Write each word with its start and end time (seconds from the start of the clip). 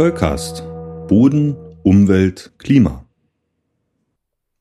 Zollcast. 0.00 0.62
Boden, 1.08 1.58
Umwelt, 1.82 2.52
Klima. 2.56 3.04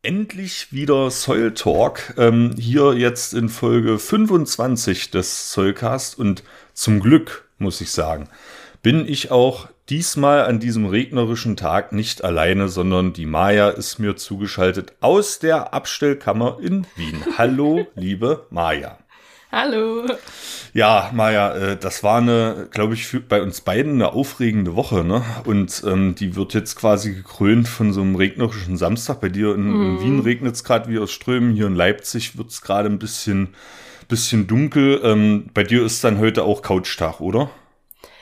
Endlich 0.02 0.74
wieder 0.74 1.10
Soil 1.12 1.54
Talk. 1.54 2.14
Ähm, 2.18 2.56
hier 2.60 2.94
jetzt 2.96 3.34
in 3.34 3.48
Folge 3.48 4.00
25 4.00 5.12
des 5.12 5.50
Zollcast 5.52 6.20
und 6.20 6.44
zum 6.74 7.00
Glück, 7.00 7.50
muss 7.58 7.80
ich 7.80 7.92
sagen, 7.92 8.28
bin 8.82 9.08
ich 9.08 9.32
auch 9.32 9.70
diesmal 9.88 10.44
an 10.44 10.60
diesem 10.60 10.86
regnerischen 10.86 11.56
Tag 11.56 11.94
nicht 11.94 12.26
alleine, 12.26 12.68
sondern 12.68 13.14
die 13.14 13.26
Maja 13.26 13.70
ist 13.70 13.98
mir 13.98 14.18
zugeschaltet 14.18 14.92
aus 15.00 15.40
der 15.40 15.74
Abstellkammer 15.74 16.58
in 16.62 16.86
Wien. 16.98 17.24
Hallo, 17.38 17.88
liebe 17.96 18.46
Maja. 18.50 18.98
Hallo. 19.52 20.06
Ja, 20.74 21.10
Maja, 21.12 21.56
äh, 21.56 21.78
das 21.78 22.04
war 22.04 22.20
eine, 22.20 22.68
glaube 22.70 22.94
ich, 22.94 23.08
für, 23.08 23.20
bei 23.20 23.42
uns 23.42 23.62
beiden 23.62 23.94
eine 23.94 24.14
aufregende 24.14 24.76
Woche, 24.76 25.04
ne? 25.04 25.24
Und 25.44 25.82
ähm, 25.88 26.14
die 26.14 26.36
wird 26.36 26.54
jetzt 26.54 26.76
quasi 26.76 27.16
gekrönt 27.16 27.68
von 27.68 27.92
so 27.92 28.02
einem 28.02 28.16
regnerischen 28.16 28.78
Samstag. 28.78 29.22
Bei 29.22 29.30
dir 29.30 29.56
in, 29.56 29.64
mm. 29.64 29.82
in 29.82 29.94
mhm. 29.94 30.02
Wien 30.02 30.20
regnet 30.20 30.54
es 30.54 30.64
gerade 30.64 30.88
wie 30.88 31.00
aus 31.00 31.12
Strömen, 31.12 31.54
hier 31.54 31.66
in 31.66 31.74
Leipzig 31.74 32.38
wird 32.38 32.52
es 32.52 32.62
gerade 32.62 32.90
ein 32.90 33.00
bisschen, 33.00 33.56
bisschen 34.08 34.46
dunkel. 34.46 35.02
Ähm, 35.04 35.48
bei 35.52 35.64
dir 35.64 35.84
ist 35.84 36.04
dann 36.04 36.20
heute 36.20 36.44
auch 36.44 36.62
Couchtag, 36.62 37.20
oder? 37.20 37.50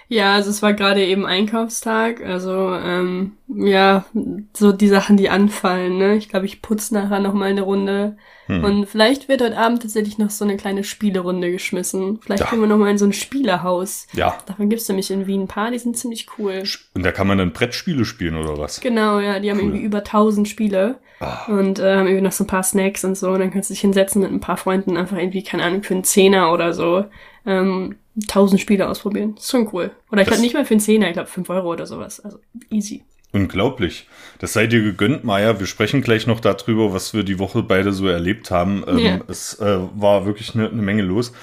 Ja, 0.10 0.36
also 0.36 0.50
es 0.50 0.62
war 0.62 0.74
gerade 0.74 1.06
eben 1.06 1.26
Einkaufstag, 1.26 2.24
also 2.24 2.74
ähm, 2.74 3.34
ja, 3.50 4.06
so 4.54 4.72
die 4.72 4.88
Sachen, 4.88 5.18
die 5.18 5.30
anfallen, 5.30 5.98
ne? 5.98 6.16
Ich 6.16 6.30
glaube, 6.30 6.46
ich 6.46 6.62
putze 6.62 6.94
nachher 6.94 7.20
noch 7.20 7.34
mal 7.34 7.50
eine 7.50 7.62
Runde. 7.62 8.16
Hm. 8.46 8.64
Und 8.64 8.86
vielleicht 8.86 9.28
wird 9.28 9.42
heute 9.42 9.58
Abend 9.58 9.82
tatsächlich 9.82 10.18
noch 10.18 10.30
so 10.30 10.46
eine 10.46 10.56
kleine 10.56 10.86
Spielerunde 10.86 11.52
geschmissen. 11.52 12.20
Vielleicht 12.22 12.44
ja. 12.44 12.50
gehen 12.50 12.62
wir 12.62 12.68
noch 12.68 12.78
mal 12.78 12.90
in 12.90 12.98
so 12.98 13.06
ein 13.06 13.12
Spielehaus. 13.12 14.08
Ja. 14.14 14.38
Davon 14.46 14.70
gibt's 14.70 14.88
nämlich 14.88 15.12
in 15.12 15.28
Wien 15.28 15.42
ein 15.42 15.48
paar, 15.48 15.72
die 15.72 15.80
sind 15.80 15.98
ziemlich 15.98 16.28
cool. 16.38 16.64
Und 16.94 17.04
da 17.04 17.12
kann 17.12 17.28
man 17.28 17.38
dann 17.38 17.52
Brettspiele 17.52 18.06
spielen 18.06 18.38
oder 18.38 18.58
was? 18.58 18.80
Genau, 18.80 19.20
ja, 19.20 19.40
die 19.42 19.52
haben 19.52 19.58
cool. 19.58 19.66
irgendwie 19.66 19.84
über 19.84 20.00
1000 20.00 20.48
Spiele. 20.48 21.00
Ah. 21.20 21.46
Und 21.48 21.80
äh, 21.80 21.96
haben 21.96 22.08
irgendwie 22.08 22.22
noch 22.22 22.32
so 22.32 22.46
ein 22.46 22.48
paar 22.48 22.64
Snacks 22.64 23.04
und 23.04 23.18
so. 23.18 23.32
Und 23.32 23.40
dann 23.40 23.52
kannst 23.52 23.70
du 23.70 23.74
dich 23.74 23.82
hinsetzen 23.82 24.22
mit 24.22 24.32
ein 24.32 24.40
paar 24.40 24.58
Freunden 24.58 24.96
einfach 24.96 25.18
irgendwie, 25.18 25.44
keine 25.44 25.64
Ahnung, 25.64 25.84
für 25.84 25.96
einen 25.96 26.06
Zehner 26.06 26.54
oder 26.54 26.74
so. 26.74 27.06
Ähm, 27.46 27.96
tausend 28.28 28.62
Spiele 28.62 28.88
ausprobieren. 28.88 29.36
ist 29.38 29.52
schon 29.52 29.70
cool. 29.74 29.92
Oder 30.12 30.22
ich 30.22 30.28
glaube 30.28 30.42
nicht 30.42 30.54
mal 30.54 30.66
für 30.66 30.74
einen 30.74 30.82
Zehner, 30.82 31.08
ich 31.08 31.14
glaube 31.14 31.30
fünf 31.30 31.50
Euro 31.50 31.72
oder 31.72 31.86
sowas. 31.86 32.20
Also 32.20 32.40
easy. 32.70 33.04
Unglaublich. 33.34 34.08
Das 34.40 34.54
sei 34.54 34.68
dir 34.68 34.82
gegönnt, 34.82 35.24
Maja. 35.24 35.60
Wir 35.60 35.68
sprechen 35.68 36.02
gleich 36.02 36.28
noch 36.28 36.40
darüber, 36.40 36.94
was 36.94 37.14
wir 37.14 37.24
die 37.24 37.40
Woche 37.40 37.62
beide 37.62 37.92
so 37.92 38.08
erlebt 38.08 38.52
haben. 38.52 38.84
Ähm, 38.88 38.98
yeah. 38.98 39.20
Es 39.28 39.60
äh, 39.60 39.78
war 39.96 40.26
wirklich 40.26 40.56
eine, 40.56 40.70
eine 40.70 40.82
Menge 40.82 41.04
los. 41.04 41.34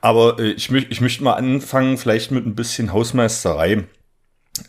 Aber 0.00 0.38
äh, 0.38 0.52
ich, 0.52 0.70
möcht, 0.70 0.88
ich 0.90 1.00
möchte 1.00 1.24
mal 1.24 1.34
anfangen, 1.34 1.98
vielleicht 1.98 2.30
mit 2.30 2.46
ein 2.46 2.54
bisschen 2.54 2.92
Hausmeisterei. 2.92 3.84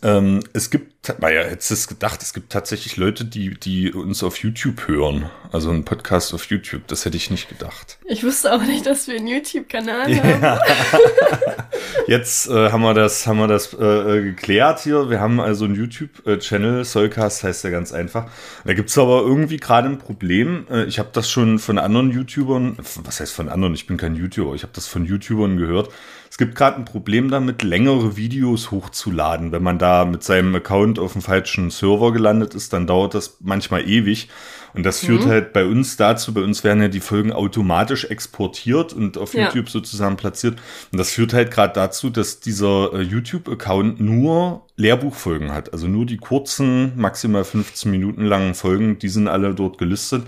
Ähm, 0.02 0.40
es 0.54 0.70
gibt, 0.70 1.20
naja, 1.20 1.42
hättest 1.42 1.70
du 1.70 1.74
es 1.74 1.88
gedacht, 1.88 2.22
es 2.22 2.32
gibt 2.32 2.50
tatsächlich 2.50 2.96
Leute, 2.96 3.26
die, 3.26 3.50
die 3.50 3.92
uns 3.92 4.22
auf 4.22 4.38
YouTube 4.38 4.88
hören. 4.88 5.30
Also 5.52 5.70
ein 5.70 5.84
Podcast 5.84 6.32
auf 6.32 6.46
YouTube, 6.46 6.86
das 6.86 7.04
hätte 7.04 7.18
ich 7.18 7.30
nicht 7.30 7.50
gedacht. 7.50 7.98
Ich 8.06 8.24
wusste 8.24 8.54
auch 8.54 8.62
nicht, 8.62 8.86
dass 8.86 9.08
wir 9.08 9.16
einen 9.16 9.26
YouTube-Kanal 9.26 10.16
haben. 10.16 10.62
Jetzt 12.06 12.48
äh, 12.48 12.70
haben 12.70 12.82
wir 12.82 12.94
das, 12.94 13.26
haben 13.26 13.38
wir 13.38 13.46
das 13.46 13.74
äh, 13.74 13.84
äh, 13.84 14.22
geklärt 14.22 14.80
hier. 14.80 15.10
Wir 15.10 15.20
haben 15.20 15.38
also 15.38 15.66
einen 15.66 15.74
YouTube-Channel, 15.74 16.84
Soulcast 16.84 17.44
heißt 17.44 17.64
der 17.64 17.70
ganz 17.70 17.92
einfach. 17.92 18.30
Da 18.64 18.72
gibt's 18.72 18.96
aber 18.96 19.20
irgendwie 19.20 19.58
gerade 19.58 19.88
ein 19.88 19.98
Problem. 19.98 20.66
Äh, 20.70 20.84
ich 20.84 20.98
habe 20.98 21.10
das 21.12 21.30
schon 21.30 21.58
von 21.58 21.78
anderen 21.78 22.10
YouTubern, 22.10 22.78
was 23.04 23.20
heißt 23.20 23.34
von 23.34 23.50
anderen? 23.50 23.74
Ich 23.74 23.86
bin 23.86 23.98
kein 23.98 24.16
YouTuber, 24.16 24.54
ich 24.54 24.62
habe 24.62 24.72
das 24.74 24.86
von 24.86 25.04
YouTubern 25.04 25.58
gehört 25.58 25.90
es 26.34 26.38
gibt 26.38 26.56
gerade 26.56 26.78
ein 26.78 26.84
Problem 26.84 27.30
damit, 27.30 27.62
längere 27.62 28.16
Videos 28.16 28.72
hochzuladen. 28.72 29.52
Wenn 29.52 29.62
man 29.62 29.78
da 29.78 30.04
mit 30.04 30.24
seinem 30.24 30.52
Account 30.56 30.98
auf 30.98 31.12
dem 31.12 31.22
falschen 31.22 31.70
Server 31.70 32.12
gelandet 32.12 32.56
ist, 32.56 32.72
dann 32.72 32.88
dauert 32.88 33.14
das 33.14 33.36
manchmal 33.38 33.88
ewig. 33.88 34.28
Und 34.74 34.82
das 34.82 34.98
führt 34.98 35.26
mhm. 35.26 35.28
halt 35.28 35.52
bei 35.52 35.64
uns 35.64 35.96
dazu, 35.96 36.34
bei 36.34 36.40
uns 36.40 36.64
werden 36.64 36.82
ja 36.82 36.88
die 36.88 36.98
Folgen 36.98 37.32
automatisch 37.32 38.06
exportiert 38.06 38.92
und 38.92 39.16
auf 39.16 39.32
ja. 39.32 39.44
YouTube 39.44 39.70
sozusagen 39.70 40.16
platziert. 40.16 40.60
Und 40.90 40.98
das 40.98 41.12
führt 41.12 41.32
halt 41.34 41.52
gerade 41.52 41.72
dazu, 41.72 42.10
dass 42.10 42.40
dieser 42.40 42.92
äh, 42.94 43.02
YouTube-Account 43.02 44.00
nur 44.00 44.66
Lehrbuchfolgen 44.74 45.52
hat. 45.52 45.72
Also 45.72 45.86
nur 45.86 46.04
die 46.04 46.16
kurzen, 46.16 46.94
maximal 46.96 47.44
15 47.44 47.88
Minuten 47.88 48.24
langen 48.24 48.54
Folgen, 48.54 48.98
die 48.98 49.08
sind 49.08 49.28
alle 49.28 49.54
dort 49.54 49.78
gelistet. 49.78 50.24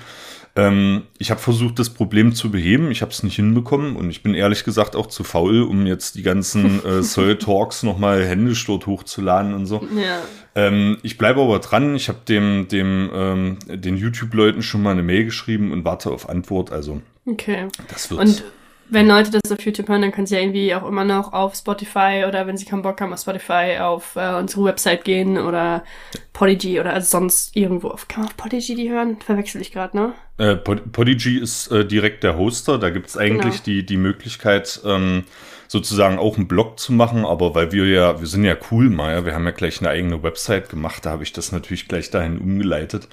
Ähm, 0.56 1.02
ich 1.18 1.30
habe 1.30 1.40
versucht, 1.40 1.78
das 1.78 1.90
Problem 1.90 2.34
zu 2.34 2.50
beheben. 2.50 2.90
Ich 2.90 3.02
habe 3.02 3.12
es 3.12 3.22
nicht 3.22 3.36
hinbekommen 3.36 3.94
und 3.94 4.08
ich 4.08 4.22
bin 4.22 4.34
ehrlich 4.34 4.64
gesagt 4.64 4.96
auch 4.96 5.06
zu 5.06 5.22
faul, 5.22 5.62
um 5.62 5.86
jetzt 5.86 6.14
die 6.14 6.22
ganzen 6.22 6.84
äh, 6.84 7.02
Soul 7.04 7.36
Talks 7.36 7.82
nochmal 7.82 8.24
händisch 8.24 8.64
dort 8.64 8.86
hochzuladen 8.86 9.52
und 9.52 9.66
so. 9.66 9.86
Ja. 9.94 10.22
Ähm, 10.54 10.96
ich 11.02 11.18
bleibe 11.18 11.42
aber 11.42 11.58
dran. 11.58 11.94
Ich 11.94 12.08
habe 12.08 12.20
dem, 12.26 12.68
dem, 12.68 13.10
ähm, 13.14 13.58
den 13.68 13.98
YouTube-Leuten 13.98 14.62
schon 14.62 14.82
mal 14.82 14.92
eine 14.92 15.02
Mail 15.02 15.26
geschrieben 15.26 15.72
und 15.72 15.84
warte 15.84 16.10
auf 16.10 16.28
Antwort. 16.28 16.72
Also 16.72 17.02
okay. 17.26 17.68
das 17.88 18.10
wird. 18.10 18.20
Und 18.20 18.44
wenn 18.88 19.08
Leute 19.08 19.30
das 19.30 19.50
auf 19.50 19.64
YouTube 19.64 19.88
hören, 19.88 20.02
dann 20.02 20.12
können 20.12 20.26
sie 20.26 20.36
ja 20.36 20.41
irgendwie 20.41 20.74
auch 20.74 20.86
immer 20.86 21.04
noch 21.04 21.32
auf 21.32 21.54
Spotify 21.54 22.24
oder 22.26 22.47
wenn 22.47 22.56
sie 22.56 22.64
keinen 22.64 22.82
Bock 22.82 23.00
haben 23.00 23.12
auf 23.12 23.20
Spotify 23.20 23.78
auf 23.80 24.16
äh, 24.16 24.34
unsere 24.34 24.64
Website 24.64 25.04
gehen 25.04 25.38
oder 25.38 25.84
Podigy 26.32 26.78
oder 26.80 26.92
also 26.92 27.08
sonst 27.08 27.56
irgendwo 27.56 27.88
auf. 27.88 28.08
Kann 28.08 28.22
man 28.22 28.28
auf 28.28 28.36
Podigy 28.36 28.74
die 28.74 28.91
hören? 28.91 29.19
Verwechsel 29.20 29.60
ich 29.60 29.72
gerade, 29.72 29.97
ne? 29.97 30.12
Äh, 30.38 30.56
Podigy 30.56 31.38
ist 31.38 31.69
äh, 31.69 31.84
direkt 31.84 32.22
der 32.22 32.36
Hoster. 32.36 32.78
Da 32.78 32.91
gibt's 32.91 33.16
eigentlich 33.16 33.62
genau. 33.62 33.64
die, 33.64 33.86
die 33.86 33.97
Möglichkeit, 33.97 34.80
ähm, 34.84 35.24
sozusagen 35.69 36.19
auch 36.19 36.37
einen 36.37 36.49
Blog 36.49 36.78
zu 36.78 36.93
machen, 36.93 37.25
aber 37.25 37.54
weil 37.54 37.72
wir 37.72 37.87
ja, 37.87 38.21
wir 38.21 38.27
sind 38.27 38.44
ja 38.44 38.56
cool, 38.71 38.91
Maya, 38.91 39.25
wir 39.25 39.34
haben 39.34 39.44
ja 39.44 39.50
gleich 39.50 39.81
eine 39.81 39.91
eigene 39.91 40.22
Website 40.22 40.69
gemacht, 40.69 41.06
da 41.06 41.10
habe 41.10 41.22
ich 41.22 41.32
das 41.32 41.53
natürlich 41.53 41.88
gleich 41.88 42.10
dahin 42.10 42.38
umgeleitet. 42.38 43.09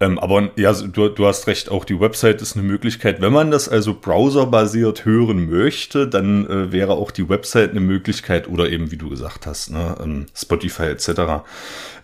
Ähm, 0.00 0.18
aber 0.18 0.50
ja, 0.56 0.72
du, 0.72 1.08
du 1.08 1.26
hast 1.26 1.46
recht, 1.46 1.70
auch 1.70 1.84
die 1.84 2.00
Website 2.00 2.42
ist 2.42 2.56
eine 2.56 2.66
Möglichkeit. 2.66 3.20
Wenn 3.20 3.32
man 3.32 3.50
das 3.50 3.68
also 3.68 3.94
browserbasiert 3.94 5.04
hören 5.04 5.48
möchte, 5.48 6.08
dann 6.08 6.48
äh, 6.48 6.72
wäre 6.72 6.92
auch 6.92 7.10
die 7.10 7.28
Website 7.28 7.70
eine 7.70 7.80
Möglichkeit 7.80 8.48
oder 8.48 8.68
eben, 8.68 8.90
wie 8.90 8.96
du 8.96 9.08
gesagt 9.08 9.46
hast, 9.46 9.70
ne, 9.70 9.96
ähm, 10.02 10.26
Spotify 10.34 10.84
etc. 10.84 11.44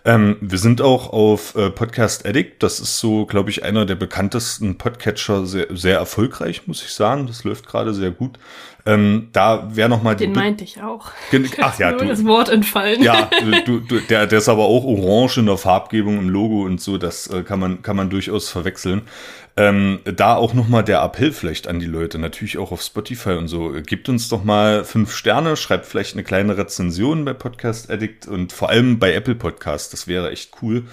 Ähm, 0.03 0.37
wir 0.41 0.57
sind 0.57 0.81
auch 0.81 1.13
auf 1.13 1.55
äh, 1.55 1.69
Podcast 1.69 2.25
Addict. 2.25 2.63
Das 2.63 2.79
ist 2.79 2.97
so, 2.97 3.25
glaube 3.25 3.51
ich, 3.51 3.63
einer 3.63 3.85
der 3.85 3.95
bekanntesten 3.95 4.77
Podcatcher. 4.77 5.45
Sehr, 5.45 5.67
sehr 5.69 5.97
erfolgreich, 5.97 6.65
muss 6.65 6.83
ich 6.83 6.91
sagen. 6.91 7.27
Das 7.27 7.43
läuft 7.43 7.67
gerade 7.67 7.93
sehr 7.93 8.09
gut. 8.09 8.39
Ähm, 8.85 9.29
da 9.31 9.75
wäre 9.75 9.89
noch 9.89 10.01
mal 10.01 10.15
Den 10.15 10.31
meinte 10.31 10.63
ich 10.63 10.81
auch. 10.81 11.11
Ach 11.61 11.77
ja, 11.77 11.91
du. 11.91 12.05
das 12.05 12.25
Wort 12.25 12.49
entfallen. 12.49 13.03
Ja, 13.03 13.29
du, 13.65 13.79
du, 13.79 13.99
der, 13.99 14.25
der 14.25 14.39
ist 14.39 14.49
aber 14.49 14.63
auch 14.63 14.83
orange 14.83 15.37
in 15.37 15.45
der 15.45 15.57
Farbgebung 15.57 16.17
im 16.17 16.29
Logo 16.29 16.63
und 16.63 16.81
so. 16.81 16.97
Das 16.97 17.27
äh, 17.27 17.43
kann 17.43 17.59
man 17.59 17.83
kann 17.83 17.95
man 17.95 18.09
durchaus 18.09 18.49
verwechseln. 18.49 19.03
Ähm, 19.57 19.99
da 20.05 20.35
auch 20.35 20.53
noch 20.53 20.69
mal 20.69 20.81
der 20.81 21.01
Appell 21.01 21.33
vielleicht 21.33 21.67
an 21.67 21.79
die 21.79 21.85
Leute, 21.85 22.17
natürlich 22.17 22.57
auch 22.57 22.71
auf 22.71 22.81
Spotify 22.81 23.31
und 23.31 23.49
so. 23.49 23.73
Gebt 23.85 24.07
uns 24.07 24.29
doch 24.29 24.43
mal 24.43 24.85
fünf 24.85 25.13
Sterne, 25.13 25.57
schreibt 25.57 25.85
vielleicht 25.85 26.13
eine 26.13 26.23
kleine 26.23 26.57
Rezension 26.57 27.25
bei 27.25 27.33
Podcast 27.33 27.91
Addict 27.91 28.27
und 28.27 28.53
vor 28.53 28.69
allem 28.69 28.97
bei 28.97 29.13
Apple 29.13 29.35
Podcast. 29.35 29.91
Das 29.91 30.07
wäre 30.07 30.31
echt 30.31 30.51
cool 30.61 30.85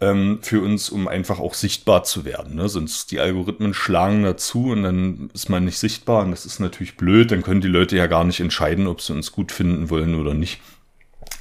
ähm, 0.00 0.38
für 0.42 0.62
uns, 0.62 0.90
um 0.90 1.08
einfach 1.08 1.38
auch 1.38 1.54
sichtbar 1.54 2.04
zu 2.04 2.24
werden. 2.24 2.54
Ne? 2.54 2.68
Sonst 2.68 3.10
die 3.10 3.20
Algorithmen 3.20 3.74
schlagen 3.74 4.22
dazu 4.22 4.70
und 4.70 4.84
dann 4.84 5.30
ist 5.34 5.50
man 5.50 5.64
nicht 5.64 5.78
sichtbar 5.78 6.24
und 6.24 6.30
das 6.30 6.46
ist 6.46 6.60
natürlich 6.60 6.96
blöd. 6.96 7.30
Dann 7.30 7.42
können 7.42 7.60
die 7.60 7.68
Leute 7.68 7.96
ja 7.96 8.06
gar 8.06 8.24
nicht 8.24 8.40
entscheiden, 8.40 8.86
ob 8.86 9.02
sie 9.02 9.12
uns 9.12 9.32
gut 9.32 9.52
finden 9.52 9.90
wollen 9.90 10.14
oder 10.14 10.34
nicht. 10.34 10.60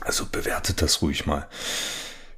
Also 0.02 0.26
bewertet 0.32 0.82
das 0.82 1.02
ruhig 1.02 1.26
mal. 1.26 1.48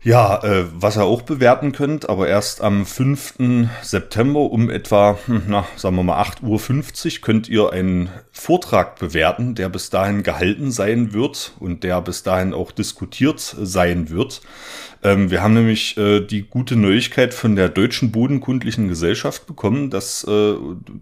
Ja, 0.01 0.41
äh, 0.45 0.63
was 0.73 0.95
ihr 0.95 1.03
auch 1.03 1.23
bewerten 1.23 1.73
könnt, 1.73 2.07
aber 2.07 2.29
erst 2.29 2.61
am 2.61 2.85
5. 2.85 3.33
September 3.81 4.39
um 4.39 4.69
etwa, 4.69 5.19
hm, 5.25 5.43
na, 5.47 5.67
sagen 5.75 5.97
wir 5.97 6.03
mal 6.03 6.21
8.50 6.21 7.17
Uhr 7.17 7.21
könnt 7.21 7.49
ihr 7.49 7.73
einen 7.73 8.09
Vortrag 8.31 8.97
bewerten, 8.97 9.55
der 9.55 9.67
bis 9.67 9.89
dahin 9.89 10.23
gehalten 10.23 10.71
sein 10.71 11.11
wird 11.11 11.51
und 11.59 11.83
der 11.83 11.99
bis 12.01 12.23
dahin 12.23 12.53
auch 12.53 12.71
diskutiert 12.71 13.41
sein 13.41 14.09
wird. 14.09 14.41
Ähm, 15.03 15.31
wir 15.31 15.43
haben 15.43 15.53
nämlich 15.53 15.97
äh, 15.97 16.21
die 16.21 16.43
gute 16.43 16.77
Neuigkeit 16.77 17.33
von 17.33 17.57
der 17.57 17.67
Deutschen 17.67 18.11
Bodenkundlichen 18.11 18.87
Gesellschaft 18.87 19.47
bekommen, 19.47 19.89
dass 19.89 20.23
äh, 20.23 20.53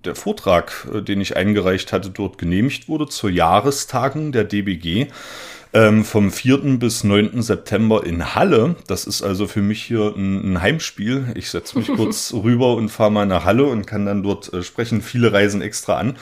der 0.05 0.15
Vortrag, 0.15 0.87
äh, 0.91 1.01
den 1.03 1.21
ich 1.21 1.37
eingereicht 1.37 1.93
hatte, 1.93 2.09
dort 2.09 2.39
genehmigt 2.39 2.87
wurde 2.87 3.07
zur 3.07 3.29
Jahrestagung 3.29 4.31
der 4.31 4.43
DBG 4.43 5.07
ähm, 5.77 6.03
vom 6.03 6.31
4. 6.31 6.79
bis 6.79 7.03
9. 7.03 7.43
September 7.43 8.03
in 8.03 8.33
Halle. 8.33 8.75
Das 8.87 9.05
ist 9.05 9.21
also 9.21 9.45
für 9.45 9.61
mich 9.61 9.83
hier 9.83 10.11
ein, 10.17 10.53
ein 10.53 10.61
Heimspiel. 10.61 11.27
Ich 11.35 11.51
setze 11.51 11.77
mich 11.77 11.87
kurz 11.95 12.33
rüber 12.33 12.75
und 12.75 12.89
fahre 12.89 13.11
mal 13.11 13.27
nach 13.27 13.45
Halle 13.45 13.65
und 13.65 13.85
kann 13.85 14.07
dann 14.07 14.23
dort 14.23 14.51
äh, 14.53 14.63
sprechen. 14.63 15.03
Viele 15.03 15.31
reisen 15.33 15.61
extra 15.61 15.97
an. 15.97 16.17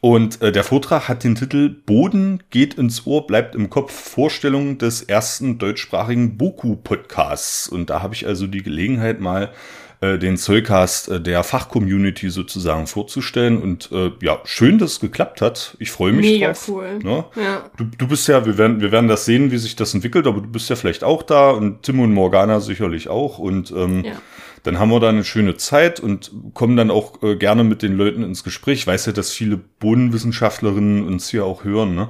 Und 0.00 0.40
äh, 0.40 0.50
der 0.50 0.64
Vortrag 0.64 1.08
hat 1.08 1.24
den 1.24 1.34
Titel 1.34 1.68
Boden 1.68 2.42
geht 2.48 2.74
ins 2.74 3.06
Ohr, 3.06 3.26
bleibt 3.26 3.54
im 3.54 3.68
Kopf. 3.68 3.92
Vorstellung 3.92 4.78
des 4.78 5.02
ersten 5.02 5.58
deutschsprachigen 5.58 6.38
Boku-Podcasts. 6.38 7.68
Und 7.68 7.90
da 7.90 8.02
habe 8.02 8.14
ich 8.14 8.26
also 8.26 8.46
die 8.46 8.62
Gelegenheit, 8.62 9.20
mal 9.20 9.52
äh, 10.14 10.18
den 10.18 10.36
Zollcast 10.36 11.08
äh, 11.08 11.20
der 11.20 11.42
Fachcommunity 11.44 12.30
sozusagen 12.30 12.86
vorzustellen. 12.86 13.60
Und 13.60 13.90
äh, 13.92 14.10
ja, 14.22 14.38
schön, 14.44 14.78
dass 14.78 14.92
es 14.92 15.00
geklappt 15.00 15.40
hat. 15.40 15.76
Ich 15.80 15.90
freue 15.90 16.12
mich 16.12 16.26
Mega 16.26 16.48
drauf. 16.48 16.68
cool. 16.68 16.98
Ne? 17.02 17.24
Ja. 17.36 17.70
Du, 17.76 17.84
du 17.84 18.06
bist 18.08 18.28
ja, 18.28 18.44
wir 18.46 18.58
werden, 18.58 18.80
wir 18.80 18.92
werden 18.92 19.08
das 19.08 19.24
sehen, 19.24 19.50
wie 19.50 19.58
sich 19.58 19.76
das 19.76 19.94
entwickelt, 19.94 20.26
aber 20.26 20.40
du 20.40 20.48
bist 20.48 20.70
ja 20.70 20.76
vielleicht 20.76 21.04
auch 21.04 21.22
da 21.22 21.50
und 21.50 21.82
Tim 21.82 22.00
und 22.00 22.12
Morgana 22.12 22.60
sicherlich 22.60 23.08
auch. 23.08 23.38
Und 23.38 23.70
ähm, 23.72 24.04
Ja. 24.04 24.12
dann 24.62 24.78
haben 24.78 24.90
wir 24.90 25.00
da 25.00 25.08
eine 25.08 25.24
schöne 25.24 25.56
Zeit 25.56 26.00
und 26.00 26.30
kommen 26.54 26.76
dann 26.76 26.90
auch 26.90 27.22
äh, 27.22 27.36
gerne 27.36 27.64
mit 27.64 27.82
den 27.82 27.96
Leuten 27.96 28.22
ins 28.22 28.44
Gespräch. 28.44 28.80
Ich 28.80 28.86
weiß 28.86 29.06
ja, 29.06 29.12
dass 29.12 29.30
viele 29.32 29.56
Bodenwissenschaftlerinnen 29.56 31.06
uns 31.06 31.28
hier 31.30 31.44
auch 31.44 31.64
hören. 31.64 31.94
Ne? 31.94 32.08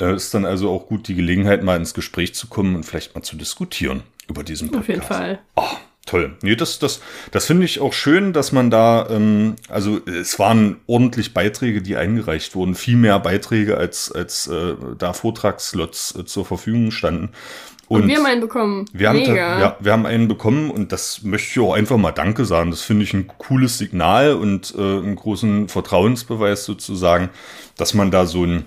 Äh, 0.00 0.14
ist 0.14 0.32
dann 0.34 0.44
also 0.44 0.70
auch 0.70 0.86
gut, 0.86 1.08
die 1.08 1.14
Gelegenheit, 1.14 1.62
mal 1.62 1.76
ins 1.76 1.94
Gespräch 1.94 2.34
zu 2.34 2.46
kommen 2.46 2.74
und 2.76 2.84
vielleicht 2.84 3.14
mal 3.14 3.22
zu 3.22 3.36
diskutieren 3.36 4.02
über 4.28 4.42
diesen 4.44 4.68
Podcast. 4.70 4.82
Auf 4.82 4.88
jeden 4.88 5.02
Fall. 5.02 5.38
Oh, 5.56 5.62
toll. 6.10 6.32
Nee, 6.42 6.56
das, 6.56 6.78
das, 6.78 7.00
das 7.30 7.46
finde 7.46 7.64
ich 7.64 7.80
auch 7.80 7.92
schön, 7.92 8.32
dass 8.32 8.52
man 8.52 8.70
da, 8.70 9.08
ähm, 9.10 9.56
also 9.68 10.00
es 10.06 10.38
waren 10.38 10.76
ordentlich 10.86 11.34
Beiträge, 11.34 11.82
die 11.82 11.96
eingereicht 11.96 12.54
wurden, 12.54 12.74
viel 12.74 12.96
mehr 12.96 13.18
Beiträge, 13.20 13.76
als, 13.76 14.10
als 14.10 14.48
äh, 14.48 14.74
da 14.98 15.12
Vortragsslots 15.12 16.16
äh, 16.16 16.24
zur 16.24 16.44
Verfügung 16.44 16.90
standen. 16.90 17.30
Und, 17.86 18.06
wir 18.06 18.18
haben 18.18 18.26
einen 18.26 18.40
bekommen. 18.40 18.84
Wir 18.92 19.08
haben, 19.08 19.18
ja, 19.18 19.76
wir 19.80 19.92
haben 19.92 20.06
einen 20.06 20.28
bekommen 20.28 20.70
und 20.70 20.92
das 20.92 21.22
möchte 21.22 21.50
ich 21.50 21.66
auch 21.66 21.74
einfach 21.74 21.96
mal 21.96 22.12
Danke 22.12 22.44
sagen. 22.44 22.70
Das 22.70 22.82
finde 22.82 23.02
ich 23.02 23.14
ein 23.14 23.26
cooles 23.26 23.78
Signal 23.78 24.34
und 24.34 24.74
äh, 24.78 24.80
einen 24.80 25.16
großen 25.16 25.68
Vertrauensbeweis 25.68 26.64
sozusagen, 26.64 27.30
dass 27.76 27.94
man 27.94 28.12
da 28.12 28.26
so 28.26 28.44
ein, 28.44 28.64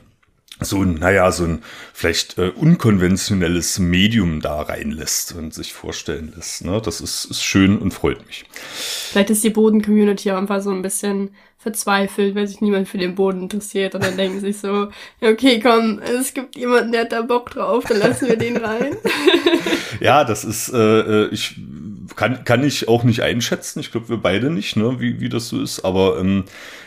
so 0.64 0.82
ein, 0.82 0.96
naja, 0.96 1.32
so 1.32 1.46
ein 1.46 1.64
vielleicht 1.94 2.38
äh, 2.38 2.50
unkonventionelles 2.50 3.80
Medium 3.80 4.42
da 4.42 4.62
reinlässt 4.62 5.34
und 5.34 5.54
sich 5.54 5.74
vorstellen 5.74 6.34
lässt. 6.36 6.66
Ne? 6.66 6.82
Das 6.84 7.02
ist, 7.02 7.26
ist 7.26 7.44
schön 7.44 7.78
und 7.78 7.94
freut 7.94 8.26
mich. 8.26 8.46
Vielleicht 9.12 9.30
ist 9.30 9.44
die 9.44 9.50
Boden-Community 9.50 10.32
auch 10.32 10.38
einfach 10.38 10.62
so 10.62 10.72
ein 10.72 10.82
bisschen 10.82 11.32
verzweifelt, 11.64 12.36
weil 12.36 12.46
sich 12.46 12.60
niemand 12.60 12.90
für 12.90 12.98
den 12.98 13.16
Boden 13.16 13.44
interessiert. 13.44 13.96
Und 13.96 14.04
dann 14.04 14.18
denken 14.18 14.42
sich 14.42 14.58
so, 14.58 14.90
okay, 15.22 15.60
komm, 15.62 16.00
es 16.00 16.34
gibt 16.34 16.58
jemanden, 16.58 16.92
der 16.92 17.02
hat 17.02 17.14
da 17.14 17.22
Bock 17.22 17.52
drauf, 17.52 17.86
dann 17.88 18.00
lassen 18.00 18.28
wir 18.28 18.38
den 18.38 18.58
rein. 18.58 18.98
Ja, 20.00 20.24
das 20.24 20.44
ist, 20.44 20.74
äh, 20.74 20.78
äh, 21.00 21.30
ich 21.30 21.56
kann, 22.16 22.44
kann 22.44 22.64
ich 22.64 22.88
auch 22.88 23.04
nicht 23.04 23.22
einschätzen. 23.22 23.80
Ich 23.80 23.92
glaube, 23.92 24.10
wir 24.10 24.18
beide 24.18 24.50
nicht, 24.50 24.76
ne, 24.76 25.00
wie, 25.00 25.20
wie 25.20 25.30
das 25.30 25.48
so 25.50 25.62
ist. 25.62 25.84
Aber 25.86 26.20
ähm, 26.20 26.44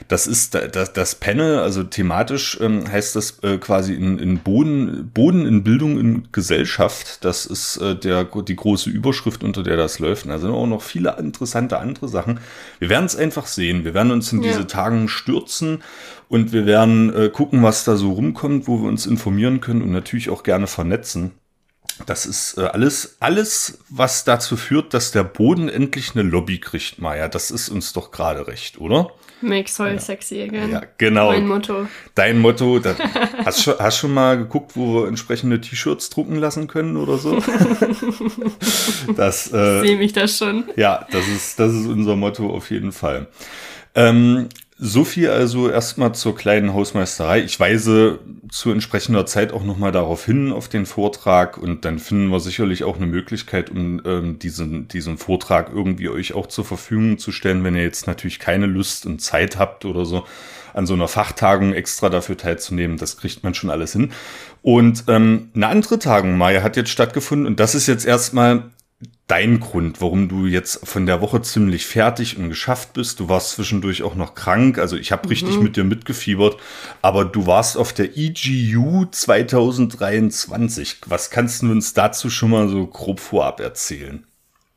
das 0.09 0.27
ist 0.27 0.55
da- 0.55 0.67
das, 0.69 0.93
das 0.93 1.15
Panel, 1.15 1.59
also 1.59 1.83
thematisch 1.83 2.59
ähm, 2.61 2.91
heißt 2.91 3.17
das 3.17 3.39
äh, 3.43 3.59
quasi 3.59 3.95
in, 3.95 4.19
in 4.19 4.39
Boden, 4.39 5.11
Boden 5.13 5.47
in 5.47 5.65
Bildung 5.65 5.99
in 5.99 6.29
Gesellschaft. 6.33 7.25
Das 7.25 7.47
ist 7.47 7.77
äh, 7.79 7.95
der, 7.97 8.25
die 8.25 8.57
große 8.57 8.91
Überschrift, 8.91 9.43
unter 9.45 9.63
der 9.63 9.77
das 9.77 9.99
läuft. 9.99 10.27
Da 10.27 10.39
sind 10.39 10.51
auch 10.51 10.67
noch 10.67 10.83
viele 10.83 11.17
interessante 11.19 11.79
andere 11.79 12.09
Sachen. 12.09 12.41
Wir 12.79 12.89
werden 12.89 13.07
es 13.07 13.17
einfach 13.17 13.47
sehen. 13.47 13.85
Wir 13.85 13.95
werden 13.95 14.13
uns 14.13 14.33
in 14.33 14.43
Ja. 14.43 14.49
diese 14.53 14.67
Tagen 14.67 15.09
stürzen 15.09 15.83
und 16.29 16.53
wir 16.53 16.67
werden 16.67 17.15
äh, 17.15 17.29
gucken, 17.29 17.63
was 17.63 17.85
da 17.85 17.97
so 17.97 18.13
rumkommt, 18.13 18.67
wo 18.69 18.81
wir 18.83 18.89
uns 18.89 19.07
informieren 19.07 19.61
können 19.61 19.83
und 19.83 19.91
natürlich 19.93 20.31
auch 20.31 20.43
gerne 20.43 20.67
vernetzen. 20.67 21.33
Das 22.05 22.27
ist 22.27 22.59
äh, 22.59 22.63
alles, 22.63 23.17
alles, 23.21 23.79
was 23.89 24.25
dazu 24.25 24.57
führt, 24.57 24.93
dass 24.93 25.13
der 25.13 25.25
Boden 25.25 25.69
endlich 25.69 26.13
eine 26.15 26.23
Lobby 26.23 26.59
kriegt, 26.59 26.99
Maja. 26.99 27.29
Das 27.29 27.51
ist 27.51 27.69
uns 27.71 27.93
doch 27.93 28.11
gerade 28.11 28.47
recht, 28.47 28.79
oder? 28.79 29.13
Make 29.41 29.71
soil 29.71 30.01
sexy 30.01 30.43
again. 30.43 30.71
Ja, 30.71 30.83
genau. 30.99 31.31
Mein 31.31 31.47
Motto. 31.47 31.87
Dein 32.15 32.39
Motto. 32.39 32.79
Das, 32.79 32.97
hast, 33.45 33.63
schon, 33.63 33.75
hast 33.79 33.99
schon 33.99 34.15
mal 34.15 34.39
geguckt, 34.39 34.73
wo 34.75 34.95
wir 34.95 35.09
entsprechende 35.09 35.61
T-Shirts 35.61 36.11
drucken 36.11 36.37
lassen 36.37 36.69
können 36.69 36.97
oder 36.97 37.19
so? 37.19 37.39
das, 39.17 39.53
äh, 39.53 39.81
Sehe 39.81 39.97
mich 39.99 40.13
das 40.13 40.39
schon. 40.39 40.65
ja, 40.77 41.07
das 41.11 41.29
ist, 41.29 41.61
das 41.61 41.73
ist 41.73 41.87
unser 41.87 42.17
Motto 42.17 42.51
auf 42.51 42.71
jeden 42.71 42.93
Fall. 42.93 43.27
Ähm, 43.95 44.49
so 44.79 45.05
viel 45.05 45.31
also 45.31 45.71
erstmal 45.71 46.15
zur 46.15 46.37
kleinen 46.37 46.75
Hausmeisterei. 46.75 47.41
Ich 47.41 47.59
weise 47.59 48.19
zu 48.51 48.71
entsprechender 48.71 49.25
Zeit 49.25 49.53
auch 49.55 49.65
nochmal 49.65 49.91
darauf 49.91 50.27
hin, 50.27 50.53
auf 50.53 50.69
den 50.69 50.85
Vortrag. 50.85 51.57
Und 51.57 51.87
dann 51.87 51.99
finden 51.99 52.29
wir 52.29 52.41
sicherlich 52.41 52.85
auch 52.85 52.97
eine 52.97 53.07
Möglichkeit, 53.07 53.71
um 53.71 54.03
ähm, 54.05 54.39
diesen, 54.39 54.87
diesen 54.89 55.17
Vortrag 55.17 55.71
irgendwie 55.73 56.11
euch 56.11 56.35
auch 56.35 56.47
zur 56.47 56.67
Verfügung 56.67 57.17
zu 57.17 57.33
stellen, 57.33 57.65
wenn 57.65 57.75
ihr 57.75 57.83
jetzt 57.83 58.07
natürlich 58.07 58.39
keine 58.39 58.67
Lust 58.67 59.07
und 59.07 59.23
Zeit 59.23 59.59
habt 59.59 59.87
oder 59.87 60.05
so, 60.05 60.27
an 60.75 60.87
so 60.87 60.93
einer 60.93 61.09
Fachtagung 61.09 61.73
extra 61.73 62.11
dafür 62.11 62.37
teilzunehmen. 62.37 62.99
Das 62.99 63.17
kriegt 63.17 63.45
man 63.45 63.55
schon 63.55 63.71
alles 63.71 63.93
hin. 63.93 64.13
Und 64.61 65.05
ähm, 65.09 65.49
eine 65.55 65.69
andere 65.69 65.99
Tagung, 65.99 66.37
Maya, 66.37 66.63
hat 66.63 66.77
jetzt 66.77 66.91
stattgefunden. 66.91 67.47
Und 67.47 67.61
das 67.61 67.75
ist 67.75 67.87
jetzt 67.87 68.05
erstmal 68.05 68.65
dein 69.27 69.59
Grund, 69.59 70.01
warum 70.01 70.29
du 70.29 70.47
jetzt 70.47 70.87
von 70.87 71.07
der 71.07 71.21
Woche 71.21 71.43
ziemlich 71.43 71.87
fertig 71.87 72.39
und 72.39 72.49
geschafft 72.49 72.93
bist. 72.93 73.19
Du 73.19 73.29
warst 73.29 73.51
zwischendurch 73.51 74.03
auch 74.03 74.15
noch 74.15 74.35
krank. 74.35 74.79
Also 74.79 74.97
ich 74.97 75.11
habe 75.11 75.29
richtig 75.29 75.59
mit 75.61 75.77
dir 75.77 75.85
mitgefiebert. 75.85 76.57
Aber 77.03 77.25
du 77.25 77.47
warst 77.47 77.77
auf 77.77 77.93
der 77.93 78.17
EGU 78.17 79.07
2023. 79.11 80.99
Was 81.07 81.31
kannst 81.31 81.63
du 81.63 81.71
uns 81.71 81.93
dazu 81.93 82.31
schon 82.31 82.51
mal 82.51 82.69
so 82.69 82.87
grob 82.87 83.19
vorab 83.19 83.61
erzählen? 83.61 84.25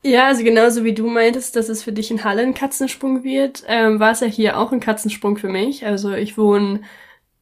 Ja, 0.02 0.28
also 0.28 0.44
genauso 0.44 0.84
wie 0.84 0.94
du 0.94 1.08
meintest, 1.08 1.56
dass 1.56 1.70
es 1.70 1.84
für 1.84 1.92
dich 1.92 2.10
in 2.10 2.24
Halle 2.24 2.42
ein 2.42 2.54
Katzensprung 2.54 3.24
wird, 3.24 3.64
ähm, 3.68 4.00
war 4.00 4.14
es 4.14 4.22
ja 4.22 4.28
hier 4.28 4.58
auch 4.58 4.72
ein 4.72 4.80
Katzensprung 4.80 5.38
für 5.38 5.50
mich. 5.50 5.86
Also 5.86 6.14
ich 6.14 6.38
wohne 6.38 6.82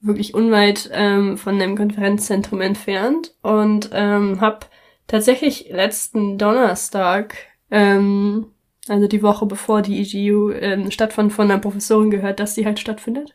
wirklich 0.02 0.34
unweit 0.34 0.90
ähm, 0.92 1.38
von 1.38 1.56
einem 1.56 1.78
Konferenzzentrum 1.78 2.62
entfernt 2.62 3.34
und 3.44 3.92
ähm, 3.94 4.42
habe 4.42 4.66
tatsächlich 5.08 5.70
letzten 5.72 6.38
Donnerstag, 6.38 7.36
ähm, 7.72 8.48
also 8.88 9.08
die 9.08 9.24
Woche 9.24 9.46
bevor 9.46 9.82
die 9.82 10.02
EGU 10.02 10.52
ähm, 10.52 10.92
stattfand, 10.92 11.34
von 11.34 11.50
einer 11.50 11.60
Professorin 11.60 12.10
gehört, 12.10 12.40
dass 12.40 12.56
die 12.56 12.66
halt 12.66 12.80
stattfindet. 12.80 13.34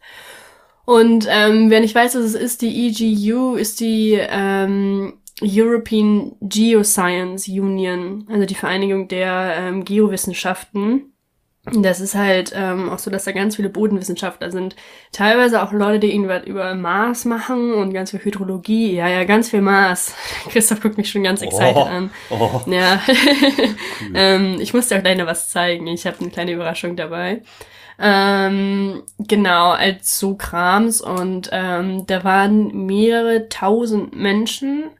Und 0.84 1.26
ähm, 1.30 1.70
wer 1.70 1.80
nicht 1.80 1.94
weiß, 1.94 2.16
was 2.16 2.24
es 2.24 2.34
ist, 2.34 2.62
die 2.62 2.88
EGU 2.88 3.54
ist 3.54 3.80
die 3.80 4.18
ähm, 4.18 5.14
European 5.40 6.36
Geoscience 6.40 7.48
Union, 7.48 8.26
also 8.28 8.46
die 8.46 8.54
Vereinigung 8.54 9.08
der 9.08 9.54
ähm, 9.58 9.84
Geowissenschaften. 9.84 11.11
Das 11.64 12.00
ist 12.00 12.16
halt 12.16 12.52
ähm, 12.56 12.90
auch 12.90 12.98
so, 12.98 13.08
dass 13.08 13.22
da 13.22 13.30
ganz 13.30 13.54
viele 13.54 13.68
Bodenwissenschaftler 13.68 14.50
sind. 14.50 14.74
Teilweise 15.12 15.62
auch 15.62 15.70
Leute, 15.70 16.00
die 16.00 16.12
irgendwas 16.12 16.44
über 16.44 16.74
Mars 16.74 17.24
machen 17.24 17.72
und 17.74 17.92
ganz 17.92 18.10
viel 18.10 18.18
Hydrologie. 18.24 18.94
Ja, 18.96 19.06
ja, 19.06 19.22
ganz 19.22 19.50
viel 19.50 19.60
Mars. 19.60 20.12
Christoph 20.48 20.80
guckt 20.80 20.96
mich 20.98 21.08
schon 21.08 21.22
ganz 21.22 21.40
excited 21.40 21.76
Oh. 21.76 21.82
an. 21.82 22.10
Oh, 22.30 22.60
Ja. 22.66 23.00
ähm, 24.14 24.56
ich 24.60 24.74
muss 24.74 24.88
dir 24.88 24.98
auch 24.98 25.14
noch 25.16 25.26
was 25.26 25.50
zeigen. 25.50 25.86
Ich 25.86 26.04
habe 26.04 26.16
eine 26.20 26.30
kleine 26.30 26.50
Überraschung 26.52 26.96
dabei. 26.96 27.42
Ähm, 27.96 29.04
genau, 29.18 29.70
als 29.70 30.18
so 30.18 30.34
Krams 30.34 31.00
und 31.00 31.50
ähm, 31.52 32.04
da 32.06 32.24
waren 32.24 32.86
mehrere 32.86 33.48
tausend 33.48 34.16
Menschen. 34.16 34.90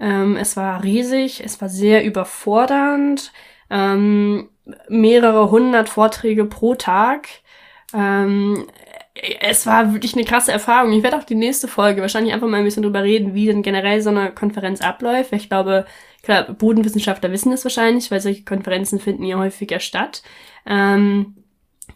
Ähm, 0.00 0.36
es 0.36 0.56
war 0.56 0.82
riesig, 0.82 1.40
es 1.44 1.60
war 1.60 1.68
sehr 1.68 2.02
überfordernd. 2.04 3.30
Ähm, 3.70 4.48
mehrere 4.88 5.50
hundert 5.50 5.88
Vorträge 5.88 6.44
pro 6.44 6.74
Tag. 6.74 7.28
Ähm, 7.94 8.66
es 9.40 9.66
war 9.66 9.92
wirklich 9.92 10.14
eine 10.14 10.24
krasse 10.24 10.52
Erfahrung. 10.52 10.92
Ich 10.92 11.02
werde 11.02 11.16
auch 11.16 11.24
die 11.24 11.34
nächste 11.34 11.68
Folge 11.68 12.00
wahrscheinlich 12.00 12.32
einfach 12.32 12.48
mal 12.48 12.58
ein 12.58 12.64
bisschen 12.64 12.82
drüber 12.82 13.02
reden, 13.02 13.34
wie 13.34 13.46
denn 13.46 13.62
generell 13.62 14.00
so 14.00 14.10
eine 14.10 14.30
Konferenz 14.30 14.80
abläuft. 14.80 15.32
Ich 15.32 15.48
glaube, 15.48 15.84
klar, 16.22 16.44
Bodenwissenschaftler 16.44 17.32
wissen 17.32 17.50
das 17.50 17.64
wahrscheinlich, 17.64 18.10
weil 18.10 18.20
solche 18.20 18.44
Konferenzen 18.44 19.00
finden 19.00 19.24
ja 19.24 19.36
häufiger 19.38 19.80
statt. 19.80 20.22
Ähm, 20.64 21.39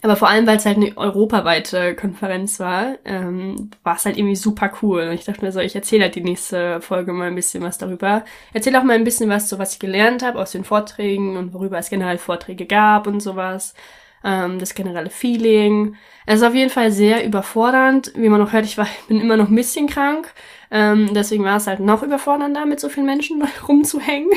aber 0.03 0.17
vor 0.17 0.29
allem, 0.29 0.47
weil 0.47 0.57
es 0.57 0.67
halt 0.67 0.77
eine 0.77 0.97
europaweite 0.97 1.95
Konferenz 1.95 2.61
war, 2.61 2.95
ähm, 3.05 3.71
war 3.83 3.97
es 3.97 4.05
halt 4.05 4.17
irgendwie 4.17 4.37
super 4.37 4.73
cool. 4.83 5.09
Und 5.09 5.15
ich 5.15 5.25
dachte 5.25 5.45
mir 5.45 5.53
so, 5.53 5.61
ich 5.61 5.75
erzähle 5.75 6.05
halt 6.05 6.15
die 6.15 6.23
nächste 6.23 6.81
Folge 6.81 7.13
mal 7.13 7.29
ein 7.29 7.35
bisschen 7.35 7.63
was 7.63 7.79
darüber. 7.79 8.25
Erzähle 8.53 8.79
auch 8.79 8.85
mal 8.85 8.95
ein 8.95 9.05
bisschen 9.05 9.31
was, 9.31 9.49
so 9.49 9.59
was 9.59 9.75
ich 9.75 9.79
gelernt 9.79 10.23
habe 10.23 10.39
aus 10.41 10.53
den 10.53 10.65
Vorträgen 10.65 11.37
und 11.37 11.53
worüber 11.55 11.79
es 11.79 11.91
generell 11.91 12.19
Vorträge 12.19 12.67
gab 12.67 13.07
und 13.07 13.21
sowas. 13.21 13.75
Ähm, 14.25 14.59
das 14.59 14.75
generelle 14.75 15.11
Feeling. 15.11 15.97
Es 16.27 16.37
ist 16.37 16.47
auf 16.47 16.55
jeden 16.55 16.71
Fall 16.71 16.91
sehr 16.91 17.25
überfordernd. 17.25 18.13
Wie 18.17 18.29
man 18.29 18.41
noch 18.41 18.53
hört, 18.53 18.65
ich 18.65 18.79
war, 18.79 18.89
bin 19.09 19.21
immer 19.21 19.37
noch 19.37 19.49
ein 19.49 19.55
bisschen 19.55 19.87
krank. 19.87 20.33
Ähm, 20.71 21.11
deswegen 21.15 21.45
war 21.45 21.59
es 21.59 21.67
halt 21.67 21.81
noch 21.81 22.03
überfordernder, 22.03 22.67
mit 22.67 22.81
so 22.81 22.89
vielen 22.89 23.07
Menschen 23.07 23.43
rumzuhängen. 23.69 24.31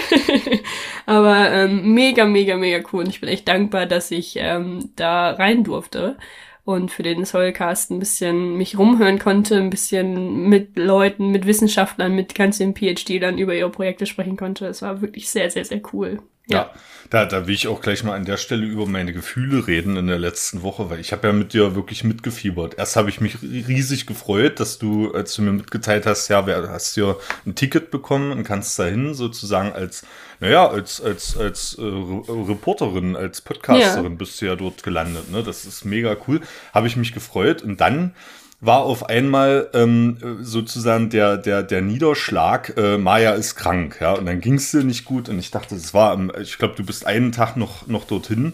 Aber 1.05 1.51
ähm, 1.51 1.93
mega, 1.93 2.25
mega, 2.25 2.57
mega 2.57 2.85
cool. 2.91 3.03
Und 3.03 3.09
ich 3.09 3.21
bin 3.21 3.29
echt 3.29 3.47
dankbar, 3.47 3.85
dass 3.85 4.11
ich 4.11 4.35
ähm, 4.37 4.91
da 4.95 5.31
rein 5.31 5.63
durfte 5.63 6.17
und 6.65 6.91
für 6.91 7.01
den 7.01 7.23
Soulcast 7.23 7.91
ein 7.91 7.99
bisschen 7.99 8.57
mich 8.57 8.77
rumhören 8.77 9.19
konnte, 9.19 9.55
ein 9.55 9.69
bisschen 9.69 10.49
mit 10.49 10.77
Leuten, 10.77 11.31
mit 11.31 11.47
Wissenschaftlern, 11.47 12.13
mit 12.13 12.35
ganz 12.35 12.57
vielen 12.57 12.75
PhD 12.75 13.23
dann 13.23 13.37
über 13.37 13.55
ihre 13.55 13.69
Projekte 13.69 14.05
sprechen 14.05 14.35
konnte. 14.35 14.67
Es 14.67 14.81
war 14.81 14.99
wirklich 14.99 15.29
sehr, 15.29 15.49
sehr, 15.49 15.63
sehr 15.63 15.81
cool. 15.93 16.19
Ja. 16.47 16.71
Da, 17.09 17.25
da 17.25 17.47
will 17.47 17.55
ich 17.55 17.67
auch 17.67 17.79
gleich 17.79 18.03
mal 18.03 18.15
an 18.15 18.25
der 18.25 18.35
Stelle 18.35 18.65
über 18.65 18.85
meine 18.85 19.13
Gefühle 19.13 19.65
reden 19.65 19.95
in 19.95 20.07
der 20.07 20.19
letzten 20.19 20.61
Woche, 20.61 20.89
weil 20.89 20.99
ich 20.99 21.13
habe 21.13 21.27
ja 21.27 21.33
mit 21.33 21.53
dir 21.53 21.73
wirklich 21.73 22.03
mitgefiebert. 22.03 22.77
Erst 22.77 22.97
habe 22.97 23.09
ich 23.09 23.21
mich 23.21 23.41
riesig 23.41 24.07
gefreut, 24.07 24.59
dass 24.59 24.77
du, 24.77 25.13
als 25.13 25.33
du 25.35 25.41
mir 25.41 25.53
mitgeteilt 25.53 26.05
hast, 26.05 26.27
ja, 26.27 26.45
wer 26.45 26.69
hast 26.69 26.97
dir 26.97 27.17
ein 27.45 27.55
Ticket 27.55 27.91
bekommen 27.91 28.33
und 28.33 28.43
kannst 28.43 28.77
dahin 28.77 29.13
sozusagen 29.13 29.71
als, 29.71 30.05
naja, 30.41 30.67
als, 30.67 30.99
als, 30.99 31.37
als 31.37 31.77
äh, 31.79 31.81
Reporterin, 31.81 33.15
als 33.15 33.39
Podcasterin 33.39 34.11
ja. 34.11 34.17
bist 34.17 34.41
du 34.41 34.45
ja 34.45 34.57
dort 34.57 34.83
gelandet. 34.83 35.31
Ne? 35.31 35.43
Das 35.43 35.63
ist 35.63 35.85
mega 35.85 36.17
cool. 36.27 36.41
Habe 36.73 36.87
ich 36.87 36.97
mich 36.97 37.13
gefreut. 37.13 37.61
Und 37.61 37.79
dann 37.79 38.13
war 38.59 38.79
auf 38.79 39.07
einmal 39.07 39.69
ähm, 39.73 40.17
sozusagen 40.41 41.11
der, 41.11 41.37
der, 41.37 41.61
der 41.61 41.83
Niederschlag, 41.83 42.73
äh, 42.75 42.97
Maya 42.97 43.33
ist 43.33 43.55
krank, 43.55 43.99
ja, 44.01 44.13
und 44.13 44.25
dann 44.25 44.41
ging 44.41 44.55
es 44.55 44.71
dir 44.71 44.83
nicht 44.83 45.05
gut 45.05 45.29
und 45.29 45.37
ich 45.37 45.51
dachte, 45.51 45.75
es 45.75 45.93
war, 45.93 46.17
ich 46.39 46.57
glaube, 46.57 46.73
du 46.75 46.83
bist 46.83 47.05
einen 47.05 47.31
Tag 47.31 47.55
noch, 47.55 47.85
noch 47.85 48.05
dorthin 48.05 48.53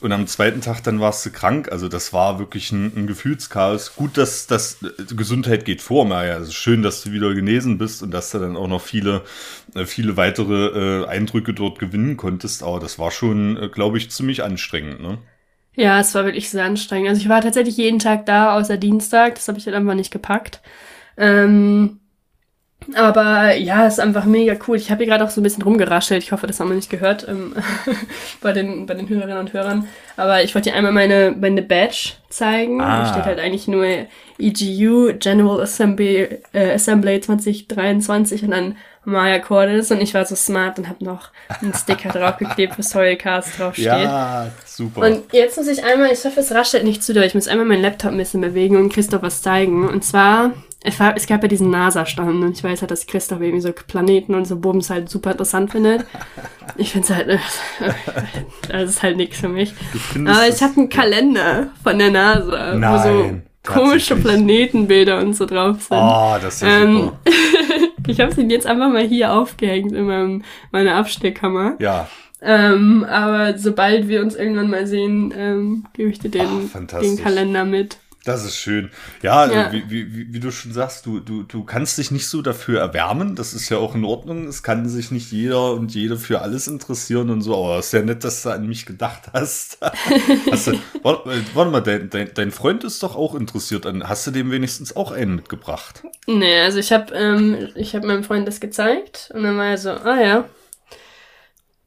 und 0.00 0.10
am 0.10 0.26
zweiten 0.26 0.62
Tag 0.62 0.82
dann 0.84 1.00
warst 1.00 1.26
du 1.26 1.30
krank, 1.30 1.70
also 1.70 1.88
das 1.88 2.14
war 2.14 2.38
wirklich 2.38 2.72
ein, 2.72 2.92
ein 2.96 3.06
Gefühlschaos. 3.06 3.94
Gut, 3.94 4.16
dass 4.16 4.46
das 4.46 4.78
äh, 4.82 5.14
Gesundheit 5.14 5.66
geht 5.66 5.82
vor, 5.82 6.06
Maya, 6.06 6.38
es 6.38 6.48
ist 6.48 6.54
schön, 6.54 6.82
dass 6.82 7.02
du 7.02 7.12
wieder 7.12 7.34
genesen 7.34 7.76
bist 7.76 8.02
und 8.02 8.10
dass 8.10 8.30
du 8.30 8.38
dann 8.38 8.56
auch 8.56 8.68
noch 8.68 8.80
viele, 8.80 9.20
äh, 9.74 9.84
viele 9.84 10.16
weitere 10.16 11.02
äh, 11.02 11.06
Eindrücke 11.06 11.52
dort 11.52 11.78
gewinnen 11.78 12.16
konntest, 12.16 12.62
aber 12.62 12.80
das 12.80 12.98
war 12.98 13.10
schon, 13.10 13.58
äh, 13.58 13.68
glaube 13.68 13.98
ich, 13.98 14.10
ziemlich 14.10 14.42
anstrengend, 14.42 15.02
ne? 15.02 15.18
Ja, 15.74 16.00
es 16.00 16.14
war 16.14 16.24
wirklich 16.24 16.50
sehr 16.50 16.64
anstrengend. 16.64 17.08
Also 17.08 17.20
ich 17.20 17.28
war 17.28 17.40
tatsächlich 17.40 17.76
jeden 17.76 17.98
Tag 17.98 18.26
da, 18.26 18.56
außer 18.56 18.76
Dienstag. 18.76 19.36
Das 19.36 19.48
habe 19.48 19.58
ich 19.58 19.66
halt 19.66 19.76
einfach 19.76 19.94
nicht 19.94 20.12
gepackt. 20.12 20.60
Ähm, 21.16 22.00
aber 22.94 23.54
ja, 23.54 23.86
ist 23.86 24.00
einfach 24.00 24.24
mega 24.24 24.54
cool. 24.66 24.76
Ich 24.76 24.90
habe 24.90 25.04
hier 25.04 25.12
gerade 25.12 25.24
auch 25.24 25.30
so 25.30 25.40
ein 25.40 25.44
bisschen 25.44 25.62
rumgeraschelt. 25.62 26.22
Ich 26.22 26.32
hoffe, 26.32 26.46
das 26.46 26.60
haben 26.60 26.68
wir 26.68 26.76
nicht 26.76 26.90
gehört 26.90 27.26
ähm, 27.28 27.54
bei, 28.40 28.52
den, 28.52 28.86
bei 28.86 28.94
den 28.94 29.08
Hörerinnen 29.08 29.38
und 29.38 29.52
Hörern. 29.52 29.88
Aber 30.16 30.42
ich 30.42 30.54
wollte 30.54 30.70
dir 30.70 30.76
einmal 30.76 30.92
meine, 30.92 31.34
meine 31.38 31.62
Badge 31.62 32.12
zeigen. 32.28 32.80
Ah. 32.80 33.02
Da 33.02 33.12
steht 33.12 33.24
halt 33.24 33.38
eigentlich 33.38 33.68
nur 33.68 33.86
EGU 34.38 35.12
General 35.18 35.60
Assembly, 35.60 36.40
äh, 36.52 36.74
Assembly 36.74 37.20
2023 37.20 38.44
und 38.44 38.50
dann 38.50 38.76
Maya 39.04 39.38
Cordes 39.40 39.90
und 39.90 40.00
ich 40.00 40.14
war 40.14 40.24
so 40.24 40.36
smart 40.36 40.78
und 40.78 40.88
habe 40.88 41.04
noch 41.04 41.30
einen 41.60 41.74
Sticker 41.74 42.10
draufgeklebt, 42.10 42.78
wo 42.78 42.82
Soilcast 42.82 43.58
draufsteht. 43.58 43.86
Ja, 43.86 44.50
super. 44.64 45.00
Und 45.00 45.32
jetzt 45.32 45.56
muss 45.56 45.66
ich 45.66 45.84
einmal, 45.84 46.12
ich 46.12 46.24
hoffe, 46.24 46.40
es 46.40 46.52
raschelt 46.52 46.84
nicht 46.84 47.02
zu 47.02 47.12
doll, 47.12 47.24
ich 47.24 47.34
muss 47.34 47.48
einmal 47.48 47.66
meinen 47.66 47.82
Laptop 47.82 48.12
ein 48.12 48.18
bisschen 48.18 48.40
bewegen 48.40 48.76
und 48.76 48.92
Christoph 48.92 49.22
was 49.22 49.42
zeigen. 49.42 49.88
Und 49.88 50.04
zwar, 50.04 50.52
es, 50.84 51.26
gab 51.26 51.42
ja 51.42 51.48
diesen 51.48 51.70
NASA-Stand 51.70 52.44
und 52.44 52.56
ich 52.56 52.62
weiß 52.62 52.80
halt, 52.80 52.90
dass 52.90 53.06
Christoph 53.06 53.40
irgendwie 53.40 53.60
so 53.60 53.72
Planeten 53.72 54.34
und 54.34 54.46
so 54.46 54.56
Bums 54.56 54.88
halt 54.88 55.08
super 55.08 55.32
interessant 55.32 55.72
findet. 55.72 56.06
Ich 56.76 56.92
finde 56.92 57.08
es 57.08 57.14
halt, 57.14 57.40
das 58.68 58.90
ist 58.90 59.02
halt 59.02 59.16
nichts 59.16 59.38
für 59.38 59.48
mich. 59.48 59.74
Aber 60.14 60.48
ich 60.48 60.62
habe 60.62 60.76
einen 60.76 60.88
Kalender 60.88 61.68
von 61.82 61.98
der 61.98 62.10
NASA, 62.10 62.74
Nein, 62.74 62.92
wo 62.92 63.02
so 63.02 63.51
komische 63.66 64.16
Planetenbilder 64.16 65.18
und 65.18 65.34
so 65.34 65.46
drauf 65.46 65.82
sind. 65.82 65.98
Oh, 65.98 66.36
das 66.40 66.56
ist 66.56 66.62
ja 66.62 66.82
ähm, 66.82 66.96
super. 66.96 67.18
Ich 68.08 68.20
habe 68.20 68.34
sie 68.34 68.42
jetzt 68.42 68.66
einfach 68.66 68.90
mal 68.90 69.06
hier 69.06 69.32
aufgehängt 69.32 69.92
in 69.92 70.06
meinem, 70.06 70.42
meiner 70.72 70.96
Abstellkammer. 70.96 71.76
Ja. 71.78 72.08
Ähm, 72.40 73.04
aber 73.04 73.56
sobald 73.56 74.08
wir 74.08 74.20
uns 74.20 74.34
irgendwann 74.34 74.68
mal 74.68 74.88
sehen, 74.88 75.32
ähm, 75.36 75.86
gebe 75.92 76.10
ich 76.10 76.18
dir 76.18 76.30
den, 76.30 76.68
Ach, 76.74 77.00
den 77.00 77.16
Kalender 77.16 77.64
mit. 77.64 77.98
Das 78.24 78.44
ist 78.44 78.56
schön. 78.56 78.90
Ja, 79.22 79.50
ja. 79.50 79.72
Wie, 79.72 79.90
wie, 79.90 80.32
wie, 80.32 80.38
du 80.38 80.52
schon 80.52 80.72
sagst, 80.72 81.06
du, 81.06 81.18
du, 81.18 81.42
du 81.42 81.64
kannst 81.64 81.98
dich 81.98 82.12
nicht 82.12 82.28
so 82.28 82.40
dafür 82.40 82.78
erwärmen. 82.78 83.34
Das 83.34 83.52
ist 83.52 83.68
ja 83.68 83.78
auch 83.78 83.96
in 83.96 84.04
Ordnung. 84.04 84.46
Es 84.46 84.62
kann 84.62 84.88
sich 84.88 85.10
nicht 85.10 85.32
jeder 85.32 85.72
und 85.72 85.92
jede 85.92 86.16
für 86.16 86.40
alles 86.40 86.68
interessieren 86.68 87.30
und 87.30 87.42
so. 87.42 87.56
Aber 87.56 87.78
es 87.78 87.86
ist 87.86 87.92
ja 87.92 88.02
nett, 88.02 88.22
dass 88.22 88.44
du 88.44 88.50
an 88.50 88.68
mich 88.68 88.86
gedacht 88.86 89.22
hast. 89.32 89.78
hast 90.50 90.68
du, 90.68 90.78
warte, 91.02 91.30
warte, 91.54 91.70
mal, 91.72 91.80
dein, 91.80 92.10
dein, 92.10 92.30
dein 92.32 92.52
Freund 92.52 92.84
ist 92.84 93.02
doch 93.02 93.16
auch 93.16 93.34
interessiert. 93.34 93.86
An, 93.86 94.08
hast 94.08 94.24
du 94.28 94.30
dem 94.30 94.52
wenigstens 94.52 94.94
auch 94.94 95.10
einen 95.10 95.34
mitgebracht? 95.34 96.04
Nee, 96.28 96.60
also 96.60 96.78
ich 96.78 96.92
habe 96.92 97.12
ähm, 97.14 97.70
ich 97.74 97.96
hab 97.96 98.04
meinem 98.04 98.22
Freund 98.22 98.46
das 98.46 98.60
gezeigt 98.60 99.32
und 99.34 99.42
dann 99.42 99.56
war 99.56 99.66
er 99.66 99.78
so, 99.78 99.90
ah 99.90 100.20
ja. 100.20 100.48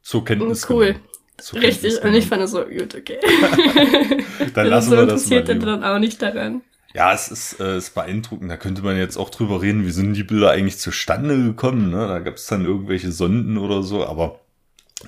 So 0.02 0.20
Kenntnis. 0.20 0.68
Cool. 0.68 0.86
Genommen. 0.92 1.05
So 1.40 1.58
Richtig, 1.58 2.02
und 2.02 2.14
ich 2.14 2.26
fand 2.26 2.42
es 2.42 2.52
so 2.52 2.64
gut, 2.64 2.94
okay. 2.94 3.18
dann 4.54 4.68
lassen 4.68 4.90
so 4.90 4.96
wir 4.96 5.06
das 5.06 5.28
mal. 5.28 5.36
interessiert 5.38 5.62
dann 5.62 5.84
auch 5.84 5.98
nicht 5.98 6.20
daran. 6.22 6.62
Ja, 6.94 7.12
es 7.12 7.28
ist, 7.28 7.60
äh, 7.60 7.76
ist 7.76 7.94
beeindruckend. 7.94 8.50
Da 8.50 8.56
könnte 8.56 8.80
man 8.80 8.96
jetzt 8.96 9.18
auch 9.18 9.28
drüber 9.28 9.60
reden, 9.60 9.84
wie 9.84 9.90
sind 9.90 10.14
die 10.14 10.24
Bilder 10.24 10.50
eigentlich 10.50 10.78
zustande 10.78 11.36
gekommen. 11.36 11.90
Ne? 11.90 12.08
Da 12.08 12.20
gab 12.20 12.36
es 12.36 12.46
dann 12.46 12.64
irgendwelche 12.64 13.12
Sonden 13.12 13.58
oder 13.58 13.82
so, 13.82 14.06
aber 14.06 14.40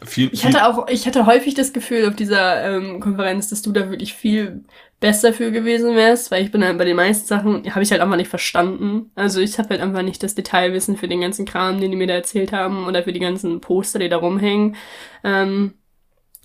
viel, 0.05 0.29
Ich 0.33 0.45
hatte 0.45 0.67
auch, 0.67 0.87
ich 0.89 1.07
hatte 1.07 1.25
häufig 1.25 1.55
das 1.55 1.73
Gefühl 1.73 2.07
auf 2.07 2.15
dieser 2.15 2.63
ähm, 2.63 3.01
Konferenz, 3.01 3.49
dass 3.49 3.63
du 3.63 3.73
da 3.73 3.89
wirklich 3.89 4.13
viel 4.13 4.65
besser 5.01 5.33
für 5.33 5.51
gewesen 5.51 5.95
wärst, 5.97 6.31
weil 6.31 6.45
ich 6.45 6.53
bin 6.53 6.63
halt 6.63 6.77
bei 6.77 6.85
den 6.85 6.97
meisten 6.97 7.27
Sachen, 7.27 7.75
habe 7.75 7.83
ich 7.83 7.91
halt 7.91 8.03
einfach 8.03 8.17
nicht 8.17 8.29
verstanden. 8.29 9.11
Also 9.15 9.41
ich 9.41 9.59
habe 9.59 9.71
halt 9.71 9.81
einfach 9.81 10.03
nicht 10.03 10.23
das 10.23 10.35
Detailwissen 10.35 10.99
für 10.99 11.09
den 11.09 11.23
ganzen 11.23 11.47
Kram, 11.47 11.81
den 11.81 11.91
die 11.91 11.97
mir 11.97 12.07
da 12.07 12.15
erzählt 12.15 12.53
haben 12.53 12.87
oder 12.87 13.03
für 13.05 13.15
die 13.15 13.21
ganzen 13.21 13.63
Poster, 13.63 13.99
die 13.99 14.11
da 14.11 14.19
rumhängen. 14.19 14.77
Ähm, 15.25 15.73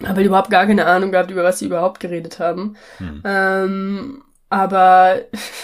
habe 0.08 0.18
halt 0.18 0.28
überhaupt 0.28 0.50
gar 0.50 0.66
keine 0.66 0.86
Ahnung 0.86 1.12
gehabt, 1.12 1.32
über 1.32 1.44
was 1.44 1.60
sie 1.60 1.66
überhaupt 1.66 2.00
geredet 2.00 2.40
haben. 2.40 2.76
Hm. 2.98 3.22
Ähm, 3.26 4.24
aber 4.50 5.22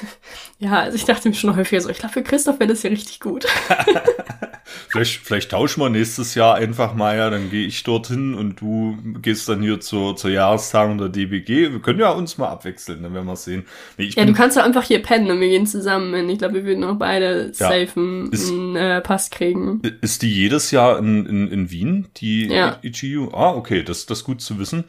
ja, 0.60 0.80
also 0.80 0.96
ich 0.96 1.06
dachte 1.06 1.30
mir 1.30 1.36
schon 1.36 1.56
häufiger 1.56 1.82
so, 1.82 1.90
ich 1.90 2.00
glaube, 2.00 2.14
für 2.14 2.24
Christoph 2.24 2.60
wäre 2.60 2.70
das 2.70 2.84
ja 2.84 2.90
richtig 2.90 3.20
gut. 3.20 3.46
vielleicht, 4.88 5.22
vielleicht 5.22 5.52
tauschen 5.52 5.82
wir 5.82 5.90
nächstes 5.90 6.36
Jahr 6.36 6.56
einfach 6.56 6.94
mal, 6.94 7.18
ja, 7.18 7.30
dann 7.30 7.50
gehe 7.50 7.66
ich 7.66 7.84
dorthin 7.84 8.34
und 8.34 8.62
du 8.62 8.98
gehst 9.22 9.50
dann 9.50 9.62
hier 9.62 9.80
zur, 9.80 10.16
zur 10.16 10.32
Jahrestagung 10.32 10.98
der 10.98 11.10
DBG. 11.10 11.72
Wir 11.72 11.80
können 11.80 12.00
ja 12.00 12.12
uns 12.12 12.38
mal 12.38 12.50
abwechseln, 12.50 13.04
dann 13.04 13.14
werden 13.14 13.28
wir 13.28 13.36
sehen. 13.36 13.66
Nee, 13.98 14.10
ja, 14.16 14.26
du 14.26 14.34
kannst 14.34 14.58
doch 14.58 14.64
einfach 14.64 14.84
hier 14.84 15.02
pennen 15.02 15.30
und 15.32 15.40
wir 15.40 15.50
gehen 15.50 15.68
zusammen. 15.68 16.30
Ich 16.30 16.40
glaube, 16.40 16.56
wir 16.56 16.66
würden 16.66 16.84
auch 16.84 16.96
beide 16.96 17.52
ja. 17.58 17.70
safen 17.70 18.32
einen 18.34 18.76
äh, 18.76 19.02
Pass 19.02 19.30
kriegen. 19.30 19.82
Ist 20.02 20.22
die 20.22 20.34
jedes 20.34 20.72
Jahr 20.72 21.00
in, 21.00 21.26
in, 21.26 21.48
in 21.48 21.72
Wien, 21.72 22.08
die 22.18 22.48
ja. 22.48 22.80
IGU? 22.84 23.30
Ah, 23.34 23.54
okay, 23.54 23.84
das, 23.84 24.06
das 24.06 24.20
ist 24.20 24.24
gut 24.24 24.42
zu 24.42 24.60
wissen. 24.60 24.86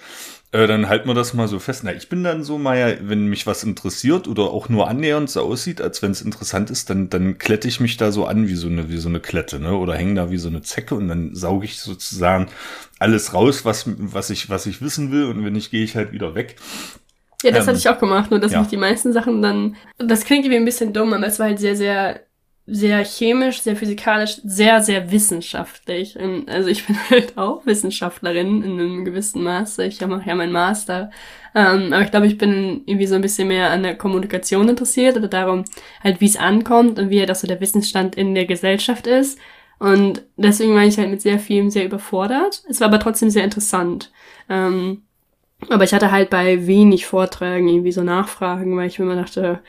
Äh, 0.53 0.67
dann 0.67 0.89
halten 0.89 1.09
wir 1.09 1.15
das 1.15 1.33
mal 1.33 1.47
so 1.47 1.61
fest. 1.61 1.85
Na, 1.85 1.93
ich 1.93 2.09
bin 2.09 2.25
dann 2.25 2.43
so, 2.43 2.59
Maya, 2.59 2.97
wenn 3.03 3.27
mich 3.27 3.47
was 3.47 3.63
interessiert 3.63 4.27
oder 4.27 4.51
auch 4.51 4.69
nur 4.69 4.89
annähernd 4.89 5.31
so 5.31 5.43
aussieht, 5.43 5.81
als 5.81 6.03
wenn 6.03 6.11
es 6.11 6.23
interessant 6.23 6.71
ist, 6.71 6.91
dann, 6.91 7.09
dann 7.09 7.39
klette 7.39 7.69
ich 7.69 7.79
mich 7.79 7.97
da 7.97 8.11
so 8.11 8.27
an 8.27 8.49
wie 8.49 8.57
so 8.57 8.67
eine, 8.67 8.89
wie 8.89 8.99
so 8.99 9.09
eine 9.09 9.21
Klette, 9.21 9.61
ne? 9.61 9.77
Oder 9.77 9.95
hänge 9.95 10.15
da 10.15 10.31
wie 10.31 10.39
so 10.39 10.49
eine 10.49 10.63
Zecke 10.63 10.97
und 10.97 11.07
dann 11.07 11.37
sauge 11.37 11.67
ich 11.67 11.79
sozusagen 11.79 12.49
alles 12.99 13.33
raus, 13.33 13.65
was, 13.65 13.85
was 13.87 14.31
ich, 14.31 14.51
was 14.51 14.67
ich 14.67 14.83
wissen 14.83 15.13
will. 15.13 15.27
Und 15.27 15.45
wenn 15.45 15.53
nicht, 15.53 15.71
gehe 15.71 15.85
ich 15.85 15.95
halt 15.95 16.11
wieder 16.11 16.35
weg. 16.35 16.57
Ja, 17.43 17.53
das 17.53 17.65
ähm, 17.65 17.69
hatte 17.69 17.79
ich 17.79 17.89
auch 17.89 18.01
gemacht, 18.01 18.33
nur 18.33 18.41
dass 18.41 18.53
ja. 18.53 18.59
mich 18.61 18.69
die 18.69 18.77
meisten 18.77 19.13
Sachen 19.13 19.43
dann, 19.43 19.77
das 19.99 20.25
klingt 20.25 20.45
irgendwie 20.45 20.61
ein 20.61 20.65
bisschen 20.65 20.93
dumm, 20.93 21.13
aber 21.13 21.27
es 21.27 21.39
war 21.39 21.47
halt 21.47 21.61
sehr, 21.61 21.77
sehr 21.77 22.21
sehr 22.71 23.05
chemisch, 23.05 23.63
sehr 23.63 23.77
physikalisch, 23.77 24.41
sehr, 24.45 24.83
sehr 24.83 25.11
wissenschaftlich. 25.11 26.17
Und 26.19 26.49
also 26.49 26.69
ich 26.69 26.87
bin 26.87 26.97
halt 27.11 27.37
auch 27.37 27.67
Wissenschaftlerin 27.67 28.63
in 28.63 28.79
einem 28.79 29.05
gewissen 29.05 29.43
Maße. 29.43 29.85
Ich 29.85 30.01
mache 30.01 30.29
ja 30.29 30.35
meinen 30.35 30.53
Master. 30.53 31.11
Ähm, 31.55 31.93
aber 31.93 32.03
ich 32.05 32.11
glaube, 32.11 32.27
ich 32.27 32.39
bin 32.39 32.83
irgendwie 32.87 33.07
so 33.07 33.17
ein 33.17 33.23
bisschen 33.23 33.49
mehr 33.49 33.71
an 33.71 33.83
der 33.83 33.97
Kommunikation 33.97 34.69
interessiert 34.69 35.17
oder 35.17 35.29
darum, 35.29 35.65
halt 36.03 36.21
wie 36.21 36.27
es 36.27 36.37
ankommt 36.37 36.99
und 36.99 37.11
wie 37.11 37.19
halt 37.19 37.31
auch 37.31 37.35
so 37.37 37.49
der 37.49 37.61
Wissensstand 37.61 38.15
in 38.15 38.35
der 38.35 38.47
Gesellschaft 38.47 39.07
ist. 39.07 39.39
Und 39.81 40.23
deswegen 40.37 40.75
war 40.75 40.85
ich 40.85 40.99
halt 40.99 41.11
mit 41.11 41.23
sehr 41.23 41.39
vielem 41.39 41.71
sehr 41.71 41.87
überfordert. 41.87 42.63
Es 42.69 42.81
war 42.81 42.89
aber 42.89 43.01
trotzdem 43.01 43.31
sehr 43.31 43.45
interessant. 43.45 44.13
Ähm, 44.49 45.03
aber 45.69 45.85
ich 45.85 45.93
hatte 45.93 46.13
halt 46.13 46.31
bei 46.31 46.67
wenig 46.67 47.07
Vorträgen 47.07 47.69
irgendwie 47.69 47.93
so 47.93 48.03
Nachfragen, 48.03 48.77
weil 48.77 48.87
ich 48.87 48.99
mir 48.99 49.07
immer 49.07 49.17
dachte, 49.17 49.61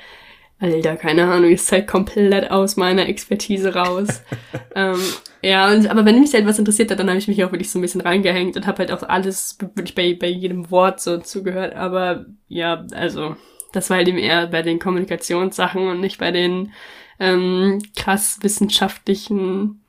Alter, 0.61 0.95
keine 0.95 1.25
Ahnung, 1.25 1.49
ist 1.51 1.71
halt 1.71 1.87
komplett 1.87 2.51
aus 2.51 2.77
meiner 2.77 3.09
Expertise 3.09 3.73
raus. 3.73 4.21
ähm, 4.75 4.99
ja, 5.41 5.71
und, 5.71 5.87
aber 5.87 6.05
wenn 6.05 6.19
mich 6.19 6.33
halt 6.35 6.45
was 6.45 6.59
interessiert 6.59 6.91
hat, 6.91 6.99
dann 6.99 7.09
habe 7.09 7.17
ich 7.17 7.27
mich 7.27 7.43
auch 7.43 7.51
wirklich 7.51 7.71
so 7.71 7.79
ein 7.79 7.81
bisschen 7.81 8.01
reingehängt 8.01 8.55
und 8.55 8.67
habe 8.67 8.77
halt 8.77 8.91
auch 8.91 9.01
alles 9.01 9.57
wirklich 9.59 9.95
bei, 9.95 10.13
bei 10.13 10.27
jedem 10.27 10.69
Wort 10.69 11.01
so 11.01 11.17
zugehört. 11.17 11.75
Aber 11.75 12.27
ja, 12.47 12.85
also 12.93 13.35
das 13.73 13.89
war 13.89 13.97
halt 13.97 14.07
eben 14.07 14.19
eher 14.19 14.47
bei 14.47 14.61
den 14.61 14.77
Kommunikationssachen 14.77 15.87
und 15.87 15.99
nicht 15.99 16.19
bei 16.19 16.31
den 16.31 16.73
ähm, 17.19 17.81
krass 17.95 18.37
wissenschaftlichen 18.41 19.81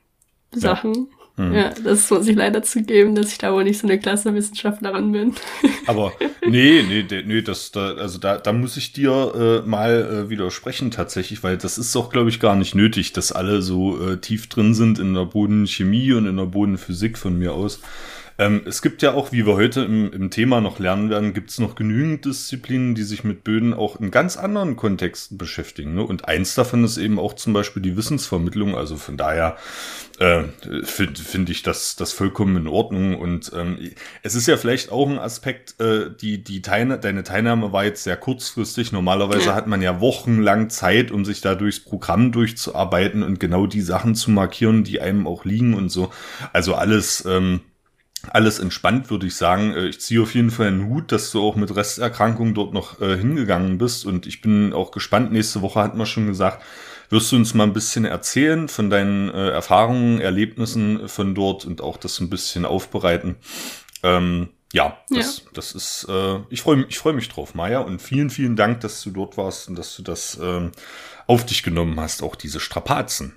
Sachen. 0.51 0.93
Ja. 0.95 1.22
Hm. 1.35 1.51
Ja, 1.51 1.73
das 1.83 2.11
muss 2.11 2.27
ich 2.27 2.35
leider 2.35 2.61
zugeben, 2.61 3.15
dass 3.15 3.31
ich 3.31 3.39
da 3.39 3.51
wohl 3.51 3.63
nicht 3.63 3.79
so 3.79 3.87
eine 3.87 3.97
klasse 3.97 4.35
Wissenschaftlerin 4.35 5.11
bin. 5.11 5.33
Aber 5.87 6.13
nee, 6.45 6.83
nee, 6.87 7.05
nee, 7.25 7.41
das, 7.41 7.71
da, 7.71 7.93
also 7.95 8.19
da, 8.19 8.37
da 8.37 8.53
muss 8.53 8.77
ich 8.77 8.93
dir 8.93 9.63
äh, 9.65 9.67
mal 9.67 10.25
äh, 10.25 10.29
widersprechen 10.29 10.91
tatsächlich, 10.91 11.41
weil 11.41 11.57
das 11.57 11.79
ist 11.79 11.95
doch, 11.95 12.11
glaube 12.11 12.29
ich, 12.29 12.39
gar 12.39 12.55
nicht 12.55 12.75
nötig, 12.75 13.13
dass 13.13 13.31
alle 13.31 13.63
so 13.63 13.99
äh, 13.99 14.17
tief 14.17 14.47
drin 14.47 14.75
sind 14.75 14.99
in 14.99 15.15
der 15.15 15.25
Bodenchemie 15.25 16.13
und 16.13 16.27
in 16.27 16.37
der 16.37 16.45
Bodenphysik 16.45 17.17
von 17.17 17.37
mir 17.39 17.53
aus. 17.53 17.79
Ähm, 18.39 18.61
es 18.65 18.81
gibt 18.81 19.01
ja 19.01 19.13
auch, 19.13 19.31
wie 19.31 19.45
wir 19.45 19.53
heute 19.53 19.81
im, 19.81 20.11
im 20.11 20.29
Thema 20.29 20.61
noch 20.61 20.79
lernen 20.79 21.09
werden, 21.09 21.33
gibt 21.33 21.51
es 21.51 21.59
noch 21.59 21.75
genügend 21.75 22.25
Disziplinen, 22.25 22.95
die 22.95 23.03
sich 23.03 23.23
mit 23.23 23.43
Böden 23.43 23.73
auch 23.73 23.99
in 23.99 24.11
ganz 24.11 24.37
anderen 24.37 24.75
Kontexten 24.75 25.37
beschäftigen. 25.37 25.93
Ne? 25.95 26.03
Und 26.03 26.27
eins 26.27 26.55
davon 26.55 26.83
ist 26.83 26.97
eben 26.97 27.19
auch 27.19 27.33
zum 27.33 27.53
Beispiel 27.53 27.81
die 27.81 27.95
Wissensvermittlung. 27.95 28.75
Also 28.75 28.97
von 28.97 29.17
daher 29.17 29.57
äh, 30.19 30.43
finde 30.83 31.21
find 31.21 31.49
ich 31.49 31.63
das, 31.63 31.95
das 31.95 32.11
vollkommen 32.11 32.57
in 32.57 32.67
Ordnung. 32.67 33.19
Und 33.19 33.51
ähm, 33.55 33.77
es 34.23 34.35
ist 34.35 34.47
ja 34.47 34.57
vielleicht 34.57 34.91
auch 34.91 35.09
ein 35.09 35.19
Aspekt, 35.19 35.79
äh, 35.79 36.09
die, 36.19 36.43
die 36.43 36.61
Teilne 36.61 36.97
deine 36.97 37.23
Teilnahme 37.23 37.71
war 37.71 37.85
jetzt 37.85 38.03
sehr 38.03 38.17
kurzfristig. 38.17 38.91
Normalerweise 38.91 39.53
hat 39.53 39.67
man 39.67 39.81
ja 39.81 40.01
wochenlang 40.01 40.69
Zeit, 40.69 41.11
um 41.11 41.23
sich 41.23 41.41
da 41.41 41.55
durchs 41.55 41.79
Programm 41.79 42.31
durchzuarbeiten 42.31 43.21
und 43.21 43.39
genau 43.39 43.67
die 43.67 43.81
Sachen 43.81 44.15
zu 44.15 44.31
markieren, 44.31 44.83
die 44.83 45.01
einem 45.01 45.27
auch 45.27 45.45
liegen 45.45 45.75
und 45.75 45.89
so. 45.89 46.11
Also 46.51 46.73
alles. 46.73 47.25
Ähm, 47.25 47.61
alles 48.29 48.59
entspannt, 48.59 49.09
würde 49.09 49.27
ich 49.27 49.35
sagen. 49.35 49.73
Äh, 49.73 49.87
ich 49.87 49.99
ziehe 49.99 50.21
auf 50.21 50.33
jeden 50.35 50.51
Fall 50.51 50.67
einen 50.67 50.87
Hut, 50.87 51.11
dass 51.11 51.31
du 51.31 51.41
auch 51.41 51.55
mit 51.55 51.75
Resterkrankung 51.75 52.53
dort 52.53 52.73
noch 52.73 53.01
äh, 53.01 53.17
hingegangen 53.17 53.77
bist. 53.77 54.05
Und 54.05 54.25
ich 54.25 54.41
bin 54.41 54.73
auch 54.73 54.91
gespannt. 54.91 55.31
Nächste 55.31 55.61
Woche 55.61 55.81
hat 55.81 55.95
man 55.95 56.05
schon 56.05 56.27
gesagt, 56.27 56.63
wirst 57.09 57.31
du 57.31 57.35
uns 57.35 57.53
mal 57.53 57.65
ein 57.65 57.73
bisschen 57.73 58.05
erzählen 58.05 58.67
von 58.67 58.89
deinen 58.89 59.29
äh, 59.29 59.49
Erfahrungen, 59.49 60.19
Erlebnissen 60.19 61.07
von 61.07 61.35
dort 61.35 61.65
und 61.65 61.81
auch 61.81 61.97
das 61.97 62.19
ein 62.19 62.29
bisschen 62.29 62.65
aufbereiten. 62.65 63.35
Ähm, 64.01 64.49
ja, 64.73 64.97
das, 65.09 65.37
ja. 65.37 65.43
das 65.53 65.73
ist, 65.73 66.07
äh, 66.09 66.39
ich 66.49 66.63
freue 66.63 66.77
mich, 66.77 66.87
ich 66.89 66.97
freue 66.97 67.13
mich 67.13 67.29
drauf, 67.29 67.53
Maja. 67.53 67.79
Und 67.79 68.01
vielen, 68.01 68.31
vielen 68.31 68.55
Dank, 68.55 68.81
dass 68.81 69.03
du 69.03 69.11
dort 69.11 69.37
warst 69.37 69.69
und 69.69 69.77
dass 69.77 69.95
du 69.95 70.01
das 70.01 70.39
ähm, 70.41 70.71
auf 71.27 71.45
dich 71.45 71.61
genommen 71.61 71.99
hast, 71.99 72.23
auch 72.23 72.35
diese 72.35 72.59
Strapazen. 72.59 73.35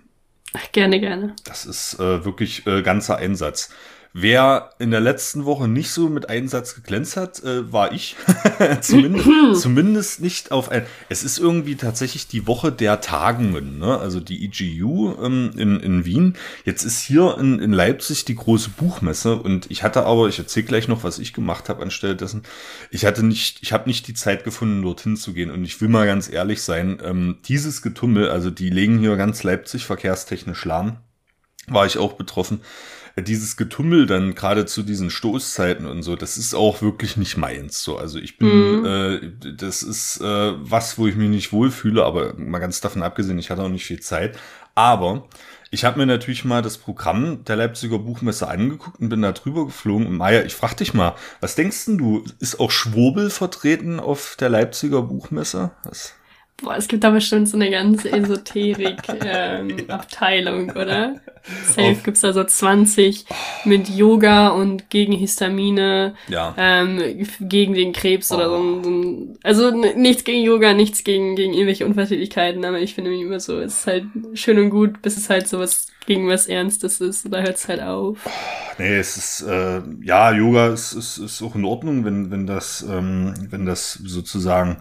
Ach, 0.54 0.72
gerne, 0.72 0.98
gerne. 0.98 1.36
Das 1.44 1.66
ist 1.66 2.00
äh, 2.00 2.24
wirklich 2.24 2.66
äh, 2.66 2.80
ganzer 2.82 3.16
Einsatz. 3.16 3.70
Wer 4.18 4.70
in 4.78 4.90
der 4.92 5.02
letzten 5.02 5.44
Woche 5.44 5.68
nicht 5.68 5.90
so 5.90 6.08
mit 6.08 6.30
Einsatz 6.30 6.74
geglänzt 6.74 7.18
hat, 7.18 7.44
äh, 7.44 7.70
war 7.70 7.92
ich. 7.92 8.16
zumindest, 8.80 9.60
zumindest 9.60 10.22
nicht 10.22 10.52
auf 10.52 10.70
ein. 10.70 10.86
Es 11.10 11.22
ist 11.22 11.38
irgendwie 11.38 11.76
tatsächlich 11.76 12.26
die 12.26 12.46
Woche 12.46 12.72
der 12.72 13.02
Tagungen, 13.02 13.78
ne? 13.78 13.98
Also 13.98 14.20
die 14.20 14.46
EGU 14.46 15.16
ähm, 15.22 15.50
in, 15.58 15.80
in 15.80 16.06
Wien. 16.06 16.34
Jetzt 16.64 16.82
ist 16.84 17.02
hier 17.02 17.36
in, 17.38 17.58
in 17.58 17.74
Leipzig 17.74 18.24
die 18.24 18.36
große 18.36 18.70
Buchmesse 18.70 19.36
und 19.36 19.70
ich 19.70 19.82
hatte 19.82 20.06
aber, 20.06 20.28
ich 20.28 20.38
erzähle 20.38 20.64
gleich 20.64 20.88
noch, 20.88 21.04
was 21.04 21.18
ich 21.18 21.34
gemacht 21.34 21.68
habe 21.68 21.82
anstelle 21.82 22.16
dessen. 22.16 22.44
Ich 22.90 23.04
hatte 23.04 23.22
nicht, 23.22 23.58
ich 23.60 23.74
habe 23.74 23.86
nicht 23.86 24.08
die 24.08 24.14
Zeit 24.14 24.44
gefunden, 24.44 24.80
dorthin 24.80 25.18
zu 25.18 25.34
gehen. 25.34 25.50
Und 25.50 25.62
ich 25.62 25.78
will 25.82 25.90
mal 25.90 26.06
ganz 26.06 26.32
ehrlich 26.32 26.62
sein, 26.62 27.00
ähm, 27.04 27.36
dieses 27.44 27.82
Getummel, 27.82 28.30
also 28.30 28.48
die 28.48 28.70
legen 28.70 28.98
hier 28.98 29.16
ganz 29.16 29.42
Leipzig 29.42 29.84
verkehrstechnisch 29.84 30.64
lahm, 30.64 30.96
war 31.68 31.84
ich 31.84 31.98
auch 31.98 32.14
betroffen 32.14 32.62
dieses 33.22 33.56
Getummel 33.56 34.06
dann 34.06 34.34
gerade 34.34 34.66
zu 34.66 34.82
diesen 34.82 35.10
Stoßzeiten 35.10 35.86
und 35.86 36.02
so, 36.02 36.16
das 36.16 36.36
ist 36.36 36.54
auch 36.54 36.82
wirklich 36.82 37.16
nicht 37.16 37.36
meins. 37.36 37.82
So, 37.82 37.96
also 37.96 38.18
ich 38.18 38.38
bin, 38.38 38.80
mhm. 38.80 38.84
äh, 38.84 39.52
das 39.54 39.82
ist 39.82 40.20
äh, 40.20 40.52
was, 40.56 40.98
wo 40.98 41.06
ich 41.06 41.16
mich 41.16 41.30
nicht 41.30 41.52
wohlfühle, 41.52 42.04
aber 42.04 42.34
mal 42.36 42.58
ganz 42.58 42.80
davon 42.80 43.02
abgesehen, 43.02 43.38
ich 43.38 43.50
hatte 43.50 43.62
auch 43.62 43.68
nicht 43.70 43.86
viel 43.86 44.00
Zeit. 44.00 44.38
Aber 44.74 45.28
ich 45.70 45.84
habe 45.84 45.98
mir 45.98 46.06
natürlich 46.06 46.44
mal 46.44 46.60
das 46.60 46.76
Programm 46.76 47.44
der 47.44 47.56
Leipziger 47.56 47.98
Buchmesse 47.98 48.48
angeguckt 48.48 49.00
und 49.00 49.08
bin 49.08 49.22
da 49.22 49.32
drüber 49.32 49.64
geflogen. 49.64 50.06
Und 50.06 50.16
Maya, 50.16 50.44
ich 50.44 50.54
frag 50.54 50.76
dich 50.76 50.92
mal, 50.92 51.14
was 51.40 51.54
denkst 51.54 51.86
denn 51.86 51.98
du? 51.98 52.24
Ist 52.38 52.60
auch 52.60 52.70
Schwurbel 52.70 53.30
vertreten 53.30 53.98
auf 53.98 54.36
der 54.38 54.50
Leipziger 54.50 55.02
Buchmesse? 55.02 55.70
Was? 55.84 56.14
Boah, 56.62 56.76
es 56.76 56.88
gibt 56.88 57.04
da 57.04 57.10
bestimmt 57.10 57.50
so 57.50 57.58
eine 57.58 57.70
ganze 57.70 58.10
Esoterik-Abteilung, 58.10 60.70
ähm, 60.74 60.76
oder? 60.76 61.20
Safe 61.64 61.96
gibt's 62.02 62.22
da 62.22 62.32
so 62.32 62.42
20 62.42 63.26
mit 63.64 63.90
Yoga 63.90 64.48
und 64.48 64.90
gegen 64.90 65.12
Histamine, 65.12 66.14
ja. 66.28 66.54
ähm, 66.56 67.26
gegen 67.40 67.74
den 67.74 67.92
Krebs 67.92 68.32
oh. 68.32 68.36
oder 68.36 68.48
so, 68.48 68.82
so. 68.82 69.36
Also 69.42 69.70
nichts 69.70 70.24
gegen 70.24 70.42
Yoga, 70.42 70.72
nichts 70.72 71.04
gegen, 71.04 71.36
gegen 71.36 71.52
irgendwelche 71.52 71.84
Unverträglichkeiten, 71.86 72.64
aber 72.64 72.80
ich 72.80 72.94
finde 72.94 73.14
immer 73.14 73.38
so, 73.38 73.60
es 73.60 73.80
ist 73.80 73.86
halt 73.86 74.04
schön 74.34 74.58
und 74.58 74.70
gut, 74.70 75.02
bis 75.02 75.16
es 75.16 75.28
halt 75.28 75.48
so 75.48 75.58
was 75.58 75.88
gegen 76.06 76.28
was 76.28 76.46
Ernstes 76.46 77.00
ist, 77.00 77.32
da 77.32 77.40
hört's 77.40 77.68
halt 77.68 77.82
auf. 77.82 78.18
Nee, 78.78 78.96
es 78.96 79.16
ist, 79.16 79.42
äh, 79.42 79.82
ja, 80.02 80.32
Yoga 80.32 80.68
ist, 80.68 80.92
ist, 80.92 81.18
ist 81.18 81.42
auch 81.42 81.54
in 81.54 81.64
Ordnung, 81.64 82.04
wenn, 82.04 82.30
wenn 82.30 82.46
das, 82.46 82.84
ähm, 82.88 83.34
wenn 83.50 83.66
das 83.66 83.92
sozusagen 83.92 84.78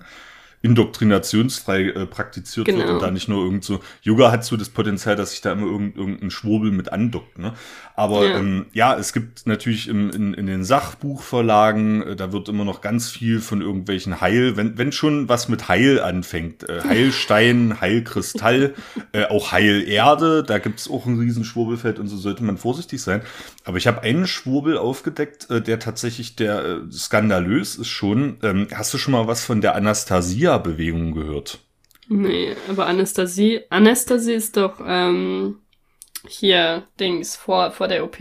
indoktrinationsfrei 0.66 1.90
äh, 1.90 2.06
praktiziert 2.08 2.66
genau. 2.66 2.80
wird 2.80 2.90
und 2.90 3.02
da 3.02 3.12
nicht 3.12 3.28
nur 3.28 3.44
irgend 3.44 3.64
so, 3.64 3.82
Yoga 4.02 4.32
hat 4.32 4.44
so 4.44 4.58
das 4.58 4.70
Potenzial, 4.70 5.16
dass 5.16 5.32
sich 5.32 5.42
da 5.42 5.52
immer 5.52 5.68
irgend, 5.68 5.96
irgendein 5.96 6.32
Schwurbel 6.32 6.72
mit 6.72 6.92
andockt, 6.92 7.38
ne? 7.38 7.54
Aber 7.96 8.28
ja, 8.28 8.38
ähm, 8.38 8.66
ja 8.74 8.96
es 8.98 9.14
gibt 9.14 9.48
natürlich 9.48 9.88
im, 9.88 10.10
in, 10.10 10.34
in 10.34 10.48
den 10.48 10.64
Sachbuchverlagen, 10.64 12.04
äh, 12.04 12.16
da 12.16 12.34
wird 12.34 12.50
immer 12.50 12.66
noch 12.66 12.82
ganz 12.82 13.10
viel 13.10 13.40
von 13.40 13.62
irgendwelchen 13.62 14.20
Heil, 14.22 14.58
wenn, 14.58 14.78
wenn 14.78 14.92
schon 14.92 15.30
was 15.30 15.48
mit 15.48 15.70
Heil 15.70 16.00
anfängt, 16.02 16.68
äh, 16.68 16.82
Heilstein, 16.82 17.78
Heilkristall, 17.82 18.74
äh, 19.14 19.26
auch 19.26 19.52
Heilerde, 19.52 20.44
da 20.44 20.58
gibt's 20.58 20.90
auch 20.90 21.06
ein 21.06 21.20
riesen 21.20 21.46
Schwurbelfeld 21.46 22.00
und 22.00 22.08
so 22.08 22.18
sollte 22.18 22.44
man 22.44 22.58
vorsichtig 22.58 23.02
sein. 23.02 23.22
Aber 23.64 23.78
ich 23.78 23.88
habe 23.88 24.02
einen 24.04 24.28
Schwurbel 24.28 24.78
aufgedeckt, 24.78 25.50
äh, 25.50 25.62
der 25.62 25.80
tatsächlich 25.80 26.36
der 26.36 26.66
äh, 26.66 26.92
skandalös 26.92 27.76
ist 27.76 27.90
schon. 27.90 28.38
Ähm, 28.44 28.68
hast 28.74 28.94
du 28.94 28.98
schon 28.98 29.14
mal 29.14 29.28
was 29.28 29.46
von 29.46 29.62
der 29.62 29.76
Anastasia-Bewegung 29.76 31.14
gehört? 31.14 31.60
Nee, 32.08 32.56
aber 32.70 32.86
Anastasie, 32.86 33.62
Anastasie 33.70 34.34
ist 34.34 34.58
doch 34.58 34.80
ähm, 34.86 35.58
hier 36.30 36.88
Dings 37.00 37.36
vor, 37.36 37.72
vor 37.72 37.88
der 37.88 38.04
OP. 38.04 38.20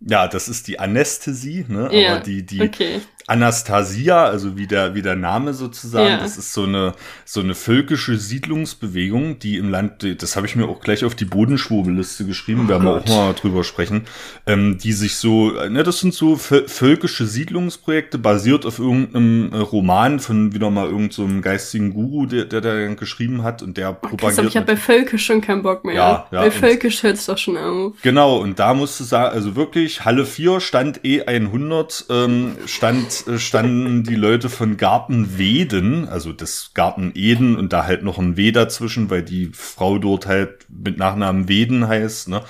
Ja, 0.00 0.26
das 0.26 0.48
ist 0.48 0.66
die 0.68 0.78
Anästhesie, 0.78 1.64
ne? 1.68 1.88
Ja, 1.92 2.12
aber 2.12 2.20
die, 2.20 2.44
die 2.44 2.60
okay. 2.60 3.00
Anastasia, 3.26 4.24
also 4.24 4.56
wie 4.56 4.66
der, 4.66 4.94
wie 4.94 5.02
der 5.02 5.16
Name 5.16 5.54
sozusagen, 5.54 6.08
ja. 6.08 6.18
das 6.18 6.36
ist 6.36 6.52
so 6.52 6.64
eine, 6.64 6.92
so 7.24 7.40
eine 7.40 7.54
völkische 7.54 8.16
Siedlungsbewegung, 8.16 9.38
die 9.38 9.56
im 9.56 9.70
Land, 9.70 10.04
das 10.22 10.36
habe 10.36 10.46
ich 10.46 10.56
mir 10.56 10.66
auch 10.66 10.80
gleich 10.80 11.04
auf 11.04 11.14
die 11.14 11.24
Bodenschwurbelliste 11.24 12.24
geschrieben, 12.24 12.62
oh 12.66 12.68
werden 12.68 12.84
wir 12.84 12.96
auch 12.96 13.06
mal 13.06 13.32
drüber 13.34 13.64
sprechen, 13.64 14.02
ähm, 14.46 14.78
die 14.78 14.92
sich 14.92 15.16
so, 15.16 15.50
ne, 15.50 15.82
das 15.82 16.00
sind 16.00 16.14
so 16.14 16.36
völkische 16.36 17.26
Siedlungsprojekte, 17.26 18.18
basiert 18.18 18.66
auf 18.66 18.78
irgendeinem 18.78 19.52
äh, 19.52 19.58
Roman 19.58 20.18
von 20.20 20.52
wieder 20.52 20.70
mal 20.70 20.86
irgendeinem 20.86 21.36
so 21.36 21.40
geistigen 21.40 21.92
Guru, 21.94 22.26
der, 22.26 22.46
der 22.46 22.60
da 22.60 22.94
geschrieben 22.94 23.42
hat 23.42 23.62
und 23.62 23.76
der 23.76 23.90
oh, 23.90 24.08
propagiert. 24.08 24.48
ich 24.48 24.56
habe 24.56 24.66
bei 24.66 24.76
Völkisch 24.76 25.26
schon 25.26 25.40
keinen 25.40 25.62
Bock 25.62 25.84
mehr. 25.84 25.94
Ja, 25.94 26.26
ja, 26.30 26.40
bei 26.40 26.50
Völkisch 26.50 27.02
hört 27.02 27.16
es 27.16 27.26
doch 27.26 27.38
schon 27.38 27.56
auf. 27.56 27.94
Genau, 28.02 28.38
und 28.38 28.58
da 28.58 28.74
musst 28.74 28.98
du 29.00 29.04
sagen, 29.04 29.34
also 29.34 29.56
wirklich, 29.56 30.04
Halle 30.04 30.26
4 30.26 30.60
stand 30.60 31.00
E100, 31.02 32.04
ähm, 32.10 32.56
stand 32.66 33.11
äh, 33.26 33.38
standen 33.38 34.02
die 34.02 34.14
Leute 34.14 34.48
von 34.48 34.76
Garten 34.76 35.38
Weden, 35.38 36.08
also 36.08 36.32
das 36.32 36.72
Garten 36.74 37.12
Eden 37.14 37.56
und 37.56 37.72
da 37.72 37.84
halt 37.84 38.02
noch 38.02 38.18
ein 38.18 38.36
W 38.36 38.52
dazwischen, 38.52 39.10
weil 39.10 39.22
die 39.22 39.50
Frau 39.52 39.98
dort 39.98 40.26
halt 40.26 40.66
mit 40.68 40.98
Nachnamen 40.98 41.48
Weden 41.48 41.86
heißt, 41.86 42.28
ne? 42.28 42.42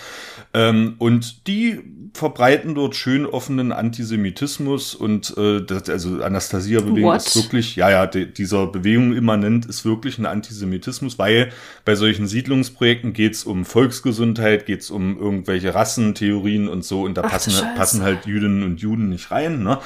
Ähm, 0.55 0.95
und 0.99 1.47
die 1.47 1.81
verbreiten 2.15 2.75
dort 2.75 2.95
schön 2.95 3.25
offenen 3.25 3.73
Antisemitismus 3.73 4.95
und 4.95 5.35
äh, 5.39 5.65
das, 5.65 5.89
also 5.89 6.23
Anastasia-Bewegung 6.23 7.15
ist 7.15 7.35
wirklich, 7.35 7.77
ja, 7.77 7.91
ja, 7.91 8.07
de, 8.07 8.27
dieser 8.27 8.67
Bewegung 8.67 9.15
immanent 9.15 9.65
ist 9.65 9.85
wirklich 9.87 10.19
ein 10.19 10.27
Antisemitismus, 10.27 11.19
weil 11.19 11.53
bei 11.87 11.95
solchen 11.95 12.27
Siedlungsprojekten 12.27 13.15
geht's 13.15 13.45
um 13.45 13.65
Volksgesundheit, 13.65 14.67
geht's 14.67 14.91
um 14.91 15.19
irgendwelche 15.19 15.75
Rassentheorien 15.75 16.69
und 16.69 16.85
so 16.85 17.03
und 17.03 17.17
da 17.17 17.23
Ach, 17.25 17.31
passen, 17.31 17.55
passen 17.77 18.03
halt 18.03 18.27
Jüdinnen 18.27 18.63
und 18.63 18.81
Juden 18.81 19.09
nicht 19.09 19.31
rein. 19.31 19.63
Ne? 19.63 19.79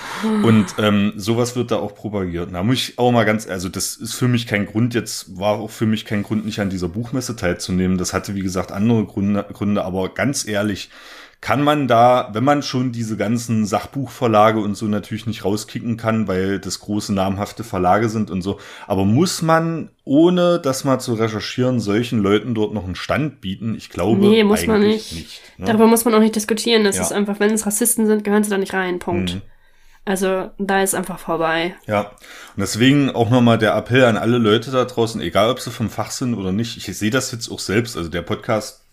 Und 0.42 0.66
ähm, 0.78 1.12
sowas 1.16 1.54
wird 1.54 1.70
da 1.70 1.76
auch 1.76 1.94
propagiert. 1.94 2.52
Da 2.52 2.62
muss 2.64 2.76
ich 2.76 2.98
auch 2.98 3.12
mal 3.12 3.24
ganz, 3.24 3.46
also 3.46 3.68
das 3.68 3.94
ist 3.94 4.14
für 4.14 4.28
mich 4.28 4.48
kein 4.48 4.66
Grund, 4.66 4.94
jetzt 4.94 5.38
war 5.38 5.58
auch 5.58 5.70
für 5.70 5.86
mich 5.86 6.04
kein 6.04 6.24
Grund, 6.24 6.44
nicht 6.44 6.58
an 6.58 6.70
dieser 6.70 6.88
Buchmesse 6.88 7.36
teilzunehmen. 7.36 7.98
Das 7.98 8.12
hatte, 8.12 8.34
wie 8.34 8.42
gesagt, 8.42 8.72
andere 8.72 9.04
Gründe, 9.04 9.46
Gründe 9.52 9.84
aber 9.84 10.08
ganz 10.08 10.46
ehrlich, 10.46 10.90
kann 11.40 11.62
man 11.62 11.87
da, 11.87 12.31
wenn 12.33 12.44
man 12.44 12.62
schon 12.62 12.92
diese 12.92 13.16
ganzen 13.16 13.66
Sachbuchverlage 13.66 14.59
und 14.59 14.75
so 14.75 14.87
natürlich 14.87 15.27
nicht 15.27 15.44
rauskicken 15.44 15.96
kann, 15.96 16.29
weil 16.29 16.59
das 16.59 16.81
große 16.81 17.12
namhafte 17.12 17.62
Verlage 17.62 18.09
sind 18.09 18.31
und 18.31 18.42
so, 18.42 18.59
aber 18.87 19.05
muss 19.05 19.42
man, 19.42 19.90
ohne 20.05 20.59
das 20.59 20.85
mal 20.85 20.99
zu 20.99 21.14
recherchieren, 21.14 21.79
solchen 21.79 22.20
Leuten 22.20 22.55
dort 22.55 22.72
noch 22.72 22.85
einen 22.85 22.94
Stand 22.94 23.40
bieten? 23.40 23.75
Ich 23.77 23.90
glaube, 23.90 24.27
nee, 24.27 24.44
muss 24.44 24.66
man 24.66 24.81
nicht. 24.81 25.12
nicht 25.12 25.42
ne? 25.59 25.66
Darüber 25.66 25.87
muss 25.87 26.05
man 26.05 26.14
auch 26.14 26.20
nicht 26.20 26.35
diskutieren. 26.35 26.85
Das 26.85 26.96
ja. 26.96 27.03
ist 27.03 27.12
einfach, 27.12 27.38
wenn 27.38 27.53
es 27.53 27.66
Rassisten 27.66 28.07
sind, 28.07 28.25
gehören 28.25 28.42
sie 28.42 28.51
da 28.51 28.59
nicht 28.59 28.72
rein. 28.72 28.99
Punkt. 28.99 29.35
Mhm. 29.35 29.42
Also 30.07 30.51
da 30.59 30.83
ist 30.83 30.94
einfach 30.94 31.18
vorbei. 31.18 31.75
Ja, 31.87 32.03
und 32.03 32.61
deswegen 32.61 33.11
auch 33.11 33.29
nochmal 33.29 33.59
der 33.59 33.75
Appell 33.75 34.05
an 34.05 34.16
alle 34.16 34.38
Leute 34.38 34.70
da 34.70 34.85
draußen, 34.85 35.20
egal 35.20 35.51
ob 35.51 35.59
sie 35.59 35.72
vom 35.72 35.90
Fach 35.90 36.12
sind 36.12 36.35
oder 36.35 36.53
nicht. 36.53 36.77
Ich 36.77 36.96
sehe 36.96 37.11
das 37.11 37.33
jetzt 37.33 37.51
auch 37.51 37.59
selbst. 37.59 37.96
Also 37.96 38.09
der 38.09 38.22
Podcast 38.22 38.86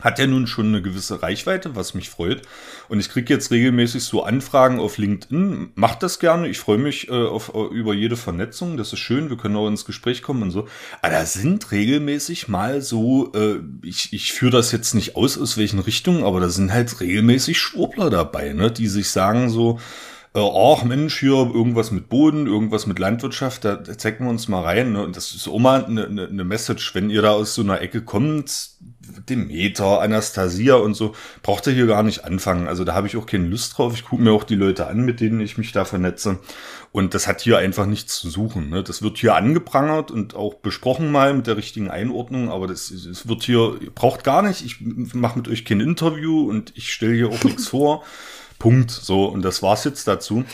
hat 0.00 0.18
ja 0.18 0.26
nun 0.26 0.46
schon 0.46 0.66
eine 0.66 0.82
gewisse 0.82 1.22
Reichweite, 1.22 1.76
was 1.76 1.94
mich 1.94 2.10
freut. 2.10 2.42
Und 2.88 2.98
ich 3.00 3.08
kriege 3.08 3.32
jetzt 3.32 3.50
regelmäßig 3.50 4.02
so 4.02 4.24
Anfragen 4.24 4.80
auf 4.80 4.98
LinkedIn. 4.98 5.70
Macht 5.74 6.02
das 6.02 6.18
gerne. 6.18 6.48
Ich 6.48 6.58
freue 6.58 6.78
mich 6.78 7.08
äh, 7.08 7.12
auf, 7.12 7.54
äh, 7.54 7.62
über 7.72 7.94
jede 7.94 8.16
Vernetzung. 8.16 8.76
Das 8.76 8.92
ist 8.92 8.98
schön. 8.98 9.30
Wir 9.30 9.36
können 9.36 9.56
auch 9.56 9.68
ins 9.68 9.84
Gespräch 9.84 10.22
kommen 10.22 10.42
und 10.42 10.50
so. 10.50 10.66
Aber 11.00 11.12
da 11.12 11.24
sind 11.24 11.70
regelmäßig 11.70 12.48
mal 12.48 12.82
so, 12.82 13.32
äh, 13.34 13.60
ich, 13.82 14.12
ich 14.12 14.32
führe 14.32 14.52
das 14.52 14.72
jetzt 14.72 14.94
nicht 14.94 15.14
aus, 15.16 15.38
aus 15.38 15.56
welchen 15.56 15.78
Richtungen, 15.78 16.24
aber 16.24 16.40
da 16.40 16.48
sind 16.48 16.72
halt 16.72 17.00
regelmäßig 17.00 17.58
Schwurbler 17.58 18.10
dabei, 18.10 18.52
ne, 18.52 18.70
die 18.70 18.88
sich 18.88 19.10
sagen 19.10 19.50
so, 19.50 19.78
äh, 20.34 20.40
ach 20.40 20.84
Mensch, 20.84 21.20
hier 21.20 21.32
irgendwas 21.32 21.90
mit 21.90 22.08
Boden, 22.08 22.46
irgendwas 22.46 22.86
mit 22.86 22.98
Landwirtschaft, 22.98 23.64
da, 23.64 23.76
da 23.76 23.96
zecken 23.98 24.26
wir 24.26 24.30
uns 24.30 24.48
mal 24.48 24.62
rein. 24.62 24.92
Ne? 24.92 25.04
Und 25.04 25.16
das 25.16 25.32
ist 25.32 25.46
auch 25.46 25.58
mal 25.58 25.84
eine, 25.84 26.06
eine, 26.06 26.26
eine 26.26 26.44
Message, 26.44 26.94
wenn 26.94 27.10
ihr 27.10 27.22
da 27.22 27.32
aus 27.32 27.54
so 27.54 27.62
einer 27.62 27.80
Ecke 27.80 28.02
kommt, 28.02 28.70
Demeter, 29.28 30.00
Anastasia 30.00 30.74
und 30.74 30.94
so, 30.94 31.14
braucht 31.42 31.66
ihr 31.66 31.72
hier 31.72 31.86
gar 31.86 32.02
nicht 32.02 32.24
anfangen. 32.24 32.68
Also 32.68 32.84
da 32.84 32.94
habe 32.94 33.06
ich 33.06 33.16
auch 33.16 33.26
keine 33.26 33.46
Lust 33.46 33.76
drauf. 33.76 33.94
Ich 33.94 34.04
gucke 34.04 34.22
mir 34.22 34.32
auch 34.32 34.44
die 34.44 34.54
Leute 34.54 34.86
an, 34.86 35.04
mit 35.04 35.20
denen 35.20 35.40
ich 35.40 35.58
mich 35.58 35.72
da 35.72 35.84
vernetze. 35.84 36.38
Und 36.92 37.14
das 37.14 37.26
hat 37.26 37.40
hier 37.40 37.58
einfach 37.58 37.86
nichts 37.86 38.18
zu 38.18 38.28
suchen. 38.28 38.68
Ne? 38.68 38.82
Das 38.82 39.02
wird 39.02 39.18
hier 39.18 39.34
angeprangert 39.34 40.10
und 40.10 40.34
auch 40.34 40.54
besprochen 40.54 41.10
mal 41.10 41.32
mit 41.34 41.46
der 41.46 41.56
richtigen 41.56 41.90
Einordnung, 41.90 42.50
aber 42.50 42.66
das, 42.66 42.92
das 43.06 43.26
wird 43.26 43.42
hier, 43.42 43.78
braucht 43.94 44.24
gar 44.24 44.42
nicht. 44.42 44.64
Ich 44.64 44.76
mache 44.80 45.38
mit 45.38 45.48
euch 45.48 45.64
kein 45.64 45.80
Interview 45.80 46.48
und 46.48 46.72
ich 46.76 46.92
stelle 46.92 47.14
hier 47.14 47.28
auch 47.28 47.44
nichts 47.44 47.68
vor. 47.68 48.04
Punkt. 48.58 48.90
So, 48.90 49.24
und 49.24 49.42
das 49.42 49.62
war's 49.62 49.84
jetzt 49.84 50.06
dazu. 50.06 50.44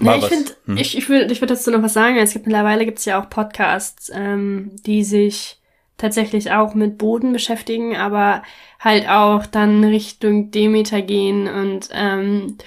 Ja, 0.00 0.16
ich 0.16 0.24
finde, 0.26 0.52
hm? 0.66 0.76
ich, 0.76 0.96
ich 0.96 1.08
würde 1.08 1.32
ich 1.32 1.40
würd 1.40 1.50
dazu 1.50 1.70
noch 1.70 1.82
was 1.82 1.94
sagen. 1.94 2.16
Es 2.16 2.32
gibt 2.32 2.46
mittlerweile 2.46 2.84
gibt's 2.84 3.04
ja 3.04 3.20
auch 3.20 3.30
Podcasts, 3.30 4.10
ähm, 4.12 4.72
die 4.84 5.04
sich 5.04 5.58
tatsächlich 5.96 6.52
auch 6.52 6.74
mit 6.74 6.98
Boden 6.98 7.32
beschäftigen, 7.32 7.96
aber 7.96 8.42
halt 8.80 9.08
auch 9.08 9.46
dann 9.46 9.84
Richtung 9.84 10.50
Demeter 10.50 11.02
gehen 11.02 11.48
und 11.48 11.88
ähm, 11.92 12.58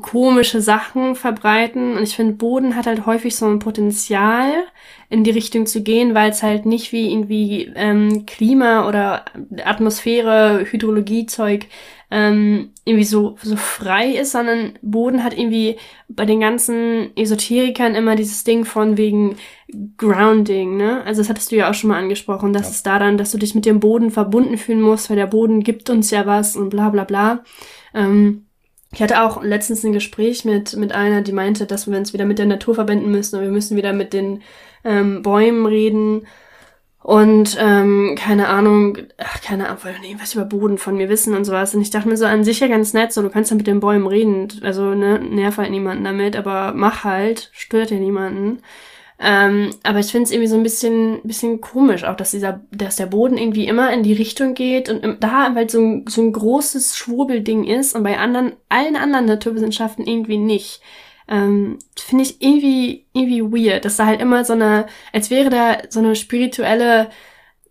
komische 0.00 0.60
Sachen 0.60 1.14
verbreiten. 1.14 1.96
Und 1.96 2.02
ich 2.02 2.16
finde, 2.16 2.34
Boden 2.34 2.76
hat 2.76 2.86
halt 2.86 3.06
häufig 3.06 3.36
so 3.36 3.46
ein 3.46 3.58
Potenzial, 3.58 4.64
in 5.10 5.22
die 5.22 5.30
Richtung 5.30 5.66
zu 5.66 5.82
gehen, 5.82 6.14
weil 6.14 6.30
es 6.30 6.42
halt 6.42 6.66
nicht 6.66 6.90
wie 6.92 7.12
irgendwie 7.12 7.70
ähm, 7.76 8.26
Klima 8.26 8.88
oder 8.88 9.24
Atmosphäre, 9.64 10.64
Hydrologiezeug 10.68 11.66
ähm, 12.10 12.70
irgendwie 12.84 13.04
so, 13.04 13.36
so 13.42 13.56
frei 13.56 14.08
ist, 14.08 14.32
sondern 14.32 14.78
Boden 14.82 15.24
hat 15.24 15.36
irgendwie 15.36 15.76
bei 16.08 16.24
den 16.24 16.40
ganzen 16.40 17.16
Esoterikern 17.16 17.94
immer 17.94 18.14
dieses 18.16 18.44
Ding 18.44 18.64
von 18.64 18.96
wegen 18.96 19.36
Grounding, 19.96 20.76
ne? 20.76 21.02
Also 21.04 21.22
das 21.22 21.28
hattest 21.28 21.50
du 21.50 21.56
ja 21.56 21.70
auch 21.70 21.74
schon 21.74 21.90
mal 21.90 21.98
angesprochen, 21.98 22.52
dass 22.52 22.66
ja. 22.66 22.70
es 22.70 22.82
daran, 22.82 23.18
dass 23.18 23.32
du 23.32 23.38
dich 23.38 23.54
mit 23.54 23.66
dem 23.66 23.80
Boden 23.80 24.10
verbunden 24.10 24.58
fühlen 24.58 24.80
musst, 24.80 25.10
weil 25.10 25.16
der 25.16 25.26
Boden 25.26 25.62
gibt 25.62 25.90
uns 25.90 26.10
ja 26.10 26.26
was 26.26 26.56
und 26.56 26.70
bla 26.70 26.90
bla 26.90 27.04
bla. 27.04 27.42
Ähm, 27.94 28.46
ich 28.94 29.02
hatte 29.02 29.22
auch 29.22 29.42
letztens 29.42 29.84
ein 29.84 29.92
Gespräch 29.92 30.44
mit, 30.44 30.76
mit 30.76 30.92
einer, 30.92 31.20
die 31.22 31.32
meinte, 31.32 31.66
dass 31.66 31.90
wir 31.90 31.98
uns 31.98 32.12
wieder 32.12 32.24
mit 32.24 32.38
der 32.38 32.46
Natur 32.46 32.74
verbinden 32.74 33.10
müssen 33.10 33.36
und 33.36 33.42
wir 33.42 33.50
müssen 33.50 33.76
wieder 33.76 33.92
mit 33.92 34.12
den 34.12 34.42
ähm, 34.84 35.22
Bäumen 35.22 35.66
reden 35.66 36.26
und 37.04 37.58
ähm, 37.60 38.14
keine 38.18 38.48
Ahnung, 38.48 38.96
ach, 39.18 39.42
keine 39.42 39.68
Ahnung, 39.68 39.84
wollen 39.84 40.02
irgendwas 40.02 40.34
über 40.34 40.46
Boden 40.46 40.78
von 40.78 40.96
mir 40.96 41.10
wissen 41.10 41.34
und 41.34 41.44
sowas. 41.44 41.74
Und 41.74 41.82
ich 41.82 41.90
dachte 41.90 42.08
mir 42.08 42.16
so 42.16 42.24
an 42.24 42.44
sich 42.44 42.60
ja 42.60 42.66
ganz 42.66 42.94
nett, 42.94 43.12
so 43.12 43.20
du 43.20 43.28
kannst 43.28 43.50
ja 43.50 43.58
mit 43.58 43.66
den 43.66 43.80
Bäumen 43.80 44.06
reden, 44.06 44.48
also 44.62 44.94
ne, 44.94 45.18
nerv 45.18 45.58
halt 45.58 45.70
niemanden 45.70 46.04
damit, 46.04 46.34
aber 46.34 46.72
mach 46.74 47.04
halt, 47.04 47.50
stört 47.52 47.90
ja 47.90 47.98
niemanden. 47.98 48.62
Ähm, 49.18 49.70
aber 49.84 50.00
ich 50.00 50.06
finde 50.06 50.24
es 50.24 50.32
irgendwie 50.32 50.48
so 50.48 50.56
ein 50.56 50.62
bisschen, 50.64 51.20
bisschen 51.22 51.60
komisch, 51.60 52.04
auch 52.04 52.16
dass 52.16 52.32
dieser, 52.32 52.60
dass 52.72 52.96
der 52.96 53.06
Boden 53.06 53.38
irgendwie 53.38 53.66
immer 53.66 53.92
in 53.92 54.02
die 54.02 54.12
Richtung 54.12 54.54
geht 54.54 54.88
und 54.88 55.22
da 55.22 55.54
halt 55.54 55.70
so 55.70 55.80
ein, 55.80 56.04
so 56.08 56.20
ein 56.20 56.32
großes 56.32 56.96
Schwurbelding 56.96 57.64
ist 57.64 57.94
und 57.94 58.02
bei 58.02 58.18
anderen, 58.18 58.54
allen 58.68 58.96
anderen 58.96 59.26
Naturwissenschaften 59.26 60.06
irgendwie 60.06 60.38
nicht. 60.38 60.80
Ähm, 61.28 61.78
finde 61.96 62.24
ich 62.24 62.42
irgendwie, 62.42 63.06
irgendwie 63.12 63.42
weird, 63.42 63.84
dass 63.84 63.96
da 63.96 64.06
halt 64.06 64.20
immer 64.20 64.44
so 64.44 64.52
eine, 64.52 64.86
als 65.12 65.30
wäre 65.30 65.48
da 65.48 65.78
so 65.88 66.00
eine 66.00 66.16
spirituelle 66.16 67.08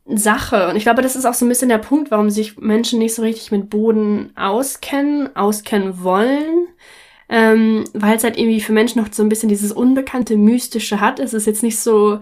Sache. 0.05 0.69
Und 0.69 0.75
ich 0.75 0.83
glaube, 0.83 1.01
das 1.01 1.15
ist 1.15 1.25
auch 1.25 1.33
so 1.33 1.45
ein 1.45 1.49
bisschen 1.49 1.69
der 1.69 1.77
Punkt, 1.77 2.09
warum 2.09 2.29
sich 2.29 2.57
Menschen 2.57 2.99
nicht 2.99 3.15
so 3.15 3.21
richtig 3.21 3.51
mit 3.51 3.69
Boden 3.69 4.31
auskennen, 4.35 5.35
auskennen 5.35 6.03
wollen 6.03 6.67
ähm, 7.33 7.85
weil 7.93 8.15
es 8.15 8.23
halt 8.23 8.37
irgendwie 8.37 8.61
für 8.61 8.73
Menschen 8.73 9.01
noch 9.01 9.11
so 9.11 9.23
ein 9.23 9.29
bisschen 9.29 9.49
dieses 9.49 9.71
unbekannte, 9.71 10.37
mystische 10.37 11.01
hat. 11.01 11.19
Es 11.19 11.33
ist 11.33 11.47
jetzt 11.47 11.63
nicht 11.63 11.79
so, 11.79 12.19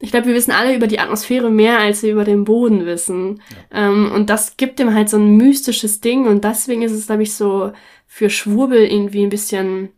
ich 0.00 0.10
glaube, 0.10 0.26
wir 0.26 0.34
wissen 0.34 0.50
alle 0.52 0.76
über 0.76 0.86
die 0.86 0.98
Atmosphäre 0.98 1.50
mehr, 1.50 1.78
als 1.78 2.02
wir 2.02 2.12
über 2.12 2.24
den 2.24 2.44
Boden 2.44 2.84
wissen. 2.84 3.40
Ja. 3.72 3.88
Ähm, 3.88 4.12
und 4.12 4.28
das 4.28 4.58
gibt 4.58 4.78
dem 4.78 4.92
halt 4.92 5.08
so 5.08 5.16
ein 5.16 5.38
mystisches 5.38 6.02
Ding 6.02 6.26
und 6.26 6.44
deswegen 6.44 6.82
ist 6.82 6.92
es, 6.92 7.06
glaube 7.06 7.22
ich, 7.22 7.32
so 7.32 7.72
für 8.06 8.28
Schwurbel 8.28 8.84
irgendwie 8.84 9.22
ein 9.22 9.30
bisschen, 9.30 9.88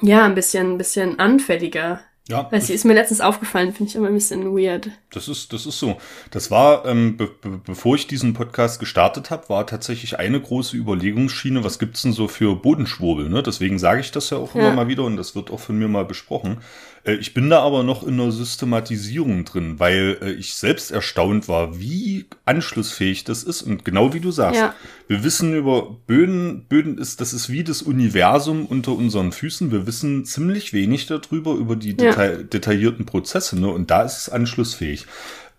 ja, 0.00 0.26
ein 0.26 0.36
bisschen, 0.36 0.74
ein 0.74 0.78
bisschen 0.78 1.18
anfälliger. 1.18 2.02
Ja. 2.28 2.46
Weil 2.50 2.60
sie 2.60 2.72
ist 2.72 2.84
mir 2.84 2.94
letztens 2.94 3.20
aufgefallen, 3.20 3.72
finde 3.72 3.90
ich 3.90 3.96
immer 3.96 4.06
ein 4.06 4.14
bisschen 4.14 4.56
weird. 4.56 4.90
Das 5.10 5.26
ist, 5.26 5.52
das 5.52 5.66
ist 5.66 5.80
so. 5.80 5.96
Das 6.30 6.52
war, 6.52 6.86
ähm, 6.86 7.16
be 7.16 7.26
be 7.26 7.60
bevor 7.64 7.96
ich 7.96 8.06
diesen 8.06 8.32
Podcast 8.32 8.78
gestartet 8.78 9.30
habe, 9.30 9.48
war 9.48 9.66
tatsächlich 9.66 10.20
eine 10.20 10.40
große 10.40 10.76
Überlegungsschiene, 10.76 11.64
was 11.64 11.80
gibt's 11.80 12.02
denn 12.02 12.12
so 12.12 12.28
für 12.28 12.54
Bodenschwurbel, 12.54 13.28
ne? 13.28 13.42
Deswegen 13.42 13.80
sage 13.80 14.00
ich 14.00 14.12
das 14.12 14.30
ja 14.30 14.38
auch 14.38 14.54
ja. 14.54 14.62
immer 14.62 14.72
mal 14.72 14.88
wieder 14.88 15.02
und 15.02 15.16
das 15.16 15.34
wird 15.34 15.50
auch 15.50 15.58
von 15.58 15.76
mir 15.76 15.88
mal 15.88 16.04
besprochen. 16.04 16.58
Äh, 17.04 17.14
ich 17.14 17.34
bin 17.34 17.50
da 17.50 17.60
aber 17.60 17.82
noch 17.82 18.06
in 18.06 18.16
der 18.16 18.30
Systematisierung 18.30 19.44
drin, 19.44 19.78
weil 19.78 20.18
äh, 20.22 20.32
ich 20.32 20.54
selbst 20.54 20.90
erstaunt 20.90 21.48
war, 21.48 21.78
wie 21.78 22.26
anschlussfähig 22.44 23.24
das 23.24 23.42
ist. 23.42 23.62
Und 23.62 23.84
genau 23.84 24.12
wie 24.12 24.20
du 24.20 24.30
sagst, 24.30 24.60
ja. 24.60 24.74
wir 25.08 25.24
wissen 25.24 25.54
über 25.54 25.96
Böden, 26.06 26.64
Böden 26.68 26.98
ist, 26.98 27.20
das 27.20 27.32
ist 27.32 27.50
wie 27.50 27.64
das 27.64 27.82
Universum 27.82 28.66
unter 28.66 28.92
unseren 28.92 29.32
Füßen. 29.32 29.70
Wir 29.70 29.86
wissen 29.86 30.24
ziemlich 30.24 30.72
wenig 30.72 31.06
darüber, 31.06 31.54
über 31.54 31.76
die 31.76 31.90
ja. 31.90 32.14
deta 32.14 32.28
detaillierten 32.42 33.06
Prozesse. 33.06 33.58
Ne? 33.58 33.68
Und 33.68 33.90
da 33.90 34.02
ist 34.02 34.18
es 34.18 34.28
anschlussfähig. 34.28 35.06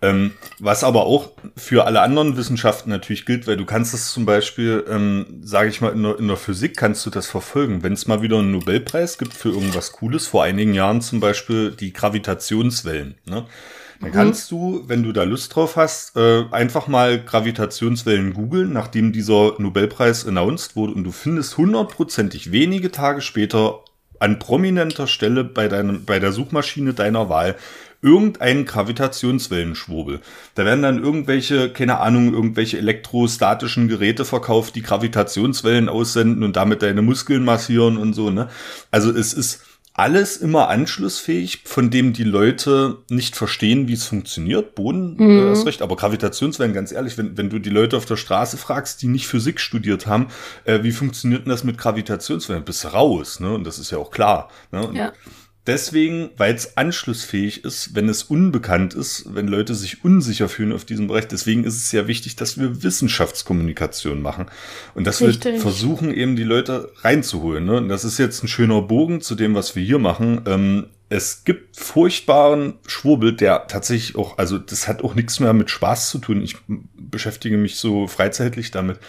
Ähm, 0.04 0.32
was 0.60 0.84
aber 0.84 1.06
auch 1.06 1.32
für 1.56 1.86
alle 1.86 2.02
anderen 2.02 2.36
Wissenschaften 2.36 2.90
natürlich 2.90 3.26
gilt, 3.26 3.48
weil 3.48 3.56
du 3.56 3.64
kannst 3.64 3.94
das 3.94 4.12
zum 4.12 4.26
Beispiel, 4.26 4.84
ähm, 4.90 5.40
sage 5.42 5.70
ich 5.70 5.80
mal, 5.80 5.94
in 5.94 6.04
der, 6.04 6.20
in 6.20 6.28
der, 6.28 6.36
Physik 6.36 6.76
kannst 6.76 7.06
du 7.06 7.10
das 7.10 7.28
verfolgen. 7.28 7.84
Wenn 7.84 7.94
es 7.94 8.06
mal 8.06 8.22
wieder 8.22 8.40
einen 8.40 8.52
Nobelpreis 8.52 9.18
gibt 9.18 9.34
für 9.34 9.50
irgendwas 9.50 9.94
Cooles, 9.94 10.28
vor 10.28 10.44
einigen 10.44 10.74
Jahren 10.74 11.00
zum 11.00 11.22
Beispiel 11.22 11.72
die 11.72 11.94
Gravitationswellen, 11.94 13.16
ne? 13.26 13.46
Dann 14.02 14.10
mhm. 14.10 14.14
kannst 14.14 14.52
du, 14.52 14.84
wenn 14.88 15.04
du 15.04 15.14
da 15.14 15.24
Lust 15.24 15.56
drauf 15.56 15.78
hast, 15.78 16.18
äh, 16.18 16.44
einfach 16.52 16.88
mal 16.88 17.24
Gravitationswellen 17.24 18.34
googeln, 18.34 18.74
nachdem 18.74 19.14
dieser 19.14 19.54
Nobelpreis 19.58 20.28
announced 20.28 20.76
wurde 20.76 20.94
und 20.94 21.06
du 21.06 21.14
findest 21.14 21.58
hundertprozentig 21.58 22.52
wenige 22.52 22.92
Tage 22.92 23.22
später 23.22 23.80
an 24.20 24.40
prominenter 24.40 25.08
Stelle 25.08 25.46
bei, 25.46 25.70
deinem, 25.70 26.04
bei 26.04 26.20
der 26.20 26.34
Suchmaschine 26.34 26.94
deiner 26.94 27.30
Wahl 27.30 27.56
irgendeinen 28.04 28.66
Gravitationswellenschwurbel. 28.66 30.20
Da 30.56 30.66
werden 30.66 30.84
dann 30.84 31.02
irgendwelche, 31.02 31.70
keine 31.70 32.00
Ahnung, 32.00 32.34
irgendwelche 32.34 32.78
elektrostatischen 32.78 33.88
Geräte 33.88 34.26
verkauft, 34.26 34.76
die 34.76 34.82
Gravitationswellen 34.82 35.90
aussenden 35.90 36.44
und 36.44 36.56
damit 36.56 36.82
deine 36.82 37.02
Muskeln 37.02 37.44
massieren 37.44 37.98
und 37.98 38.14
so, 38.14 38.30
ne? 38.30 38.50
Also 38.92 39.10
es 39.10 39.34
ist 39.34 39.62
alles 39.96 40.38
immer 40.38 40.70
anschlussfähig, 40.70 41.62
von 41.66 41.92
dem 41.92 42.14
die 42.14 42.24
Leute 42.24 43.04
nicht 43.10 43.36
verstehen, 43.36 43.88
wie 43.88 43.94
es 43.94 44.08
funktioniert. 44.08 44.74
Boden 44.74 45.20
äh, 45.20 45.24
mhm. 45.24 45.48
äh, 45.48 45.52
ist 45.54 45.68
recht, 45.68 45.84
aber 45.84 45.96
Gravitationswellen, 45.96 46.74
ganz 46.74 46.92
ehrlich, 46.92 47.18
wenn, 47.18 47.38
wenn 47.38 47.52
du 47.52 47.60
die 47.60 47.70
Leute 47.70 47.96
auf 47.96 48.06
der 48.06 48.16
Straße 48.16 48.58
fragst, 48.58 49.04
die 49.04 49.08
nicht 49.08 49.28
Physik 49.28 49.60
studiert 49.60 50.08
haben, 50.08 50.28
äh, 50.66 50.82
wie 50.82 50.92
funktioniert 50.92 51.46
denn 51.46 51.52
das 51.52 51.64
mit 51.64 51.78
Gravitationswellen? 51.78 52.66
Bist 52.66 52.84
du 52.84 52.88
raus, 52.88 53.40
ne? 53.40 53.54
Und 53.54 53.66
das 53.66 53.78
ist 53.78 53.92
ja 53.92 54.00
auch 54.00 54.10
klar. 54.10 54.50
Ne? 54.72 54.90
ja. 54.94 55.14
Deswegen, 55.66 56.30
weil 56.36 56.54
es 56.54 56.76
anschlussfähig 56.76 57.64
ist, 57.64 57.96
wenn 57.96 58.10
es 58.10 58.24
unbekannt 58.24 58.94
ist, 58.94 59.34
wenn 59.34 59.48
Leute 59.48 59.76
sich 59.76 60.04
unsicher 60.04 60.50
fühlen 60.50 60.74
auf 60.74 60.84
diesem 60.84 61.08
Bereich. 61.08 61.30
Deswegen 61.30 61.64
ist 61.64 61.78
es 61.78 61.92
ja 61.94 62.06
wichtig, 62.06 62.36
dass 62.36 62.60
wir 62.60 62.84
Wissenschaftskommunikation 62.84 64.22
machen 64.22 64.48
und 64.94 65.08
dass 65.08 65.22
Richtig. 65.22 65.54
wir 65.54 65.62
versuchen, 65.62 66.14
eben 66.14 66.36
die 66.36 66.44
Leute 66.44 66.92
reinzuholen. 66.98 67.64
Ne? 67.64 67.78
Und 67.78 67.88
das 67.88 68.04
ist 68.04 68.18
jetzt 68.18 68.44
ein 68.44 68.50
schöner 68.50 68.82
Bogen 68.82 69.22
zu 69.22 69.36
dem, 69.36 69.56
was 69.56 69.74
wir 69.74 69.84
hier 69.84 70.00
machen. 70.00 70.42
Ähm, 70.48 70.88
es 71.08 71.46
gibt 71.46 71.80
furchtbaren 71.80 72.74
Schwurbel, 72.86 73.34
der 73.34 73.68
tatsächlich 73.68 74.18
auch, 74.18 74.38
also 74.38 74.58
das 74.58 74.90
hat 74.90 75.02
auch 75.02 75.16
nichts 75.16 75.40
mehr 75.40 75.54
mit 75.54 75.70
Spaß 75.70 76.10
zu 76.10 76.18
tun. 76.18 76.42
Ich 76.42 76.58
beschäftige 76.98 77.56
mich 77.56 77.78
so 77.78 78.08
freizeitlich 78.08 78.72
damit 78.72 79.00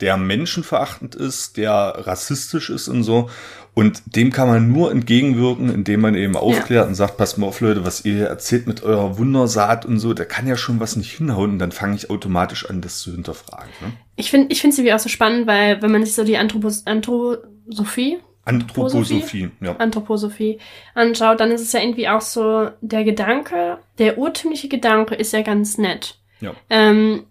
der 0.00 0.16
menschenverachtend 0.16 1.14
ist, 1.14 1.56
der 1.56 1.72
rassistisch 1.72 2.70
ist 2.70 2.88
und 2.88 3.02
so. 3.02 3.30
Und 3.74 4.02
dem 4.06 4.32
kann 4.32 4.48
man 4.48 4.72
nur 4.72 4.90
entgegenwirken, 4.90 5.68
indem 5.68 6.00
man 6.00 6.14
eben 6.14 6.34
aufklärt 6.34 6.84
ja. 6.84 6.88
und 6.88 6.94
sagt, 6.94 7.18
passt 7.18 7.36
mal 7.36 7.46
auf, 7.46 7.60
Leute, 7.60 7.84
was 7.84 8.06
ihr 8.06 8.14
hier 8.14 8.26
erzählt 8.26 8.66
mit 8.66 8.82
eurer 8.82 9.18
Wundersaat 9.18 9.84
und 9.84 9.98
so, 9.98 10.14
da 10.14 10.24
kann 10.24 10.46
ja 10.46 10.56
schon 10.56 10.80
was 10.80 10.96
nicht 10.96 11.12
hinhauen 11.12 11.50
und 11.50 11.58
dann 11.58 11.72
fange 11.72 11.94
ich 11.94 12.08
automatisch 12.08 12.70
an, 12.70 12.80
das 12.80 13.00
zu 13.00 13.12
hinterfragen. 13.12 13.68
Ne? 13.82 13.92
Ich 14.16 14.30
finde 14.30 14.46
ich 14.50 14.62
finde 14.62 14.76
sie 14.76 14.84
wie 14.84 14.94
auch 14.94 14.98
so 14.98 15.10
spannend, 15.10 15.46
weil 15.46 15.82
wenn 15.82 15.92
man 15.92 16.02
sich 16.04 16.14
so 16.14 16.24
die 16.24 16.38
Anthropos 16.38 16.86
Anthroposophie 16.86 18.18
Anthroposophie, 18.46 19.50
ja. 19.60 19.76
Anthroposophie 19.76 20.58
anschaut, 20.94 21.40
dann 21.40 21.50
ist 21.50 21.62
es 21.62 21.72
ja 21.72 21.80
irgendwie 21.80 22.08
auch 22.08 22.20
so, 22.20 22.70
der 22.80 23.02
Gedanke, 23.02 23.78
der 23.98 24.18
urtümliche 24.18 24.68
Gedanke 24.68 25.16
ist 25.16 25.32
ja 25.32 25.42
ganz 25.42 25.78
nett. 25.78 26.18
Ja. 26.40 26.54
Ähm, 26.70 27.24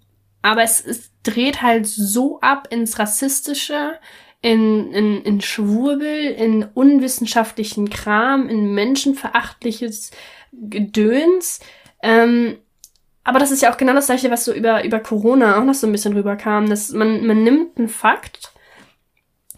aber 0.46 0.62
es, 0.62 0.80
es 0.80 1.10
dreht 1.24 1.64
halt 1.64 1.88
so 1.88 2.40
ab 2.40 2.68
ins 2.70 3.00
Rassistische, 3.00 3.98
in, 4.44 4.92
in, 4.92 5.24
in 5.24 5.42
Schwurbel, 5.42 6.06
in 6.06 6.64
unwissenschaftlichen 6.76 7.90
Kram, 7.90 8.48
in 8.48 8.76
menschenverachtliches 8.76 10.12
Gedöns. 10.52 11.62
Ähm, 12.04 12.58
aber 13.24 13.40
das 13.40 13.50
ist 13.50 13.64
ja 13.64 13.74
auch 13.74 13.78
genau 13.78 13.94
das 13.94 14.06
gleiche, 14.06 14.30
was 14.30 14.46
so 14.46 14.54
über, 14.54 14.86
über 14.86 15.00
Corona 15.00 15.58
auch 15.60 15.64
noch 15.64 15.74
so 15.74 15.88
ein 15.88 15.92
bisschen 15.92 16.14
rüberkam, 16.14 16.70
dass 16.70 16.92
man, 16.92 17.26
man 17.26 17.44
nimmt 17.44 17.80
einen 17.80 17.90
Fakt 17.90 18.54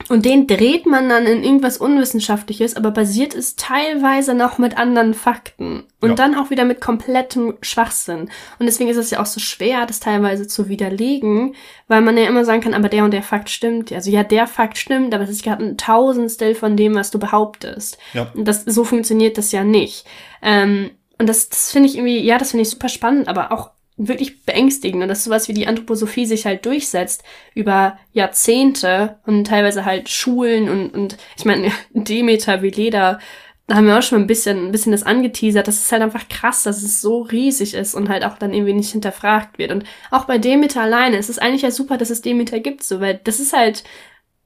und 0.09 0.25
den 0.25 0.47
dreht 0.47 0.85
man 0.85 1.09
dann 1.09 1.25
in 1.25 1.43
irgendwas 1.43 1.77
Unwissenschaftliches, 1.77 2.75
aber 2.75 2.91
basiert 2.91 3.35
es 3.35 3.55
teilweise 3.55 4.33
noch 4.33 4.57
mit 4.57 4.77
anderen 4.77 5.13
Fakten. 5.13 5.83
Und 5.99 6.09
ja. 6.09 6.15
dann 6.15 6.35
auch 6.35 6.49
wieder 6.49 6.63
mit 6.63 6.79
komplettem 6.79 7.55
Schwachsinn. 7.61 8.29
Und 8.59 8.65
deswegen 8.65 8.89
ist 8.89 8.97
es 8.97 9.09
ja 9.09 9.19
auch 9.19 9.25
so 9.25 9.39
schwer, 9.39 9.85
das 9.85 9.99
teilweise 9.99 10.47
zu 10.47 10.69
widerlegen, 10.69 11.55
weil 11.87 12.01
man 12.01 12.17
ja 12.17 12.27
immer 12.27 12.45
sagen 12.45 12.61
kann, 12.61 12.73
aber 12.73 12.87
der 12.87 13.03
und 13.03 13.11
der 13.11 13.23
Fakt 13.23 13.49
stimmt. 13.49 13.91
Also 13.91 14.09
ja, 14.09 14.23
der 14.23 14.47
Fakt 14.47 14.77
stimmt, 14.77 15.13
aber 15.13 15.23
es 15.23 15.29
ist 15.29 15.43
gerade 15.43 15.65
ein 15.65 15.77
Tausendstel 15.77 16.55
von 16.55 16.77
dem, 16.77 16.95
was 16.95 17.11
du 17.11 17.19
behauptest. 17.19 17.97
Ja. 18.13 18.31
Und 18.33 18.47
das, 18.47 18.63
so 18.63 18.83
funktioniert 18.83 19.37
das 19.37 19.51
ja 19.51 19.63
nicht. 19.63 20.05
Ähm, 20.41 20.91
und 21.19 21.27
das, 21.27 21.49
das 21.49 21.71
finde 21.71 21.89
ich 21.89 21.95
irgendwie, 21.95 22.19
ja, 22.19 22.37
das 22.37 22.51
finde 22.51 22.61
ich 22.61 22.69
super 22.69 22.89
spannend, 22.89 23.27
aber 23.27 23.51
auch 23.51 23.71
wirklich 23.97 24.43
beängstigend 24.45 25.01
und 25.01 25.09
dass 25.09 25.23
sowas 25.23 25.47
wie 25.47 25.53
die 25.53 25.67
Anthroposophie 25.67 26.25
sich 26.25 26.45
halt 26.45 26.65
durchsetzt 26.65 27.23
über 27.55 27.97
Jahrzehnte 28.13 29.19
und 29.25 29.47
teilweise 29.47 29.85
halt 29.85 30.09
Schulen 30.09 30.69
und, 30.69 30.89
und 30.91 31.17
ich 31.35 31.45
meine, 31.45 31.71
Demeter 31.91 32.61
wie 32.61 32.69
Leder, 32.69 33.19
da 33.67 33.75
haben 33.75 33.87
wir 33.87 33.97
auch 33.97 34.03
schon 34.03 34.21
ein 34.21 34.27
bisschen, 34.27 34.67
ein 34.67 34.71
bisschen 34.71 34.93
das 34.93 35.03
angeteasert. 35.03 35.67
Das 35.67 35.75
ist 35.75 35.91
halt 35.91 36.01
einfach 36.01 36.29
krass, 36.29 36.63
dass 36.63 36.81
es 36.83 37.01
so 37.01 37.21
riesig 37.21 37.73
ist 37.73 37.95
und 37.95 38.07
halt 38.07 38.23
auch 38.23 38.37
dann 38.37 38.53
irgendwie 38.53 38.73
nicht 38.73 38.91
hinterfragt 38.91 39.57
wird. 39.57 39.71
Und 39.71 39.83
auch 40.09 40.23
bei 40.23 40.37
Demeter 40.37 40.81
alleine 40.81 41.17
ist 41.17 41.29
es 41.29 41.37
eigentlich 41.37 41.63
ja 41.63 41.71
super, 41.71 41.97
dass 41.97 42.09
es 42.09 42.21
Demeter 42.21 42.61
gibt, 42.61 42.83
so, 42.83 43.01
weil 43.01 43.19
das 43.25 43.41
ist 43.41 43.51
halt 43.51 43.83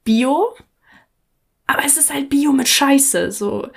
Bio, 0.04 0.56
aber 1.68 1.86
es 1.86 1.98
ist 1.98 2.12
halt 2.12 2.30
Bio 2.30 2.52
mit 2.52 2.68
Scheiße, 2.68 3.32
so. 3.32 3.68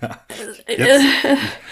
Ja. 0.00 0.20
Jetzt, 0.68 1.04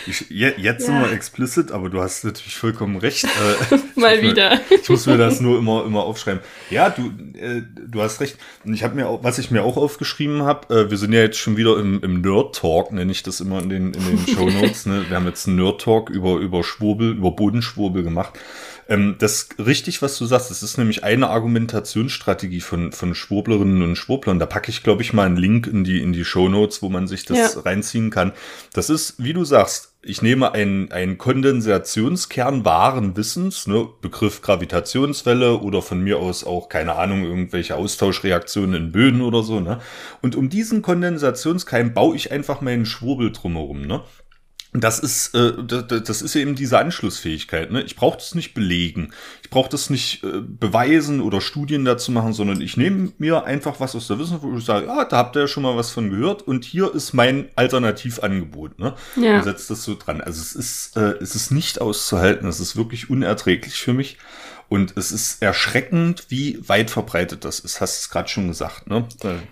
ich, 0.06 0.30
jetzt 0.30 0.62
ja. 0.62 0.78
sind 0.78 1.00
wir 1.00 1.12
explicit, 1.12 1.70
aber 1.70 1.88
du 1.88 2.00
hast 2.00 2.24
natürlich 2.24 2.56
vollkommen 2.56 2.96
recht. 2.96 3.26
Äh, 3.38 3.78
Mal 3.94 4.22
wieder. 4.22 4.50
Mir, 4.50 4.78
ich 4.80 4.88
muss 4.88 5.06
mir 5.06 5.16
das 5.16 5.40
nur 5.40 5.58
immer, 5.58 5.84
immer 5.84 6.02
aufschreiben. 6.02 6.40
Ja, 6.70 6.90
du, 6.90 7.12
äh, 7.38 7.62
du 7.62 8.02
hast 8.02 8.20
recht. 8.20 8.36
Und 8.64 8.74
ich 8.74 8.82
habe 8.82 8.94
mir 8.94 9.08
auch, 9.08 9.22
was 9.22 9.38
ich 9.38 9.50
mir 9.50 9.62
auch 9.62 9.76
aufgeschrieben 9.76 10.42
habe, 10.42 10.74
äh, 10.74 10.90
wir 10.90 10.98
sind 10.98 11.12
ja 11.12 11.20
jetzt 11.20 11.38
schon 11.38 11.56
wieder 11.56 11.78
im, 11.78 12.00
im 12.02 12.20
Nerd 12.20 12.56
Talk, 12.56 12.92
nenne 12.92 13.12
ich 13.12 13.22
das 13.22 13.40
immer 13.40 13.62
in 13.62 13.68
den, 13.68 13.94
in 13.94 14.04
den 14.04 14.26
Show 14.34 14.50
Notes. 14.50 14.86
ne? 14.86 15.04
Wir 15.08 15.16
haben 15.16 15.26
jetzt 15.26 15.46
einen 15.46 15.56
Nerd 15.56 15.80
Talk 15.80 16.10
über, 16.10 16.36
über 16.36 16.64
Schwurbel, 16.64 17.12
über 17.12 17.30
Bodenschwurbel 17.30 18.02
gemacht. 18.02 18.38
Ähm, 18.88 19.16
das 19.18 19.50
richtig, 19.58 20.00
was 20.00 20.16
du 20.16 20.24
sagst. 20.24 20.50
Das 20.50 20.62
ist 20.62 20.78
nämlich 20.78 21.04
eine 21.04 21.28
Argumentationsstrategie 21.28 22.62
von, 22.62 22.92
von 22.92 23.14
Schwurblerinnen 23.14 23.82
und 23.82 23.96
Schwurblern. 23.96 24.38
Da 24.38 24.46
packe 24.46 24.70
ich, 24.70 24.82
glaube 24.82 25.02
ich, 25.02 25.12
mal 25.12 25.26
einen 25.26 25.36
Link 25.36 25.66
in 25.66 25.84
die, 25.84 26.00
in 26.00 26.14
die 26.14 26.24
Show 26.24 26.48
Notes, 26.48 26.80
wo 26.80 26.88
man 26.88 27.06
sich 27.06 27.26
das 27.26 27.54
ja. 27.54 27.60
reinziehen 27.60 28.08
kann. 28.10 28.32
Das 28.72 28.88
ist, 28.88 29.22
wie 29.22 29.34
du 29.34 29.44
sagst, 29.44 29.94
ich 30.00 30.22
nehme 30.22 30.52
einen, 30.52 30.90
einen 30.90 31.18
Kondensationskern 31.18 32.64
wahren 32.64 33.16
Wissens, 33.16 33.66
ne, 33.66 33.88
Begriff 34.00 34.40
Gravitationswelle 34.40 35.58
oder 35.58 35.82
von 35.82 36.00
mir 36.00 36.18
aus 36.18 36.44
auch, 36.44 36.70
keine 36.70 36.94
Ahnung, 36.94 37.24
irgendwelche 37.24 37.76
Austauschreaktionen 37.76 38.74
in 38.74 38.92
Böden 38.92 39.20
oder 39.20 39.42
so, 39.42 39.60
ne? 39.60 39.80
Und 40.22 40.34
um 40.34 40.48
diesen 40.48 40.80
Kondensationskeim 40.80 41.92
baue 41.92 42.16
ich 42.16 42.32
einfach 42.32 42.62
meinen 42.62 42.86
Schwurbel 42.86 43.32
drumherum, 43.32 43.82
ne? 43.82 44.02
Das 44.74 44.98
ist, 44.98 45.34
äh, 45.34 45.52
das, 45.64 46.20
ist 46.20 46.36
eben 46.36 46.54
diese 46.54 46.78
Anschlussfähigkeit. 46.78 47.70
Ne? 47.70 47.82
Ich 47.82 47.96
brauche 47.96 48.18
das 48.18 48.34
nicht 48.34 48.52
belegen. 48.52 49.12
Ich 49.42 49.48
brauche 49.48 49.70
das 49.70 49.88
nicht 49.88 50.22
äh, 50.24 50.42
beweisen 50.42 51.22
oder 51.22 51.40
Studien 51.40 51.86
dazu 51.86 52.12
machen, 52.12 52.34
sondern 52.34 52.60
ich 52.60 52.76
nehme 52.76 53.12
mir 53.16 53.44
einfach 53.44 53.80
was 53.80 53.96
aus 53.96 54.08
der 54.08 54.18
Wissenschaft, 54.18 54.42
wo 54.42 54.58
ich 54.58 54.64
sage, 54.64 54.90
ah, 54.90 55.06
da 55.06 55.16
habt 55.16 55.36
ihr 55.36 55.42
ja 55.42 55.48
schon 55.48 55.62
mal 55.62 55.76
was 55.76 55.90
von 55.90 56.10
gehört 56.10 56.42
und 56.42 56.66
hier 56.66 56.94
ist 56.94 57.14
mein 57.14 57.48
Alternativangebot. 57.56 58.78
Ne? 58.78 58.94
Ja. 59.16 59.38
Und 59.38 59.44
setzt 59.44 59.70
das 59.70 59.84
so 59.84 59.94
dran. 59.94 60.20
Also 60.20 60.42
es 60.42 60.54
ist, 60.54 60.96
äh, 60.98 61.14
es 61.20 61.34
ist 61.34 61.50
nicht 61.50 61.80
auszuhalten. 61.80 62.46
Es 62.46 62.60
ist 62.60 62.76
wirklich 62.76 63.08
unerträglich 63.08 63.74
für 63.74 63.94
mich. 63.94 64.18
Und 64.68 64.96
es 64.98 65.12
ist 65.12 65.42
erschreckend, 65.42 66.26
wie 66.28 66.58
weit 66.68 66.90
verbreitet 66.90 67.44
das 67.44 67.58
ist. 67.60 67.80
Hast 67.80 67.96
du 67.96 68.00
es 68.00 68.10
gerade 68.10 68.28
schon 68.28 68.48
gesagt, 68.48 68.86
ne? 68.86 69.06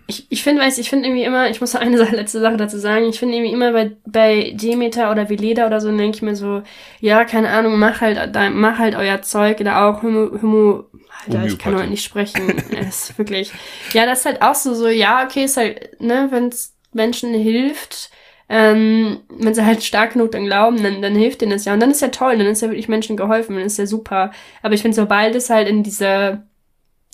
Ich, 0.06 0.26
ich 0.28 0.42
finde, 0.42 0.60
weiß, 0.60 0.76
ich 0.76 0.90
finde 0.90 1.08
irgendwie 1.08 1.24
immer, 1.24 1.48
ich 1.48 1.60
muss 1.62 1.72
noch 1.72 1.80
eine 1.80 1.96
Sache, 2.04 2.16
letzte 2.16 2.40
Sache 2.40 2.58
dazu 2.58 2.78
sagen, 2.78 3.06
ich 3.06 3.18
finde 3.18 3.36
irgendwie 3.36 3.52
immer 3.52 3.72
bei, 3.72 3.92
bei 4.04 4.52
Demeter 4.54 5.10
oder 5.10 5.30
Veleda 5.30 5.66
oder 5.66 5.80
so, 5.80 5.88
denke 5.96 6.16
ich 6.16 6.22
mir 6.22 6.36
so, 6.36 6.62
ja, 7.00 7.24
keine 7.24 7.48
Ahnung, 7.48 7.78
mach 7.78 8.02
halt, 8.02 8.36
mach 8.52 8.78
halt 8.78 8.94
euer 8.94 9.22
Zeug 9.22 9.60
oder 9.60 9.86
auch 9.86 10.02
Homo, 10.02 10.42
Homo 10.42 10.84
Alter, 11.26 11.46
ich 11.46 11.58
kann 11.58 11.74
heute 11.74 11.88
nicht 11.88 12.04
sprechen. 12.04 12.62
es 12.78 13.10
ist 13.10 13.18
wirklich, 13.18 13.52
ja, 13.92 14.04
das 14.04 14.20
ist 14.20 14.26
halt 14.26 14.42
auch 14.42 14.54
so, 14.54 14.74
so, 14.74 14.88
ja, 14.88 15.24
okay, 15.24 15.44
ist 15.44 15.56
halt, 15.56 16.00
ne, 16.00 16.28
wenn 16.30 16.48
es 16.48 16.74
Menschen 16.92 17.32
hilft, 17.32 18.10
ähm, 18.48 19.18
wenn 19.28 19.54
sie 19.54 19.64
halt 19.64 19.82
stark 19.82 20.12
genug 20.12 20.32
dann 20.32 20.46
glauben, 20.46 20.82
dann, 20.82 21.02
dann 21.02 21.16
hilft 21.16 21.40
denen 21.40 21.52
das 21.52 21.64
ja. 21.64 21.74
Und 21.74 21.80
dann 21.80 21.90
ist 21.90 22.02
ja 22.02 22.08
toll, 22.08 22.38
dann 22.38 22.46
ist 22.46 22.62
ja 22.62 22.68
wirklich 22.68 22.88
Menschen 22.88 23.16
geholfen, 23.16 23.56
dann 23.56 23.64
ist 23.64 23.78
ja 23.78 23.86
super. 23.86 24.30
Aber 24.62 24.74
ich 24.74 24.82
finde, 24.82 24.94
sobald 24.94 25.34
es 25.34 25.50
halt 25.50 25.68
in 25.68 25.82
diese, 25.82 26.42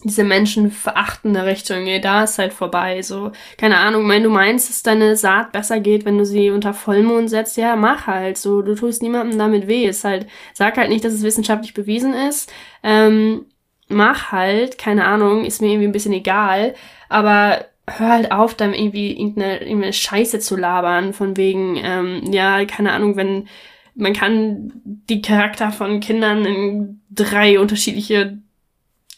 diese 0.05 0.25
menschenverachtende 0.25 1.47
Richtung 1.47 1.85
geht, 1.87 2.05
da 2.05 2.25
ist 2.25 2.39
halt 2.39 2.53
vorbei. 2.53 3.01
So, 3.03 3.33
keine 3.57 3.79
Ahnung, 3.79 4.07
wenn 4.09 4.23
du 4.23 4.31
meinst, 4.31 4.69
dass 4.69 4.83
deine 4.83 5.17
Saat 5.17 5.53
besser 5.53 5.81
geht, 5.81 6.05
wenn 6.05 6.19
du 6.19 6.27
sie 6.27 6.51
unter 6.51 6.75
Vollmond 6.75 7.31
setzt, 7.31 7.57
ja, 7.57 7.77
mach 7.77 8.07
halt. 8.07 8.37
So, 8.37 8.61
du 8.61 8.75
tust 8.75 9.03
niemandem 9.03 9.39
damit 9.39 9.69
weh. 9.69 9.87
Ist 9.87 10.05
halt, 10.05 10.27
sag 10.53 10.77
halt 10.77 10.91
nicht, 10.91 11.05
dass 11.05 11.15
es 11.15 11.23
wissenschaftlich 11.23 11.73
bewiesen 11.73 12.13
ist. 12.13 12.53
Ähm, 12.83 13.47
mach 13.89 14.33
halt, 14.33 14.77
keine 14.77 15.07
Ahnung, 15.07 15.45
ist 15.47 15.63
mir 15.63 15.69
irgendwie 15.69 15.89
ein 15.89 15.93
bisschen 15.93 16.13
egal. 16.13 16.75
Aber 17.09 17.65
hör 17.89 18.09
halt 18.09 18.33
auf, 18.33 18.55
dann 18.55 18.75
irgendwie 18.75 19.13
irgendeine, 19.13 19.61
irgendeine 19.61 19.93
Scheiße 19.93 20.39
zu 20.39 20.57
labern, 20.57 21.13
von 21.13 21.37
wegen, 21.37 21.77
ähm, 21.83 22.33
ja, 22.33 22.65
keine 22.65 22.93
Ahnung, 22.93 23.17
wenn 23.17 23.49
man 23.95 24.15
kann 24.15 24.73
die 24.85 25.21
Charakter 25.21 25.71
von 25.71 26.01
Kindern 26.01 26.45
in 26.45 27.01
drei 27.11 27.61
unterschiedliche, 27.61 28.39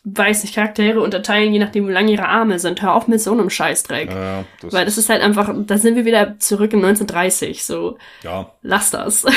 weiß 0.04 0.42
nicht, 0.42 0.54
Charaktere 0.54 1.00
unterteilen, 1.00 1.52
je 1.52 1.60
nachdem, 1.60 1.86
wie 1.88 1.92
lang 1.92 2.08
ihre 2.08 2.28
Arme 2.28 2.58
sind. 2.58 2.82
Hör 2.82 2.94
auf 2.94 3.06
mit 3.06 3.20
so 3.20 3.32
einem 3.32 3.50
Scheißdreck. 3.50 4.10
Ja, 4.10 4.44
das 4.60 4.72
Weil 4.72 4.84
das 4.84 4.98
ist 4.98 5.08
halt 5.08 5.22
einfach, 5.22 5.54
da 5.56 5.78
sind 5.78 5.96
wir 5.96 6.04
wieder 6.04 6.38
zurück 6.38 6.72
in 6.72 6.84
1930, 6.84 7.64
so. 7.64 7.98
Ja. 8.22 8.52
Lass 8.62 8.90
das. 8.90 9.22
Ja, 9.22 9.30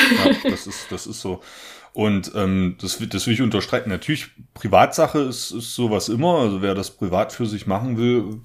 das 0.50 0.66
ist, 0.66 0.90
das 0.90 1.06
ist 1.06 1.20
so. 1.20 1.40
Und 1.98 2.30
ähm, 2.36 2.76
das, 2.80 3.00
das 3.10 3.26
will 3.26 3.34
ich 3.34 3.42
unterstreichen. 3.42 3.88
Natürlich, 3.88 4.28
Privatsache 4.54 5.18
ist, 5.18 5.50
ist 5.50 5.74
sowas 5.74 6.08
immer. 6.08 6.38
Also 6.38 6.62
wer 6.62 6.76
das 6.76 6.92
privat 6.92 7.32
für 7.32 7.44
sich 7.44 7.66
machen 7.66 7.98
will, 7.98 8.40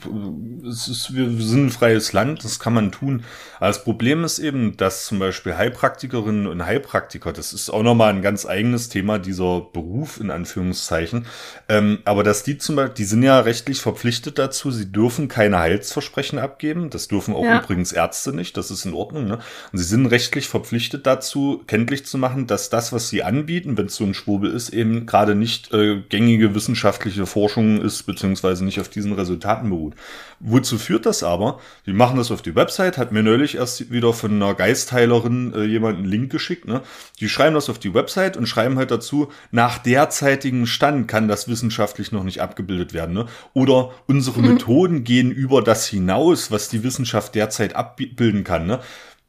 es 0.68 0.88
ist, 0.88 1.14
wir 1.14 1.30
sind 1.30 1.68
ein 1.68 1.70
freies 1.70 2.14
Land, 2.14 2.44
das 2.44 2.60
kann 2.60 2.74
man 2.74 2.92
tun. 2.92 3.24
Aber 3.58 3.68
das 3.68 3.84
Problem 3.84 4.24
ist 4.24 4.40
eben, 4.40 4.76
dass 4.78 5.06
zum 5.06 5.20
Beispiel 5.20 5.56
Heilpraktikerinnen 5.56 6.48
und 6.48 6.66
Heilpraktiker, 6.66 7.32
das 7.32 7.54
ist 7.54 7.70
auch 7.70 7.84
nochmal 7.84 8.12
ein 8.12 8.24
ganz 8.24 8.48
eigenes 8.48 8.90
Thema, 8.90 9.20
dieser 9.20 9.62
Beruf 9.62 10.20
in 10.20 10.32
Anführungszeichen. 10.32 11.28
Ähm, 11.70 12.00
aber 12.06 12.24
dass 12.24 12.42
die 12.42 12.58
zum 12.58 12.76
Beispiel, 12.76 12.96
die 12.96 13.06
sind 13.06 13.22
ja 13.22 13.40
rechtlich 13.40 13.82
verpflichtet 13.82 14.40
dazu, 14.40 14.72
sie 14.72 14.92
dürfen 14.92 15.28
keine 15.28 15.60
Heilsversprechen 15.60 16.40
abgeben. 16.40 16.90
Das 16.90 17.08
dürfen 17.08 17.36
auch 17.36 17.46
ja. 17.46 17.62
übrigens 17.62 17.92
Ärzte 17.92 18.34
nicht, 18.34 18.58
das 18.58 18.72
ist 18.72 18.86
in 18.86 18.96
Ordnung. 18.96 19.28
Ne? 19.28 19.38
Und 19.72 19.78
sie 19.78 19.84
sind 19.84 20.08
rechtlich 20.08 20.48
verpflichtet 20.48 21.06
dazu, 21.06 21.62
kenntlich 21.68 22.08
zu 22.08 22.18
machen, 22.18 22.48
dass 22.48 22.72
das, 22.72 22.92
was 22.92 23.10
sie 23.10 23.22
anbieten, 23.22 23.43
wenn 23.48 23.86
es 23.86 23.96
so 23.96 24.04
ein 24.04 24.14
Schwurbel 24.14 24.52
ist, 24.52 24.70
eben 24.70 25.06
gerade 25.06 25.36
nicht 25.36 25.74
äh, 25.74 26.02
gängige 26.10 26.56
wissenschaftliche 26.56 27.26
Forschung 27.26 27.82
ist, 27.82 28.04
beziehungsweise 28.04 28.66
nicht 28.66 28.80
auf 28.80 28.90
diesen 28.90 29.14
Resultaten 29.14 29.70
beruht. 29.70 29.96
Wozu 30.40 30.78
führt 30.78 31.06
das 31.06 31.24
aber? 31.24 31.60
Die 31.86 31.94
machen 31.94 32.18
das 32.18 32.32
auf 32.32 32.42
die 32.42 32.56
Website, 32.56 32.98
hat 32.98 33.12
mir 33.12 33.24
neulich 33.24 33.56
erst 33.56 33.92
wieder 33.92 34.14
von 34.14 34.32
einer 34.32 34.54
Geistheilerin 34.54 35.54
äh, 35.54 35.64
jemand 35.64 35.98
einen 35.98 36.06
Link 36.06 36.32
geschickt. 36.32 36.68
Ne? 36.68 36.82
Die 37.20 37.30
schreiben 37.30 37.56
das 37.56 37.70
auf 37.70 37.80
die 37.80 37.94
Website 37.94 38.36
und 38.38 38.48
schreiben 38.48 38.78
halt 38.78 38.92
dazu, 38.92 39.30
nach 39.52 39.78
derzeitigem 39.78 40.66
Stand 40.66 41.08
kann 41.08 41.28
das 41.28 41.48
wissenschaftlich 41.48 42.12
noch 42.12 42.24
nicht 42.24 42.42
abgebildet 42.42 42.94
werden. 42.94 43.14
Ne? 43.14 43.26
Oder 43.54 43.92
unsere 44.08 44.42
mhm. 44.42 44.54
Methoden 44.54 45.04
gehen 45.04 45.32
über 45.32 45.62
das 45.62 45.88
hinaus, 45.88 46.52
was 46.52 46.70
die 46.70 46.84
Wissenschaft 46.84 47.36
derzeit 47.36 47.76
abbilden 47.76 48.44
kann. 48.44 48.68
Ne? 48.68 48.80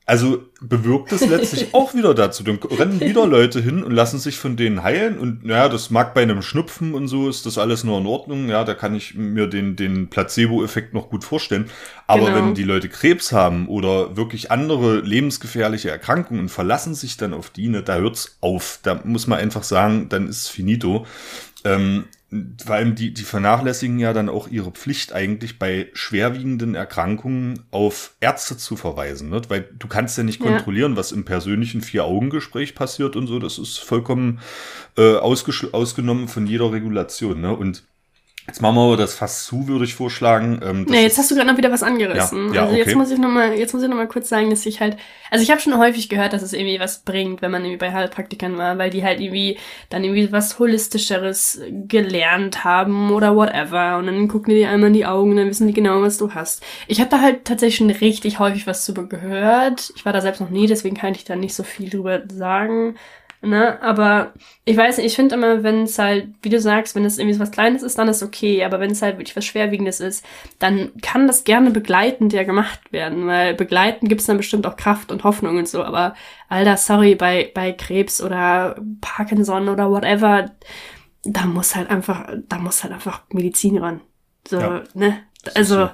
Also 0.07 0.45
bewirkt 0.61 1.13
es 1.13 1.27
letztlich 1.27 1.69
auch 1.73 1.95
wieder 1.95 2.15
dazu. 2.15 2.45
Dann 2.45 2.59
rennen 2.59 3.01
wieder 3.01 3.27
Leute 3.27 3.63
hin 3.63 3.83
und 3.83 3.93
lassen 3.93 4.19
sich 4.19 4.37
von 4.37 4.55
denen 4.55 4.83
heilen. 4.83 5.19
Und 5.19 5.47
ja, 5.47 5.71
das 5.71 5.89
mag 5.89 6.13
bei 6.13 6.23
einem 6.23 6.43
Schnupfen 6.43 6.93
und 6.93 7.09
so 7.09 7.29
ist 7.29 7.47
das 7.47 7.57
alles 7.57 7.85
nur 7.85 7.99
in 7.99 8.07
Ordnung. 8.07 8.49
Ja, 8.51 8.65
da 8.65 8.75
kann 8.75 8.95
ich 8.95 9.15
mir 9.15 9.47
den, 9.47 9.77
den 9.77 10.09
Placebo-Effekt 10.11 10.93
noch 10.93 11.09
gut 11.09 11.25
vorstellen. 11.25 11.71
Aber 12.07 12.27
genau. 12.27 12.37
wenn 12.37 12.55
die 12.55 12.65
Leute 12.65 12.91
Krebs 12.91 13.33
haben 13.33 13.67
oder 13.67 14.15
wirklich 14.15 14.51
andere 14.51 15.01
lebensgefährliche 15.01 15.91
Erkrankungen 15.91 16.43
und 16.43 16.49
verlassen 16.51 16.95
sich 16.95 17.17
dann 17.17 17.33
auf 17.33 17.49
die, 17.49 17.69
ne, 17.69 17.83
da 17.83 17.97
hört's 17.97 18.37
auf. 18.43 18.81
Da 18.83 19.01
muss 19.05 19.27
man 19.27 19.39
einfach 19.39 19.63
sagen, 19.63 20.11
dann 20.11 20.29
ist 20.29 20.49
finito. 20.49 21.07
Ähm, 21.65 22.05
vor 22.65 22.75
allem 22.75 22.95
die, 22.95 23.15
die 23.15 23.23
vernachlässigen 23.23 23.99
ja 23.99 24.13
dann 24.13 24.29
auch 24.29 24.49
ihre 24.49 24.73
Pflicht 24.73 25.13
eigentlich 25.13 25.59
bei 25.59 25.89
schwerwiegenden 25.93 26.75
Erkrankungen 26.75 27.65
auf 27.71 28.17
Ärzte 28.21 28.57
zu 28.57 28.77
verweisen, 28.77 29.31
ne? 29.31 29.41
weil 29.49 29.69
du 29.79 29.87
kannst 29.87 30.19
ja 30.19 30.25
nicht 30.25 30.43
ja. 30.43 30.51
kontrollieren, 30.51 30.97
was 30.97 31.13
im 31.13 31.25
persönlichen 31.25 31.81
Vier-Augen-Gespräch 31.81 32.75
passiert 32.75 33.15
und 33.15 33.27
so. 33.27 33.39
Das 33.39 33.59
ist 33.59 33.79
vollkommen 33.79 34.41
äh, 34.97 35.17
ausgenommen 35.17 36.29
von 36.29 36.47
jeder 36.47 36.73
Regulation. 36.73 37.41
Ne? 37.41 37.55
Und 37.55 37.85
Jetzt 38.47 38.61
machen 38.61 38.77
wir 38.77 38.83
aber 38.83 38.99
das 38.99 39.15
fast 39.15 39.47
zu, 39.47 39.69
würde 39.69 39.87
ich 39.87 39.95
vorschlagen. 39.95 40.61
Ähm, 40.63 40.87
ja, 40.91 41.01
jetzt 41.01 41.17
hast 41.17 41.31
du 41.31 41.35
gerade 41.35 41.51
noch 41.51 41.57
wieder 41.57 41.73
was 41.73 41.83
angerissen. 41.83 42.49
Ja, 42.49 42.55
ja, 42.55 42.61
also 42.63 42.75
okay. 42.75 42.85
jetzt 42.85 42.95
muss 42.95 43.11
ich 43.11 43.19
noch 43.19 43.31
mal, 43.31 43.55
jetzt 43.55 43.73
muss 43.73 43.83
ich 43.83 43.89
noch 43.89 43.97
mal 43.97 44.07
kurz 44.07 44.29
sagen, 44.29 44.51
dass 44.51 44.67
ich 44.67 44.81
halt, 44.81 44.99
also 45.31 45.43
ich 45.43 45.51
habe 45.51 45.63
schon 45.63 45.79
häufig 45.79 46.11
gehört, 46.11 46.35
dass 46.35 46.43
es 46.43 46.53
irgendwie 46.53 46.79
was 46.79 47.01
bringt, 47.01 47.41
wenn 47.41 47.51
man 47.51 47.63
irgendwie 47.63 47.79
bei 47.79 47.93
Heilpraktikern 47.93 48.59
war, 48.59 48.77
weil 48.77 48.91
die 48.91 49.03
halt 49.03 49.21
irgendwie 49.21 49.59
dann 49.89 50.05
irgendwie 50.05 50.31
was 50.31 50.59
holistischeres 50.59 51.63
gelernt 51.89 52.65
haben 52.65 53.11
oder 53.13 53.35
whatever. 53.35 53.97
Und 53.97 54.07
dann 54.07 54.29
gucken 54.29 54.51
die 54.51 54.61
dir 54.61 54.69
einmal 54.69 54.89
in 54.89 54.95
die 54.95 55.07
Augen, 55.07 55.31
und 55.31 55.37
dann 55.39 55.49
wissen 55.49 55.67
die 55.67 55.73
genau, 55.73 56.03
was 56.03 56.19
du 56.19 56.35
hast. 56.35 56.63
Ich 56.87 57.01
habe 57.01 57.09
da 57.09 57.23
halt 57.23 57.47
tatsächlich 57.47 57.77
schon 57.77 57.91
richtig 57.91 58.41
häufig 58.41 58.67
was 58.67 58.85
zu 58.85 58.93
gehört. 58.93 59.91
Ich 59.97 60.05
war 60.05 60.13
da 60.13 60.21
selbst 60.21 60.43
noch 60.43 60.51
nie, 60.51 60.67
deswegen 60.67 60.97
kann 60.97 61.15
ich 61.15 61.25
da 61.25 61.35
nicht 61.35 61.55
so 61.55 61.63
viel 61.63 61.89
drüber 61.89 62.23
sagen. 62.31 62.97
Ne? 63.45 63.81
Aber 63.83 64.33
ich 64.65 64.77
weiß 64.77 64.97
nicht, 64.97 65.07
ich 65.07 65.17
finde 65.17 65.35
immer, 65.35 65.63
wenn 65.63 65.83
es 65.83 65.99
halt, 65.99 66.29
wie 66.43 66.49
du 66.49 66.61
sagst, 66.61 66.95
wenn 66.95 67.05
es 67.05 67.19
irgendwie 67.19 67.39
was 67.39 67.51
Kleines 67.51 67.83
ist, 67.83 67.99
dann 67.99 68.09
ist 68.09 68.23
okay. 68.23 68.65
Aber 68.65 68.81
wenn 68.81 68.91
es 68.91 69.03
halt 69.03 69.19
wirklich 69.19 69.37
was 69.37 69.45
Schwerwiegendes 69.45 70.01
ist, 70.01 70.25
dann 70.59 70.93
kann 71.03 71.27
das 71.27 71.45
gerne 71.45 71.71
begleitend 71.71 72.33
ja 72.33 72.45
gemacht 72.45 72.81
werden. 72.93 73.27
Weil 73.27 73.55
begleitend 73.55 74.09
gibt's 74.09 74.27
dann 74.27 74.37
bestimmt 74.37 74.67
auch 74.67 74.77
Kraft 74.77 75.13
und 75.13 75.25
Hoffnung 75.25 75.59
und 75.59 75.69
so. 75.69 75.85
Aber 75.85 76.15
Alter, 76.49 76.77
sorry, 76.77 77.15
bei, 77.15 77.51
bei 77.55 77.73
Krebs 77.73 78.23
oder 78.23 78.77
Parkinson 79.01 79.69
oder 79.69 79.91
whatever, 79.91 80.51
da 81.25 81.45
muss 81.45 81.75
halt 81.75 81.91
einfach, 81.91 82.29
da 82.49 82.59
muss 82.59 82.83
halt 82.83 82.93
einfach 82.93 83.23
Medizin 83.31 83.79
ran. 83.79 84.01
So, 84.47 84.61
ja, 84.61 84.83
ne? 84.95 85.21
Also. 85.55 85.87
So. 85.87 85.91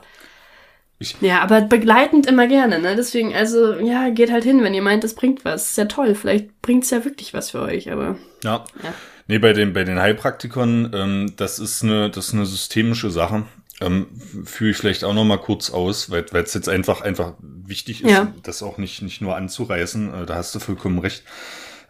Ich 1.02 1.16
ja, 1.22 1.40
aber 1.40 1.62
begleitend 1.62 2.26
immer 2.26 2.46
gerne, 2.46 2.78
ne? 2.78 2.94
Deswegen, 2.94 3.34
also, 3.34 3.72
ja, 3.80 4.10
geht 4.10 4.30
halt 4.30 4.44
hin, 4.44 4.62
wenn 4.62 4.74
ihr 4.74 4.82
meint, 4.82 5.02
das 5.02 5.14
bringt 5.14 5.46
was. 5.46 5.70
Ist 5.70 5.78
ja 5.78 5.86
toll. 5.86 6.14
Vielleicht 6.14 6.60
bringt's 6.60 6.90
ja 6.90 7.06
wirklich 7.06 7.32
was 7.32 7.50
für 7.50 7.62
euch, 7.62 7.90
aber. 7.90 8.16
Ja. 8.44 8.66
ja. 8.82 8.94
Nee, 9.26 9.38
bei 9.38 9.54
den, 9.54 9.72
bei 9.72 9.84
den 9.84 9.98
Heilpraktikern, 9.98 10.90
ähm, 10.94 11.32
das 11.36 11.58
ist 11.58 11.82
eine, 11.82 12.10
das 12.10 12.28
ist 12.28 12.34
eine 12.34 12.44
systemische 12.44 13.10
Sache. 13.10 13.44
Ähm, 13.80 14.08
führe 14.44 14.72
ich 14.72 14.76
vielleicht 14.76 15.04
auch 15.04 15.14
noch 15.14 15.24
mal 15.24 15.38
kurz 15.38 15.70
aus, 15.70 16.10
weil 16.10 16.26
es 16.34 16.52
jetzt 16.52 16.68
einfach, 16.68 17.00
einfach 17.00 17.32
wichtig 17.40 18.04
ist, 18.04 18.10
ja. 18.10 18.30
das 18.42 18.62
auch 18.62 18.76
nicht, 18.76 19.00
nicht 19.00 19.22
nur 19.22 19.36
anzureißen. 19.36 20.12
Äh, 20.12 20.26
da 20.26 20.34
hast 20.34 20.54
du 20.54 20.58
vollkommen 20.58 20.98
recht. 20.98 21.24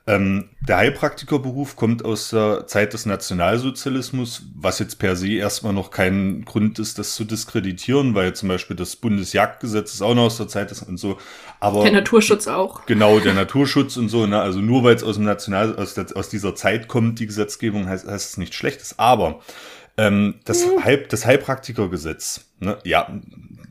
Ähm, 0.06 0.48
der 0.60 0.78
Heilpraktikerberuf 0.78 1.76
kommt 1.76 2.04
aus 2.04 2.30
der 2.30 2.66
Zeit 2.66 2.94
des 2.94 3.06
Nationalsozialismus, 3.06 4.42
was 4.54 4.78
jetzt 4.78 4.98
per 4.98 5.14
se 5.14 5.34
erstmal 5.34 5.72
noch 5.72 5.90
kein 5.90 6.44
Grund 6.44 6.78
ist, 6.78 6.98
das 6.98 7.14
zu 7.14 7.24
diskreditieren, 7.24 8.14
weil 8.14 8.34
zum 8.34 8.48
Beispiel 8.48 8.76
das 8.76 8.96
Bundesjagdgesetz 8.96 9.94
ist 9.94 10.02
auch 10.02 10.14
noch 10.14 10.24
aus 10.24 10.38
der 10.38 10.48
Zeit 10.48 10.70
des 10.70 10.82
und 10.82 10.96
so. 10.96 11.18
Aber 11.60 11.82
der 11.82 11.92
Naturschutz 11.92 12.48
auch. 12.48 12.86
Genau, 12.86 13.20
der 13.20 13.34
Naturschutz 13.34 13.96
und 13.96 14.08
so. 14.08 14.26
Ne? 14.26 14.40
Also 14.40 14.60
nur 14.60 14.84
weil 14.84 14.94
es 14.94 15.04
aus 15.04 15.16
dem 15.16 15.24
National 15.24 15.76
aus, 15.76 15.94
der, 15.94 16.06
aus 16.14 16.28
dieser 16.28 16.54
Zeit 16.54 16.88
kommt, 16.88 17.20
die 17.20 17.26
Gesetzgebung 17.26 17.86
heißt, 17.86 18.06
heißt 18.06 18.30
es 18.30 18.36
nicht 18.38 18.54
schlechtes. 18.54 18.98
Aber 18.98 19.40
ähm, 19.96 20.36
das, 20.44 20.66
mhm. 20.66 20.82
Heil, 20.82 21.06
das 21.08 21.26
Heilpraktikergesetz, 21.26 22.46
ne? 22.58 22.78
ja, 22.84 23.06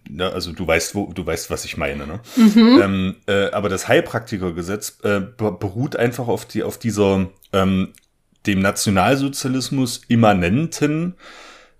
ne, 0.09 0.31
also 0.31 0.51
du 0.51 0.67
weißt, 0.67 0.95
wo, 0.95 1.11
du 1.13 1.25
weißt, 1.25 1.49
was 1.49 1.65
ich 1.65 1.77
meine. 1.77 2.05
Ne? 2.05 2.19
Mhm. 2.35 2.81
Ähm, 2.81 3.15
äh, 3.27 3.51
aber 3.51 3.69
das 3.69 3.87
Heilpraktikergesetz 3.87 4.99
äh, 5.03 5.21
beruht 5.37 5.95
einfach 5.95 6.27
auf, 6.27 6.45
die, 6.45 6.63
auf 6.63 6.77
dieser 6.77 7.27
ähm, 7.53 7.89
dem 8.45 8.61
Nationalsozialismus 8.61 10.01
immanenten 10.07 11.15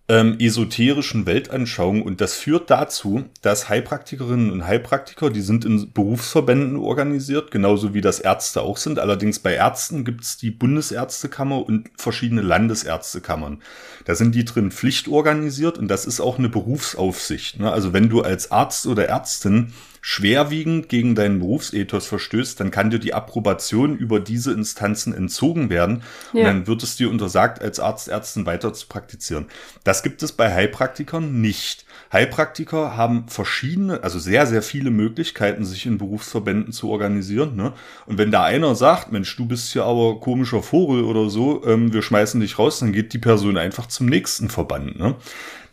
ähm, 0.09 0.37
esoterischen 0.39 1.27
Weltanschauung 1.27 2.01
und 2.01 2.19
das 2.19 2.33
führt 2.33 2.71
dazu, 2.71 3.25
dass 3.43 3.69
Heilpraktikerinnen 3.69 4.51
und 4.51 4.65
Heilpraktiker, 4.65 5.29
die 5.29 5.41
sind 5.41 5.65
in 5.65 5.93
Berufsverbänden 5.93 6.77
organisiert, 6.77 7.51
genauso 7.51 7.93
wie 7.93 8.01
das 8.01 8.19
Ärzte 8.19 8.63
auch 8.63 8.77
sind. 8.77 8.97
Allerdings 8.97 9.37
bei 9.37 9.53
Ärzten 9.53 10.03
gibt 10.05 10.23
es 10.23 10.37
die 10.37 10.49
Bundesärztekammer 10.49 11.63
und 11.63 11.91
verschiedene 11.95 12.41
Landesärztekammern. 12.41 13.61
Da 14.05 14.15
sind 14.15 14.33
die 14.33 14.45
drin 14.45 14.71
pflichtorganisiert 14.71 15.77
und 15.77 15.87
das 15.87 16.05
ist 16.05 16.19
auch 16.19 16.39
eine 16.39 16.49
Berufsaufsicht. 16.49 17.59
Ne? 17.59 17.71
Also 17.71 17.93
wenn 17.93 18.09
du 18.09 18.21
als 18.21 18.51
Arzt 18.51 18.87
oder 18.87 19.07
Ärztin 19.07 19.73
schwerwiegend 20.01 20.89
gegen 20.89 21.15
deinen 21.15 21.39
Berufsethos 21.39 22.07
verstößt, 22.07 22.59
dann 22.59 22.71
kann 22.71 22.89
dir 22.89 22.99
die 22.99 23.13
Approbation 23.13 23.97
über 23.97 24.19
diese 24.19 24.53
Instanzen 24.53 25.13
entzogen 25.13 25.69
werden 25.69 26.03
ja. 26.33 26.39
und 26.39 26.45
dann 26.45 26.67
wird 26.67 26.83
es 26.83 26.95
dir 26.95 27.09
untersagt, 27.09 27.61
als 27.61 27.79
Arzt, 27.79 28.07
Ärztin 28.07 28.45
weiter 28.45 28.73
zu 28.73 28.87
praktizieren. 28.87 29.47
Das 29.83 30.03
gibt 30.03 30.23
es 30.23 30.31
bei 30.31 30.53
Heilpraktikern 30.53 31.41
nicht. 31.41 31.85
Heilpraktiker 32.11 32.97
haben 32.97 33.27
verschiedene, 33.27 34.03
also 34.03 34.19
sehr, 34.19 34.47
sehr 34.47 34.61
viele 34.61 34.89
Möglichkeiten, 34.89 35.63
sich 35.65 35.85
in 35.85 35.97
Berufsverbänden 35.97 36.73
zu 36.73 36.89
organisieren. 36.89 37.55
Ne? 37.55 37.73
Und 38.05 38.17
wenn 38.17 38.31
da 38.31 38.43
einer 38.43 38.75
sagt, 38.75 39.11
Mensch, 39.11 39.35
du 39.35 39.45
bist 39.45 39.73
ja 39.75 39.83
aber 39.83 40.19
komischer 40.19 40.63
Vogel 40.63 41.03
oder 41.03 41.29
so, 41.29 41.65
ähm, 41.65 41.93
wir 41.93 42.01
schmeißen 42.01 42.39
dich 42.41 42.57
raus, 42.57 42.79
dann 42.79 42.93
geht 42.93 43.13
die 43.13 43.19
Person 43.19 43.57
einfach 43.57 43.87
zum 43.87 44.07
nächsten 44.07 44.49
Verband. 44.49 44.97
Ne? 44.97 45.15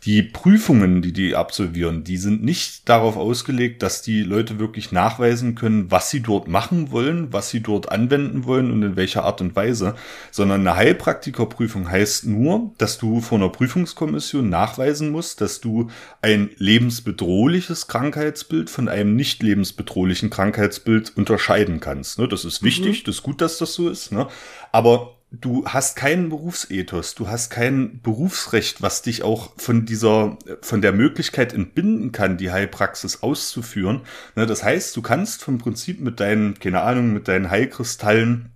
Die 0.05 0.23
Prüfungen, 0.23 1.01
die 1.01 1.13
die 1.13 1.35
absolvieren, 1.35 2.03
die 2.03 2.17
sind 2.17 2.43
nicht 2.43 2.87
darauf 2.87 3.17
ausgelegt, 3.17 3.83
dass 3.83 4.01
die 4.01 4.23
Leute 4.23 4.59
wirklich 4.59 4.91
nachweisen 4.91 5.55
können, 5.55 5.91
was 5.91 6.09
sie 6.09 6.21
dort 6.21 6.47
machen 6.47 6.91
wollen, 6.91 7.33
was 7.33 7.49
sie 7.49 7.61
dort 7.61 7.91
anwenden 7.91 8.45
wollen 8.45 8.71
und 8.71 8.83
in 8.83 8.95
welcher 8.95 9.23
Art 9.23 9.41
und 9.41 9.55
Weise, 9.55 9.95
sondern 10.31 10.61
eine 10.61 10.77
Heilpraktikerprüfung 10.77 11.89
heißt 11.89 12.25
nur, 12.25 12.71
dass 12.77 12.97
du 12.97 13.21
vor 13.21 13.37
einer 13.37 13.49
Prüfungskommission 13.49 14.49
nachweisen 14.49 15.09
musst, 15.09 15.41
dass 15.41 15.59
du 15.59 15.89
ein 16.21 16.49
lebensbedrohliches 16.57 17.87
Krankheitsbild 17.87 18.69
von 18.69 18.87
einem 18.87 19.15
nicht 19.15 19.43
lebensbedrohlichen 19.43 20.29
Krankheitsbild 20.29 21.17
unterscheiden 21.17 21.79
kannst. 21.79 22.19
Ne, 22.19 22.27
das 22.27 22.45
ist 22.45 22.63
wichtig, 22.63 23.01
mhm. 23.01 23.05
das 23.05 23.15
ist 23.15 23.23
gut, 23.23 23.41
dass 23.41 23.57
das 23.57 23.73
so 23.73 23.89
ist, 23.89 24.11
ne? 24.11 24.27
aber 24.71 25.16
du 25.31 25.65
hast 25.65 25.95
keinen 25.95 26.29
Berufsethos, 26.29 27.15
du 27.15 27.27
hast 27.27 27.49
kein 27.49 28.01
Berufsrecht, 28.01 28.81
was 28.81 29.01
dich 29.01 29.23
auch 29.23 29.51
von 29.57 29.85
dieser, 29.85 30.37
von 30.61 30.81
der 30.81 30.93
Möglichkeit 30.93 31.53
entbinden 31.53 32.11
kann, 32.11 32.37
die 32.37 32.51
Heilpraxis 32.51 33.23
auszuführen. 33.23 34.01
Ne, 34.35 34.45
das 34.45 34.63
heißt, 34.63 34.95
du 34.95 35.01
kannst 35.01 35.43
vom 35.43 35.57
Prinzip 35.57 35.99
mit 35.99 36.19
deinen, 36.19 36.59
keine 36.59 36.81
Ahnung, 36.81 37.13
mit 37.13 37.27
deinen 37.27 37.49
Heilkristallen 37.49 38.53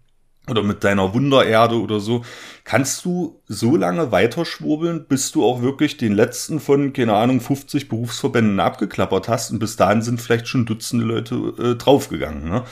oder 0.48 0.64
mit 0.64 0.84
deiner 0.84 1.14
Wundererde 1.14 1.80
oder 1.80 2.00
so, 2.00 2.26
kannst 2.64 3.06
du 3.06 3.42
so 3.48 3.76
lange 3.76 4.12
weiterschwurbeln, 4.12 5.06
bis 5.08 5.32
du 5.32 5.46
auch 5.46 5.62
wirklich 5.62 5.98
den 5.98 6.14
letzten 6.14 6.60
von, 6.60 6.94
keine 6.94 7.14
Ahnung, 7.14 7.42
50 7.42 7.90
Berufsverbänden 7.90 8.60
abgeklappert 8.60 9.28
hast 9.28 9.52
und 9.52 9.60
bis 9.60 9.76
dahin 9.76 10.02
sind 10.02 10.20
vielleicht 10.20 10.48
schon 10.48 10.66
Dutzende 10.66 11.06
Leute 11.06 11.36
äh, 11.60 11.76
draufgegangen. 11.76 12.50
Ne? 12.50 12.64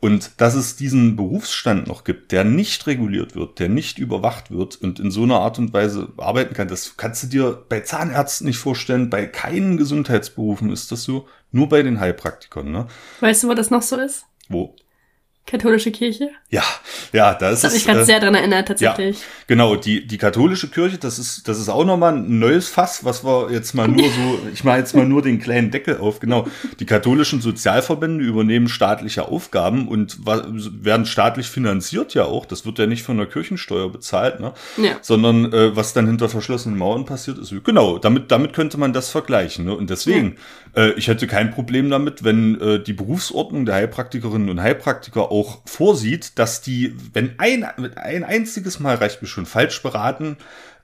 Und 0.00 0.40
dass 0.40 0.54
es 0.54 0.76
diesen 0.76 1.16
Berufsstand 1.16 1.86
noch 1.86 2.04
gibt, 2.04 2.32
der 2.32 2.44
nicht 2.44 2.86
reguliert 2.86 3.34
wird, 3.34 3.58
der 3.58 3.68
nicht 3.68 3.98
überwacht 3.98 4.50
wird 4.50 4.76
und 4.76 5.00
in 5.00 5.10
so 5.10 5.22
einer 5.22 5.40
Art 5.40 5.58
und 5.58 5.72
Weise 5.72 6.12
arbeiten 6.18 6.54
kann, 6.54 6.68
das 6.68 6.96
kannst 6.96 7.22
du 7.24 7.26
dir 7.28 7.64
bei 7.68 7.80
Zahnärzten 7.80 8.46
nicht 8.46 8.58
vorstellen. 8.58 9.10
Bei 9.10 9.26
keinen 9.26 9.76
Gesundheitsberufen 9.76 10.70
ist 10.70 10.92
das 10.92 11.02
so, 11.02 11.26
nur 11.52 11.68
bei 11.68 11.82
den 11.82 12.00
Heilpraktikern. 12.00 12.70
Ne? 12.70 12.86
Weißt 13.20 13.42
du, 13.42 13.48
wo 13.48 13.54
das 13.54 13.70
noch 13.70 13.82
so 13.82 13.96
ist? 13.96 14.26
Wo? 14.48 14.76
Katholische 15.46 15.92
Kirche? 15.92 16.30
Ja, 16.50 16.64
ja, 17.12 17.34
da 17.34 17.50
ist 17.50 17.62
das 17.62 17.70
hat 17.70 17.74
mich 17.76 17.86
gerade 17.86 18.00
äh, 18.00 18.04
sehr 18.04 18.18
dran 18.18 18.34
erinnert, 18.34 18.66
tatsächlich. 18.66 19.20
Ja, 19.20 19.24
genau, 19.46 19.76
die, 19.76 20.04
die 20.04 20.18
katholische 20.18 20.68
Kirche, 20.68 20.98
das 20.98 21.20
ist, 21.20 21.46
das 21.46 21.60
ist 21.60 21.68
auch 21.68 21.84
nochmal 21.84 22.14
ein 22.14 22.40
neues 22.40 22.68
Fass, 22.68 23.04
was 23.04 23.24
wir 23.24 23.52
jetzt 23.52 23.72
mal 23.72 23.86
nur 23.86 24.04
so, 24.04 24.40
ich 24.52 24.64
mache 24.64 24.78
jetzt 24.78 24.96
mal 24.96 25.06
nur 25.06 25.22
den 25.22 25.38
kleinen 25.38 25.70
Deckel 25.70 25.98
auf, 25.98 26.18
genau. 26.18 26.48
Die 26.80 26.84
katholischen 26.84 27.40
Sozialverbände 27.40 28.24
übernehmen 28.24 28.68
staatliche 28.68 29.28
Aufgaben 29.28 29.86
und 29.86 30.18
werden 30.26 31.06
staatlich 31.06 31.46
finanziert 31.46 32.14
ja 32.14 32.24
auch. 32.24 32.44
Das 32.44 32.66
wird 32.66 32.80
ja 32.80 32.86
nicht 32.86 33.04
von 33.04 33.16
der 33.16 33.26
Kirchensteuer 33.26 33.90
bezahlt, 33.90 34.40
ne? 34.40 34.52
Ja. 34.76 34.98
Sondern 35.00 35.52
äh, 35.52 35.76
was 35.76 35.92
dann 35.92 36.08
hinter 36.08 36.28
verschlossenen 36.28 36.76
Mauern 36.76 37.04
passiert 37.04 37.38
ist. 37.38 37.54
Genau, 37.62 37.98
damit, 37.98 38.32
damit 38.32 38.52
könnte 38.52 38.78
man 38.78 38.92
das 38.92 39.10
vergleichen. 39.10 39.64
Ne? 39.64 39.76
Und 39.76 39.90
deswegen, 39.90 40.30
ja. 40.30 40.40
Äh, 40.76 40.90
ich 40.92 41.08
hätte 41.08 41.26
kein 41.26 41.50
Problem 41.50 41.90
damit, 41.90 42.22
wenn 42.22 42.60
äh, 42.60 42.82
die 42.82 42.92
Berufsordnung 42.92 43.64
der 43.64 43.76
Heilpraktikerinnen 43.76 44.50
und 44.50 44.60
Heilpraktiker 44.60 45.32
auch 45.32 45.62
vorsieht, 45.64 46.38
dass 46.38 46.60
die, 46.60 46.94
wenn 47.12 47.34
ein, 47.38 47.64
ein 47.64 48.24
einziges 48.24 48.78
Mal 48.78 48.96
reicht 48.96 49.22
mir 49.22 49.28
schon 49.28 49.46
falsch 49.46 49.82
beraten, 49.82 50.36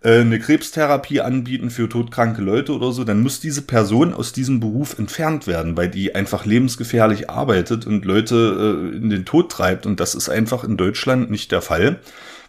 äh, 0.02 0.20
eine 0.20 0.38
Krebstherapie 0.40 1.20
anbieten 1.20 1.70
für 1.70 1.88
todkranke 1.88 2.42
Leute 2.42 2.72
oder 2.72 2.92
so, 2.92 3.04
dann 3.04 3.22
muss 3.22 3.40
diese 3.40 3.62
Person 3.62 4.14
aus 4.14 4.32
diesem 4.32 4.60
Beruf 4.60 4.98
entfernt 4.98 5.46
werden, 5.46 5.76
weil 5.76 5.88
die 5.88 6.14
einfach 6.14 6.46
lebensgefährlich 6.46 7.28
arbeitet 7.28 7.86
und 7.86 8.04
Leute 8.04 8.90
äh, 8.92 8.96
in 8.96 9.10
den 9.10 9.24
Tod 9.24 9.52
treibt. 9.52 9.86
Und 9.86 10.00
das 10.00 10.14
ist 10.14 10.28
einfach 10.28 10.64
in 10.64 10.76
Deutschland 10.76 11.30
nicht 11.30 11.52
der 11.52 11.62
Fall, 11.62 12.00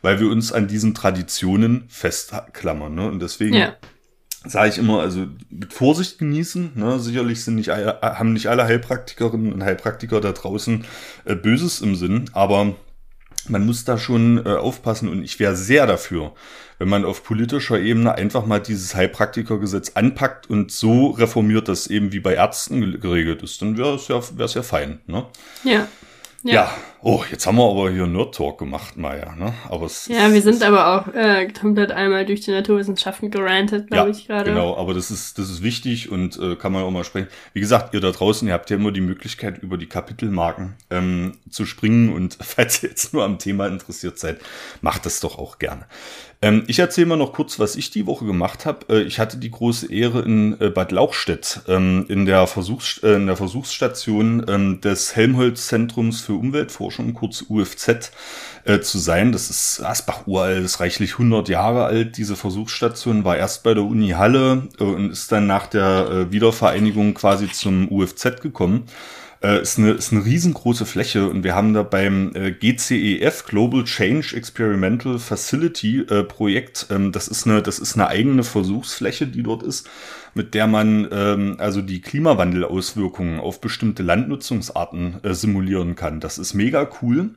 weil 0.02 0.20
wir 0.20 0.30
uns 0.30 0.54
an 0.54 0.68
diesen 0.68 0.94
Traditionen 0.94 1.84
festklammern. 1.90 2.96
Ne? 2.96 3.08
Und 3.08 3.22
deswegen 3.22 3.56
ja 3.56 3.76
sage 4.46 4.70
ich 4.70 4.78
immer, 4.78 5.00
also 5.00 5.28
mit 5.50 5.74
Vorsicht 5.74 6.20
genießen. 6.20 6.72
Ne? 6.76 7.00
Sicherlich 7.00 7.44
sind 7.44 7.56
nicht 7.56 7.70
alle, 7.70 8.00
haben 8.02 8.34
nicht 8.34 8.48
alle 8.48 8.66
Heilpraktikerinnen 8.66 9.54
und 9.54 9.64
Heilpraktiker 9.64 10.22
da 10.22 10.32
draußen 10.32 10.86
äh, 11.26 11.36
Böses 11.36 11.82
im 11.82 11.96
Sinn, 11.96 12.30
aber 12.34 12.76
man 13.48 13.66
muss 13.66 13.84
da 13.84 13.98
schon 13.98 14.46
äh, 14.46 14.50
aufpassen 14.50 15.10
und 15.10 15.24
ich 15.24 15.40
wäre 15.40 15.56
sehr 15.56 15.86
dafür, 15.86 16.34
wenn 16.80 16.88
man 16.88 17.06
auf 17.06 17.24
politischer 17.24 17.80
Ebene 17.80 18.16
einfach 18.16 18.46
mal 18.46 18.60
dieses 18.60 18.96
Heilpraktikergesetz 18.96 19.92
anpackt 19.96 20.50
und 20.50 20.72
so 20.72 21.08
reformiert, 21.12 21.68
dass 21.68 21.88
eben 21.88 22.12
wie 22.12 22.20
bei 22.20 22.36
Ärzten 22.36 23.00
geregelt 23.00 23.44
ist, 23.44 23.62
dann 23.62 23.78
wäre 23.78 23.96
es 23.96 24.08
ja, 24.08 24.22
ja 24.46 24.64
fein. 24.64 25.00
Ne? 25.08 25.26
Ja. 25.64 25.88
Ja. 26.44 26.54
ja. 26.54 26.78
Oh, 27.06 27.22
jetzt 27.30 27.46
haben 27.46 27.58
wir 27.58 27.70
aber 27.70 27.92
hier 27.92 28.08
Nerd 28.08 28.36
Talk 28.36 28.60
gemacht, 28.60 28.96
Maya. 28.96 29.36
Ne? 29.36 29.54
Aber 29.70 29.86
es, 29.86 30.08
ja, 30.08 30.32
wir 30.32 30.42
sind 30.42 30.64
aber 30.64 30.88
auch 30.88 31.14
äh, 31.14 31.48
komplett 31.48 31.92
einmal 31.92 32.26
durch 32.26 32.42
die 32.42 32.52
Naturwissenschaften 32.52 33.30
gerantet, 33.30 33.88
glaube 33.88 34.10
ja, 34.12 34.16
ich 34.16 34.28
gerade. 34.28 34.52
Genau, 34.52 34.78
aber 34.78 34.94
das 34.94 35.12
ist 35.12 35.38
das 35.38 35.50
ist 35.50 35.64
wichtig 35.64 36.10
und 36.10 36.40
äh, 36.40 36.56
kann 36.56 36.72
man 36.72 36.84
auch 36.84 36.92
mal 36.92 37.04
sprechen. 37.04 37.28
Wie 37.52 37.60
gesagt, 37.60 37.94
ihr 37.94 38.00
da 38.00 38.12
draußen, 38.12 38.48
ihr 38.48 38.54
habt 38.54 38.70
ja 38.70 38.78
immer 38.78 38.92
die 38.92 39.02
Möglichkeit 39.02 39.62
über 39.62 39.78
die 39.78 39.88
Kapitelmarken 39.88 40.76
ähm, 40.92 41.40
zu 41.50 41.66
springen 41.66 42.14
und 42.14 42.38
falls 42.42 42.84
ihr 42.84 42.90
jetzt 42.90 43.14
nur 43.14 43.26
am 43.26 43.38
Thema 43.38 43.68
interessiert 43.68 44.18
seid, 44.18 44.40
macht 44.80 45.06
das 45.06 45.20
doch 45.20 45.38
auch 45.38 45.60
gerne. 45.60 45.86
Ähm, 46.44 46.66
ich 46.68 46.78
erzähle 46.80 47.08
mal 47.08 47.16
noch 47.16 47.32
kurz, 47.32 47.58
was 47.58 47.78
ich 47.78 47.90
die 47.90 48.06
Woche 48.06 48.26
gemacht 48.26 48.66
habe. 48.66 48.86
Äh, 48.90 49.04
ich 49.04 49.18
hatte 49.18 49.38
die 49.38 49.50
große 49.50 49.90
Ehre 49.90 50.24
in 50.24 50.60
äh, 50.60 50.70
Bad 50.70 50.92
Lauchstädt 50.92 51.62
ähm, 51.70 52.06
in, 52.10 52.26
der 52.26 52.48
Versuchs 52.48 52.98
äh, 53.02 53.14
in 53.14 53.28
der 53.28 53.38
Versuchsstation 53.38 54.44
ähm, 54.50 54.82
des 54.82 55.16
Helmholtz-Zentrums 55.16 56.20
für 56.20 56.34
Umweltforschung, 56.34 57.14
kurz 57.14 57.46
UFZ, 57.48 58.12
äh, 58.66 58.82
zu 58.82 59.00
sein. 59.00 59.32
Das 59.32 59.50
ist 59.50 59.80
Asbach 59.80 60.28
uralt, 60.28 60.66
ist 60.66 60.82
reichlich 60.82 61.14
100 61.14 61.48
Jahre 61.48 61.86
alt. 61.86 62.18
Diese 62.18 62.36
Versuchsstation 62.36 63.24
war 63.24 63.38
erst 63.38 63.64
bei 63.64 63.74
der 63.74 63.84
Uni 63.84 64.10
Halle 64.10 64.68
äh, 64.80 64.84
und 64.84 65.12
ist 65.12 65.32
dann 65.32 65.48
nach 65.48 65.68
der 65.68 66.10
äh, 66.12 66.32
Wiedervereinigung 66.34 67.14
quasi 67.14 67.50
zum 67.50 67.90
UFZ 67.90 68.42
gekommen 68.42 68.84
äh, 69.44 69.62
ist, 69.62 69.78
eine, 69.78 69.92
ist 69.92 70.12
eine 70.12 70.26
riesengroße 70.26 70.86
Fläche 70.86 71.28
und 71.28 71.44
wir 71.44 71.54
haben 71.54 71.74
da 71.74 71.84
beim 71.84 72.32
äh, 72.34 72.52
GCEF 72.52 73.46
Global 73.46 73.84
Change 73.84 74.36
Experimental 74.36 75.20
Facility 75.20 76.00
äh, 76.02 76.24
Projekt, 76.24 76.88
ähm, 76.90 77.12
das 77.12 77.28
ist 77.28 77.46
eine, 77.46 77.62
das 77.62 77.80
ist 77.80 77.96
eine 77.96 78.08
eigene 78.08 78.44
Versuchsfläche, 78.44 79.28
die 79.28 79.44
dort 79.44 79.62
ist, 79.64 79.90
mit 80.34 80.54
der 80.54 80.68
man 80.68 81.08
ähm, 81.12 81.56
also 81.60 81.82
die 81.82 82.02
Klimawandelauswirkungen 82.02 83.40
auf 83.40 83.62
bestimmte 83.62 84.02
Landnutzungsarten 84.02 85.24
äh, 85.24 85.34
simulieren 85.34 85.96
kann. 85.96 86.20
Das 86.20 86.38
ist 86.38 86.54
mega 86.54 86.90
cool. 87.02 87.36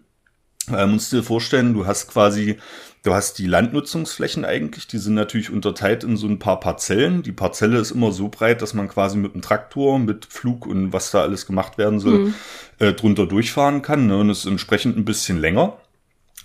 Äh, 0.72 0.86
musst 0.86 1.12
dir 1.12 1.22
vorstellen, 1.22 1.74
du 1.74 1.86
hast 1.86 2.08
quasi 2.08 2.56
Du 3.06 3.14
hast 3.14 3.38
die 3.38 3.46
Landnutzungsflächen 3.46 4.44
eigentlich, 4.44 4.88
die 4.88 4.98
sind 4.98 5.14
natürlich 5.14 5.50
unterteilt 5.50 6.02
in 6.02 6.16
so 6.16 6.26
ein 6.26 6.40
paar 6.40 6.58
Parzellen. 6.58 7.22
Die 7.22 7.30
Parzelle 7.30 7.78
ist 7.78 7.92
immer 7.92 8.10
so 8.10 8.28
breit, 8.28 8.62
dass 8.62 8.74
man 8.74 8.88
quasi 8.88 9.16
mit 9.16 9.32
einem 9.32 9.42
Traktor, 9.42 10.00
mit 10.00 10.24
Flug 10.24 10.66
und 10.66 10.92
was 10.92 11.12
da 11.12 11.22
alles 11.22 11.46
gemacht 11.46 11.78
werden 11.78 12.00
soll, 12.00 12.18
mhm. 12.18 12.34
äh, 12.80 12.94
drunter 12.94 13.26
durchfahren 13.26 13.82
kann. 13.82 14.08
Ne? 14.08 14.18
Und 14.18 14.30
ist 14.30 14.44
entsprechend 14.44 14.96
ein 14.96 15.04
bisschen 15.04 15.40
länger. 15.40 15.76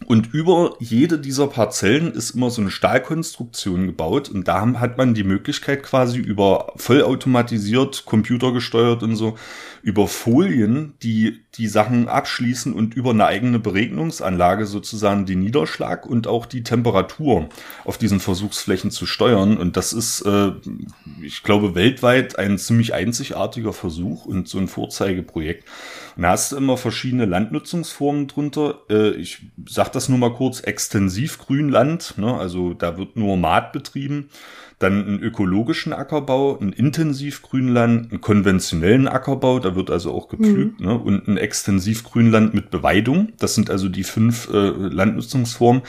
Und 0.06 0.34
über 0.34 0.76
jede 0.80 1.20
dieser 1.20 1.47
Parzellen 1.47 2.12
ist 2.12 2.32
immer 2.32 2.49
so 2.49 2.62
eine 2.62 2.72
Stahlkonstruktion 2.72 3.86
gebaut 3.86 4.30
und 4.30 4.47
da 4.47 4.62
hat 4.80 4.97
man 4.97 5.14
die 5.14 5.24
Möglichkeit 5.24 5.84
quasi 5.84 6.20
über 6.20 6.74
vollautomatisiert, 6.76 8.06
computergesteuert 8.06 9.04
und 9.04 9.16
so, 9.16 9.38
über 9.84 10.08
Folien, 10.08 10.93
die 11.02 11.41
die 11.56 11.68
Sachen 11.68 12.08
abschließen 12.08 12.74
und 12.74 12.93
über 12.93 13.12
eine 13.12 13.26
eigene 13.26 13.60
Beregnungsanlage 13.60 14.66
sozusagen 14.66 15.26
den 15.26 15.39
Niederschlag 15.39 16.06
und 16.06 16.28
auch 16.28 16.45
die 16.45 16.64
Temperatur 16.64 17.49
auf 17.84 17.97
diesen 17.97 18.20
Versuchsflächen 18.20 18.91
zu 18.91 19.06
steuern. 19.06 19.58
Und 19.58 19.76
das 19.76 19.91
ist, 19.91 20.22
äh, 20.22 20.52
ich 21.22 21.43
glaube, 21.43 21.76
weltweit 21.76 22.39
ein 22.39 22.58
ziemlich 22.58 22.93
einzigartiger 22.93 23.74
Versuch 23.74 24.26
und 24.26 24.47
so 24.47 24.60
ein 24.60 24.68
Vorzeigeprojekt. 24.68 25.66
Da 26.22 26.30
hast 26.30 26.51
du 26.51 26.57
immer 26.57 26.78
verschiedene 26.78 27.26
Landnutzungsformen 27.26 28.28
drunter. 28.28 28.82
Äh, 28.89 29.11
ich 29.11 29.39
sag 29.67 29.91
das 29.91 30.09
nur 30.09 30.17
mal 30.17 30.34
kurz, 30.34 30.61
Extensivgrünland, 30.61 32.17
ne? 32.17 32.34
also 32.38 32.74
da 32.74 32.97
wird 32.97 33.15
nur 33.15 33.38
Maat 33.38 33.72
betrieben 33.74 34.30
dann 34.82 35.05
einen 35.05 35.19
ökologischen 35.19 35.93
Ackerbau, 35.93 36.57
einen 36.57 36.74
Intensivgrünland, 36.74 38.11
einen 38.11 38.22
konventionellen 38.22 39.07
Ackerbau, 39.07 39.59
da 39.59 39.76
wird 39.76 39.89
also 39.89 40.11
auch 40.11 40.28
gepflügt, 40.28 40.80
mhm. 40.80 40.86
ne, 40.86 40.97
und 40.97 41.28
ein 41.28 41.38
Extensivgrünland 41.38 42.53
mit 42.53 42.72
Beweidung. 42.72 43.34
Das 43.39 43.55
sind 43.55 43.69
also 43.69 43.89
die 43.89 44.03
fünf 44.03 44.49
äh, 44.51 44.57
Landnutzungsformen. 44.57 45.84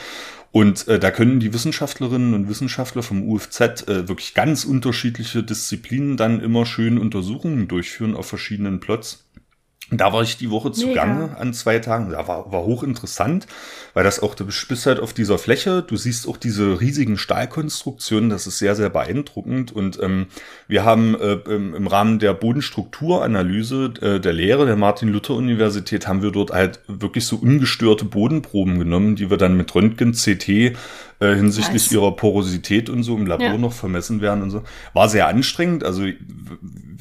Und 0.51 0.87
äh, 0.87 0.99
da 0.99 1.09
können 1.09 1.39
die 1.39 1.51
Wissenschaftlerinnen 1.51 2.35
und 2.35 2.47
Wissenschaftler 2.47 3.01
vom 3.01 3.27
UFZ 3.27 3.87
äh, 3.87 4.07
wirklich 4.07 4.35
ganz 4.35 4.65
unterschiedliche 4.65 5.41
Disziplinen 5.41 6.15
dann 6.15 6.39
immer 6.41 6.67
schön 6.67 6.99
Untersuchungen 6.99 7.67
durchführen 7.67 8.15
auf 8.15 8.27
verschiedenen 8.27 8.79
Plots. 8.79 9.25
Da 9.97 10.13
war 10.13 10.21
ich 10.21 10.37
die 10.37 10.49
Woche 10.49 10.71
zugange 10.71 11.37
an 11.37 11.53
zwei 11.53 11.79
Tagen. 11.79 12.09
Da 12.11 12.27
war, 12.27 12.51
war 12.51 12.63
hochinteressant, 12.63 13.47
weil 13.93 14.03
das 14.03 14.21
auch, 14.21 14.35
du 14.35 14.45
bist 14.45 14.85
halt 14.85 14.99
auf 14.99 15.13
dieser 15.13 15.37
Fläche, 15.37 15.83
du 15.83 15.95
siehst 15.95 16.27
auch 16.27 16.37
diese 16.37 16.79
riesigen 16.79 17.17
Stahlkonstruktionen, 17.17 18.29
das 18.29 18.47
ist 18.47 18.59
sehr, 18.59 18.75
sehr 18.75 18.89
beeindruckend. 18.89 19.71
Und 19.71 20.01
ähm, 20.01 20.27
wir 20.67 20.83
haben 20.83 21.15
äh, 21.19 21.33
im 21.33 21.87
Rahmen 21.87 22.19
der 22.19 22.33
Bodenstrukturanalyse 22.33 23.93
äh, 24.01 24.19
der 24.19 24.33
Lehre 24.33 24.65
der 24.65 24.75
Martin-Luther-Universität 24.75 26.07
haben 26.07 26.21
wir 26.21 26.31
dort 26.31 26.51
halt 26.51 26.79
wirklich 26.87 27.25
so 27.25 27.37
ungestörte 27.37 28.05
Bodenproben 28.05 28.79
genommen, 28.79 29.15
die 29.15 29.29
wir 29.29 29.37
dann 29.37 29.57
mit 29.57 29.73
Röntgen-CT 29.73 30.49
äh, 30.49 31.35
hinsichtlich 31.35 31.83
nice. 31.83 31.91
ihrer 31.91 32.15
Porosität 32.15 32.89
und 32.89 33.03
so 33.03 33.15
im 33.15 33.25
Labor 33.25 33.47
ja. 33.47 33.57
noch 33.57 33.73
vermessen 33.73 34.21
werden 34.21 34.43
und 34.43 34.51
so. 34.51 34.63
War 34.93 35.09
sehr 35.09 35.27
anstrengend. 35.27 35.83
Also 35.83 36.05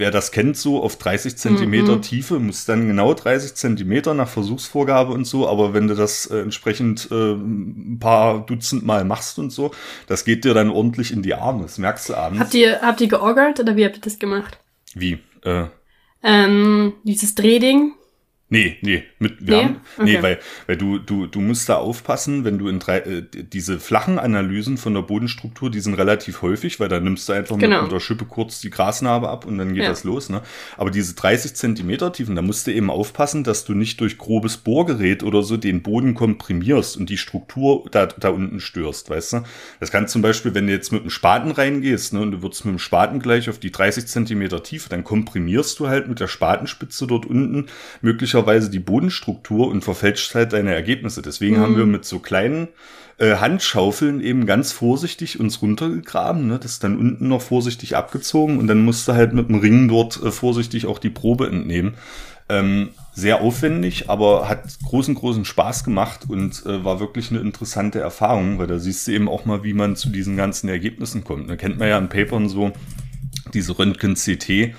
wer 0.03 0.11
das 0.11 0.33
kennt, 0.33 0.57
so 0.57 0.83
auf 0.83 0.97
30 0.97 1.37
Zentimeter 1.37 1.95
mhm. 1.95 2.03
Tiefe, 2.03 2.41
muss 2.41 2.65
dann 2.65 2.89
genau 2.89 3.15
30 3.15 3.55
Zentimeter 3.55 4.15
nach 4.15 4.29
Versuchsvorgabe 4.29 5.13
und 5.13 5.25
so. 5.27 5.49
Aber 5.49 5.75
wenn 5.75 5.87
du 5.87 5.95
das 5.95 6.27
äh, 6.27 6.41
entsprechend 6.41 7.09
äh, 7.13 7.35
ein 7.35 7.99
paar 8.01 8.45
Dutzend 8.45 8.85
Mal 8.85 9.05
machst 9.05 9.39
und 9.39 9.51
so, 9.51 9.71
das 10.09 10.25
geht 10.25 10.45
dir 10.45 10.55
dann 10.55 10.71
ordentlich 10.71 11.13
in 11.13 11.23
die 11.23 11.35
Arme. 11.35 11.63
Das 11.63 11.79
merkst 11.79 12.09
du 12.09 12.15
abends. 12.17 12.41
Habt 12.41 12.55
ihr, 12.55 12.81
habt 12.83 13.01
ihr 13.01 13.07
georgelt 13.07 13.61
oder 13.61 13.77
wie 13.77 13.85
habt 13.85 13.97
ihr 13.97 14.03
das 14.03 14.19
gemacht? 14.19 14.59
Wie? 14.93 15.21
Äh, 15.45 15.67
ähm, 16.25 16.95
dieses 17.05 17.37
Drehding. 17.37 17.95
Nee, 18.53 18.77
nee, 18.83 19.03
mit, 19.19 19.37
wir 19.41 19.57
nee? 19.57 19.63
haben, 19.63 19.77
okay. 19.97 20.05
nee, 20.05 20.23
weil, 20.23 20.39
weil 20.67 20.77
du, 20.77 20.99
du, 20.99 21.27
du 21.27 21.41
musst 21.41 21.71
da 21.71 21.77
aufpassen, 21.77 22.45
wenn 22.45 22.59
du 22.59 22.69
in 22.69 22.81
drei, 22.81 22.99
äh, 22.99 23.23
diese 23.33 23.81
flachen 23.81 24.19
Analysen 24.19 24.77
von 24.77 24.93
der 24.93 25.01
Bodenstruktur, 25.01 25.71
die 25.71 25.81
sind 25.81 25.95
relativ 25.95 26.43
häufig, 26.43 26.79
weil 26.79 26.91
da 26.91 27.01
nimmst 27.01 27.27
du 27.31 27.33
einfach 27.33 27.57
genau. 27.57 27.81
mit 27.81 27.93
der 27.93 28.01
Schippe 28.01 28.27
kurz 28.27 28.61
die 28.61 28.69
Grasnarbe 28.69 29.31
ab 29.31 29.47
und 29.47 29.57
dann 29.57 29.73
geht 29.73 29.85
ja. 29.85 29.89
das 29.89 30.05
los, 30.05 30.29
ne? 30.29 30.43
Aber 30.77 30.91
diese 30.91 31.15
30 31.15 31.55
Zentimeter 31.55 32.13
Tiefen, 32.13 32.37
da 32.37 32.43
musst 32.43 32.67
du 32.67 32.75
eben 32.75 32.91
aufpassen, 32.91 33.43
dass 33.43 33.65
du 33.65 33.73
nicht 33.73 33.99
durch 34.03 34.19
grobes 34.19 34.59
Bohrgerät 34.59 35.23
oder 35.23 35.43
so 35.43 35.57
den 35.57 35.83
Boden 35.83 36.13
komprimierst 36.13 36.99
und 36.99 37.09
die 37.09 37.17
Struktur 37.17 37.87
da, 37.91 38.05
da 38.05 38.29
unten 38.29 38.61
störst, 38.61 39.09
weißt 39.09 39.33
du? 39.33 39.43
Das 39.81 39.91
kann 39.91 40.09
zum 40.09 40.21
Beispiel, 40.21 40.55
wenn 40.55 40.67
du 40.67 40.75
jetzt 40.75 40.93
mit 40.93 41.01
einem 41.01 41.09
Spaten 41.11 41.53
reingehst, 41.53 42.13
ne, 42.13 42.21
und 42.21 42.33
du 42.33 42.43
würdest 42.43 42.67
mit 42.67 42.75
dem 42.75 42.79
Spaten 42.79 43.19
gleich 43.19 43.49
auf 43.49 43.59
die 43.59 43.73
30 43.73 44.09
Zentimeter 44.09 44.63
Tiefe, 44.63 44.91
dann 44.91 45.05
komprimierst 45.05 45.81
du 45.81 45.89
halt 45.89 46.07
mit 46.07 46.21
der 46.21 46.29
Spatenspitze 46.29 47.07
dort 47.07 47.25
unten 47.25 47.69
möglicherweise 48.03 48.42
möglicherweise 48.43 48.71
die 48.71 48.79
Bodenstruktur 48.79 49.69
und 49.69 49.83
verfälscht 49.83 50.35
halt 50.35 50.53
deine 50.53 50.75
Ergebnisse. 50.75 51.23
Deswegen 51.23 51.57
mhm. 51.57 51.61
haben 51.61 51.77
wir 51.77 51.87
mit 51.87 52.05
so 52.05 52.19
kleinen 52.19 52.69
äh, 53.19 53.37
Handschaufeln 53.37 54.21
eben 54.21 54.47
ganz 54.47 54.73
vorsichtig 54.73 55.39
uns 55.39 55.63
runtergegraben. 55.63 56.49
Ne? 56.49 56.59
Das 56.59 56.79
dann 56.79 56.99
unten 56.99 57.29
noch 57.29 57.43
vorsichtig 57.43 57.97
abgezogen 57.97 58.59
und 58.59 58.67
dann 58.67 58.85
musste 58.85 59.15
halt 59.15 59.33
mit 59.33 59.49
dem 59.49 59.57
Ring 59.57 59.89
dort 59.89 60.21
äh, 60.23 60.31
vorsichtig 60.31 60.87
auch 60.87 60.99
die 60.99 61.11
Probe 61.11 61.47
entnehmen. 61.47 61.95
Ähm, 62.49 62.89
sehr 63.15 63.41
aufwendig, 63.41 64.11
aber 64.11 64.49
hat 64.49 64.65
großen, 64.85 65.15
großen 65.15 65.45
Spaß 65.45 65.85
gemacht 65.85 66.23
und 66.29 66.67
äh, 66.67 66.85
war 66.85 66.99
wirklich 66.99 67.31
eine 67.31 67.41
interessante 67.41 68.01
Erfahrung, 68.01 68.59
weil 68.59 68.67
da 68.67 68.79
siehst 68.79 69.07
du 69.07 69.13
eben 69.13 69.29
auch 69.29 69.45
mal, 69.45 69.63
wie 69.63 69.75
man 69.75 69.97
zu 69.97 70.09
diesen 70.09 70.37
ganzen 70.37 70.69
Ergebnissen 70.69 71.23
kommt. 71.23 71.49
Da 71.49 71.57
kennt 71.57 71.79
man 71.79 71.89
ja 71.89 71.99
in 71.99 72.09
Papern 72.09 72.49
so 72.49 72.73
diese 73.55 73.79
Röntgen-CT 73.79 74.75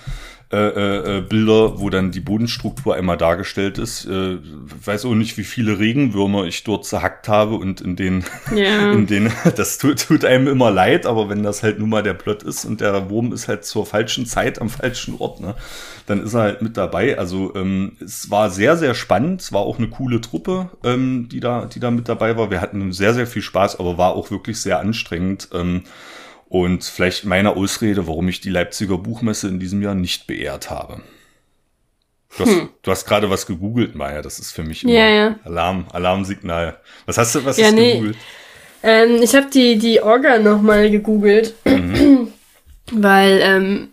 äh, 0.53 0.67
äh, 0.67 1.17
äh, 1.17 1.21
Bilder, 1.21 1.79
wo 1.79 1.89
dann 1.89 2.11
die 2.11 2.19
Bodenstruktur 2.19 2.93
einmal 2.93 3.17
dargestellt 3.17 3.79
ist. 3.79 4.05
Äh, 4.05 4.37
weiß 4.85 5.05
auch 5.05 5.15
nicht, 5.15 5.35
wie 5.39 5.43
viele 5.43 5.79
Regenwürmer 5.79 6.45
ich 6.45 6.63
dort 6.63 6.85
zerhackt 6.85 7.27
habe 7.27 7.55
und 7.55 7.81
in 7.81 7.95
den, 7.95 8.23
yeah. 8.51 8.91
in 8.93 9.07
den, 9.07 9.31
das 9.55 9.79
tut, 9.79 10.05
tut 10.07 10.23
einem 10.23 10.47
immer 10.47 10.69
leid, 10.69 11.07
aber 11.07 11.27
wenn 11.27 11.41
das 11.41 11.63
halt 11.63 11.79
nun 11.79 11.89
mal 11.89 12.03
der 12.03 12.13
Plot 12.13 12.43
ist 12.43 12.65
und 12.65 12.81
der 12.81 13.09
Wurm 13.09 13.33
ist 13.33 13.47
halt 13.47 13.65
zur 13.65 13.87
falschen 13.87 14.27
Zeit 14.27 14.61
am 14.61 14.69
falschen 14.69 15.15
Ort, 15.17 15.39
ne, 15.39 15.55
dann 16.05 16.21
ist 16.21 16.35
er 16.35 16.41
halt 16.41 16.61
mit 16.61 16.77
dabei. 16.77 17.17
Also 17.17 17.55
ähm, 17.55 17.93
es 17.99 18.29
war 18.29 18.51
sehr, 18.51 18.77
sehr 18.77 18.93
spannend. 18.93 19.41
Es 19.41 19.53
war 19.53 19.61
auch 19.61 19.79
eine 19.79 19.87
coole 19.87 20.21
Truppe, 20.21 20.69
ähm, 20.83 21.29
die 21.31 21.39
da, 21.39 21.65
die 21.65 21.79
da 21.79 21.89
mit 21.89 22.07
dabei 22.07 22.37
war. 22.37 22.51
Wir 22.51 22.61
hatten 22.61 22.91
sehr, 22.91 23.15
sehr 23.15 23.25
viel 23.25 23.41
Spaß, 23.41 23.79
aber 23.79 23.97
war 23.97 24.13
auch 24.13 24.29
wirklich 24.29 24.61
sehr 24.61 24.79
anstrengend. 24.79 25.49
Ähm, 25.51 25.81
und 26.53 26.83
vielleicht 26.83 27.25
meine 27.25 27.55
Ausrede, 27.55 28.05
warum 28.05 28.27
ich 28.27 28.39
die 28.39 28.51
Leipziger 28.51 28.99
Buchmesse 28.99 29.47
in 29.47 29.59
diesem 29.59 29.81
Jahr 29.81 29.95
nicht 29.95 30.27
beehrt 30.27 30.69
habe. 30.69 31.01
Du 32.37 32.43
hast, 32.43 32.51
hm. 32.51 32.69
hast 32.85 33.07
gerade 33.07 33.31
was 33.31 33.47
gegoogelt, 33.47 33.95
Maya. 33.95 34.21
Das 34.21 34.37
ist 34.37 34.51
für 34.51 34.61
mich 34.61 34.83
immer 34.83 34.93
ja, 34.93 35.07
ja. 35.09 35.39
Alarm, 35.45 35.87
Alarmsignal. 35.91 36.77
Was 37.07 37.17
hast 37.17 37.33
du, 37.33 37.43
was 37.43 37.57
ja, 37.57 37.65
hast 37.65 37.73
nee. 37.73 37.93
gegoogelt? 37.93 38.17
Ähm, 38.83 39.19
ich 39.23 39.33
habe 39.33 39.47
die, 39.51 39.79
die 39.79 40.01
Orga 40.01 40.37
nochmal 40.37 40.91
gegoogelt, 40.91 41.55
mhm. 41.65 42.27
weil 42.91 43.39
ähm, 43.41 43.87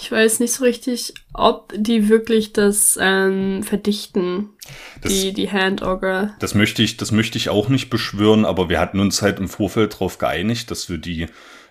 ich 0.00 0.12
weiß 0.12 0.38
nicht 0.38 0.52
so 0.52 0.62
richtig, 0.62 1.14
ob 1.34 1.72
die 1.76 2.08
wirklich 2.08 2.52
das 2.52 2.96
ähm, 3.02 3.64
verdichten, 3.64 4.50
das, 5.02 5.12
die, 5.12 5.32
die 5.32 5.50
Hand-Auger. 5.50 6.36
Das 6.38 6.54
möchte 6.54 6.80
ich, 6.84 6.96
das 6.96 7.10
möchte 7.10 7.38
ich 7.38 7.48
auch 7.48 7.68
nicht 7.68 7.90
beschwören, 7.90 8.44
aber 8.44 8.68
wir 8.68 8.78
hatten 8.78 9.00
uns 9.00 9.20
halt 9.20 9.40
im 9.40 9.48
Vorfeld 9.48 9.94
darauf 9.94 10.18
geeinigt, 10.18 10.70
dass 10.70 10.88
wir 10.88 10.98
die 10.98 11.26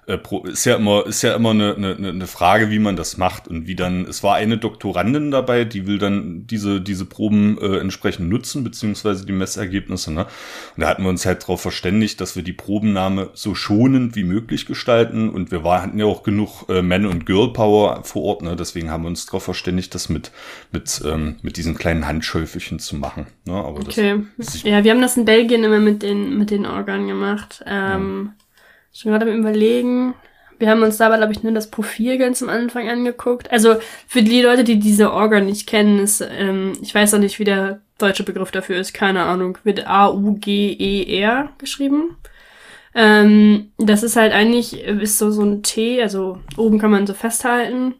äh, 0.07 0.17
ist 0.45 0.65
ja 0.65 0.75
immer, 0.75 1.05
ist 1.05 1.21
ja 1.21 1.35
immer 1.35 1.51
eine, 1.51 1.75
eine, 1.75 1.95
eine 1.95 2.27
Frage, 2.27 2.69
wie 2.69 2.79
man 2.79 2.95
das 2.95 3.17
macht 3.17 3.47
und 3.47 3.67
wie 3.67 3.75
dann, 3.75 4.05
es 4.05 4.23
war 4.23 4.35
eine 4.35 4.57
Doktorandin 4.57 5.31
dabei, 5.31 5.65
die 5.65 5.85
will 5.85 5.97
dann 5.97 6.47
diese, 6.47 6.79
diese 6.79 7.05
Proben 7.05 7.57
äh, 7.59 7.77
entsprechend 7.79 8.29
nutzen, 8.29 8.63
beziehungsweise 8.63 9.25
die 9.25 9.33
Messergebnisse, 9.33 10.13
ne? 10.13 10.25
Und 10.75 10.81
da 10.81 10.87
hatten 10.87 11.03
wir 11.03 11.09
uns 11.09 11.25
halt 11.25 11.43
darauf 11.43 11.61
verständigt, 11.61 12.21
dass 12.21 12.35
wir 12.37 12.43
die 12.43 12.53
Probennahme 12.53 13.29
so 13.33 13.53
schonend 13.53 14.15
wie 14.15 14.23
möglich 14.23 14.65
gestalten 14.65 15.29
und 15.29 15.51
wir 15.51 15.63
war, 15.63 15.81
hatten 15.81 15.99
ja 15.99 16.05
auch 16.05 16.23
genug 16.23 16.69
äh, 16.69 16.81
Man- 16.81 17.05
und 17.05 17.25
Girl-Power 17.25 18.03
vor 18.03 18.23
Ort, 18.23 18.41
ne? 18.43 18.55
Deswegen 18.55 18.89
haben 18.89 19.03
wir 19.03 19.09
uns 19.09 19.25
darauf 19.25 19.43
verständigt, 19.43 19.93
das 19.93 20.07
mit, 20.07 20.31
mit, 20.71 21.01
ähm, 21.05 21.35
mit 21.41 21.57
diesen 21.57 21.75
kleinen 21.75 22.07
Handschäufelchen 22.07 22.79
zu 22.79 22.95
machen. 22.95 23.27
Ne? 23.45 23.53
Aber 23.53 23.81
okay. 23.81 24.23
Das, 24.37 24.63
ja, 24.63 24.83
wir 24.85 24.91
haben 24.91 25.01
das 25.01 25.17
in 25.17 25.25
Belgien 25.25 25.65
immer 25.65 25.79
mit 25.79 26.01
den, 26.01 26.37
mit 26.37 26.49
den 26.49 26.65
Organen 26.65 27.07
gemacht. 27.07 27.61
Ähm, 27.65 28.31
ja 28.37 28.46
schon 28.97 29.11
gerade 29.11 29.31
am 29.31 29.37
überlegen. 29.37 30.15
Wir 30.59 30.69
haben 30.71 30.81
uns 30.81 30.97
dabei, 30.97 31.17
glaube 31.17 31.33
ich, 31.33 31.43
nur 31.43 31.53
das 31.53 31.69
Profil 31.69 32.17
ganz 32.17 32.41
am 32.41 32.49
Anfang 32.49 32.89
angeguckt. 32.89 33.51
Also 33.51 33.75
für 34.07 34.23
die 34.23 34.41
Leute, 34.41 34.63
die 34.63 34.79
diese 34.79 35.13
Organ 35.13 35.45
nicht 35.45 35.67
kennen, 35.67 35.99
ist, 35.99 36.21
ähm, 36.21 36.73
ich 36.81 36.95
weiß 36.95 37.13
auch 37.13 37.19
nicht, 37.19 37.37
wie 37.37 37.43
der 37.43 37.81
deutsche 37.99 38.23
Begriff 38.23 38.49
dafür 38.49 38.77
ist, 38.77 38.93
keine 38.93 39.23
Ahnung, 39.23 39.59
wird 39.63 39.87
A-U-G-E-R 39.87 41.49
geschrieben. 41.59 42.17
Ähm, 42.95 43.71
das 43.77 44.01
ist 44.01 44.15
halt 44.15 44.33
eigentlich, 44.33 44.81
ist 44.81 45.19
so, 45.19 45.29
so 45.29 45.43
ein 45.43 45.61
T, 45.61 46.01
also 46.01 46.39
oben 46.57 46.79
kann 46.79 46.89
man 46.89 47.05
so 47.05 47.13
festhalten. 47.13 47.93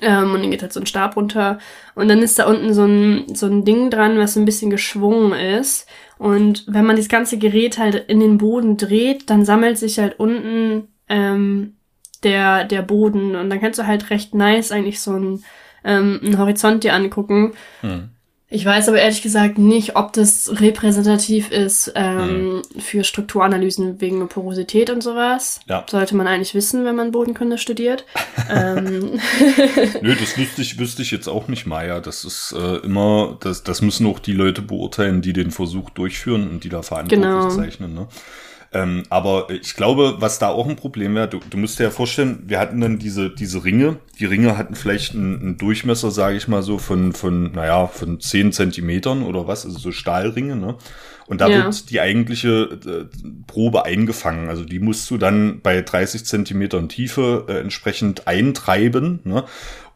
Ähm, 0.00 0.32
und 0.32 0.42
dann 0.42 0.50
geht 0.50 0.62
halt 0.62 0.72
so 0.72 0.80
ein 0.80 0.86
Stab 0.86 1.16
runter. 1.16 1.58
Und 1.94 2.08
dann 2.08 2.22
ist 2.22 2.38
da 2.38 2.46
unten 2.46 2.72
so 2.72 2.84
ein, 2.84 3.34
so 3.34 3.46
ein 3.46 3.64
Ding 3.64 3.90
dran, 3.90 4.18
was 4.18 4.34
so 4.34 4.40
ein 4.40 4.46
bisschen 4.46 4.70
geschwungen 4.70 5.32
ist. 5.32 5.86
Und 6.18 6.64
wenn 6.66 6.86
man 6.86 6.96
das 6.96 7.08
ganze 7.08 7.38
Gerät 7.38 7.78
halt 7.78 7.94
in 8.08 8.20
den 8.20 8.38
Boden 8.38 8.76
dreht, 8.76 9.30
dann 9.30 9.44
sammelt 9.44 9.78
sich 9.78 9.98
halt 9.98 10.18
unten 10.18 10.88
ähm, 11.08 11.74
der, 12.22 12.64
der 12.64 12.82
Boden. 12.82 13.36
Und 13.36 13.50
dann 13.50 13.60
kannst 13.60 13.78
du 13.78 13.86
halt 13.86 14.10
recht 14.10 14.34
nice 14.34 14.72
eigentlich 14.72 15.00
so 15.00 15.12
einen, 15.12 15.44
ähm, 15.84 16.20
einen 16.22 16.38
Horizont 16.38 16.84
dir 16.84 16.94
angucken. 16.94 17.52
Hm. 17.80 18.10
Ich 18.54 18.64
weiß 18.64 18.88
aber 18.88 19.00
ehrlich 19.00 19.20
gesagt 19.20 19.58
nicht, 19.58 19.96
ob 19.96 20.12
das 20.12 20.60
repräsentativ 20.60 21.50
ist 21.50 21.90
ähm, 21.96 22.62
mhm. 22.74 22.80
für 22.80 23.02
Strukturanalysen 23.02 24.00
wegen 24.00 24.28
Porosität 24.28 24.90
und 24.90 25.02
sowas. 25.02 25.58
Ja. 25.66 25.84
Sollte 25.90 26.14
man 26.14 26.28
eigentlich 26.28 26.54
wissen, 26.54 26.84
wenn 26.84 26.94
man 26.94 27.10
Bodenkunde 27.10 27.58
studiert. 27.58 28.06
ähm. 28.48 29.18
Nö, 30.02 30.14
das 30.14 30.38
wüsste 30.38 30.62
ich, 30.62 30.78
wüsste 30.78 31.02
ich 31.02 31.10
jetzt 31.10 31.26
auch 31.26 31.48
nicht, 31.48 31.66
Maya. 31.66 31.98
Das 31.98 32.24
ist 32.24 32.54
äh, 32.56 32.76
immer, 32.76 33.36
das, 33.40 33.64
das 33.64 33.82
müssen 33.82 34.06
auch 34.06 34.20
die 34.20 34.34
Leute 34.34 34.62
beurteilen, 34.62 35.20
die 35.20 35.32
den 35.32 35.50
Versuch 35.50 35.90
durchführen 35.90 36.48
und 36.48 36.62
die 36.62 36.68
da 36.68 36.82
verantwortlich 36.82 37.28
genau. 37.28 37.50
zeichnen. 37.50 37.92
Ne? 37.92 38.06
Ähm, 38.74 39.04
aber 39.08 39.46
ich 39.50 39.76
glaube, 39.76 40.16
was 40.18 40.40
da 40.40 40.48
auch 40.48 40.68
ein 40.68 40.74
Problem 40.74 41.14
wäre, 41.14 41.28
du, 41.28 41.38
du 41.48 41.56
musst 41.56 41.78
dir 41.78 41.84
ja 41.84 41.90
vorstellen, 41.90 42.42
wir 42.46 42.58
hatten 42.58 42.80
dann 42.80 42.98
diese, 42.98 43.30
diese 43.30 43.64
Ringe. 43.64 43.98
Die 44.18 44.24
Ringe 44.24 44.58
hatten 44.58 44.74
vielleicht 44.74 45.14
einen, 45.14 45.40
einen 45.40 45.56
Durchmesser, 45.56 46.10
sage 46.10 46.36
ich 46.36 46.48
mal 46.48 46.62
so, 46.62 46.78
von, 46.78 47.12
von, 47.12 47.52
naja, 47.52 47.86
von 47.86 48.20
zehn 48.20 48.52
Zentimetern 48.52 49.22
oder 49.22 49.46
was, 49.46 49.64
also 49.64 49.78
so 49.78 49.92
Stahlringe, 49.92 50.56
ne? 50.56 50.74
Und 51.26 51.40
da 51.40 51.48
ja. 51.48 51.64
wird 51.64 51.90
die 51.90 52.00
eigentliche 52.00 52.78
äh, 52.86 53.04
Probe 53.46 53.84
eingefangen. 53.84 54.48
Also 54.48 54.64
die 54.64 54.78
musst 54.78 55.10
du 55.10 55.16
dann 55.16 55.60
bei 55.62 55.80
30 55.80 56.24
Zentimetern 56.24 56.88
Tiefe 56.88 57.46
äh, 57.48 57.60
entsprechend 57.60 58.26
eintreiben. 58.26 59.20
Ne? 59.24 59.44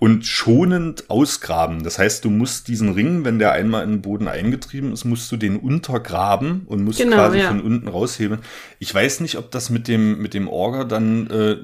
und 0.01 0.25
schonend 0.25 1.11
ausgraben. 1.11 1.83
Das 1.83 1.99
heißt, 1.99 2.25
du 2.25 2.31
musst 2.31 2.69
diesen 2.69 2.91
Ring, 2.91 3.25
wenn 3.25 3.41
der 3.41 3.53
einmal 3.53 3.83
in 3.83 3.91
den 3.91 4.03
Boden 4.03 4.29
eingetrieben 4.29 4.93
ist, 4.93 5.05
musst 5.05 5.31
du 5.33 5.37
den 5.37 5.57
untergraben 5.57 6.63
und 6.67 6.85
musst 6.85 7.01
genau, 7.01 7.17
quasi 7.17 7.39
ja. 7.39 7.49
von 7.49 7.61
unten 7.61 7.89
rausheben. 7.89 8.39
Ich 8.79 8.95
weiß 8.95 9.21
nicht, 9.21 9.39
ob 9.39 9.51
das 9.51 9.71
mit 9.71 9.89
dem 9.89 10.23
mit 10.23 10.35
dem 10.35 10.47
Orger 10.47 10.85
dann 10.85 11.27
äh, 11.31 11.57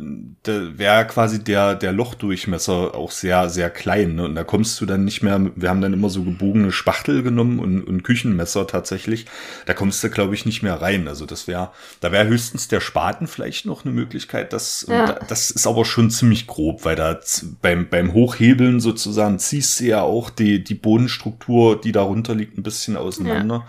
der 0.46 0.78
wäre 0.78 1.06
quasi 1.06 1.44
der 1.44 1.76
der 1.76 1.92
Lochdurchmesser 1.92 2.96
auch 2.96 3.12
sehr 3.12 3.48
sehr 3.50 3.70
klein. 3.70 4.16
Ne? 4.16 4.24
Und 4.24 4.34
da 4.34 4.42
kommst 4.42 4.80
du 4.80 4.86
dann 4.86 5.04
nicht 5.04 5.22
mehr. 5.22 5.40
Wir 5.54 5.68
haben 5.68 5.80
dann 5.80 5.92
immer 5.92 6.10
so 6.10 6.24
gebogene 6.24 6.72
Spachtel 6.72 7.22
genommen 7.22 7.60
und, 7.60 7.82
und 7.82 8.02
Küchenmesser 8.02 8.66
tatsächlich. 8.66 9.26
Da 9.66 9.74
kommst 9.74 10.04
du 10.04 10.10
glaube 10.10 10.34
ich 10.34 10.44
nicht 10.44 10.62
mehr 10.62 10.82
rein. 10.82 11.08
Also 11.08 11.24
das 11.24 11.48
wäre 11.48 11.70
da 12.00 12.12
wäre 12.12 12.26
höchstens 12.26 12.68
der 12.68 12.80
Spaten 12.80 13.26
vielleicht 13.26 13.64
noch 13.64 13.84
eine 13.84 13.94
Möglichkeit. 13.94 14.52
Das 14.52 14.86
ja. 14.88 15.18
das 15.28 15.50
ist 15.50 15.66
aber 15.66 15.84
schon 15.84 16.10
ziemlich 16.10 16.46
grob, 16.46 16.84
weil 16.84 16.96
da 16.96 17.18
beim 17.62 17.88
beim 17.88 18.12
Hoch 18.12 18.34
Hochhebeln 18.34 18.80
sozusagen 18.80 19.38
ziehst 19.38 19.80
du 19.80 19.84
ja 19.84 20.02
auch 20.02 20.30
die, 20.30 20.62
die 20.62 20.74
Bodenstruktur, 20.74 21.80
die 21.80 21.92
darunter 21.92 22.34
liegt, 22.34 22.58
ein 22.58 22.62
bisschen 22.62 22.96
auseinander. 22.96 23.54
Ja. 23.54 23.66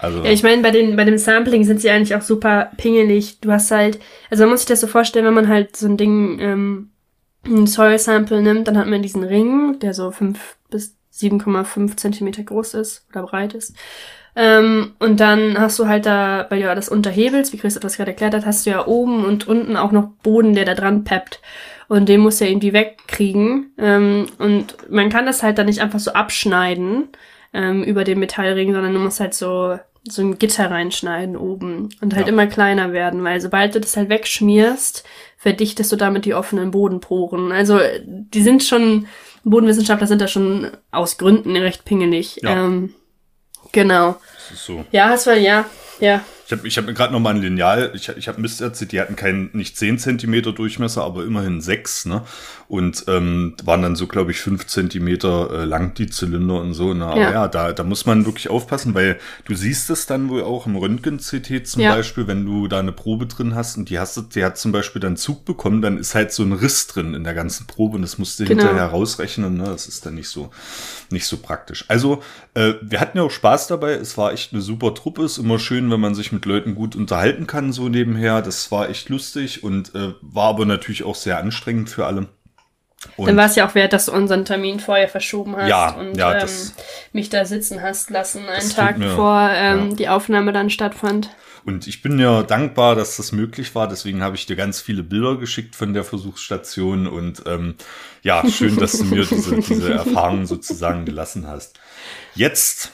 Also. 0.00 0.22
Ja, 0.22 0.30
ich 0.30 0.42
meine, 0.42 0.62
bei, 0.62 0.70
den, 0.70 0.94
bei 0.94 1.04
dem 1.04 1.18
Sampling 1.18 1.64
sind 1.64 1.80
sie 1.80 1.90
eigentlich 1.90 2.14
auch 2.14 2.22
super 2.22 2.70
pingelig. 2.76 3.40
Du 3.40 3.50
hast 3.50 3.70
halt, 3.70 3.98
also 4.30 4.44
man 4.44 4.50
muss 4.50 4.60
sich 4.60 4.68
das 4.68 4.80
so 4.80 4.86
vorstellen, 4.86 5.24
wenn 5.24 5.34
man 5.34 5.48
halt 5.48 5.76
so 5.76 5.86
ein 5.86 5.96
Ding, 5.96 6.38
ähm, 6.40 6.90
ein 7.44 7.66
Soil 7.66 7.98
Sample 7.98 8.42
nimmt, 8.42 8.68
dann 8.68 8.78
hat 8.78 8.86
man 8.86 9.02
diesen 9.02 9.24
Ring, 9.24 9.78
der 9.80 9.94
so 9.94 10.10
fünf 10.10 10.56
bis 10.70 10.96
7,5 11.14 11.96
Zentimeter 11.96 12.42
groß 12.42 12.74
ist 12.74 13.06
oder 13.10 13.22
breit 13.22 13.54
ist. 13.54 13.74
Ähm, 14.40 14.92
und 15.00 15.18
dann 15.18 15.58
hast 15.58 15.80
du 15.80 15.88
halt 15.88 16.06
da, 16.06 16.46
weil 16.48 16.60
du 16.60 16.66
ja 16.66 16.74
das 16.76 16.88
unterhebelst, 16.88 17.52
wie 17.52 17.56
Christoph 17.56 17.82
das 17.82 17.96
gerade 17.96 18.12
erklärt 18.12 18.34
hat, 18.34 18.46
hast 18.46 18.64
du 18.64 18.70
ja 18.70 18.86
oben 18.86 19.24
und 19.24 19.48
unten 19.48 19.76
auch 19.76 19.90
noch 19.90 20.10
Boden, 20.22 20.54
der 20.54 20.64
da 20.64 20.74
dran 20.74 21.02
peppt 21.02 21.40
und 21.88 22.08
den 22.08 22.20
muss 22.20 22.40
er 22.40 22.48
irgendwie 22.48 22.72
wegkriegen. 22.72 23.72
Ähm, 23.78 24.26
und 24.38 24.76
man 24.88 25.08
kann 25.08 25.26
das 25.26 25.42
halt 25.42 25.58
dann 25.58 25.66
nicht 25.66 25.80
einfach 25.80 25.98
so 25.98 26.12
abschneiden 26.12 27.08
ähm, 27.52 27.82
über 27.82 28.04
den 28.04 28.20
Metallring, 28.20 28.72
sondern 28.72 28.94
du 28.94 29.00
musst 29.00 29.18
halt 29.18 29.34
so 29.34 29.76
so 30.04 30.22
ein 30.22 30.38
Gitter 30.38 30.70
reinschneiden 30.70 31.36
oben 31.36 31.90
und 32.00 32.14
halt 32.14 32.26
ja. 32.26 32.32
immer 32.32 32.46
kleiner 32.46 32.92
werden, 32.92 33.24
weil 33.24 33.40
sobald 33.40 33.74
du 33.74 33.80
das 33.80 33.96
halt 33.96 34.08
wegschmierst, 34.08 35.04
verdichtest 35.36 35.92
du 35.92 35.96
damit 35.96 36.24
die 36.24 36.32
offenen 36.32 36.70
Bodenporen. 36.70 37.52
Also 37.52 37.78
die 38.06 38.40
sind 38.40 38.62
schon, 38.62 39.06
Bodenwissenschaftler 39.44 40.06
sind 40.06 40.22
da 40.22 40.28
schon 40.28 40.68
aus 40.92 41.18
Gründen 41.18 41.56
recht 41.56 41.84
pingelig. 41.84 42.40
Ja. 42.42 42.64
Ähm, 42.64 42.94
genau. 43.72 44.20
So. 44.54 44.84
Ja, 44.90 45.14
es 45.14 45.26
war, 45.26 45.34
ja, 45.34 45.64
ja. 46.00 46.22
Ich 46.46 46.52
habe 46.52 46.66
ich 46.66 46.78
hab 46.78 46.86
mir 46.86 46.94
gerade 46.94 47.12
noch 47.12 47.20
mal 47.20 47.34
ein 47.34 47.42
Lineal, 47.42 47.92
ich, 47.94 48.08
ich 48.08 48.26
habe 48.26 48.40
Mist 48.40 48.62
erzählt, 48.62 48.92
die 48.92 49.00
hatten 49.00 49.16
keinen, 49.16 49.50
nicht 49.52 49.76
10 49.76 49.98
Zentimeter 49.98 50.52
Durchmesser, 50.52 51.04
aber 51.04 51.24
immerhin 51.24 51.60
6, 51.60 52.06
ne? 52.06 52.24
Und 52.68 53.04
ähm, 53.08 53.54
waren 53.64 53.82
dann 53.82 53.96
so, 53.96 54.06
glaube 54.06 54.30
ich, 54.30 54.40
5 54.40 54.66
Zentimeter 54.66 55.50
äh, 55.50 55.64
lang, 55.64 55.94
die 55.94 56.08
Zylinder 56.08 56.60
und 56.60 56.74
so. 56.74 56.94
Ne? 56.94 57.06
Aber 57.06 57.20
ja, 57.20 57.32
ja 57.32 57.48
da, 57.48 57.72
da 57.72 57.84
muss 57.84 58.06
man 58.06 58.24
wirklich 58.26 58.50
aufpassen, 58.50 58.94
weil 58.94 59.18
du 59.44 59.54
siehst 59.54 59.90
es 59.90 60.06
dann 60.06 60.28
wohl 60.28 60.42
auch 60.42 60.66
im 60.66 60.76
Röntgen-CT 60.76 61.66
zum 61.66 61.82
ja. 61.82 61.94
Beispiel, 61.94 62.26
wenn 62.26 62.44
du 62.46 62.68
da 62.68 62.78
eine 62.78 62.92
Probe 62.92 63.26
drin 63.26 63.54
hast 63.54 63.76
und 63.76 63.90
die 63.90 63.98
hast 63.98 64.34
die 64.34 64.44
hat 64.44 64.58
zum 64.58 64.72
Beispiel 64.72 65.00
dann 65.00 65.16
Zug 65.16 65.44
bekommen, 65.44 65.82
dann 65.82 65.98
ist 65.98 66.14
halt 66.14 66.32
so 66.32 66.42
ein 66.42 66.52
Riss 66.52 66.86
drin 66.86 67.14
in 67.14 67.24
der 67.24 67.34
ganzen 67.34 67.66
Probe 67.66 67.96
und 67.96 68.02
das 68.02 68.18
musst 68.18 68.40
du 68.40 68.44
genau. 68.44 68.62
hinterher 68.62 68.86
rausrechnen, 68.86 69.56
ne? 69.56 69.64
Das 69.64 69.86
ist 69.86 70.04
dann 70.06 70.14
nicht 70.14 70.28
so, 70.28 70.50
nicht 71.10 71.26
so 71.26 71.36
praktisch. 71.36 71.84
Also, 71.88 72.22
äh, 72.54 72.74
wir 72.80 73.00
hatten 73.00 73.18
ja 73.18 73.24
auch 73.24 73.30
Spaß 73.30 73.68
dabei, 73.68 73.92
es 73.92 74.16
war 74.16 74.32
echt 74.32 74.52
eine 74.52 74.62
super 74.62 74.94
Truppe, 74.94 75.24
ist 75.24 75.38
immer 75.38 75.58
schön, 75.58 75.90
wenn 75.90 76.00
man 76.00 76.14
sich 76.14 76.32
mit 76.32 76.38
mit 76.38 76.46
Leuten 76.46 76.76
gut 76.76 76.94
unterhalten 76.94 77.48
kann, 77.48 77.72
so 77.72 77.88
nebenher. 77.88 78.42
Das 78.42 78.70
war 78.70 78.88
echt 78.88 79.08
lustig 79.08 79.64
und 79.64 79.94
äh, 79.96 80.14
war 80.20 80.50
aber 80.50 80.66
natürlich 80.66 81.02
auch 81.02 81.16
sehr 81.16 81.38
anstrengend 81.38 81.90
für 81.90 82.06
alle. 82.06 82.28
Und 83.16 83.28
dann 83.28 83.36
war 83.36 83.46
es 83.46 83.54
ja 83.54 83.68
auch 83.68 83.74
wert, 83.74 83.92
dass 83.92 84.06
du 84.06 84.12
unseren 84.12 84.44
Termin 84.44 84.80
vorher 84.80 85.08
verschoben 85.08 85.56
hast 85.56 85.68
ja, 85.68 85.90
und 85.90 86.16
ja, 86.16 86.40
ähm, 86.40 86.48
mich 87.12 87.28
da 87.28 87.44
sitzen 87.44 87.80
hast 87.80 88.10
lassen, 88.10 88.48
einen 88.48 88.70
Tag 88.70 88.98
mir, 88.98 89.10
bevor 89.10 89.50
ähm, 89.54 89.90
ja. 89.90 89.96
die 89.96 90.08
Aufnahme 90.08 90.52
dann 90.52 90.68
stattfand. 90.68 91.30
Und 91.64 91.86
ich 91.86 92.02
bin 92.02 92.18
ja 92.18 92.42
dankbar, 92.42 92.94
dass 92.96 93.18
das 93.18 93.30
möglich 93.30 93.74
war. 93.74 93.88
Deswegen 93.88 94.22
habe 94.22 94.36
ich 94.36 94.46
dir 94.46 94.56
ganz 94.56 94.80
viele 94.80 95.02
Bilder 95.02 95.36
geschickt 95.36 95.76
von 95.76 95.92
der 95.92 96.02
Versuchsstation. 96.02 97.06
Und 97.06 97.42
ähm, 97.46 97.74
ja, 98.22 98.42
schön, 98.48 98.76
dass 98.78 98.92
du 98.92 99.04
mir 99.04 99.24
diese, 99.26 99.56
diese 99.60 99.92
Erfahrung 99.92 100.46
sozusagen 100.46 101.04
gelassen 101.04 101.46
hast. 101.46 101.78
Jetzt 102.34 102.92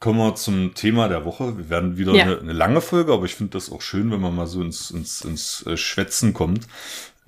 kommen 0.00 0.18
wir 0.18 0.34
zum 0.34 0.74
Thema 0.74 1.08
der 1.08 1.24
Woche. 1.24 1.56
Wir 1.58 1.70
werden 1.70 1.96
wieder 1.96 2.12
ja. 2.12 2.24
eine, 2.24 2.38
eine, 2.38 2.52
lange 2.52 2.80
Folge, 2.80 3.12
aber 3.12 3.24
ich 3.24 3.34
finde 3.34 3.52
das 3.52 3.70
auch 3.70 3.82
schön, 3.82 4.10
wenn 4.10 4.20
man 4.20 4.34
mal 4.34 4.46
so 4.46 4.62
ins, 4.62 4.90
ins, 4.90 5.22
ins 5.22 5.64
äh, 5.66 5.76
Schwätzen 5.76 6.34
kommt. 6.34 6.66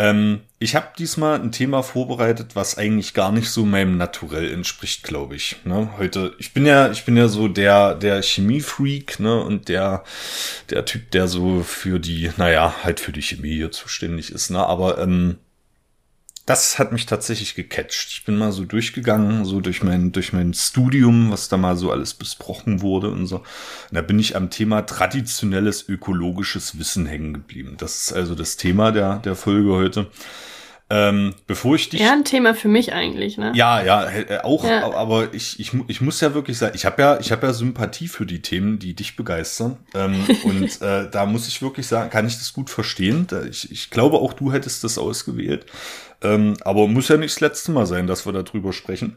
Ähm, 0.00 0.40
ich 0.58 0.74
habe 0.74 0.88
diesmal 0.98 1.38
ein 1.38 1.52
Thema 1.52 1.82
vorbereitet, 1.82 2.56
was 2.56 2.78
eigentlich 2.78 3.12
gar 3.12 3.32
nicht 3.32 3.50
so 3.50 3.66
meinem 3.66 3.98
Naturell 3.98 4.50
entspricht, 4.50 5.02
glaube 5.02 5.36
ich. 5.36 5.56
Ne? 5.64 5.90
Heute, 5.98 6.34
ich 6.38 6.54
bin 6.54 6.64
ja, 6.64 6.90
ich 6.90 7.04
bin 7.04 7.18
ja 7.18 7.28
so 7.28 7.48
der, 7.48 7.94
der 7.96 8.22
Chemiefreak, 8.22 9.20
ne, 9.20 9.42
und 9.42 9.68
der, 9.68 10.02
der 10.70 10.86
Typ, 10.86 11.10
der 11.10 11.28
so 11.28 11.62
für 11.62 11.98
die, 11.98 12.30
naja, 12.38 12.74
halt 12.82 12.98
für 12.98 13.12
die 13.12 13.20
Chemie 13.20 13.56
hier 13.56 13.72
zuständig 13.72 14.32
ist, 14.32 14.48
ne, 14.48 14.66
aber 14.66 14.96
ähm, 14.98 15.36
das 16.50 16.80
hat 16.80 16.90
mich 16.90 17.06
tatsächlich 17.06 17.54
gecatcht. 17.54 18.08
Ich 18.10 18.24
bin 18.24 18.36
mal 18.36 18.50
so 18.50 18.64
durchgegangen, 18.64 19.44
so 19.44 19.60
durch 19.60 19.84
mein, 19.84 20.10
durch 20.10 20.32
mein 20.32 20.52
Studium, 20.52 21.30
was 21.30 21.48
da 21.48 21.56
mal 21.56 21.76
so 21.76 21.92
alles 21.92 22.12
besprochen 22.12 22.82
wurde 22.82 23.08
und 23.08 23.28
so. 23.28 23.36
Und 23.36 23.44
da 23.92 24.02
bin 24.02 24.18
ich 24.18 24.34
am 24.34 24.50
Thema 24.50 24.82
traditionelles 24.82 25.88
ökologisches 25.88 26.76
Wissen 26.76 27.06
hängen 27.06 27.34
geblieben. 27.34 27.76
Das 27.78 28.02
ist 28.02 28.12
also 28.12 28.34
das 28.34 28.56
Thema 28.56 28.90
der, 28.90 29.18
der 29.18 29.36
Folge 29.36 29.70
heute. 29.74 30.08
Ähm, 30.92 31.34
bevor 31.46 31.76
ich 31.76 31.88
dich. 31.88 32.00
Ja, 32.00 32.14
ein 32.14 32.24
Thema 32.24 32.52
für 32.52 32.66
mich 32.66 32.92
eigentlich, 32.92 33.38
ne? 33.38 33.52
Ja, 33.54 33.80
ja, 33.80 34.10
äh, 34.10 34.40
auch, 34.42 34.64
ja. 34.64 34.92
aber 34.92 35.32
ich, 35.32 35.60
ich, 35.60 35.70
ich 35.86 36.00
muss 36.00 36.20
ja 36.20 36.34
wirklich 36.34 36.58
sagen, 36.58 36.72
ich 36.74 36.84
habe 36.84 37.00
ja, 37.00 37.20
ich 37.20 37.30
habe 37.30 37.46
ja 37.46 37.52
Sympathie 37.52 38.08
für 38.08 38.26
die 38.26 38.42
Themen, 38.42 38.80
die 38.80 38.94
dich 38.94 39.14
begeistern. 39.14 39.76
Ähm, 39.94 40.24
und 40.42 40.82
äh, 40.82 41.08
da 41.08 41.26
muss 41.26 41.46
ich 41.46 41.62
wirklich 41.62 41.86
sagen, 41.86 42.10
kann 42.10 42.26
ich 42.26 42.38
das 42.38 42.52
gut 42.52 42.70
verstehen. 42.70 43.28
Ich, 43.48 43.70
ich 43.70 43.90
glaube 43.90 44.16
auch 44.16 44.32
du 44.32 44.52
hättest 44.52 44.82
das 44.82 44.98
ausgewählt. 44.98 45.64
Ähm, 46.22 46.56
aber 46.62 46.86
muss 46.86 47.08
ja 47.08 47.16
nicht 47.16 47.34
das 47.34 47.40
letzte 47.40 47.72
Mal 47.72 47.86
sein, 47.86 48.06
dass 48.06 48.26
wir 48.26 48.32
darüber 48.32 48.72
sprechen. 48.72 49.16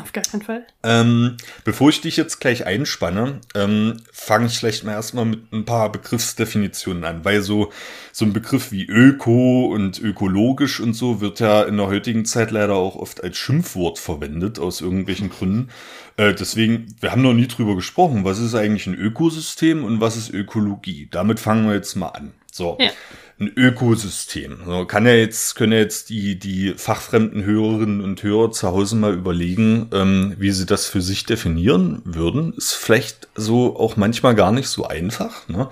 Auf 0.00 0.12
gar 0.12 0.24
keinen 0.24 0.42
Fall. 0.42 0.66
Ähm, 0.82 1.38
bevor 1.64 1.88
ich 1.88 2.02
dich 2.02 2.18
jetzt 2.18 2.38
gleich 2.38 2.66
einspanne, 2.66 3.40
ähm, 3.54 3.96
fange 4.12 4.46
ich 4.46 4.58
vielleicht 4.58 4.84
mal 4.84 4.92
erstmal 4.92 5.24
mit 5.24 5.50
ein 5.54 5.64
paar 5.64 5.90
Begriffsdefinitionen 5.90 7.04
an, 7.04 7.24
weil 7.24 7.40
so, 7.40 7.72
so 8.12 8.26
ein 8.26 8.34
Begriff 8.34 8.72
wie 8.72 8.84
Öko 8.84 9.72
und 9.72 9.98
ökologisch 9.98 10.80
und 10.80 10.92
so 10.92 11.22
wird 11.22 11.40
ja 11.40 11.62
in 11.62 11.78
der 11.78 11.86
heutigen 11.86 12.26
Zeit 12.26 12.50
leider 12.50 12.74
auch 12.74 12.96
oft 12.96 13.24
als 13.24 13.38
Schimpfwort 13.38 13.98
verwendet, 13.98 14.58
aus 14.58 14.82
irgendwelchen 14.82 15.30
Gründen. 15.30 15.70
Äh, 16.18 16.34
deswegen, 16.34 16.94
wir 17.00 17.10
haben 17.10 17.22
noch 17.22 17.34
nie 17.34 17.48
drüber 17.48 17.74
gesprochen, 17.74 18.24
was 18.24 18.38
ist 18.38 18.54
eigentlich 18.54 18.86
ein 18.86 18.94
Ökosystem 18.94 19.82
und 19.82 20.02
was 20.02 20.18
ist 20.18 20.28
Ökologie? 20.28 21.08
Damit 21.10 21.40
fangen 21.40 21.66
wir 21.66 21.74
jetzt 21.74 21.94
mal 21.94 22.08
an. 22.08 22.34
So. 22.52 22.76
Ja 22.78 22.90
ein 23.38 23.52
Ökosystem. 23.54 24.60
So, 24.64 24.86
kann 24.86 25.04
ja 25.04 25.12
jetzt, 25.12 25.56
können 25.56 25.72
ja 25.72 25.78
jetzt 25.78 26.08
die, 26.08 26.38
die 26.38 26.72
fachfremden 26.74 27.44
Hörerinnen 27.44 28.00
und 28.00 28.22
Hörer 28.22 28.50
zu 28.50 28.68
Hause 28.68 28.96
mal 28.96 29.12
überlegen, 29.12 29.90
ähm, 29.92 30.34
wie 30.38 30.50
sie 30.52 30.64
das 30.64 30.86
für 30.86 31.02
sich 31.02 31.26
definieren 31.26 32.00
würden. 32.04 32.54
Ist 32.54 32.72
vielleicht 32.72 33.28
so 33.34 33.78
auch 33.78 33.96
manchmal 33.96 34.34
gar 34.34 34.52
nicht 34.52 34.68
so 34.68 34.86
einfach. 34.86 35.46
Ne? 35.48 35.68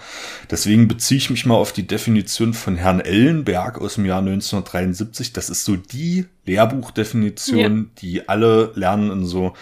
Deswegen 0.50 0.88
beziehe 0.88 1.16
ich 1.16 1.30
mich 1.30 1.46
mal 1.46 1.54
auf 1.54 1.72
die 1.72 1.86
Definition 1.86 2.52
von 2.52 2.76
Herrn 2.76 3.00
Ellenberg 3.00 3.80
aus 3.80 3.94
dem 3.94 4.04
Jahr 4.04 4.18
1973. 4.18 5.32
Das 5.32 5.48
ist 5.48 5.64
so 5.64 5.76
die 5.76 6.26
Lehrbuchdefinition, 6.44 7.76
ja. 7.78 7.90
die 8.02 8.28
alle 8.28 8.72
lernen 8.74 9.10
in 9.10 9.24
so 9.24 9.54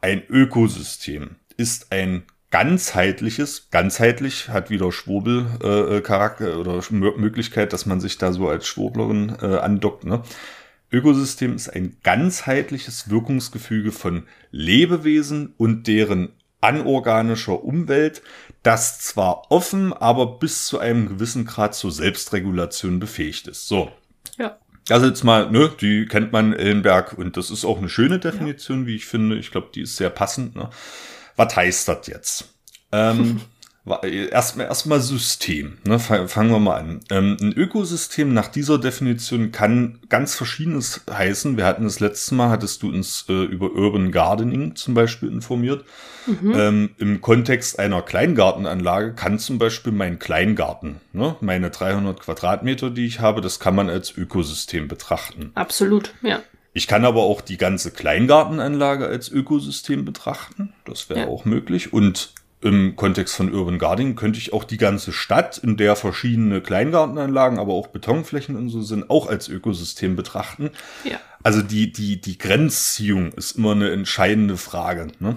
ein 0.00 0.22
Ökosystem 0.30 1.36
ist 1.58 1.92
ein 1.92 2.22
ganzheitliches, 2.50 3.68
ganzheitlich 3.70 4.48
hat 4.48 4.70
wieder 4.70 4.90
Schwurbel 4.92 5.46
äh, 5.62 5.98
äh 5.98 6.00
Charakter 6.00 6.58
oder 6.58 6.80
Möglichkeit, 6.90 7.72
dass 7.72 7.86
man 7.86 8.00
sich 8.00 8.18
da 8.18 8.32
so 8.32 8.48
als 8.48 8.66
Schwurblerin 8.66 9.36
äh, 9.40 9.56
andockt. 9.56 10.04
Ne? 10.04 10.22
Ökosystem 10.92 11.54
ist 11.54 11.68
ein 11.68 11.96
ganzheitliches 12.02 13.10
Wirkungsgefüge 13.10 13.92
von 13.92 14.24
Lebewesen 14.50 15.54
und 15.56 15.86
deren 15.86 16.30
anorganischer 16.60 17.62
Umwelt, 17.62 18.22
das 18.62 19.00
zwar 19.00 19.50
offen, 19.50 19.92
aber 19.92 20.38
bis 20.38 20.66
zu 20.66 20.78
einem 20.78 21.08
gewissen 21.08 21.46
Grad 21.46 21.74
zur 21.74 21.92
Selbstregulation 21.92 22.98
befähigt 22.98 23.46
ist. 23.46 23.68
So. 23.68 23.90
Ja. 24.38 24.58
Also 24.88 25.06
jetzt 25.06 25.22
mal, 25.22 25.50
ne, 25.50 25.70
die 25.80 26.06
kennt 26.06 26.32
man 26.32 26.52
Ellenberg 26.52 27.16
und 27.16 27.36
das 27.36 27.50
ist 27.50 27.64
auch 27.64 27.78
eine 27.78 27.88
schöne 27.88 28.18
Definition, 28.18 28.82
ja. 28.82 28.86
wie 28.88 28.96
ich 28.96 29.06
finde. 29.06 29.36
Ich 29.36 29.52
glaube, 29.52 29.68
die 29.74 29.82
ist 29.82 29.96
sehr 29.96 30.10
passend. 30.10 30.56
Ne? 30.56 30.68
Was 31.40 31.56
heißt 31.56 31.88
das 31.88 32.06
jetzt? 32.06 32.54
Ähm, 32.92 33.40
Erstmal 34.02 34.66
erstmal 34.66 35.00
System. 35.00 35.78
Ne? 35.84 35.98
Fangen 35.98 36.50
wir 36.50 36.58
mal 36.58 36.76
an. 36.76 37.00
Ähm, 37.10 37.38
ein 37.40 37.52
Ökosystem 37.54 38.34
nach 38.34 38.48
dieser 38.48 38.78
Definition 38.78 39.52
kann 39.52 40.00
ganz 40.10 40.34
verschiedenes 40.34 41.00
heißen. 41.10 41.56
Wir 41.56 41.64
hatten 41.64 41.84
das 41.84 41.98
letzte 41.98 42.34
Mal, 42.34 42.50
hattest 42.50 42.82
du 42.82 42.90
uns 42.90 43.24
äh, 43.30 43.44
über 43.44 43.72
Urban 43.72 44.12
Gardening 44.12 44.76
zum 44.76 44.92
Beispiel 44.92 45.30
informiert. 45.30 45.86
Mhm. 46.26 46.54
Ähm, 46.54 46.90
Im 46.98 47.20
Kontext 47.22 47.78
einer 47.78 48.02
Kleingartenanlage 48.02 49.14
kann 49.14 49.38
zum 49.38 49.58
Beispiel 49.58 49.92
mein 49.92 50.18
Kleingarten, 50.18 51.00
ne? 51.14 51.36
meine 51.40 51.70
300 51.70 52.20
Quadratmeter, 52.20 52.90
die 52.90 53.06
ich 53.06 53.20
habe, 53.20 53.40
das 53.40 53.60
kann 53.60 53.74
man 53.74 53.88
als 53.88 54.14
Ökosystem 54.14 54.88
betrachten. 54.88 55.52
Absolut, 55.54 56.12
ja. 56.20 56.40
Ich 56.72 56.86
kann 56.86 57.04
aber 57.04 57.22
auch 57.22 57.40
die 57.40 57.56
ganze 57.56 57.90
Kleingartenanlage 57.90 59.06
als 59.06 59.28
Ökosystem 59.28 60.04
betrachten. 60.04 60.72
Das 60.84 61.08
wäre 61.08 61.20
ja. 61.20 61.26
auch 61.26 61.44
möglich. 61.44 61.92
Und 61.92 62.32
im 62.62 62.94
Kontext 62.94 63.34
von 63.34 63.52
Urban 63.52 63.78
Gardening 63.78 64.16
könnte 64.16 64.38
ich 64.38 64.52
auch 64.52 64.64
die 64.64 64.76
ganze 64.76 65.12
Stadt, 65.12 65.58
in 65.58 65.76
der 65.76 65.96
verschiedene 65.96 66.60
Kleingartenanlagen, 66.60 67.58
aber 67.58 67.72
auch 67.72 67.88
Betonflächen 67.88 68.54
und 68.54 68.68
so 68.68 68.82
sind, 68.82 69.08
auch 69.08 69.28
als 69.28 69.48
Ökosystem 69.48 70.14
betrachten. 70.14 70.70
Ja. 71.04 71.18
Also 71.42 71.62
die, 71.62 71.90
die, 71.90 72.20
die 72.20 72.38
Grenzziehung 72.38 73.32
ist 73.32 73.56
immer 73.56 73.72
eine 73.72 73.90
entscheidende 73.90 74.58
Frage. 74.58 75.08
Ne? 75.20 75.36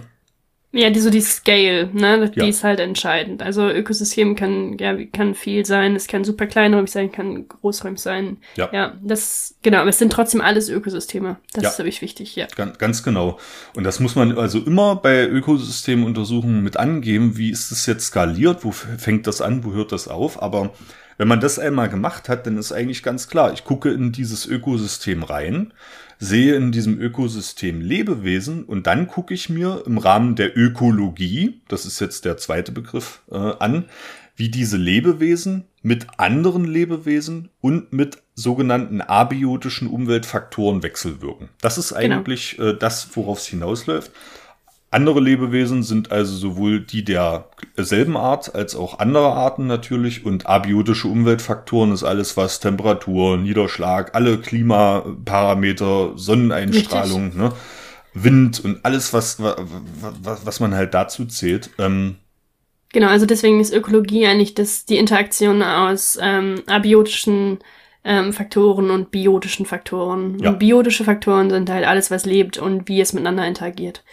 Ja, 0.75 0.89
die 0.89 0.99
so 0.99 1.11
die 1.11 1.21
Scale, 1.21 1.87
ne, 1.93 2.31
die 2.31 2.39
ja. 2.39 2.47
ist 2.47 2.63
halt 2.63 2.79
entscheidend. 2.79 3.43
Also 3.43 3.69
Ökosystem 3.69 4.35
kann 4.35 4.75
ja 4.79 4.97
kann 5.05 5.35
viel 5.35 5.67
sein, 5.67 5.95
es 5.95 6.07
kann 6.07 6.23
super 6.23 6.47
kleinräumig 6.47 6.91
sein, 6.91 7.11
kann 7.11 7.47
großräumig 7.47 7.99
sein. 7.99 8.37
Ja. 8.55 8.69
Ja, 8.73 8.97
das 9.03 9.53
genau, 9.61 9.77
aber 9.77 9.91
es 9.91 9.99
sind 9.99 10.11
trotzdem 10.11 10.41
alles 10.41 10.69
Ökosysteme. 10.69 11.37
Das 11.53 11.63
ja. 11.63 11.69
ist 11.69 11.77
nämlich 11.77 12.01
wichtig, 12.01 12.35
ja. 12.35 12.47
Ganz, 12.55 12.79
ganz 12.79 13.03
genau. 13.03 13.37
Und 13.75 13.83
das 13.83 13.99
muss 13.99 14.15
man 14.15 14.35
also 14.35 14.59
immer 14.61 14.95
bei 14.95 15.27
Ökosystemuntersuchungen 15.27 16.63
mit 16.63 16.77
angeben, 16.77 17.37
wie 17.37 17.51
ist 17.51 17.71
es 17.71 17.85
jetzt 17.85 18.07
skaliert, 18.07 18.65
wo 18.65 18.71
fängt 18.71 19.27
das 19.27 19.41
an, 19.41 19.63
wo 19.63 19.73
hört 19.73 19.91
das 19.91 20.07
auf, 20.07 20.41
aber 20.41 20.71
wenn 21.17 21.27
man 21.27 21.39
das 21.39 21.59
einmal 21.59 21.89
gemacht 21.89 22.29
hat, 22.29 22.47
dann 22.47 22.57
ist 22.57 22.71
eigentlich 22.71 23.03
ganz 23.03 23.27
klar, 23.27 23.53
ich 23.53 23.63
gucke 23.63 23.91
in 23.91 24.11
dieses 24.11 24.45
Ökosystem 24.45 25.23
rein 25.23 25.73
sehe 26.23 26.55
in 26.55 26.71
diesem 26.71 26.99
Ökosystem 26.99 27.81
Lebewesen 27.81 28.63
und 28.63 28.87
dann 28.87 29.07
gucke 29.07 29.33
ich 29.33 29.49
mir 29.49 29.83
im 29.85 29.97
Rahmen 29.97 30.35
der 30.35 30.57
Ökologie, 30.57 31.61
das 31.67 31.85
ist 31.85 31.99
jetzt 31.99 32.25
der 32.25 32.37
zweite 32.37 32.71
Begriff, 32.71 33.21
äh, 33.29 33.35
an, 33.35 33.85
wie 34.35 34.49
diese 34.49 34.77
Lebewesen 34.77 35.65
mit 35.81 36.07
anderen 36.17 36.65
Lebewesen 36.65 37.49
und 37.61 37.93
mit 37.93 38.23
sogenannten 38.35 39.01
abiotischen 39.01 39.87
Umweltfaktoren 39.87 40.81
wechselwirken. 40.81 41.49
Das 41.61 41.77
ist 41.77 41.93
genau. 41.93 42.15
eigentlich 42.15 42.55
genau. 42.57 42.69
äh, 42.69 42.77
das, 42.77 43.15
worauf 43.15 43.39
es 43.39 43.47
hinausläuft. 43.47 44.11
Andere 44.93 45.19
Lebewesen 45.19 45.81
sind 45.81 46.11
also 46.11 46.35
sowohl 46.35 46.79
die 46.79 47.03
derselben 47.03 48.15
Art 48.15 48.53
als 48.53 48.75
auch 48.75 48.99
andere 48.99 49.33
Arten 49.33 49.65
natürlich 49.65 50.23
und 50.23 50.45
abiotische 50.45 51.07
Umweltfaktoren 51.07 51.91
ist 51.91 52.03
alles, 52.03 52.37
was 52.37 52.59
Temperatur, 52.59 53.37
Niederschlag, 53.37 54.13
alle 54.13 54.37
Klimaparameter, 54.37 56.11
Sonneneinstrahlung, 56.15 57.35
ne, 57.35 57.53
Wind 58.13 58.63
und 58.63 58.85
alles, 58.85 59.13
was, 59.13 59.41
was, 59.41 60.45
was 60.45 60.59
man 60.59 60.75
halt 60.75 60.93
dazu 60.93 61.25
zählt. 61.25 61.71
Ähm, 61.79 62.17
genau, 62.91 63.07
also 63.07 63.25
deswegen 63.25 63.59
ist 63.59 63.73
Ökologie 63.73 64.27
eigentlich 64.27 64.53
das, 64.53 64.85
die 64.85 64.97
Interaktion 64.97 65.63
aus 65.63 66.19
ähm, 66.21 66.61
abiotischen 66.67 67.57
ähm, 68.03 68.31
Faktoren 68.31 68.91
und 68.91 69.09
biotischen 69.09 69.65
Faktoren. 69.65 70.37
Ja. 70.37 70.51
Und 70.51 70.59
biotische 70.59 71.03
Faktoren 71.03 71.49
sind 71.49 71.71
halt 71.71 71.87
alles, 71.87 72.11
was 72.11 72.25
lebt 72.25 72.59
und 72.59 72.87
wie 72.87 73.01
es 73.01 73.13
miteinander 73.13 73.47
interagiert. 73.47 74.03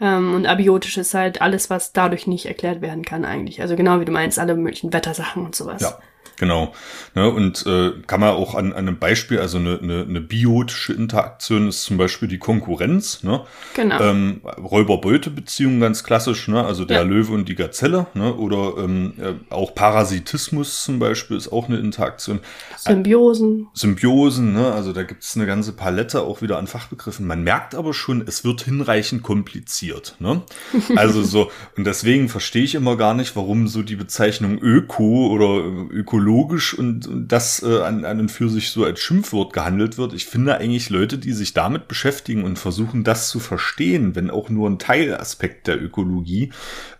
Ähm, 0.00 0.34
und 0.34 0.46
abiotisch 0.46 0.98
ist 0.98 1.14
halt 1.14 1.40
alles, 1.40 1.70
was 1.70 1.92
dadurch 1.92 2.26
nicht 2.26 2.46
erklärt 2.46 2.80
werden 2.80 3.04
kann 3.04 3.24
eigentlich. 3.24 3.60
Also 3.62 3.76
genau 3.76 4.00
wie 4.00 4.04
du 4.04 4.12
meinst, 4.12 4.38
alle 4.38 4.54
möglichen 4.54 4.92
Wettersachen 4.92 5.44
und 5.44 5.54
sowas. 5.54 5.82
Ja. 5.82 5.98
Genau. 6.38 6.74
Ne, 7.14 7.30
und 7.30 7.64
äh, 7.66 7.92
kann 8.06 8.20
man 8.20 8.30
auch 8.30 8.54
an, 8.54 8.72
an 8.72 8.88
einem 8.88 8.98
Beispiel, 8.98 9.38
also 9.38 9.56
eine, 9.56 9.78
eine, 9.82 10.02
eine 10.02 10.20
biotische 10.20 10.92
Interaktion 10.92 11.68
ist 11.68 11.84
zum 11.84 11.96
Beispiel 11.96 12.28
die 12.28 12.38
Konkurrenz. 12.38 13.22
Ne? 13.22 13.42
Genau. 13.74 14.00
Ähm, 14.00 14.42
Räuber-Beute-Beziehung 14.44 15.80
ganz 15.80 16.04
klassisch, 16.04 16.48
ne? 16.48 16.62
also 16.62 16.84
der 16.84 16.98
ja. 16.98 17.02
Löwe 17.04 17.32
und 17.32 17.48
die 17.48 17.54
Gazelle. 17.54 18.06
Ne? 18.12 18.34
Oder 18.34 18.74
ähm, 18.78 19.14
äh, 19.18 19.32
auch 19.52 19.74
Parasitismus 19.74 20.82
zum 20.84 20.98
Beispiel 20.98 21.38
ist 21.38 21.50
auch 21.50 21.68
eine 21.68 21.78
Interaktion. 21.78 22.40
Symbiosen. 22.76 23.68
Symbiosen, 23.72 24.52
ne? 24.52 24.72
also 24.72 24.92
da 24.92 25.04
gibt 25.04 25.24
es 25.24 25.36
eine 25.36 25.46
ganze 25.46 25.72
Palette 25.72 26.20
auch 26.20 26.42
wieder 26.42 26.58
an 26.58 26.66
Fachbegriffen. 26.66 27.26
Man 27.26 27.44
merkt 27.44 27.74
aber 27.74 27.94
schon, 27.94 28.22
es 28.26 28.44
wird 28.44 28.62
hinreichend 28.62 29.22
kompliziert. 29.22 30.16
Ne? 30.18 30.42
Also 30.96 31.22
so, 31.22 31.50
und 31.76 31.86
deswegen 31.86 32.28
verstehe 32.28 32.62
ich 32.62 32.74
immer 32.74 32.96
gar 32.96 33.12
nicht, 33.12 33.36
warum 33.36 33.68
so 33.68 33.82
die 33.82 33.96
Bezeichnung 33.96 34.58
Öko 34.58 35.28
oder 35.28 35.62
Ökologie 35.90 36.25
ökologisch 36.26 36.74
und, 36.74 37.06
und 37.06 37.28
das 37.28 37.62
äh, 37.62 37.80
an, 37.82 38.04
an 38.04 38.20
und 38.20 38.30
für 38.30 38.48
sich 38.48 38.70
so 38.70 38.84
als 38.84 39.00
Schimpfwort 39.00 39.52
gehandelt 39.52 39.96
wird. 39.96 40.12
Ich 40.12 40.26
finde 40.26 40.56
eigentlich 40.56 40.90
Leute, 40.90 41.18
die 41.18 41.32
sich 41.32 41.54
damit 41.54 41.88
beschäftigen 41.88 42.44
und 42.44 42.58
versuchen, 42.58 43.04
das 43.04 43.28
zu 43.28 43.38
verstehen, 43.38 44.14
wenn 44.16 44.30
auch 44.30 44.48
nur 44.48 44.68
ein 44.68 44.78
Teilaspekt 44.78 45.68
der 45.68 45.80
Ökologie, 45.80 46.52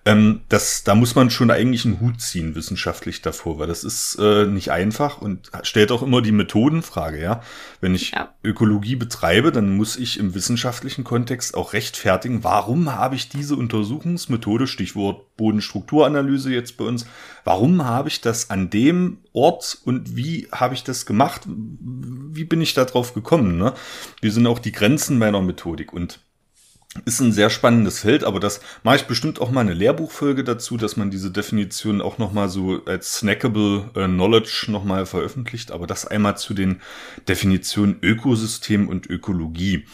ähm, 0.05 0.43
das, 0.49 0.85
da 0.85 0.95
muss 0.95 1.17
man 1.17 1.31
schon 1.31 1.51
eigentlich 1.51 1.85
einen 1.85 2.01
Hut 2.01 2.21
ziehen 2.21 2.55
wissenschaftlich 2.55 3.23
davor, 3.23 3.59
weil 3.59 3.67
das 3.67 3.83
ist 3.83 4.17
äh, 4.21 4.47
nicht 4.47 4.71
einfach 4.71 5.21
und 5.21 5.51
stellt 5.63 5.91
auch 5.91 6.03
immer 6.03 6.23
die 6.23 6.33
Methodenfrage, 6.33 7.21
ja. 7.21 7.43
Wenn 7.81 7.95
ich 7.95 8.13
ja. 8.13 8.33
Ökologie 8.45 8.95
betreibe, 8.95 9.51
dann 9.51 9.77
muss 9.77 9.97
ich 9.97 10.21
im 10.21 10.35
wissenschaftlichen 10.35 11.03
Kontext 11.03 11.57
auch 11.57 11.73
rechtfertigen, 11.73 12.45
warum 12.45 12.95
habe 12.95 13.17
ich 13.17 13.29
diese 13.29 13.57
Untersuchungsmethode, 13.57 14.69
Stichwort 14.69 15.37
Bodenstrukturanalyse 15.37 16.53
jetzt 16.53 16.77
bei 16.77 16.85
uns, 16.85 17.05
warum 17.47 17.85
habe 17.85 18.09
ich 18.09 18.21
das 18.21 18.51
an 18.51 18.71
dem 18.71 19.19
Ort 19.33 19.79
und 19.85 20.17
wie 20.17 20.49
habe 20.51 20.75
ich 20.75 20.83
das 20.83 21.07
gemacht? 21.07 21.43
Wie 21.47 22.45
bin 22.45 22.61
ich 22.61 22.75
da 22.75 22.85
drauf 22.85 23.15
gekommen? 23.15 23.57
Ne? 23.57 23.73
Wie 24.21 24.31
sind 24.31 24.47
auch 24.49 24.59
die 24.59 24.73
Grenzen 24.73 25.19
meiner 25.19 25.41
Methodik? 25.41 25.93
Und 25.93 26.19
ist 27.05 27.21
ein 27.21 27.33
sehr 27.33 27.51
spannendes 27.51 28.01
Feld, 28.01 28.25
aber 28.25 28.41
das 28.41 28.61
mache 28.83 28.97
ich 28.97 29.05
bestimmt 29.05 29.41
auch 29.41 29.51
mal 29.51 29.61
eine 29.61 29.75
Lehrbuchfolge 29.75 30.43
dazu, 30.43 30.77
dass 30.77 30.97
man 30.97 31.11
diese 31.11 31.31
Definition 31.31 32.01
auch 32.01 32.19
nochmal 32.19 32.49
so 32.49 32.85
als 32.87 33.19
snackable 33.19 33.91
äh, 33.95 34.07
Knowledge 34.07 34.67
nochmal 34.69 35.07
veröffentlicht, 35.07 35.71
aber 35.71 35.87
das 35.87 36.07
einmal 36.07 36.37
zu 36.39 36.55
den 36.55 36.81
Definitionen 37.29 37.99
Ökosystem 38.03 38.89
und 38.89 39.09
Ökologie. 39.09 39.85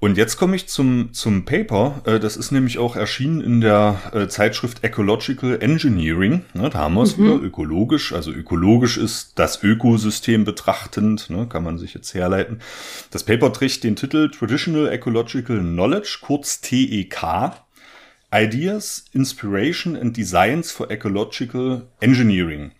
Und 0.00 0.16
jetzt 0.16 0.36
komme 0.36 0.54
ich 0.54 0.68
zum, 0.68 1.12
zum 1.12 1.44
Paper. 1.44 2.02
Äh, 2.04 2.20
das 2.20 2.36
ist 2.36 2.52
nämlich 2.52 2.78
auch 2.78 2.94
erschienen 2.94 3.40
in 3.40 3.60
der 3.60 4.00
äh, 4.12 4.28
Zeitschrift 4.28 4.84
Ecological 4.84 5.60
Engineering. 5.60 6.44
Ne, 6.54 6.70
da 6.70 6.78
haben 6.78 6.94
wir 6.94 7.02
es 7.02 7.16
mhm. 7.16 7.24
wieder 7.24 7.42
ökologisch. 7.42 8.12
Also 8.12 8.30
ökologisch 8.30 8.96
ist 8.96 9.32
das 9.38 9.62
Ökosystem 9.62 10.44
betrachtend, 10.44 11.30
ne, 11.30 11.46
kann 11.48 11.64
man 11.64 11.78
sich 11.78 11.94
jetzt 11.94 12.14
herleiten. 12.14 12.60
Das 13.10 13.24
Paper 13.24 13.52
trägt 13.52 13.82
den 13.82 13.96
Titel 13.96 14.30
Traditional 14.30 14.88
Ecological 14.88 15.58
Knowledge, 15.58 16.18
kurz 16.22 16.60
TEK. 16.60 17.16
Ideas, 18.30 19.06
Inspiration 19.14 19.96
and 19.96 20.14
Designs 20.14 20.70
for 20.70 20.90
Ecological 20.90 21.88
Engineering 22.00 22.72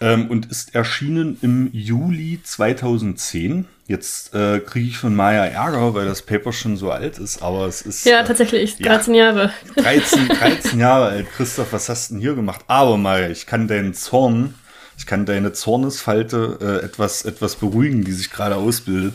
ähm, 0.00 0.28
und 0.28 0.50
ist 0.50 0.74
erschienen 0.74 1.38
im 1.42 1.70
Juli 1.72 2.40
2010. 2.42 3.66
Jetzt 3.86 4.34
äh, 4.34 4.60
kriege 4.60 4.88
ich 4.88 4.96
von 4.96 5.14
Maya 5.14 5.44
Ärger, 5.44 5.94
weil 5.94 6.06
das 6.06 6.22
Paper 6.22 6.52
schon 6.52 6.76
so 6.76 6.90
alt 6.90 7.18
ist, 7.18 7.42
aber 7.42 7.66
es 7.66 7.82
ist. 7.82 8.06
Ja, 8.06 8.20
äh, 8.20 8.24
tatsächlich, 8.24 8.78
13 8.78 9.14
ja, 9.14 9.24
Jahre. 9.26 9.52
13, 9.76 10.28
13 10.28 10.80
Jahre 10.80 11.06
alt. 11.06 11.26
Christoph, 11.36 11.72
was 11.72 11.88
hast 11.88 12.10
du 12.10 12.14
denn 12.14 12.22
hier 12.22 12.34
gemacht? 12.34 12.62
Aber 12.66 12.96
Maya, 12.96 13.28
ich 13.28 13.46
kann 13.46 13.68
deinen 13.68 13.92
Zorn, 13.92 14.54
ich 14.96 15.06
kann 15.06 15.26
deine 15.26 15.52
Zornesfalte 15.52 16.58
äh, 16.60 16.84
etwas, 16.84 17.24
etwas 17.24 17.56
beruhigen, 17.56 18.04
die 18.04 18.12
sich 18.12 18.30
gerade 18.30 18.56
ausbildet. 18.56 19.14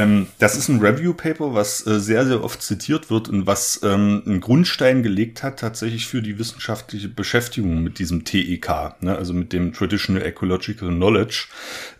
Ähm, 0.00 0.26
das 0.38 0.56
ist 0.56 0.68
ein 0.68 0.80
Review-Paper, 0.80 1.54
was 1.54 1.86
äh, 1.86 2.00
sehr, 2.00 2.24
sehr 2.26 2.42
oft 2.42 2.62
zitiert 2.62 3.10
wird 3.10 3.28
und 3.28 3.46
was 3.46 3.80
ähm, 3.82 4.22
einen 4.24 4.40
Grundstein 4.40 5.02
gelegt 5.02 5.42
hat 5.42 5.60
tatsächlich 5.60 6.06
für 6.06 6.22
die 6.22 6.38
wissenschaftliche 6.38 7.08
Beschäftigung 7.08 7.82
mit 7.82 7.98
diesem 7.98 8.24
TEK, 8.24 8.68
ne, 9.00 9.16
also 9.16 9.34
mit 9.34 9.52
dem 9.52 9.72
Traditional 9.72 10.22
Ecological 10.22 10.88
Knowledge, 10.88 11.48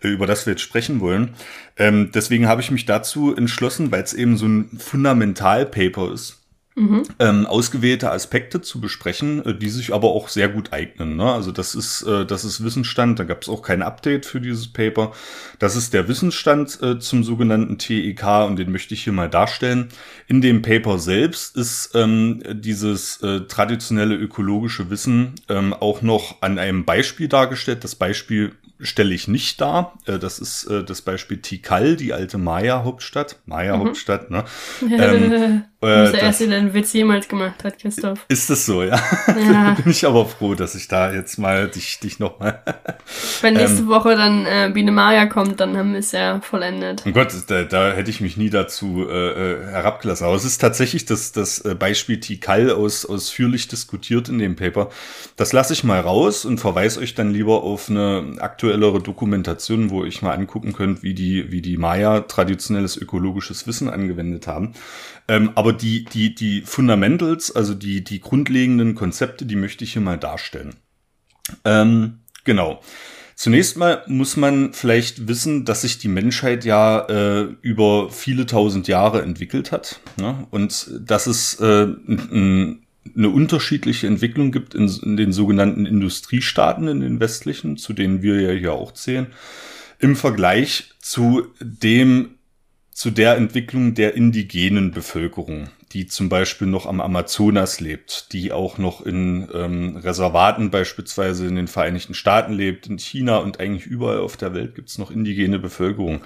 äh, 0.03 0.09
über 0.09 0.27
das 0.27 0.47
wir 0.47 0.53
jetzt 0.53 0.63
sprechen 0.63 1.01
wollen. 1.01 1.35
Ähm, 1.77 2.11
deswegen 2.15 2.49
habe 2.49 2.63
ich 2.63 2.71
mich 2.71 2.87
dazu 2.87 3.35
entschlossen, 3.35 3.93
weil 3.93 4.03
es 4.03 4.15
eben 4.15 4.37
so 4.37 4.47
ein 4.47 4.71
Fundamental-Paper 4.79 6.13
ist 6.13 6.39
mhm. 6.75 7.03
ähm, 7.18 7.47
ausgewählte 7.47 8.11
Aspekte 8.11 8.61
zu 8.61 8.81
besprechen, 8.81 9.45
äh, 9.45 9.55
die 9.55 9.68
sich 9.68 9.93
aber 9.93 10.09
auch 10.09 10.29
sehr 10.29 10.49
gut 10.49 10.73
eignen. 10.73 11.16
Ne? 11.16 11.33
Also 11.33 11.53
das 11.53 11.75
ist, 11.75 12.03
äh, 12.03 12.25
das 12.25 12.45
ist 12.45 12.64
Wissensstand, 12.64 13.18
da 13.18 13.25
gab 13.25 13.43
es 13.43 13.49
auch 13.49 13.62
kein 13.62 13.83
Update 13.83 14.27
für 14.27 14.41
dieses 14.41 14.73
Paper. 14.73 15.12
Das 15.59 15.77
ist 15.77 15.93
der 15.95 16.09
Wissensstand 16.09 16.81
äh, 16.83 16.99
zum 16.99 17.25
sogenannten 17.25 17.79
TEK 17.79 18.47
und 18.47 18.59
den 18.59 18.73
möchte 18.73 18.95
ich 18.95 19.05
hier 19.05 19.12
mal 19.12 19.29
darstellen. 19.29 19.89
In 20.27 20.41
dem 20.41 20.62
Paper 20.62 20.99
selbst 20.99 21.57
ist 21.57 21.93
ähm, 21.95 22.43
dieses 22.51 23.23
äh, 23.23 23.43
traditionelle 23.43 24.14
ökologische 24.14 24.91
Wissen 24.91 25.35
ähm, 25.49 25.73
auch 25.73 26.03
noch 26.03 26.43
an 26.43 26.59
einem 26.59 26.85
Beispiel 26.85 27.29
dargestellt. 27.29 27.85
Das 27.85 27.95
Beispiel 27.95 28.53
stelle 28.83 29.14
ich 29.14 29.28
nicht 29.28 29.61
dar. 29.61 29.99
Äh, 30.07 30.18
das 30.18 30.39
ist 30.39 30.64
äh, 30.64 30.85
das 30.85 31.03
Beispiel 31.03 31.39
Tikal, 31.39 31.97
die 31.97 32.12
alte 32.12 32.39
Maya-Hauptstadt. 32.39 33.41
Maya-Hauptstadt, 33.47 34.31
mhm. 34.31 34.37
ne? 34.37 34.45
ähm, 34.83 35.64
äh, 35.83 36.12
der 36.12 36.20
Erste, 36.20 36.47
der 36.47 36.59
einen 36.59 36.74
Witz 36.74 36.93
jemals 36.93 37.26
gemacht 37.26 37.64
hat, 37.64 37.78
Christoph. 37.78 38.26
Ist 38.28 38.51
das 38.51 38.66
so, 38.66 38.83
ja? 38.83 39.01
ja. 39.28 39.70
Bin 39.83 39.91
ich 39.91 40.07
aber 40.07 40.26
froh, 40.26 40.55
dass 40.55 40.74
ich 40.74 40.89
da 40.89 41.11
jetzt 41.11 41.39
mal 41.39 41.68
dich, 41.68 41.99
dich 42.01 42.18
noch 42.18 42.39
mal. 42.39 42.62
Wenn 43.41 43.55
nächste 43.55 43.81
ähm, 43.81 43.89
Woche 43.89 44.14
dann 44.14 44.45
äh, 44.45 44.70
Biene 44.74 44.93
Maya 44.93 45.24
kommt, 45.24 45.59
dann 45.59 45.78
haben 45.78 45.93
wir 45.93 46.01
es 46.01 46.12
ja 46.12 46.41
vollendet. 46.43 47.05
Oh 47.07 47.12
Gott, 47.12 47.33
da, 47.47 47.62
da 47.62 47.93
hätte 47.93 48.11
ich 48.11 48.20
mich 48.20 48.37
nie 48.37 48.51
dazu 48.51 49.07
äh, 49.09 49.31
äh 49.31 49.66
herabgelassen. 49.70 50.26
Aber 50.26 50.37
es 50.37 50.45
ist 50.45 50.59
tatsächlich 50.59 51.07
das, 51.07 51.33
das 51.33 51.62
Beispiel 51.78 52.20
Tikal 52.20 52.70
aus, 52.70 53.07
ausführlich 53.07 53.68
diskutiert 53.68 54.28
in 54.28 54.39
dem 54.39 54.57
Paper. 54.57 54.91
Das 55.37 55.55
lasse 55.55 55.72
ich 55.72 55.83
mal 55.83 56.01
raus 56.01 56.45
und 56.45 56.59
verweise 56.59 57.01
euch 57.01 57.14
dann 57.14 57.33
lieber 57.33 57.62
auf 57.62 57.89
eine 57.89 58.37
aktuellere 58.71 59.03
Dokumentation, 59.03 59.91
wo 59.91 60.05
ich 60.05 60.23
mal 60.23 60.33
angucken 60.33 60.73
könnt, 60.73 61.03
wie 61.03 61.12
die, 61.12 61.51
wie 61.51 61.61
die 61.61 61.77
Maya 61.77 62.21
traditionelles 62.21 62.97
ökologisches 62.97 63.66
Wissen 63.66 63.91
angewendet 63.91 64.47
haben. 64.47 64.75
Ähm, 65.27 65.51
aber 65.57 65.73
die, 65.73 66.05
die, 66.05 66.35
die 66.35 66.62
Fundamentals, 66.62 67.55
also 67.55 67.75
die, 67.75 68.05
die 68.05 68.21
grundlegenden 68.21 68.95
Konzepte, 68.95 69.45
die 69.45 69.57
möchte 69.57 69.83
ich 69.83 69.95
hier 69.95 70.03
mal 70.03 70.18
darstellen. 70.18 70.77
Ähm, 71.64 72.21
genau. 72.45 72.81
Zunächst 73.35 73.77
mal 73.77 74.05
muss 74.07 74.37
man 74.37 74.73
vielleicht 74.73 75.27
wissen, 75.27 75.64
dass 75.64 75.81
sich 75.81 75.99
die 75.99 76.09
Menschheit 76.09 76.64
ja 76.64 77.07
äh, 77.09 77.49
über 77.62 78.11
viele 78.11 78.47
tausend 78.47 78.87
Jahre 78.87 79.23
entwickelt 79.23 79.73
hat 79.73 79.99
ne? 80.16 80.47
und 80.51 80.91
dass 81.01 81.27
es 81.27 81.59
äh, 81.59 81.89
eine 83.17 83.31
unterschiedliche 83.31 84.07
Entwicklung 84.07 84.53
gibt 84.53 84.75
in, 84.75 84.89
in, 85.03 85.17
den 85.17 85.33
sogenannten 85.33 85.87
Industriestaaten, 85.87 86.89
in 86.89 87.01
den 87.01 87.21
westlichen, 87.21 87.77
zu 87.77 87.93
denen 87.93 88.23
wir 88.23 88.41
ja 88.41 88.53
hier 88.53 88.73
auch 88.73 88.93
zählen, 88.93 89.29
im 89.99 90.17
Vergleich 90.17 90.93
zu 91.01 91.47
dem 91.61 92.37
zu 92.93 93.11
der 93.11 93.37
Entwicklung 93.37 93.95
der 93.95 94.15
indigenen 94.15 94.91
Bevölkerung, 94.91 95.71
die 95.93 96.07
zum 96.07 96.29
Beispiel 96.29 96.67
noch 96.67 96.85
am 96.85 97.01
Amazonas 97.01 97.81
lebt, 97.81 98.31
die 98.35 98.53
auch 98.53 98.77
noch 98.77 99.01
in 99.01 99.49
ähm, 99.55 99.97
Reservaten 99.97 100.71
beispielsweise 100.71 101.47
in 101.47 101.57
den 101.57 101.67
Vereinigten 101.67 102.13
Staaten 102.13 102.53
lebt, 102.53 102.89
in 102.89 102.99
China 102.99 103.39
und 103.39 103.59
eigentlich 103.59 103.87
überall 103.87 104.19
auf 104.19 104.37
der 104.37 104.53
Welt 104.53 104.75
gibt 104.75 104.91
es 104.91 104.99
noch 104.99 105.11
indigene 105.11 105.59
Bevölkerung. 105.59 106.21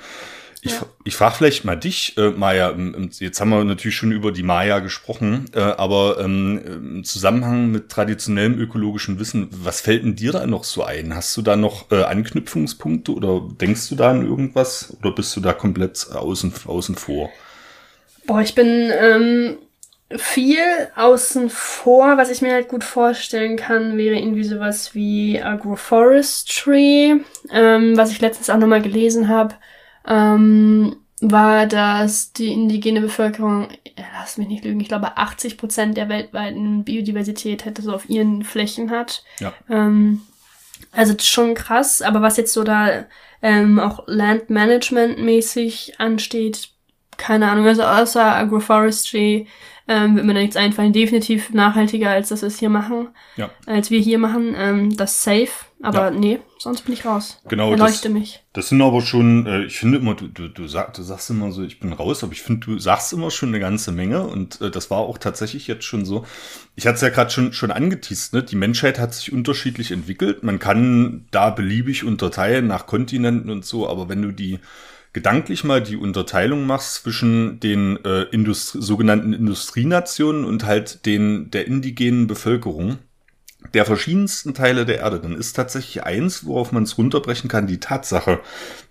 Ich, 0.64 0.72
ja. 0.72 0.86
ich 1.04 1.14
frage 1.14 1.34
vielleicht 1.36 1.66
mal 1.66 1.76
dich, 1.76 2.16
äh, 2.16 2.30
Maja. 2.30 2.74
Jetzt 3.18 3.38
haben 3.38 3.50
wir 3.50 3.62
natürlich 3.64 3.96
schon 3.96 4.12
über 4.12 4.32
die 4.32 4.42
Maya 4.42 4.78
gesprochen, 4.78 5.44
äh, 5.54 5.60
aber 5.60 6.18
ähm, 6.20 6.58
im 6.66 7.04
Zusammenhang 7.04 7.70
mit 7.70 7.90
traditionellem 7.90 8.58
ökologischen 8.58 9.18
Wissen, 9.18 9.48
was 9.50 9.82
fällt 9.82 10.04
denn 10.04 10.16
dir 10.16 10.32
da 10.32 10.46
noch 10.46 10.64
so 10.64 10.82
ein? 10.82 11.14
Hast 11.14 11.36
du 11.36 11.42
da 11.42 11.56
noch 11.56 11.90
äh, 11.92 12.04
Anknüpfungspunkte 12.04 13.12
oder 13.12 13.42
denkst 13.60 13.90
du 13.90 13.94
da 13.94 14.10
an 14.10 14.26
irgendwas 14.26 14.96
oder 15.00 15.14
bist 15.14 15.36
du 15.36 15.40
da 15.40 15.52
komplett 15.52 16.08
außen, 16.10 16.54
außen 16.64 16.94
vor? 16.94 17.28
Boah, 18.26 18.40
ich 18.40 18.54
bin 18.54 18.90
ähm, 18.98 19.58
viel 20.16 20.56
außen 20.96 21.50
vor. 21.50 22.16
Was 22.16 22.30
ich 22.30 22.40
mir 22.40 22.54
halt 22.54 22.68
gut 22.68 22.84
vorstellen 22.84 23.58
kann, 23.58 23.98
wäre 23.98 24.16
irgendwie 24.16 24.44
sowas 24.44 24.94
wie 24.94 25.42
Agroforestry, 25.42 27.20
ähm, 27.52 27.96
was 27.98 28.12
ich 28.12 28.22
letztens 28.22 28.48
auch 28.48 28.56
nochmal 28.56 28.80
gelesen 28.80 29.28
habe 29.28 29.56
ähm, 30.06 30.96
war, 31.20 31.66
dass 31.66 32.32
die 32.32 32.52
indigene 32.52 33.00
Bevölkerung, 33.00 33.68
lass 34.18 34.36
mich 34.36 34.48
nicht 34.48 34.64
lügen, 34.64 34.80
ich 34.80 34.88
glaube 34.88 35.16
80 35.16 35.56
Prozent 35.56 35.96
der 35.96 36.08
weltweiten 36.08 36.84
Biodiversität 36.84 37.64
hätte 37.64 37.82
so 37.82 37.92
auf 37.94 38.08
ihren 38.10 38.42
Flächen 38.42 38.90
hat. 38.90 39.24
Ja. 39.40 39.52
Ähm, 39.70 40.22
also 40.92 41.14
schon 41.20 41.54
krass, 41.54 42.02
aber 42.02 42.20
was 42.22 42.36
jetzt 42.36 42.52
so 42.52 42.64
da 42.64 43.06
ähm, 43.42 43.78
auch 43.78 44.06
Landmanagement-mäßig 44.06 45.94
ansteht, 45.98 46.70
keine 47.16 47.50
Ahnung, 47.50 47.66
also 47.66 47.82
außer 47.82 48.34
Agroforestry 48.34 49.46
ähm, 49.86 50.16
wird 50.16 50.26
mir 50.26 50.34
da 50.34 50.40
nichts 50.40 50.56
einfallen. 50.56 50.92
Definitiv 50.92 51.50
nachhaltiger, 51.50 52.10
als 52.10 52.30
das 52.30 52.42
wir 52.42 52.48
hier 52.48 52.70
machen. 52.70 53.08
Ja. 53.36 53.50
Als 53.66 53.90
wir 53.90 54.00
hier 54.00 54.18
machen. 54.18 54.54
Ähm, 54.56 54.96
das 54.96 55.22
safe. 55.22 55.50
Aber 55.82 56.06
ja. 56.06 56.10
nee, 56.10 56.40
sonst 56.64 56.82
bin 56.82 56.94
ich 56.94 57.04
raus. 57.04 57.40
Genau. 57.48 57.70
Erleuchte 57.70 58.08
das, 58.08 58.12
mich. 58.12 58.42
Das 58.52 58.68
sind 58.68 58.82
aber 58.82 59.00
schon, 59.02 59.46
äh, 59.46 59.64
ich 59.64 59.78
finde 59.78 59.98
immer, 59.98 60.14
du, 60.14 60.26
du, 60.26 60.48
du, 60.48 60.66
sag, 60.66 60.94
du 60.94 61.02
sagst 61.02 61.30
immer 61.30 61.52
so, 61.52 61.62
ich 61.62 61.78
bin 61.78 61.92
raus, 61.92 62.24
aber 62.24 62.32
ich 62.32 62.42
finde, 62.42 62.66
du 62.66 62.78
sagst 62.78 63.12
immer 63.12 63.30
schon 63.30 63.50
eine 63.50 63.60
ganze 63.60 63.92
Menge 63.92 64.26
und 64.26 64.60
äh, 64.60 64.70
das 64.70 64.90
war 64.90 64.98
auch 64.98 65.18
tatsächlich 65.18 65.68
jetzt 65.68 65.84
schon 65.84 66.04
so. 66.04 66.26
Ich 66.74 66.86
hatte 66.86 66.96
es 66.96 67.02
ja 67.02 67.10
gerade 67.10 67.30
schon, 67.30 67.52
schon 67.52 67.70
angeteased, 67.70 68.32
ne? 68.32 68.42
Die 68.42 68.56
Menschheit 68.56 68.98
hat 68.98 69.14
sich 69.14 69.32
unterschiedlich 69.32 69.92
entwickelt. 69.92 70.42
Man 70.42 70.58
kann 70.58 71.26
da 71.30 71.50
beliebig 71.50 72.02
unterteilen 72.02 72.66
nach 72.66 72.86
Kontinenten 72.86 73.50
und 73.50 73.64
so, 73.64 73.88
aber 73.88 74.08
wenn 74.08 74.22
du 74.22 74.32
die 74.32 74.58
gedanklich 75.12 75.62
mal 75.62 75.80
die 75.80 75.96
Unterteilung 75.96 76.66
machst 76.66 77.02
zwischen 77.02 77.60
den 77.60 78.04
äh, 78.04 78.22
Industri 78.24 78.82
sogenannten 78.82 79.32
Industrienationen 79.32 80.44
und 80.44 80.64
halt 80.64 81.06
den 81.06 81.50
der 81.50 81.66
indigenen 81.66 82.26
Bevölkerung 82.26 82.98
der 83.72 83.84
verschiedensten 83.84 84.54
Teile 84.54 84.84
der 84.84 84.98
Erde, 84.98 85.20
dann 85.20 85.36
ist 85.36 85.54
tatsächlich 85.54 86.04
eins, 86.04 86.44
worauf 86.44 86.72
man 86.72 86.82
es 86.82 86.98
runterbrechen 86.98 87.48
kann, 87.48 87.66
die 87.66 87.80
Tatsache, 87.80 88.40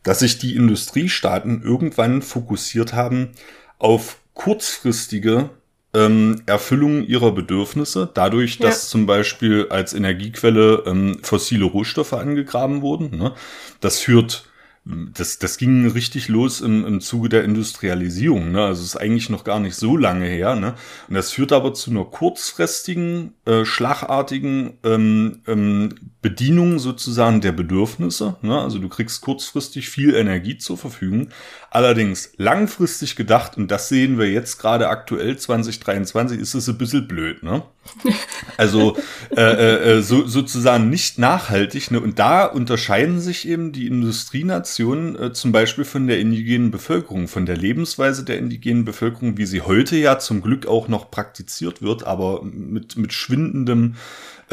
dass 0.03 0.19
sich 0.19 0.39
die 0.39 0.55
Industriestaaten 0.55 1.61
irgendwann 1.63 2.21
fokussiert 2.21 2.93
haben 2.93 3.30
auf 3.78 4.17
kurzfristige 4.34 5.49
ähm, 5.93 6.41
Erfüllung 6.45 7.05
ihrer 7.05 7.32
Bedürfnisse, 7.32 8.09
dadurch, 8.13 8.57
ja. 8.57 8.67
dass 8.67 8.89
zum 8.89 9.05
Beispiel 9.05 9.67
als 9.69 9.93
Energiequelle 9.93 10.84
ähm, 10.86 11.19
fossile 11.21 11.65
Rohstoffe 11.65 12.13
angegraben 12.13 12.82
wurden. 12.82 13.17
Ne? 13.17 13.34
Das 13.80 13.99
führt 13.99 14.45
das, 14.86 15.40
das 15.40 15.58
ging 15.58 15.88
richtig 15.88 16.28
los 16.28 16.60
im, 16.60 16.86
im 16.86 17.00
Zuge 17.00 17.30
der 17.30 17.46
Industrialisierung. 17.46 18.52
Ne? 18.52 18.66
Also 18.66 18.84
ist 18.84 18.98
eigentlich 18.98 19.30
noch 19.30 19.46
gar 19.46 19.60
nicht 19.60 19.76
so 19.76 19.96
lange 19.96 20.26
her. 20.26 20.56
Ne? 20.56 20.76
Und 21.08 21.16
das 21.16 21.32
führt 21.32 21.54
aber 21.54 21.74
zu 21.74 21.92
einer 21.92 22.04
kurzfristigen, 22.04 23.34
äh, 23.46 23.64
schlagartigen 23.64 24.74
ähm, 24.84 25.42
ähm, 25.48 25.96
Bedienung 26.24 26.80
sozusagen 26.80 27.41
der 27.41 27.51
Bedürfnisse. 27.51 28.38
Ne? 28.41 28.59
Also 28.59 28.80
du 28.80 28.88
kriegst 28.88 29.19
kurzfristig 29.21 29.89
viel 29.89 30.15
Energie 30.15 30.57
zur 30.57 30.78
Verfügung. 30.78 31.28
Allerdings 31.69 32.32
langfristig 32.38 33.17
gedacht, 33.17 33.57
und 33.57 33.69
das 33.69 33.89
sehen 33.89 34.17
wir 34.17 34.32
jetzt 34.32 34.57
gerade 34.57 34.88
aktuell 34.88 35.38
2023, 35.38 36.39
ist 36.39 36.53
es 36.53 36.69
ein 36.69 36.78
bisschen 36.78 37.07
blöd. 37.07 37.43
Ne? 37.43 37.61
Also 38.55 38.95
äh, 39.36 39.41
äh, 39.41 39.97
äh, 39.97 40.01
so, 40.01 40.28
sozusagen 40.28 40.89
nicht 40.89 41.17
nachhaltig. 41.17 41.91
Ne? 41.91 41.99
Und 41.99 42.19
da 42.19 42.45
unterscheiden 42.45 43.19
sich 43.19 43.47
eben 43.47 43.71
die 43.71 43.88
Industrienationen 43.88 45.19
äh, 45.19 45.34
zum 45.34 45.51
Beispiel 45.51 45.84
von 45.84 46.07
der 46.07 46.19
indigenen 46.19 46.71
Bevölkerung, 46.71 47.28
von 47.28 47.45
der 47.45 47.57
Lebensweise 47.57 48.24
der 48.24 48.38
indigenen 48.38 48.86
Bevölkerung, 48.86 49.38
wie 49.38 49.47
sie 49.47 49.61
heute 49.61 49.97
ja 49.97 50.19
zum 50.19 50.41
Glück 50.41 50.67
auch 50.67 50.88
noch 50.88 51.09
praktiziert 51.09 51.82
wird, 51.82 52.05
aber 52.05 52.43
mit, 52.43 52.95
mit 52.95 53.11
schwindendem 53.11 53.95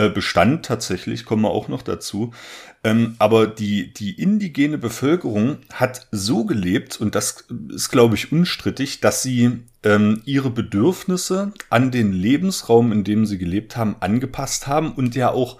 Bestand 0.08 0.64
tatsächlich, 0.64 1.24
kommen 1.24 1.42
wir 1.42 1.50
auch 1.50 1.68
noch 1.68 1.82
dazu. 1.82 2.32
Ähm, 2.82 3.16
aber 3.18 3.46
die, 3.46 3.92
die 3.92 4.12
indigene 4.12 4.78
Bevölkerung 4.78 5.58
hat 5.72 6.08
so 6.12 6.44
gelebt, 6.46 6.98
und 7.00 7.14
das 7.14 7.44
ist, 7.68 7.90
glaube 7.90 8.14
ich, 8.14 8.32
unstrittig, 8.32 9.00
dass 9.00 9.22
sie 9.22 9.64
ähm, 9.82 10.22
ihre 10.24 10.50
Bedürfnisse 10.50 11.52
an 11.68 11.90
den 11.90 12.12
Lebensraum, 12.12 12.92
in 12.92 13.04
dem 13.04 13.26
sie 13.26 13.36
gelebt 13.36 13.76
haben, 13.76 13.96
angepasst 14.00 14.66
haben 14.66 14.92
und 14.92 15.14
ja 15.14 15.30
auch 15.30 15.58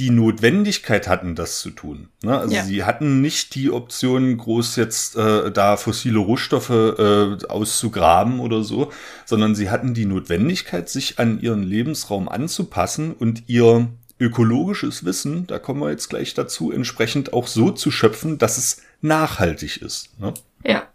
die 0.00 0.08
Notwendigkeit 0.08 1.08
hatten, 1.08 1.34
das 1.34 1.60
zu 1.60 1.68
tun. 1.68 2.08
Ne? 2.22 2.38
Also 2.38 2.54
ja. 2.54 2.64
sie 2.64 2.84
hatten 2.84 3.20
nicht 3.20 3.54
die 3.54 3.70
Option, 3.70 4.38
groß 4.38 4.76
jetzt 4.76 5.14
äh, 5.14 5.52
da 5.52 5.76
fossile 5.76 6.18
Rohstoffe 6.18 6.70
äh, 6.70 7.36
auszugraben 7.46 8.40
oder 8.40 8.62
so, 8.62 8.90
sondern 9.26 9.54
sie 9.54 9.68
hatten 9.68 9.92
die 9.92 10.06
Notwendigkeit, 10.06 10.88
sich 10.88 11.18
an 11.18 11.38
ihren 11.42 11.62
Lebensraum 11.62 12.30
anzupassen 12.30 13.12
und 13.12 13.44
ihr 13.46 13.88
ökologisches 14.18 15.04
Wissen, 15.04 15.46
da 15.46 15.58
kommen 15.58 15.80
wir 15.82 15.90
jetzt 15.90 16.08
gleich 16.08 16.32
dazu, 16.32 16.72
entsprechend 16.72 17.34
auch 17.34 17.46
so 17.46 17.70
zu 17.70 17.90
schöpfen, 17.90 18.38
dass 18.38 18.56
es 18.56 18.82
nachhaltig 19.02 19.82
ist. 19.82 20.18
Ne? 20.18 20.32
Ja. 20.64 20.88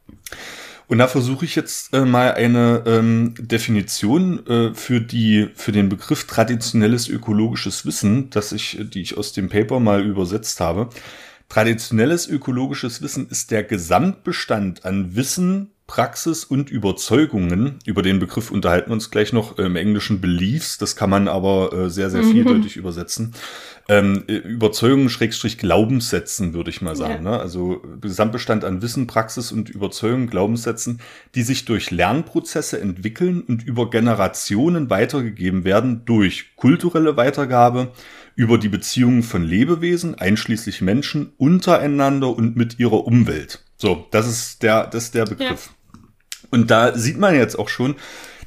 Und 0.87 0.99
da 0.99 1.07
versuche 1.07 1.45
ich 1.45 1.55
jetzt 1.55 1.93
äh, 1.93 2.05
mal 2.05 2.33
eine 2.33 2.83
ähm, 2.85 3.33
Definition 3.39 4.45
äh, 4.47 4.73
für 4.73 5.01
die 5.01 5.49
für 5.55 5.71
den 5.71 5.89
Begriff 5.89 6.25
traditionelles 6.25 7.07
ökologisches 7.07 7.85
Wissen, 7.85 8.29
dass 8.29 8.51
ich, 8.51 8.77
die 8.93 9.01
ich 9.01 9.17
aus 9.17 9.33
dem 9.33 9.49
Paper 9.49 9.79
mal 9.79 10.05
übersetzt 10.05 10.59
habe. 10.59 10.89
Traditionelles 11.49 12.27
ökologisches 12.27 13.01
Wissen 13.01 13.27
ist 13.29 13.51
der 13.51 13.63
Gesamtbestand 13.63 14.85
an 14.85 15.15
Wissen, 15.15 15.71
Praxis 15.87 16.43
und 16.43 16.71
Überzeugungen. 16.71 17.77
Über 17.85 18.01
den 18.01 18.17
Begriff 18.19 18.49
unterhalten 18.49 18.89
wir 18.89 18.93
uns 18.93 19.11
gleich 19.11 19.33
noch 19.33 19.59
im 19.59 19.75
Englischen 19.75 20.19
Beliefs. 20.19 20.79
Das 20.79 20.95
kann 20.95 21.11
man 21.11 21.27
aber 21.27 21.73
äh, 21.73 21.89
sehr, 21.91 22.09
sehr 22.09 22.23
mhm. 22.23 22.31
vieldeutig 22.31 22.75
mhm. 22.75 22.79
übersetzen. 22.79 23.33
Ähm, 23.87 24.23
Überzeugungen, 24.25 25.09
Schrägstrich, 25.09 25.59
Glaubenssätzen, 25.59 26.55
würde 26.55 26.71
ich 26.71 26.81
mal 26.81 26.95
sagen. 26.95 27.23
Ja. 27.23 27.31
Ne? 27.31 27.39
Also 27.39 27.83
Gesamtbestand 28.01 28.63
an 28.63 28.81
Wissen, 28.81 29.05
Praxis 29.05 29.51
und 29.51 29.69
Überzeugungen, 29.69 30.27
Glaubenssätzen, 30.27 31.01
die 31.35 31.43
sich 31.43 31.65
durch 31.65 31.91
Lernprozesse 31.91 32.81
entwickeln 32.81 33.41
und 33.41 33.63
über 33.63 33.91
Generationen 33.91 34.89
weitergegeben 34.89 35.65
werden 35.65 36.01
durch 36.05 36.55
kulturelle 36.55 37.15
Weitergabe, 37.15 37.91
über 38.35 38.57
die 38.57 38.69
Beziehungen 38.69 39.21
von 39.21 39.43
Lebewesen, 39.43 40.15
einschließlich 40.15 40.81
Menschen, 40.81 41.33
untereinander 41.37 42.35
und 42.35 42.55
mit 42.55 42.79
ihrer 42.79 43.05
Umwelt. 43.05 43.64
So, 43.77 44.07
das 44.11 44.27
ist 44.27 44.63
der, 44.63 44.87
das 44.87 45.05
ist 45.05 45.15
der 45.15 45.25
Begriff. 45.25 45.69
Ja. 45.93 45.99
Und 46.51 46.71
da 46.71 46.97
sieht 46.97 47.17
man 47.17 47.35
jetzt 47.35 47.57
auch 47.57 47.69
schon, 47.69 47.95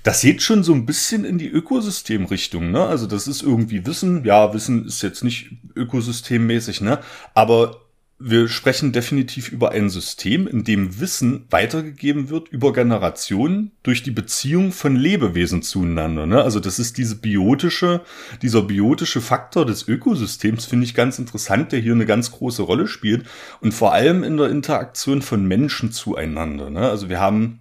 das 0.03 0.23
geht 0.23 0.43
schon 0.43 0.63
so 0.63 0.73
ein 0.73 0.87
bisschen 0.87 1.25
in 1.25 1.39
die 1.39 1.49
Ökosystemrichtung, 1.49 2.71
ne? 2.71 2.85
Also 2.85 3.07
das 3.07 3.27
ist 3.27 3.43
irgendwie 3.43 3.85
Wissen. 3.85 4.25
Ja, 4.25 4.55
Wissen 4.55 4.87
ist 4.87 5.03
jetzt 5.03 5.25
nicht 5.25 5.51
ökosystemmäßig, 5.75 6.81
ne? 6.81 7.01
Aber 7.35 7.88
wir 8.21 8.49
sprechen 8.49 8.91
definitiv 8.91 9.53
über 9.53 9.71
ein 9.71 9.91
System, 9.91 10.49
in 10.49 10.65
dem 10.65 10.99
Wissen 10.99 11.47
weitergegeben 11.51 12.31
wird 12.31 12.49
über 12.49 12.73
Generationen 12.73 13.71
durch 13.85 14.03
die 14.03 14.11
Beziehung 14.11 14.73
von 14.73 14.97
Lebewesen 14.97 15.63
zueinander. 15.63 16.27
Ne? 16.27 16.43
Also 16.43 16.59
das 16.59 16.81
ist 16.81 16.99
diese 16.99 17.17
biotische, 17.17 18.03
dieser 18.43 18.63
biotische 18.63 19.21
Faktor 19.21 19.65
des 19.65 19.87
Ökosystems, 19.87 20.65
finde 20.65 20.85
ich 20.85 20.95
ganz 20.95 21.21
interessant, 21.21 21.71
der 21.71 21.79
hier 21.79 21.93
eine 21.93 22.07
ganz 22.07 22.33
große 22.33 22.63
Rolle 22.63 22.89
spielt. 22.89 23.25
Und 23.61 23.73
vor 23.73 23.93
allem 23.93 24.25
in 24.25 24.37
der 24.37 24.49
Interaktion 24.49 25.23
von 25.23 25.47
Menschen 25.47 25.93
zueinander. 25.93 26.71
Ne? 26.71 26.89
Also 26.89 27.09
wir 27.09 27.21
haben 27.21 27.61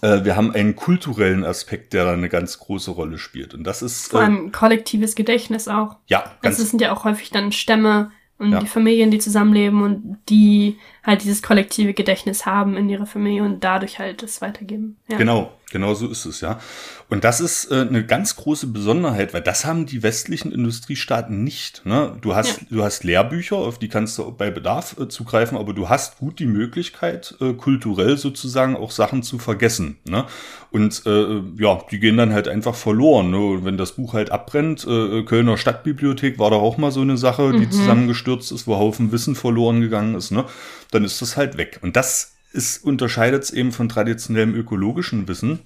äh, 0.00 0.24
wir 0.24 0.34
haben 0.34 0.54
einen 0.54 0.76
kulturellen 0.76 1.44
Aspekt, 1.44 1.92
der 1.92 2.06
da 2.06 2.12
eine 2.14 2.30
ganz 2.30 2.58
große 2.58 2.90
Rolle 2.90 3.18
spielt. 3.18 3.52
Und 3.52 3.64
das 3.64 3.82
ist. 3.82 4.10
Vor 4.10 4.20
allem 4.20 4.48
äh, 4.48 4.50
kollektives 4.50 5.14
Gedächtnis 5.14 5.68
auch. 5.68 5.96
Ja. 6.06 6.20
Ganz 6.40 6.56
also 6.56 6.62
es 6.62 6.70
sind 6.70 6.80
ja 6.80 6.92
auch 6.92 7.04
häufig 7.04 7.30
dann 7.30 7.52
Stämme, 7.52 8.10
und 8.44 8.52
ja. 8.52 8.60
die 8.60 8.66
Familien, 8.66 9.10
die 9.10 9.18
zusammenleben 9.18 9.82
und 9.82 10.18
die 10.28 10.76
halt 11.02 11.22
dieses 11.22 11.42
kollektive 11.42 11.94
Gedächtnis 11.94 12.46
haben 12.46 12.76
in 12.76 12.88
ihrer 12.88 13.06
Familie 13.06 13.42
und 13.42 13.64
dadurch 13.64 13.98
halt 13.98 14.22
es 14.22 14.40
weitergeben. 14.40 14.96
Ja. 15.08 15.16
Genau, 15.16 15.52
genau 15.74 15.92
so 15.92 16.08
ist 16.08 16.24
es, 16.24 16.40
ja. 16.40 16.60
Und 17.10 17.24
das 17.24 17.40
ist 17.40 17.70
äh, 17.70 17.80
eine 17.80 18.06
ganz 18.06 18.36
große 18.36 18.68
Besonderheit, 18.68 19.34
weil 19.34 19.42
das 19.42 19.66
haben 19.66 19.84
die 19.84 20.02
westlichen 20.02 20.52
Industriestaaten 20.52 21.44
nicht. 21.44 21.84
Ne? 21.84 22.16
Du 22.22 22.34
hast, 22.34 22.62
ja. 22.62 22.66
du 22.70 22.84
hast 22.84 23.04
Lehrbücher, 23.04 23.56
auf 23.56 23.78
die 23.78 23.88
kannst 23.88 24.16
du 24.16 24.30
bei 24.32 24.50
Bedarf 24.50 24.96
äh, 24.98 25.08
zugreifen, 25.08 25.58
aber 25.58 25.74
du 25.74 25.88
hast 25.88 26.18
gut 26.18 26.38
die 26.38 26.46
Möglichkeit, 26.46 27.34
äh, 27.40 27.52
kulturell 27.52 28.16
sozusagen 28.16 28.76
auch 28.76 28.92
Sachen 28.92 29.22
zu 29.22 29.38
vergessen. 29.38 29.98
Ne? 30.08 30.24
Und 30.70 31.02
äh, 31.06 31.42
ja, 31.58 31.80
die 31.90 32.00
gehen 32.00 32.16
dann 32.16 32.32
halt 32.32 32.48
einfach 32.48 32.74
verloren. 32.74 33.30
Ne? 33.30 33.38
Und 33.38 33.64
wenn 33.64 33.76
das 33.76 33.92
Buch 33.92 34.14
halt 34.14 34.30
abbrennt, 34.30 34.86
äh, 34.86 35.24
Kölner 35.24 35.58
Stadtbibliothek 35.58 36.38
war 36.38 36.50
doch 36.50 36.62
auch 36.62 36.78
mal 36.78 36.92
so 36.92 37.00
eine 37.00 37.18
Sache, 37.18 37.52
die 37.52 37.66
mhm. 37.66 37.70
zusammengestürzt 37.72 38.52
ist, 38.52 38.66
wo 38.66 38.76
Haufen 38.76 39.10
Wissen 39.12 39.34
verloren 39.34 39.80
gegangen 39.80 40.14
ist, 40.14 40.30
ne? 40.30 40.44
Dann 40.92 41.04
ist 41.04 41.20
das 41.20 41.36
halt 41.36 41.58
weg. 41.58 41.80
Und 41.82 41.96
das 41.96 42.33
ist, 42.54 42.84
unterscheidet 42.84 43.44
es 43.44 43.50
eben 43.50 43.72
von 43.72 43.88
traditionellem 43.88 44.54
ökologischen 44.54 45.28
Wissen. 45.28 45.60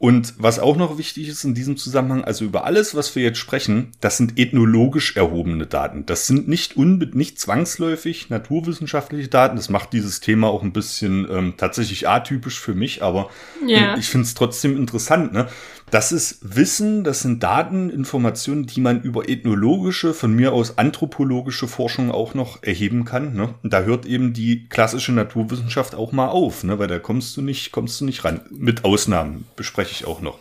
Und 0.00 0.34
was 0.38 0.60
auch 0.60 0.76
noch 0.76 0.96
wichtig 0.96 1.26
ist 1.26 1.42
in 1.42 1.54
diesem 1.54 1.76
Zusammenhang, 1.76 2.22
also 2.22 2.44
über 2.44 2.64
alles, 2.64 2.94
was 2.94 3.16
wir 3.16 3.24
jetzt 3.24 3.38
sprechen, 3.38 3.90
das 4.00 4.16
sind 4.16 4.38
ethnologisch 4.38 5.16
erhobene 5.16 5.66
Daten. 5.66 6.06
Das 6.06 6.28
sind 6.28 6.46
nicht, 6.46 6.76
unbe 6.76 7.06
nicht 7.18 7.40
zwangsläufig 7.40 8.30
naturwissenschaftliche 8.30 9.26
Daten. 9.26 9.56
Das 9.56 9.70
macht 9.70 9.92
dieses 9.92 10.20
Thema 10.20 10.46
auch 10.48 10.62
ein 10.62 10.72
bisschen 10.72 11.26
ähm, 11.28 11.54
tatsächlich 11.56 12.08
atypisch 12.08 12.60
für 12.60 12.74
mich, 12.74 13.02
aber 13.02 13.28
ja. 13.66 13.96
ich 13.98 14.08
finde 14.08 14.26
es 14.26 14.34
trotzdem 14.34 14.76
interessant. 14.76 15.32
Ne? 15.32 15.48
Das 15.90 16.12
ist 16.12 16.38
Wissen, 16.42 17.02
das 17.02 17.20
sind 17.20 17.42
Daten, 17.42 17.88
Informationen, 17.88 18.66
die 18.66 18.80
man 18.80 19.00
über 19.00 19.28
ethnologische, 19.28 20.12
von 20.12 20.34
mir 20.34 20.52
aus 20.52 20.76
anthropologische 20.76 21.66
Forschung 21.66 22.10
auch 22.10 22.34
noch 22.34 22.62
erheben 22.62 23.06
kann. 23.06 23.34
Ne? 23.34 23.54
Und 23.62 23.72
da 23.72 23.82
hört 23.82 24.04
eben 24.04 24.34
die 24.34 24.68
klassische 24.68 25.12
Naturwissenschaft 25.12 25.94
auch 25.94 26.12
mal 26.12 26.28
auf, 26.28 26.62
ne? 26.62 26.78
weil 26.78 26.88
da 26.88 26.98
kommst 26.98 27.36
du 27.36 27.42
nicht, 27.42 27.72
kommst 27.72 28.00
du 28.00 28.04
nicht 28.04 28.22
ran. 28.24 28.42
Mit 28.50 28.84
Ausnahmen 28.84 29.46
bespreche 29.56 29.92
ich 29.92 30.04
auch 30.04 30.20
noch. 30.20 30.38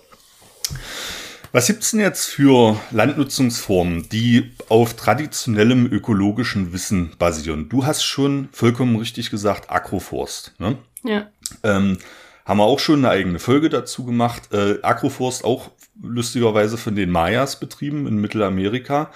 Was 1.53 1.67
gibt's 1.67 1.91
denn 1.91 2.01
jetzt 2.01 2.25
für 2.25 2.77
Landnutzungsformen, 2.91 4.09
die 4.09 4.51
auf 4.67 4.95
traditionellem 4.95 5.85
ökologischen 5.85 6.73
Wissen 6.73 7.11
basieren? 7.17 7.69
Du 7.69 7.85
hast 7.85 8.03
schon 8.03 8.49
vollkommen 8.51 8.97
richtig 8.97 9.31
gesagt, 9.31 9.71
Agroforst. 9.71 10.53
Ne? 10.59 10.77
Ja. 11.03 11.27
Ähm, 11.63 11.99
haben 12.47 12.57
wir 12.57 12.63
auch 12.63 12.79
schon 12.79 12.99
eine 12.99 13.09
eigene 13.09 13.39
Folge 13.39 13.69
dazu 13.69 14.05
gemacht. 14.05 14.53
Äh, 14.53 14.79
Agroforst 14.81 15.43
auch 15.43 15.69
lustigerweise 16.01 16.77
von 16.77 16.95
den 16.95 17.11
Mayas 17.11 17.59
betrieben 17.59 18.07
in 18.07 18.17
Mittelamerika. 18.17 19.11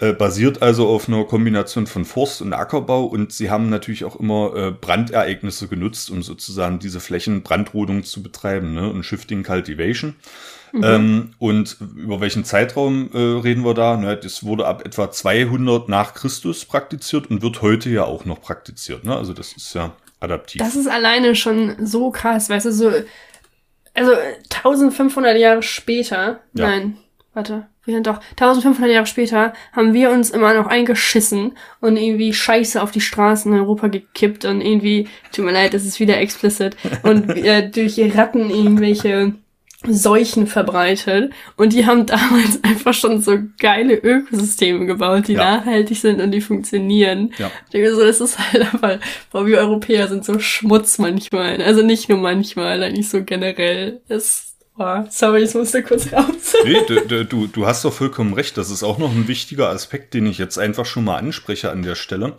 Äh, 0.00 0.12
basiert 0.12 0.62
also 0.62 0.86
auf 0.86 1.08
einer 1.08 1.24
Kombination 1.24 1.88
von 1.88 2.04
Forst 2.04 2.40
und 2.40 2.52
Ackerbau 2.52 3.04
und 3.04 3.32
sie 3.32 3.50
haben 3.50 3.68
natürlich 3.68 4.04
auch 4.04 4.14
immer 4.14 4.54
äh, 4.54 4.70
Brandereignisse 4.70 5.66
genutzt, 5.66 6.10
um 6.10 6.22
sozusagen 6.22 6.78
diese 6.78 7.00
Flächen 7.00 7.42
Brandrodung 7.42 8.04
zu 8.04 8.22
betreiben 8.22 8.74
ne? 8.74 8.88
und 8.88 9.02
Shifting 9.02 9.42
Cultivation. 9.42 10.14
Mhm. 10.72 10.84
Ähm, 10.84 11.30
und 11.38 11.78
über 11.96 12.20
welchen 12.20 12.44
Zeitraum 12.44 13.10
äh, 13.12 13.18
reden 13.18 13.64
wir 13.64 13.74
da? 13.74 13.96
Ne, 13.96 14.16
das 14.16 14.44
wurde 14.44 14.68
ab 14.68 14.86
etwa 14.86 15.10
200 15.10 15.88
nach 15.88 16.14
Christus 16.14 16.64
praktiziert 16.64 17.28
und 17.28 17.42
wird 17.42 17.60
heute 17.60 17.90
ja 17.90 18.04
auch 18.04 18.24
noch 18.24 18.40
praktiziert. 18.40 19.02
Ne? 19.02 19.16
Also 19.16 19.32
das 19.32 19.52
ist 19.54 19.74
ja 19.74 19.96
adaptiv. 20.20 20.60
Das 20.60 20.76
ist 20.76 20.88
alleine 20.88 21.34
schon 21.34 21.74
so 21.84 22.10
krass, 22.10 22.50
weißt 22.50 22.66
du, 22.66 22.72
so, 22.72 22.92
also 23.94 24.12
1500 24.54 25.36
Jahre 25.36 25.62
später, 25.62 26.40
ja. 26.54 26.66
nein, 26.66 26.98
warte, 27.34 27.66
wir 27.84 27.94
sind 27.94 28.06
doch, 28.06 28.20
1500 28.32 28.92
Jahre 28.92 29.06
später 29.06 29.52
haben 29.72 29.94
wir 29.94 30.10
uns 30.10 30.30
immer 30.30 30.52
noch 30.54 30.66
eingeschissen 30.66 31.56
und 31.80 31.96
irgendwie 31.96 32.32
Scheiße 32.32 32.82
auf 32.82 32.90
die 32.90 33.00
Straßen 33.00 33.52
in 33.52 33.58
Europa 33.58 33.88
gekippt 33.88 34.44
und 34.44 34.60
irgendwie, 34.60 35.08
tut 35.32 35.44
mir 35.44 35.52
leid, 35.52 35.72
das 35.72 35.84
ist 35.84 35.98
wieder 35.98 36.18
explicit, 36.18 36.76
und 37.02 37.30
äh, 37.36 37.68
durch 37.68 37.98
Ratten 38.14 38.50
irgendwelche 38.50 39.34
Seuchen 39.86 40.48
verbreitet 40.48 41.32
und 41.56 41.72
die 41.72 41.86
haben 41.86 42.04
damals 42.04 42.58
einfach 42.64 42.92
schon 42.92 43.20
so 43.20 43.38
geile 43.60 43.94
Ökosysteme 43.94 44.86
gebaut, 44.86 45.28
die 45.28 45.34
ja. 45.34 45.58
nachhaltig 45.58 45.96
sind 45.98 46.20
und 46.20 46.32
die 46.32 46.40
funktionieren. 46.40 47.32
Ja. 47.38 47.50
Ich 47.66 47.70
denke 47.70 47.94
so, 47.94 48.04
das 48.04 48.20
ist 48.20 48.38
halt 48.38 48.62
einfach, 48.62 48.98
boah, 49.30 49.46
wir 49.46 49.58
Europäer 49.58 50.08
sind 50.08 50.24
so 50.24 50.40
Schmutz 50.40 50.98
manchmal. 50.98 51.62
Also 51.62 51.82
nicht 51.82 52.08
nur 52.08 52.18
manchmal, 52.18 52.82
eigentlich 52.82 53.08
so 53.08 53.22
generell. 53.22 54.00
Es, 54.08 54.56
boah, 54.76 55.06
sorry, 55.10 55.44
ich 55.44 55.54
musste 55.54 55.82
kurz 55.84 56.12
raus. 56.12 56.24
Nee, 56.64 56.80
du, 56.88 57.24
du, 57.24 57.46
du 57.46 57.66
hast 57.66 57.84
doch 57.84 57.92
vollkommen 57.92 58.34
recht. 58.34 58.56
Das 58.58 58.70
ist 58.70 58.82
auch 58.82 58.98
noch 58.98 59.12
ein 59.12 59.28
wichtiger 59.28 59.68
Aspekt, 59.68 60.12
den 60.12 60.26
ich 60.26 60.38
jetzt 60.38 60.58
einfach 60.58 60.86
schon 60.86 61.04
mal 61.04 61.18
anspreche 61.18 61.70
an 61.70 61.82
der 61.82 61.94
Stelle. 61.94 62.34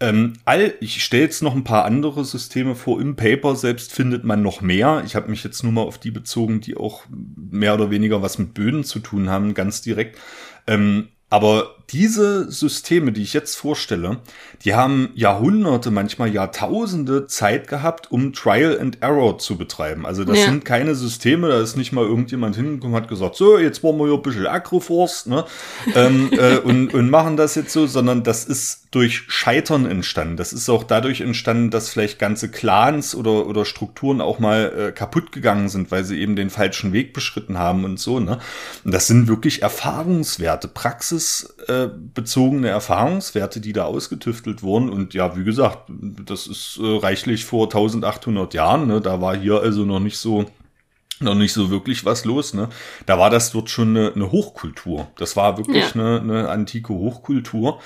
Ähm, 0.00 0.34
all, 0.44 0.74
ich 0.80 1.02
stelle 1.02 1.24
jetzt 1.24 1.42
noch 1.42 1.54
ein 1.54 1.64
paar 1.64 1.84
andere 1.84 2.24
Systeme 2.24 2.74
vor. 2.74 3.00
Im 3.00 3.16
Paper 3.16 3.56
selbst 3.56 3.92
findet 3.92 4.24
man 4.24 4.42
noch 4.42 4.60
mehr. 4.60 5.02
Ich 5.04 5.16
habe 5.16 5.28
mich 5.28 5.42
jetzt 5.42 5.62
nur 5.64 5.72
mal 5.72 5.82
auf 5.82 5.98
die 5.98 6.12
bezogen, 6.12 6.60
die 6.60 6.76
auch 6.76 7.02
mehr 7.10 7.74
oder 7.74 7.90
weniger 7.90 8.22
was 8.22 8.38
mit 8.38 8.54
Böden 8.54 8.84
zu 8.84 9.00
tun 9.00 9.28
haben, 9.28 9.54
ganz 9.54 9.82
direkt. 9.82 10.18
Ähm, 10.66 11.08
aber 11.30 11.77
diese 11.90 12.50
Systeme, 12.50 13.12
die 13.12 13.22
ich 13.22 13.32
jetzt 13.32 13.56
vorstelle, 13.56 14.18
die 14.64 14.74
haben 14.74 15.10
Jahrhunderte, 15.14 15.90
manchmal 15.90 16.32
Jahrtausende 16.32 17.26
Zeit 17.26 17.68
gehabt, 17.68 18.10
um 18.10 18.32
Trial 18.32 18.78
and 18.78 19.02
Error 19.02 19.38
zu 19.38 19.56
betreiben. 19.56 20.04
Also 20.04 20.24
das 20.24 20.38
ja. 20.38 20.44
sind 20.46 20.64
keine 20.64 20.94
Systeme, 20.94 21.48
da 21.48 21.60
ist 21.60 21.76
nicht 21.76 21.92
mal 21.92 22.04
irgendjemand 22.04 22.56
hingekommen 22.56 22.94
und 22.94 23.02
hat 23.02 23.08
gesagt, 23.08 23.36
so, 23.36 23.58
jetzt 23.58 23.82
wollen 23.82 23.96
wir 23.98 24.06
hier 24.06 24.16
ein 24.16 24.22
bisschen 24.22 24.46
Agroforst 24.46 25.28
ne? 25.28 25.44
ähm, 25.94 26.30
äh, 26.32 26.58
und, 26.64 26.92
und 26.92 27.08
machen 27.08 27.36
das 27.36 27.54
jetzt 27.54 27.72
so, 27.72 27.86
sondern 27.86 28.22
das 28.22 28.44
ist 28.44 28.88
durch 28.90 29.24
Scheitern 29.28 29.86
entstanden. 29.86 30.36
Das 30.36 30.52
ist 30.52 30.68
auch 30.68 30.82
dadurch 30.82 31.20
entstanden, 31.20 31.70
dass 31.70 31.90
vielleicht 31.90 32.18
ganze 32.18 32.50
Clans 32.50 33.14
oder, 33.14 33.46
oder 33.46 33.64
Strukturen 33.64 34.20
auch 34.20 34.38
mal 34.38 34.88
äh, 34.88 34.92
kaputt 34.92 35.30
gegangen 35.30 35.68
sind, 35.68 35.90
weil 35.90 36.04
sie 36.04 36.18
eben 36.18 36.36
den 36.36 36.48
falschen 36.50 36.92
Weg 36.92 37.12
beschritten 37.12 37.58
haben 37.58 37.84
und 37.84 38.00
so. 38.00 38.18
Ne? 38.18 38.38
Und 38.84 38.92
das 38.94 39.06
sind 39.06 39.28
wirklich 39.28 39.62
Erfahrungswerte, 39.62 40.68
praxisbezogene 40.68 41.77
äh, 41.77 41.77
Erfahrungswerte, 42.68 43.60
die 43.60 43.72
da 43.72 43.84
ausgetüftelt 43.84 44.62
wurden. 44.62 44.90
Und 44.90 45.14
ja, 45.14 45.36
wie 45.36 45.44
gesagt, 45.44 45.90
das 46.24 46.46
ist 46.46 46.78
äh, 46.82 46.98
reichlich 46.98 47.44
vor 47.44 47.66
1800 47.66 48.54
Jahren. 48.54 48.86
Ne? 48.86 49.00
Da 49.00 49.20
war 49.20 49.36
hier 49.36 49.60
also 49.60 49.84
noch 49.84 50.00
nicht 50.00 50.18
so 50.18 50.46
noch 51.20 51.34
nicht 51.34 51.52
so 51.52 51.70
wirklich 51.70 52.04
was 52.04 52.24
los. 52.24 52.54
Ne? 52.54 52.68
Da 53.06 53.18
war 53.18 53.30
das 53.30 53.50
dort 53.50 53.70
schon 53.70 53.96
eine, 53.96 54.12
eine 54.14 54.30
Hochkultur. 54.30 55.08
Das 55.16 55.36
war 55.36 55.58
wirklich 55.58 55.94
ja. 55.94 56.00
eine, 56.00 56.20
eine 56.20 56.48
antike 56.48 56.92
Hochkultur. 56.92 57.80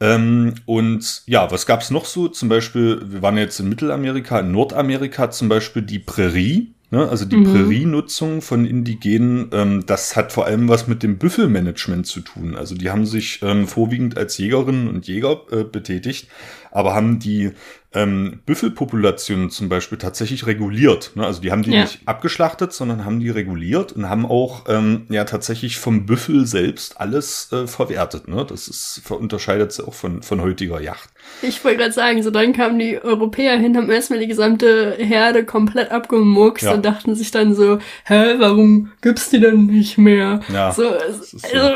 Ähm, 0.00 0.54
und 0.66 1.22
ja, 1.26 1.50
was 1.50 1.66
gab's 1.66 1.90
noch 1.90 2.04
so? 2.04 2.28
Zum 2.28 2.48
Beispiel, 2.48 3.00
wir 3.04 3.22
waren 3.22 3.38
jetzt 3.38 3.60
in 3.60 3.68
Mittelamerika, 3.68 4.40
in 4.40 4.50
Nordamerika 4.50 5.30
zum 5.30 5.48
Beispiel 5.48 5.82
die 5.82 6.00
Prärie. 6.00 6.74
Ne? 6.92 7.08
Also 7.08 7.24
die 7.24 7.36
mhm. 7.36 7.44
Prärienutzung 7.44 8.42
von 8.42 8.66
Indigenen, 8.66 9.48
ähm, 9.52 9.86
das 9.86 10.14
hat 10.14 10.30
vor 10.30 10.44
allem 10.44 10.68
was 10.68 10.88
mit 10.88 11.02
dem 11.02 11.16
Büffelmanagement 11.16 12.06
zu 12.06 12.20
tun. 12.20 12.54
Also 12.54 12.74
die 12.74 12.90
haben 12.90 13.06
sich 13.06 13.40
ähm, 13.42 13.66
vorwiegend 13.66 14.18
als 14.18 14.36
Jägerinnen 14.36 14.88
und 14.88 15.08
Jäger 15.08 15.40
äh, 15.50 15.64
betätigt, 15.64 16.28
aber 16.72 16.94
haben 16.94 17.18
die 17.18 17.52
ähm, 17.94 18.40
Büffelpopulationen 18.46 19.50
zum 19.50 19.68
Beispiel 19.68 19.98
tatsächlich 19.98 20.46
reguliert. 20.46 21.12
Ne? 21.14 21.26
Also 21.26 21.42
die 21.42 21.52
haben 21.52 21.62
die 21.62 21.72
ja. 21.72 21.82
nicht 21.82 22.00
abgeschlachtet, 22.06 22.72
sondern 22.72 23.04
haben 23.04 23.20
die 23.20 23.30
reguliert 23.30 23.92
und 23.92 24.08
haben 24.08 24.24
auch 24.24 24.64
ähm, 24.68 25.06
ja 25.10 25.24
tatsächlich 25.24 25.78
vom 25.78 26.06
Büffel 26.06 26.46
selbst 26.46 27.00
alles 27.00 27.52
äh, 27.52 27.66
verwertet. 27.66 28.28
Ne? 28.28 28.46
Das 28.48 28.68
ist 28.68 29.02
unterscheidet 29.10 29.72
sich 29.72 29.86
auch 29.86 29.94
von, 29.94 30.22
von 30.22 30.40
heutiger 30.40 30.80
Yacht. 30.80 31.10
Ich 31.42 31.64
wollte 31.64 31.78
gerade 31.78 31.92
sagen, 31.92 32.22
so 32.22 32.30
dann 32.30 32.52
kamen 32.52 32.78
die 32.78 33.02
Europäer 33.02 33.58
hin, 33.58 33.76
haben 33.76 33.90
erstmal 33.90 34.20
die 34.20 34.26
gesamte 34.26 34.96
Herde 34.98 35.44
komplett 35.44 35.90
abgemuckst 35.90 36.64
ja. 36.64 36.72
und 36.72 36.84
dachten 36.84 37.14
sich 37.14 37.30
dann 37.30 37.54
so, 37.54 37.78
hä, 38.04 38.36
warum 38.38 38.92
gibt's 39.02 39.28
die 39.30 39.40
denn 39.40 39.66
nicht 39.66 39.98
mehr? 39.98 40.40
Ja, 40.52 40.72
so, 40.72 40.84
ist 40.84 41.40
so. 41.40 41.58
Also, 41.58 41.74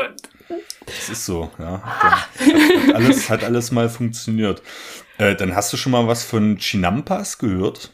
das 0.87 1.09
ist 1.09 1.27
so, 1.27 1.51
ja. 1.59 1.83
Hat, 1.83 2.95
alles, 2.95 3.29
hat 3.29 3.45
alles 3.45 3.71
mal 3.71 3.89
funktioniert. 3.89 4.63
Äh, 5.19 5.35
dann 5.35 5.55
hast 5.55 5.73
du 5.73 5.77
schon 5.77 5.93
mal 5.93 6.07
was 6.07 6.25
von 6.25 6.57
Chinampas 6.59 7.39
gehört? 7.39 7.93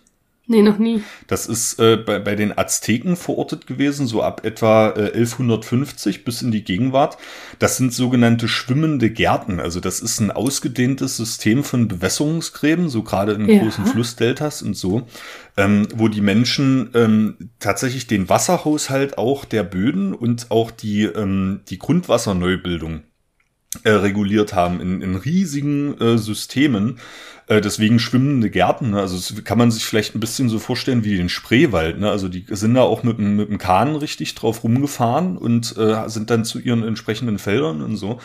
Nee, 0.48 0.62
noch 0.62 0.78
nie. 0.78 1.02
Das 1.28 1.46
ist 1.46 1.78
äh, 1.78 1.96
bei, 1.96 2.18
bei 2.18 2.34
den 2.34 2.56
Azteken 2.56 3.14
verortet 3.14 3.68
gewesen, 3.68 4.08
so 4.08 4.22
ab 4.22 4.44
etwa 4.44 4.88
äh, 4.90 5.12
1150 5.12 6.24
bis 6.24 6.42
in 6.42 6.50
die 6.50 6.64
Gegenwart. 6.64 7.16
Das 7.60 7.76
sind 7.76 7.94
sogenannte 7.94 8.48
schwimmende 8.48 9.10
Gärten. 9.10 9.60
Also 9.60 9.78
das 9.78 10.00
ist 10.00 10.18
ein 10.18 10.32
ausgedehntes 10.32 11.16
System 11.16 11.62
von 11.62 11.86
Bewässerungsgräben, 11.86 12.88
so 12.88 13.04
gerade 13.04 13.32
in 13.34 13.48
ja. 13.48 13.62
großen 13.62 13.86
Flussdeltas 13.86 14.62
und 14.62 14.74
so, 14.74 15.06
ähm, 15.56 15.86
wo 15.94 16.08
die 16.08 16.20
Menschen 16.20 16.90
ähm, 16.94 17.50
tatsächlich 17.60 18.08
den 18.08 18.28
Wasserhaushalt 18.28 19.18
auch 19.18 19.44
der 19.44 19.62
Böden 19.62 20.12
und 20.12 20.50
auch 20.50 20.72
die, 20.72 21.04
ähm, 21.04 21.60
die 21.68 21.78
Grundwasserneubildung 21.78 23.04
äh, 23.84 23.90
reguliert 23.90 24.54
haben 24.54 24.80
in, 24.80 25.02
in 25.02 25.14
riesigen 25.14 25.98
äh, 25.98 26.18
Systemen. 26.18 26.98
Äh, 27.52 27.60
deswegen 27.60 27.98
schwimmende 27.98 28.48
Gärten. 28.48 28.90
Ne? 28.90 29.00
Also 29.00 29.42
kann 29.42 29.58
man 29.58 29.70
sich 29.70 29.84
vielleicht 29.84 30.14
ein 30.14 30.20
bisschen 30.20 30.48
so 30.48 30.58
vorstellen 30.58 31.04
wie 31.04 31.16
den 31.16 31.28
Spreewald. 31.28 31.98
Ne? 31.98 32.10
Also 32.10 32.28
die 32.28 32.46
sind 32.48 32.74
da 32.74 32.82
auch 32.82 33.02
mit, 33.02 33.18
mit 33.18 33.48
dem 33.48 33.58
Kahn 33.58 33.94
richtig 33.94 34.34
drauf 34.34 34.64
rumgefahren 34.64 35.36
und 35.36 35.76
äh, 35.76 36.08
sind 36.08 36.30
dann 36.30 36.44
zu 36.46 36.58
ihren 36.58 36.82
entsprechenden 36.82 37.38
Feldern 37.38 37.82
und 37.82 37.96
so. 37.96 38.20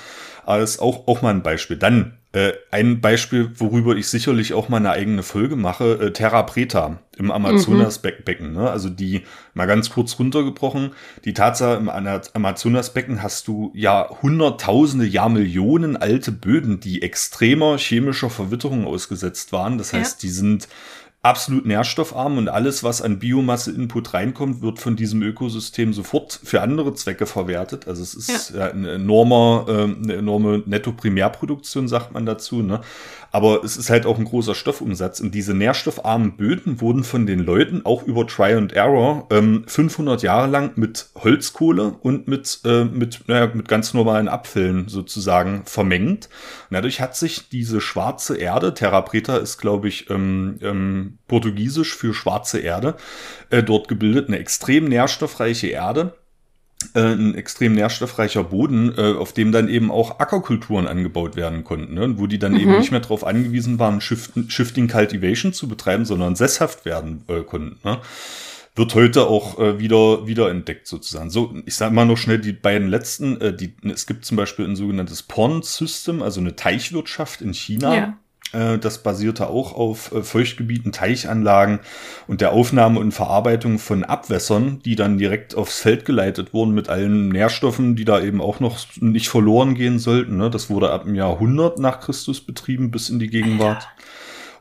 Aber 0.45 0.61
ist 0.61 0.79
auch, 0.79 1.07
auch 1.07 1.21
mal 1.21 1.31
ein 1.31 1.43
Beispiel. 1.43 1.75
Dann 1.75 2.16
äh, 2.33 2.53
ein 2.71 2.99
Beispiel, 2.99 3.51
worüber 3.55 3.95
ich 3.95 4.09
sicherlich 4.09 4.53
auch 4.53 4.67
mal 4.67 4.77
eine 4.77 4.91
eigene 4.91 5.23
Folge 5.23 5.55
mache, 5.55 5.93
äh, 5.93 6.13
Terra 6.13 6.43
Preta 6.43 6.99
im 7.17 7.31
Amazonasbecken. 7.31 8.51
Ne? 8.53 8.69
Also 8.69 8.89
die, 8.89 9.23
mal 9.53 9.65
ganz 9.65 9.89
kurz 9.89 10.19
runtergebrochen, 10.19 10.91
die 11.25 11.33
Tatsache 11.33 11.77
im 11.77 11.89
Amazonasbecken 11.89 13.23
hast 13.23 13.47
du 13.47 13.71
ja 13.73 14.09
hunderttausende, 14.21 15.05
ja 15.05 15.29
Millionen 15.29 15.95
alte 15.95 16.31
Böden, 16.31 16.79
die 16.79 17.01
extremer 17.01 17.77
chemischer 17.77 18.29
Verwitterung 18.29 18.85
ausgesetzt 18.85 19.53
waren. 19.53 19.77
Das 19.77 19.93
heißt, 19.93 20.21
ja. 20.21 20.27
die 20.27 20.33
sind 20.33 20.67
absolut 21.27 21.65
nährstoffarm 21.65 22.37
und 22.37 22.49
alles, 22.49 22.83
was 22.83 23.01
an 23.01 23.19
Biomasse-Input 23.19 24.13
reinkommt, 24.13 24.61
wird 24.61 24.79
von 24.79 24.95
diesem 24.95 25.21
Ökosystem 25.21 25.93
sofort 25.93 26.39
für 26.43 26.61
andere 26.61 26.93
Zwecke 26.93 27.25
verwertet. 27.25 27.87
Also 27.87 28.01
es 28.03 28.13
ist 28.13 28.51
ja. 28.55 28.71
eine, 28.71 28.91
enorme, 28.91 29.65
äh, 29.67 30.03
eine 30.03 30.15
enorme 30.15 30.63
Netto-Primärproduktion, 30.65 31.87
sagt 31.87 32.13
man 32.13 32.25
dazu. 32.25 32.61
Ne? 32.61 32.81
Aber 33.31 33.63
es 33.63 33.77
ist 33.77 33.89
halt 33.89 34.05
auch 34.05 34.17
ein 34.17 34.25
großer 34.25 34.55
Stoffumsatz. 34.55 35.19
Und 35.19 35.33
diese 35.33 35.53
nährstoffarmen 35.53 36.37
Böden 36.37 36.81
wurden 36.81 37.03
von 37.03 37.25
den 37.25 37.39
Leuten 37.39 37.85
auch 37.85 38.03
über 38.03 38.25
Try 38.27 38.53
and 38.53 38.73
Error 38.73 39.27
ähm, 39.29 39.63
500 39.67 40.21
Jahre 40.23 40.47
lang 40.47 40.73
mit 40.75 41.09
Holzkohle 41.15 41.95
und 42.01 42.27
mit, 42.27 42.61
äh, 42.65 42.85
mit, 42.85 43.27
naja, 43.27 43.51
mit 43.53 43.67
ganz 43.67 43.93
normalen 43.93 44.27
Abfällen 44.27 44.87
sozusagen 44.87 45.63
vermengt. 45.65 46.29
Und 46.69 46.75
dadurch 46.75 47.01
hat 47.01 47.15
sich 47.15 47.49
diese 47.49 47.81
schwarze 47.81 48.37
Erde, 48.37 48.73
Terra 48.73 49.01
Preta 49.01 49.37
ist, 49.37 49.57
glaube 49.57 49.87
ich, 49.87 50.09
ähm, 50.09 50.57
ähm, 50.61 51.17
portugiesisch 51.27 51.95
für 51.95 52.13
schwarze 52.13 52.59
Erde, 52.59 52.95
äh, 53.49 53.63
dort 53.63 53.87
gebildet. 53.87 54.27
Eine 54.27 54.39
extrem 54.39 54.85
nährstoffreiche 54.85 55.67
Erde 55.67 56.13
ein 56.93 57.35
extrem 57.35 57.73
nährstoffreicher 57.73 58.43
Boden, 58.43 58.93
äh, 58.97 59.13
auf 59.13 59.33
dem 59.33 59.51
dann 59.51 59.67
eben 59.67 59.91
auch 59.91 60.19
Ackerkulturen 60.19 60.87
angebaut 60.87 61.35
werden 61.35 61.63
konnten, 61.63 61.95
ne? 61.95 62.19
wo 62.19 62.27
die 62.27 62.39
dann 62.39 62.53
mhm. 62.53 62.59
eben 62.59 62.77
nicht 62.77 62.91
mehr 62.91 62.99
darauf 62.99 63.25
angewiesen 63.25 63.79
waren, 63.79 63.99
Shifting, 63.99 64.49
Shifting 64.49 64.87
Cultivation 64.87 65.53
zu 65.53 65.67
betreiben, 65.67 66.05
sondern 66.05 66.35
sesshaft 66.35 66.85
werden 66.85 67.23
äh, 67.27 67.41
konnten. 67.41 67.79
Ne? 67.83 67.99
Wird 68.75 68.93
heute 68.93 69.25
auch 69.25 69.59
äh, 69.59 69.79
wieder, 69.79 70.27
wieder 70.27 70.51
entdeckt 70.51 70.87
sozusagen. 70.87 71.31
So, 71.31 71.55
ich 71.65 71.75
sage 71.75 71.95
mal 71.95 72.05
noch 72.05 72.17
schnell 72.17 72.39
die 72.39 72.53
beiden 72.53 72.89
letzten. 72.89 73.41
Äh, 73.41 73.55
die, 73.55 73.73
es 73.83 74.05
gibt 74.05 74.25
zum 74.25 74.37
Beispiel 74.37 74.65
ein 74.65 74.75
sogenanntes 74.75 75.23
Pond 75.23 75.65
System, 75.65 76.21
also 76.21 76.39
eine 76.39 76.55
Teichwirtschaft 76.55 77.41
in 77.41 77.53
China. 77.53 77.95
Ja 77.95 78.03
äh, 78.03 78.11
das 78.77 79.03
basierte 79.03 79.47
auch 79.49 79.73
auf 79.73 80.11
äh, 80.11 80.23
Feuchtgebieten, 80.23 80.91
Teichanlagen 80.91 81.79
und 82.27 82.41
der 82.41 82.51
Aufnahme 82.51 82.99
und 82.99 83.11
Verarbeitung 83.11 83.79
von 83.79 84.03
Abwässern, 84.03 84.79
die 84.85 84.95
dann 84.95 85.17
direkt 85.17 85.55
aufs 85.55 85.79
Feld 85.79 86.05
geleitet 86.05 86.53
wurden 86.53 86.73
mit 86.73 86.89
allen 86.89 87.29
Nährstoffen, 87.29 87.95
die 87.95 88.05
da 88.05 88.21
eben 88.21 88.41
auch 88.41 88.59
noch 88.59 88.79
nicht 88.99 89.29
verloren 89.29 89.75
gehen 89.75 89.99
sollten. 89.99 90.37
Ne? 90.37 90.49
Das 90.49 90.69
wurde 90.69 90.91
ab 90.91 91.03
dem 91.03 91.15
Jahr 91.15 91.33
100 91.33 91.79
nach 91.79 91.99
Christus 91.99 92.41
betrieben 92.41 92.91
bis 92.91 93.09
in 93.09 93.19
die 93.19 93.29
Gegenwart. 93.29 93.83
Ja. 93.83 94.03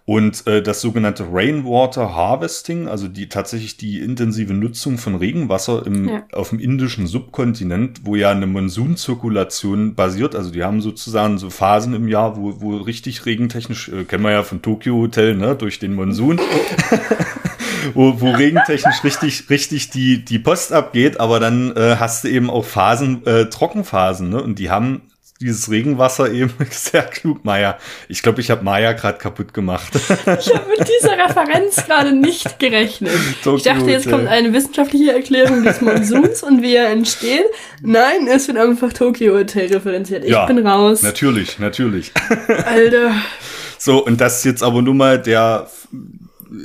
Und 0.09 0.46
äh, 0.46 0.62
das 0.62 0.80
sogenannte 0.80 1.26
Rainwater 1.32 2.14
Harvesting, 2.14 2.86
also 2.86 3.09
die 3.09 3.28
tatsächlich 3.28 3.76
die 3.76 3.98
intensive 3.98 4.54
Nutzung 4.54 4.98
von 4.98 5.16
Regenwasser 5.16 5.84
im, 5.84 6.09
ja. 6.09 6.22
auf 6.32 6.50
dem 6.50 6.61
indischen 6.61 7.09
Subkontinent, 7.09 8.02
wo 8.04 8.14
ja 8.14 8.30
eine 8.30 8.46
Monsunzirkulation 8.46 9.96
basiert. 9.96 10.36
Also 10.36 10.52
die 10.52 10.62
haben 10.62 10.80
sozusagen 10.80 11.38
so 11.38 11.50
Phasen 11.50 11.92
im 11.92 12.07
Jahr, 12.07 12.36
wo, 12.36 12.61
wo 12.61 12.76
richtig 12.76 13.26
regentechnisch, 13.26 13.88
äh, 13.88 14.04
kennen 14.04 14.22
wir 14.22 14.30
ja 14.30 14.44
von 14.44 14.62
Tokyo 14.62 14.94
Hotel, 14.94 15.34
ne, 15.34 15.57
durch 15.57 15.80
den 15.80 15.94
Monsun. 15.94 16.40
wo, 17.94 18.20
wo 18.20 18.30
regentechnisch 18.30 19.02
richtig, 19.02 19.50
richtig 19.50 19.90
die, 19.90 20.24
die 20.24 20.38
Post 20.38 20.72
abgeht, 20.72 21.18
aber 21.18 21.40
dann 21.40 21.74
äh, 21.74 21.96
hast 21.98 22.22
du 22.22 22.28
eben 22.28 22.48
auch 22.48 22.64
Phasen, 22.64 23.26
äh, 23.26 23.46
Trockenphasen, 23.46 24.30
ne? 24.30 24.40
Und 24.40 24.61
die 24.61 24.70
haben 24.70 25.02
dieses 25.41 25.70
Regenwasser 25.70 26.30
eben. 26.32 26.53
Sehr 26.70 27.03
klug, 27.03 27.45
Maya. 27.45 27.78
Ich 28.09 28.22
glaube, 28.22 28.41
ich 28.41 28.51
habe 28.51 28.64
Maya 28.64 28.93
gerade 28.93 29.18
kaputt 29.18 29.53
gemacht. 29.53 29.93
ich 29.95 30.55
habe 30.55 30.68
mit 30.78 30.89
dieser 30.89 31.18
Referenz 31.18 31.76
gerade 31.84 32.12
nicht 32.12 32.59
gerechnet. 32.59 33.12
Tokyo 33.43 33.57
ich 33.57 33.62
dachte, 33.62 33.91
jetzt 33.91 34.09
kommt 34.09 34.28
eine 34.28 34.53
wissenschaftliche 34.53 35.12
Erklärung 35.12 35.62
des 35.62 35.80
Monsuns 35.80 36.43
und 36.43 36.62
wie 36.62 36.74
er 36.74 36.89
entsteht. 36.89 37.45
Nein, 37.82 38.28
es 38.28 38.49
wird 38.49 38.59
einfach 38.59 38.93
Tokyo 38.93 39.34
Hotel 39.34 39.72
referenziert. 39.72 40.24
Ich 40.24 40.30
ja, 40.30 40.47
bin 40.47 40.66
raus. 40.66 41.03
Natürlich, 41.03 41.59
natürlich. 41.59 42.12
Alter. 42.64 43.12
So, 43.78 44.05
und 44.05 44.22
das 44.22 44.39
ist 44.39 44.45
jetzt 44.45 44.62
aber 44.62 44.80
nur 44.80 44.95
mal 44.95 45.20
der 45.20 45.68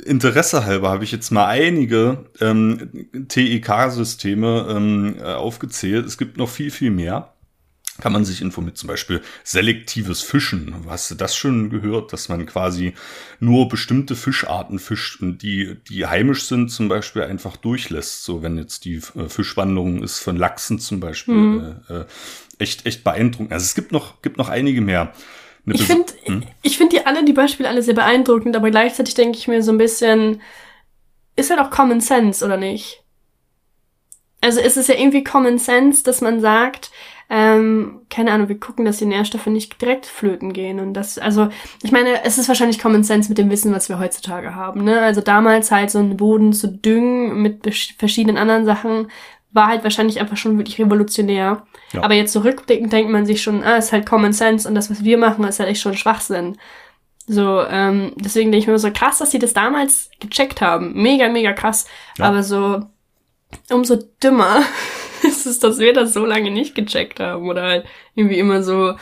Interesse 0.06 0.64
halber 0.64 0.90
habe 0.90 1.04
ich 1.04 1.12
jetzt 1.12 1.30
mal 1.30 1.46
einige 1.46 2.24
ähm, 2.40 3.08
TEK-Systeme 3.28 4.66
ähm, 4.70 5.16
äh, 5.20 5.24
aufgezählt. 5.24 6.06
Es 6.06 6.18
gibt 6.18 6.36
noch 6.36 6.48
viel, 6.48 6.70
viel 6.70 6.90
mehr. 6.90 7.31
Kann 8.02 8.12
man 8.12 8.24
sich 8.24 8.42
informieren, 8.42 8.74
zum 8.74 8.88
Beispiel 8.88 9.22
selektives 9.44 10.22
Fischen. 10.22 10.74
Hast 10.88 11.12
du 11.12 11.14
das 11.14 11.36
schon 11.36 11.70
gehört, 11.70 12.12
dass 12.12 12.28
man 12.28 12.46
quasi 12.46 12.94
nur 13.38 13.68
bestimmte 13.68 14.16
Fischarten 14.16 14.80
fischt 14.80 15.22
und 15.22 15.38
die, 15.38 15.76
die 15.88 16.04
heimisch 16.04 16.46
sind, 16.46 16.70
zum 16.70 16.88
Beispiel 16.88 17.22
einfach 17.22 17.56
durchlässt. 17.56 18.24
So, 18.24 18.42
wenn 18.42 18.58
jetzt 18.58 18.86
die 18.86 18.96
äh, 18.96 19.28
Fischwanderung 19.28 20.02
ist 20.02 20.18
von 20.18 20.36
Lachsen 20.36 20.80
zum 20.80 20.98
Beispiel, 20.98 21.34
mhm. 21.34 21.76
äh, 21.88 21.94
äh, 22.00 22.04
echt, 22.58 22.86
echt 22.86 23.04
beeindruckend. 23.04 23.52
Also 23.52 23.62
es 23.62 23.76
gibt 23.76 23.92
noch, 23.92 24.20
gibt 24.20 24.36
noch 24.36 24.48
einige 24.48 24.80
mehr. 24.80 25.12
Ich 25.64 25.84
finde 25.84 26.12
hm? 26.24 26.42
ich 26.62 26.78
finde 26.78 26.96
die 26.96 27.06
alle, 27.06 27.24
die 27.24 27.32
Beispiele 27.32 27.68
alle 27.68 27.84
sehr 27.84 27.94
beeindruckend, 27.94 28.56
aber 28.56 28.72
gleichzeitig 28.72 29.14
denke 29.14 29.38
ich 29.38 29.46
mir 29.46 29.62
so 29.62 29.70
ein 29.70 29.78
bisschen, 29.78 30.42
ist 31.36 31.50
halt 31.50 31.60
auch 31.60 31.70
Common 31.70 32.00
Sense, 32.00 32.44
oder 32.44 32.56
nicht? 32.56 33.04
Also 34.40 34.58
ist 34.58 34.76
es 34.76 34.88
ja 34.88 34.96
irgendwie 34.96 35.22
Common 35.22 35.58
Sense, 35.58 36.02
dass 36.02 36.20
man 36.20 36.40
sagt, 36.40 36.90
ähm, 37.34 38.02
keine 38.10 38.30
Ahnung, 38.30 38.50
wir 38.50 38.60
gucken, 38.60 38.84
dass 38.84 38.98
die 38.98 39.06
Nährstoffe 39.06 39.46
nicht 39.46 39.80
direkt 39.80 40.04
flöten 40.04 40.52
gehen. 40.52 40.80
Und 40.80 40.92
das, 40.92 41.16
also, 41.16 41.48
ich 41.82 41.90
meine, 41.90 42.22
es 42.24 42.36
ist 42.36 42.46
wahrscheinlich 42.46 42.78
Common 42.78 43.04
Sense 43.04 43.30
mit 43.30 43.38
dem 43.38 43.48
Wissen, 43.48 43.72
was 43.72 43.88
wir 43.88 43.98
heutzutage 43.98 44.54
haben. 44.54 44.84
Ne? 44.84 45.00
Also 45.00 45.22
damals 45.22 45.70
halt 45.70 45.90
so 45.90 45.98
einen 45.98 46.18
Boden 46.18 46.52
zu 46.52 46.68
düngen 46.68 47.40
mit 47.40 47.62
verschiedenen 47.96 48.36
anderen 48.36 48.66
Sachen, 48.66 49.06
war 49.50 49.68
halt 49.68 49.82
wahrscheinlich 49.82 50.20
einfach 50.20 50.36
schon 50.36 50.58
wirklich 50.58 50.78
revolutionär. 50.78 51.62
Ja. 51.94 52.02
Aber 52.02 52.12
jetzt 52.12 52.34
zurückblickend 52.34 52.92
denkt 52.92 53.10
man 53.10 53.24
sich 53.24 53.42
schon, 53.42 53.62
ah, 53.62 53.76
ist 53.76 53.92
halt 53.92 54.06
Common 54.06 54.34
Sense 54.34 54.68
und 54.68 54.74
das, 54.74 54.90
was 54.90 55.02
wir 55.02 55.16
machen, 55.16 55.44
ist 55.44 55.58
halt 55.58 55.70
echt 55.70 55.80
schon 55.80 55.96
Schwachsinn. 55.96 56.58
So, 57.26 57.62
ähm, 57.62 58.12
deswegen 58.16 58.52
denke 58.52 58.64
ich 58.64 58.66
mir 58.66 58.78
so 58.78 58.90
krass, 58.90 59.18
dass 59.18 59.30
sie 59.30 59.38
das 59.38 59.54
damals 59.54 60.10
gecheckt 60.20 60.60
haben. 60.60 60.92
Mega, 61.00 61.30
mega 61.30 61.54
krass. 61.54 61.86
Ja. 62.18 62.26
Aber 62.26 62.42
so, 62.42 62.82
umso 63.70 63.96
dümmer 64.22 64.60
ist 65.28 65.46
es, 65.46 65.58
dass 65.58 65.78
wir 65.78 65.92
das 65.92 66.12
so 66.12 66.24
lange 66.24 66.50
nicht 66.50 66.74
gecheckt 66.74 67.20
haben 67.20 67.48
oder 67.48 67.62
halt 67.62 67.84
irgendwie 68.14 68.38
immer 68.38 68.62
so 68.62 68.94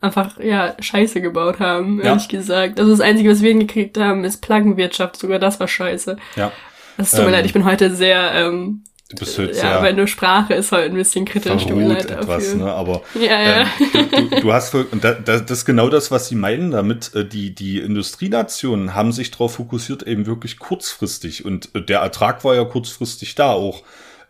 einfach, 0.00 0.38
ja, 0.40 0.74
Scheiße 0.80 1.20
gebaut 1.20 1.60
haben, 1.60 1.98
ja. 1.98 2.06
ehrlich 2.06 2.28
gesagt. 2.28 2.80
Also 2.80 2.90
das 2.90 3.00
Einzige, 3.00 3.30
was 3.30 3.40
wir 3.40 3.50
hingekriegt 3.50 3.98
haben, 3.98 4.24
ist 4.24 4.42
Plaggenwirtschaft. 4.42 5.16
Sogar 5.16 5.38
das 5.38 5.60
war 5.60 5.68
scheiße. 5.68 6.16
Ja. 6.36 6.52
Es 6.98 7.12
tut 7.12 7.20
mir 7.20 7.26
ähm, 7.26 7.32
leid, 7.32 7.46
ich 7.46 7.52
bin 7.52 7.64
heute 7.64 7.94
sehr 7.94 8.32
ähm, 8.34 8.82
Du 9.12 9.18
bist 9.18 9.38
halt 9.38 9.54
ja, 9.56 9.78
aber 9.78 9.92
nur 9.92 10.06
Sprache 10.06 10.54
ist 10.54 10.72
halt 10.72 10.90
ein 10.90 10.96
bisschen 10.96 11.26
kritisch, 11.26 11.66
tut 11.66 11.76
mir 11.76 11.88
leid 11.88 12.10
etwas, 12.10 12.54
ne? 12.54 12.72
Aber 12.72 13.02
ja, 13.14 13.42
ja. 13.42 13.60
Ähm, 13.60 13.68
du, 14.10 14.28
du, 14.30 14.40
du, 14.40 14.52
hast 14.54 14.74
und 14.74 15.04
da, 15.04 15.12
das 15.12 15.42
ist 15.50 15.64
genau 15.66 15.90
das, 15.90 16.10
was 16.10 16.28
sie 16.28 16.34
meinen 16.34 16.70
damit. 16.70 17.14
Äh, 17.14 17.26
die, 17.26 17.54
die 17.54 17.78
Industrienationen 17.80 18.94
haben 18.94 19.12
sich 19.12 19.30
darauf 19.30 19.56
fokussiert, 19.56 20.02
eben 20.04 20.24
wirklich 20.24 20.58
kurzfristig. 20.58 21.44
Und 21.44 21.74
äh, 21.74 21.82
der 21.82 22.00
Ertrag 22.00 22.42
war 22.44 22.54
ja 22.54 22.64
kurzfristig 22.64 23.34
da 23.34 23.52
auch 23.52 23.82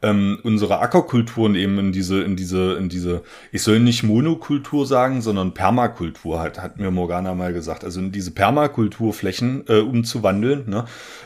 ähm, 0.03 0.39
unsere 0.43 0.81
Ackerkulturen 0.81 1.55
eben 1.55 1.79
in 1.79 1.93
diese, 1.93 2.23
in 2.23 2.37
diese, 2.37 2.75
in 2.75 2.89
diese, 2.89 3.23
ich 3.53 3.63
soll 3.63 3.79
nicht 3.81 4.03
Monokultur 4.03 4.87
sagen, 4.87 5.23
sondern 5.23 5.55
Permakultur, 5.55 6.41
hat, 6.41 6.61
hat 6.61 6.79
mir 6.79 6.91
Morgana 6.91 7.35
mal 7.35 7.53
gesagt. 7.53 7.85
Also 7.85 8.01
in 8.01 8.13
diese 8.13 8.33
Permakulturflächen 8.33 9.65
äh, 9.69 9.79
umzuwandeln. 9.79 10.69
Ne? 10.69 10.85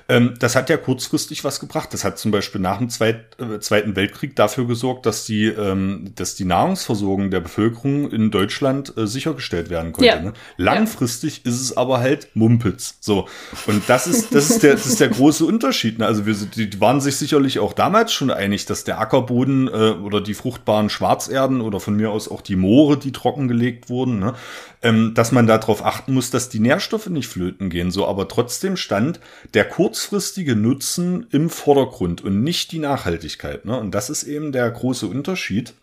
Ähm, 0.08 0.34
das 0.38 0.56
hat 0.56 0.68
ja 0.68 0.76
kurzfristig 0.76 1.42
was 1.42 1.58
gebracht. 1.58 1.92
Das 1.92 2.04
hat 2.04 2.18
zum 2.18 2.30
Beispiel 2.30 2.60
nach 2.60 2.78
dem 2.78 2.90
Zweit, 2.90 3.36
äh, 3.40 3.58
Zweiten 3.60 3.96
Weltkrieg 3.96 4.36
dafür 4.36 4.66
gesorgt, 4.66 5.06
dass 5.06 5.24
die, 5.24 5.46
ähm, 5.46 6.12
dass 6.14 6.34
die 6.34 6.44
Nahrungsversorgung 6.44 7.30
der 7.30 7.40
Bevölkerung 7.40 8.10
in 8.10 8.30
Deutschland 8.30 8.96
äh, 8.96 9.06
sichergestellt 9.06 9.70
werden 9.70 9.92
konnte. 9.92 10.08
Ja. 10.08 10.20
Ne? 10.20 10.32
Langfristig 10.58 11.42
ja. 11.44 11.50
ist 11.50 11.60
es 11.60 11.76
aber 11.76 12.00
halt 12.00 12.28
Mumpitz. 12.34 12.98
So. 13.00 13.26
Und 13.66 13.88
das 13.88 14.06
ist, 14.06 14.34
das 14.34 14.50
ist 14.50 14.62
der, 14.62 14.74
das 14.74 14.86
ist 14.86 15.00
der 15.00 15.08
große 15.16 15.44
Unterschied. 15.44 15.98
Ne? 15.98 16.06
Also 16.06 16.26
wir, 16.26 16.34
die 16.34 16.80
waren 16.80 17.00
sich 17.00 17.16
sicherlich 17.16 17.58
auch 17.58 17.72
damals 17.72 18.12
schon 18.12 18.30
einig, 18.30 18.65
dass 18.66 18.84
der 18.84 19.00
Ackerboden 19.00 19.68
äh, 19.68 19.70
oder 20.02 20.20
die 20.20 20.34
fruchtbaren 20.34 20.90
Schwarzerden 20.90 21.60
oder 21.60 21.80
von 21.80 21.96
mir 21.96 22.10
aus 22.10 22.28
auch 22.28 22.42
die 22.42 22.56
Moore, 22.56 22.98
die 22.98 23.12
trockengelegt 23.12 23.88
wurden, 23.88 24.18
ne, 24.18 24.34
ähm, 24.82 25.14
dass 25.14 25.32
man 25.32 25.46
darauf 25.46 25.84
achten 25.84 26.14
muss, 26.14 26.30
dass 26.30 26.48
die 26.48 26.60
Nährstoffe 26.60 27.08
nicht 27.08 27.28
flöten 27.28 27.70
gehen. 27.70 27.90
So, 27.90 28.06
aber 28.06 28.28
trotzdem 28.28 28.76
stand 28.76 29.20
der 29.54 29.64
kurzfristige 29.64 30.56
Nutzen 30.56 31.26
im 31.30 31.50
Vordergrund 31.50 32.22
und 32.22 32.42
nicht 32.42 32.72
die 32.72 32.78
Nachhaltigkeit. 32.78 33.64
Ne? 33.64 33.78
Und 33.78 33.92
das 33.92 34.10
ist 34.10 34.24
eben 34.24 34.52
der 34.52 34.70
große 34.70 35.06
Unterschied. 35.06 35.74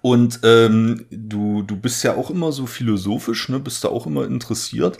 Und 0.00 0.40
ähm, 0.44 1.04
du, 1.10 1.62
du 1.62 1.76
bist 1.76 2.02
ja 2.04 2.14
auch 2.14 2.30
immer 2.30 2.52
so 2.52 2.66
philosophisch, 2.66 3.48
ne? 3.50 3.58
bist 3.58 3.84
da 3.84 3.88
auch 3.88 4.06
immer 4.06 4.24
interessiert. 4.24 4.98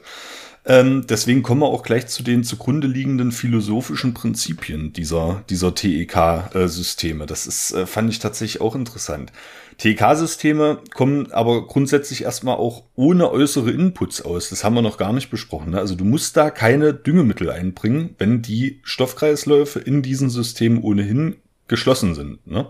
Ähm, 0.66 1.06
deswegen 1.06 1.42
kommen 1.42 1.60
wir 1.60 1.66
auch 1.66 1.82
gleich 1.82 2.06
zu 2.06 2.22
den 2.22 2.42
zugrunde 2.42 2.86
liegenden 2.86 3.32
philosophischen 3.32 4.14
Prinzipien 4.14 4.92
dieser, 4.94 5.44
dieser 5.50 5.74
TEK-Systeme. 5.74 7.26
Das 7.26 7.46
ist, 7.46 7.72
äh, 7.72 7.86
fand 7.86 8.10
ich 8.10 8.18
tatsächlich 8.18 8.62
auch 8.62 8.74
interessant. 8.74 9.30
TEK-Systeme 9.76 10.78
kommen 10.94 11.32
aber 11.32 11.66
grundsätzlich 11.66 12.22
erstmal 12.22 12.56
auch 12.56 12.84
ohne 12.94 13.30
äußere 13.30 13.70
Inputs 13.70 14.22
aus. 14.22 14.48
Das 14.48 14.64
haben 14.64 14.74
wir 14.74 14.82
noch 14.82 14.96
gar 14.96 15.12
nicht 15.12 15.30
besprochen. 15.30 15.72
Ne? 15.72 15.78
Also 15.78 15.96
du 15.96 16.04
musst 16.04 16.36
da 16.36 16.50
keine 16.50 16.94
Düngemittel 16.94 17.50
einbringen, 17.50 18.14
wenn 18.18 18.40
die 18.40 18.80
Stoffkreisläufe 18.84 19.80
in 19.80 20.02
diesen 20.02 20.30
Systemen 20.30 20.82
ohnehin 20.82 21.36
geschlossen 21.68 22.14
sind. 22.14 22.46
Ne? 22.46 22.68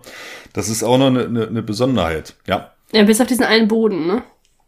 Das 0.52 0.68
ist 0.68 0.82
auch 0.82 0.98
noch 0.98 1.08
eine, 1.08 1.26
eine, 1.26 1.46
eine 1.46 1.62
Besonderheit. 1.62 2.34
Ja. 2.46 2.72
Ja, 2.92 3.02
bis 3.04 3.20
auf 3.20 3.26
diesen 3.26 3.44
einen 3.44 3.68
Boden, 3.68 4.06
ne? 4.06 4.22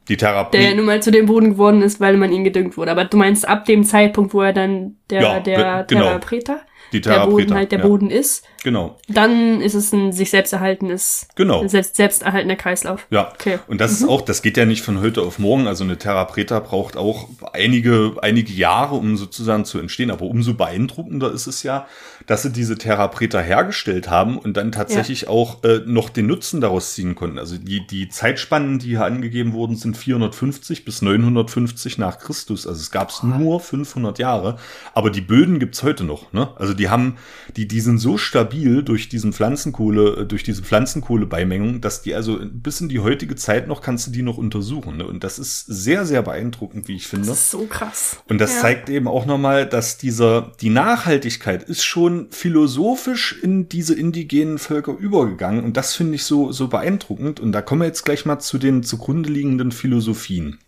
Die 0.09 0.17
Therapie. 0.17 0.59
Der 0.59 0.75
nun 0.75 0.85
mal 0.85 1.03
zu 1.03 1.11
dem 1.11 1.27
Boden 1.27 1.51
geworden 1.51 1.83
ist, 1.83 2.01
weil 2.01 2.17
man 2.17 2.33
ihn 2.33 2.45
gedüngt 2.45 2.77
wurde. 2.77 2.93
Aber 2.93 3.05
du 3.05 3.17
meinst 3.17 3.47
ab 3.49 3.65
dem 3.65 3.85
Zeitpunkt, 3.85 4.35
wo 4.35 4.43
er 4.43 4.53
dann 4.53 4.97
der, 5.11 5.23
ja, 5.23 5.41
der 5.41 5.85
genau. 5.89 6.03
Therapreta, 6.03 6.61
die 6.93 7.01
der 7.01 7.27
Boden 7.27 7.55
halt 7.55 7.73
der 7.73 7.81
ja. 7.81 7.87
Boden 7.87 8.11
ist. 8.11 8.45
Genau. 8.63 8.97
Dann 9.09 9.61
ist 9.61 9.75
es 9.75 9.93
ein 9.93 10.13
sich 10.13 10.31
selbst 10.31 10.53
erhaltenes, 10.53 11.29
genau. 11.35 11.67
selbst, 11.67 11.97
selbst 11.97 12.23
erhaltener 12.23 12.57
Kreislauf. 12.57 13.07
Ja. 13.11 13.33
Okay. 13.33 13.59
Und 13.67 13.81
das 13.81 13.93
mhm. 13.93 13.97
ist 13.97 14.11
auch, 14.11 14.21
das 14.23 14.43
geht 14.43 14.57
ja 14.57 14.65
nicht 14.65 14.83
von 14.83 15.01
heute 15.01 15.23
auf 15.23 15.39
morgen. 15.39 15.67
Also 15.67 15.85
eine 15.85 15.99
Therapreta 15.99 16.61
braucht 16.61 16.97
auch 16.97 17.29
einige, 17.53 18.15
einige 18.23 18.53
Jahre, 18.53 18.95
um 18.95 19.17
sozusagen 19.17 19.65
zu 19.65 19.79
entstehen. 19.79 20.11
Aber 20.11 20.27
umso 20.27 20.55
beeindruckender 20.55 21.33
ist 21.33 21.47
es 21.47 21.63
ja, 21.63 21.87
dass 22.27 22.43
sie 22.43 22.51
diese 22.51 22.77
Therapreta 22.77 23.39
hergestellt 23.39 24.11
haben 24.11 24.39
und 24.39 24.57
dann 24.57 24.73
tatsächlich 24.73 25.23
ja. 25.23 25.29
auch 25.29 25.63
äh, 25.63 25.81
noch 25.87 26.11
den 26.11 26.27
Nutzen 26.27 26.61
daraus 26.61 26.95
ziehen 26.95 27.15
konnten. 27.15 27.39
Also 27.39 27.57
die, 27.57 27.87
die 27.87 28.09
Zeitspannen, 28.09 28.81
die 28.81 28.89
hier 28.89 29.05
angegeben 29.05 29.53
wurden, 29.53 29.77
sind 29.77 29.97
450 29.97 30.85
bis 30.85 31.03
950 31.03 31.99
nach 31.99 32.19
Christus. 32.19 32.67
Also 32.67 32.81
es 32.81 32.91
gab 32.91 33.11
es 33.11 33.23
nur 33.23 33.61
500 33.61 34.19
Jahre. 34.19 34.59
Aber 34.93 35.11
die 35.11 35.21
Böden 35.21 35.61
gibt's 35.61 35.85
heute 35.85 36.03
noch. 36.03 36.33
Ne? 36.33 36.49
Also 36.57 36.75
die 36.75 36.89
haben, 36.89 37.17
die, 37.57 37.69
die 37.69 37.81
sind 37.81 37.99
so 37.99 38.19
stabil 38.19 38.83
durch 38.83 39.09
diesen 39.09 39.33
Pflanzenkohle, 39.33 40.23
äh, 40.23 40.27
durch 40.27 40.43
diese 40.43 40.63
Pflanzenkohlebeimengung, 40.63 41.81
dass 41.81 42.03
die 42.03 42.15
also 42.15 42.41
bis 42.43 42.81
in 42.81 42.89
die 42.89 43.01
heutige 43.01 43.37
Zeit 43.37 43.69
noch 43.69 43.81
kannst 43.81 44.09
du 44.09 44.11
die 44.11 44.23
noch 44.23 44.37
untersuchen. 44.37 44.97
Ne? 44.97 45.07
Und 45.07 45.23
das 45.23 45.39
ist 45.39 45.65
sehr, 45.67 46.05
sehr 46.05 46.23
beeindruckend, 46.23 46.89
wie 46.89 46.97
ich 46.97 47.07
finde. 47.07 47.29
Das 47.29 47.39
ist 47.39 47.51
so 47.53 47.67
krass. 47.67 48.19
Und 48.29 48.41
das 48.41 48.55
ja. 48.55 48.63
zeigt 48.63 48.89
eben 48.89 49.07
auch 49.07 49.27
nochmal, 49.27 49.67
dass 49.67 49.97
dieser, 49.97 50.53
die 50.61 50.71
Nachhaltigkeit 50.71 51.63
ist 51.63 51.85
schon 51.85 52.16
philosophisch 52.31 53.39
in 53.43 53.69
diese 53.69 53.95
indigenen 53.95 54.59
Völker 54.59 54.97
übergegangen. 54.97 55.65
Und 55.65 55.77
das 55.77 55.95
finde 55.95 56.15
ich 56.15 56.25
so, 56.25 56.53
so 56.53 56.69
beeindruckend. 56.69 57.41
Und 57.41 57.53
da 57.53 57.63
kommen 57.63 57.83
wir 57.83 57.87
jetzt 57.87 58.05
gleich 58.05 58.25
mal 58.25 58.39
zu 58.39 58.59
den 58.59 58.83
zugrunde 58.83 59.31
liegenden 59.31 59.73
Philosophien 59.73 60.59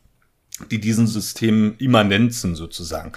die 0.70 0.80
diesen 0.80 1.06
Systemen 1.06 1.76
immanent 1.78 2.34
sind 2.34 2.56
sozusagen. 2.56 3.12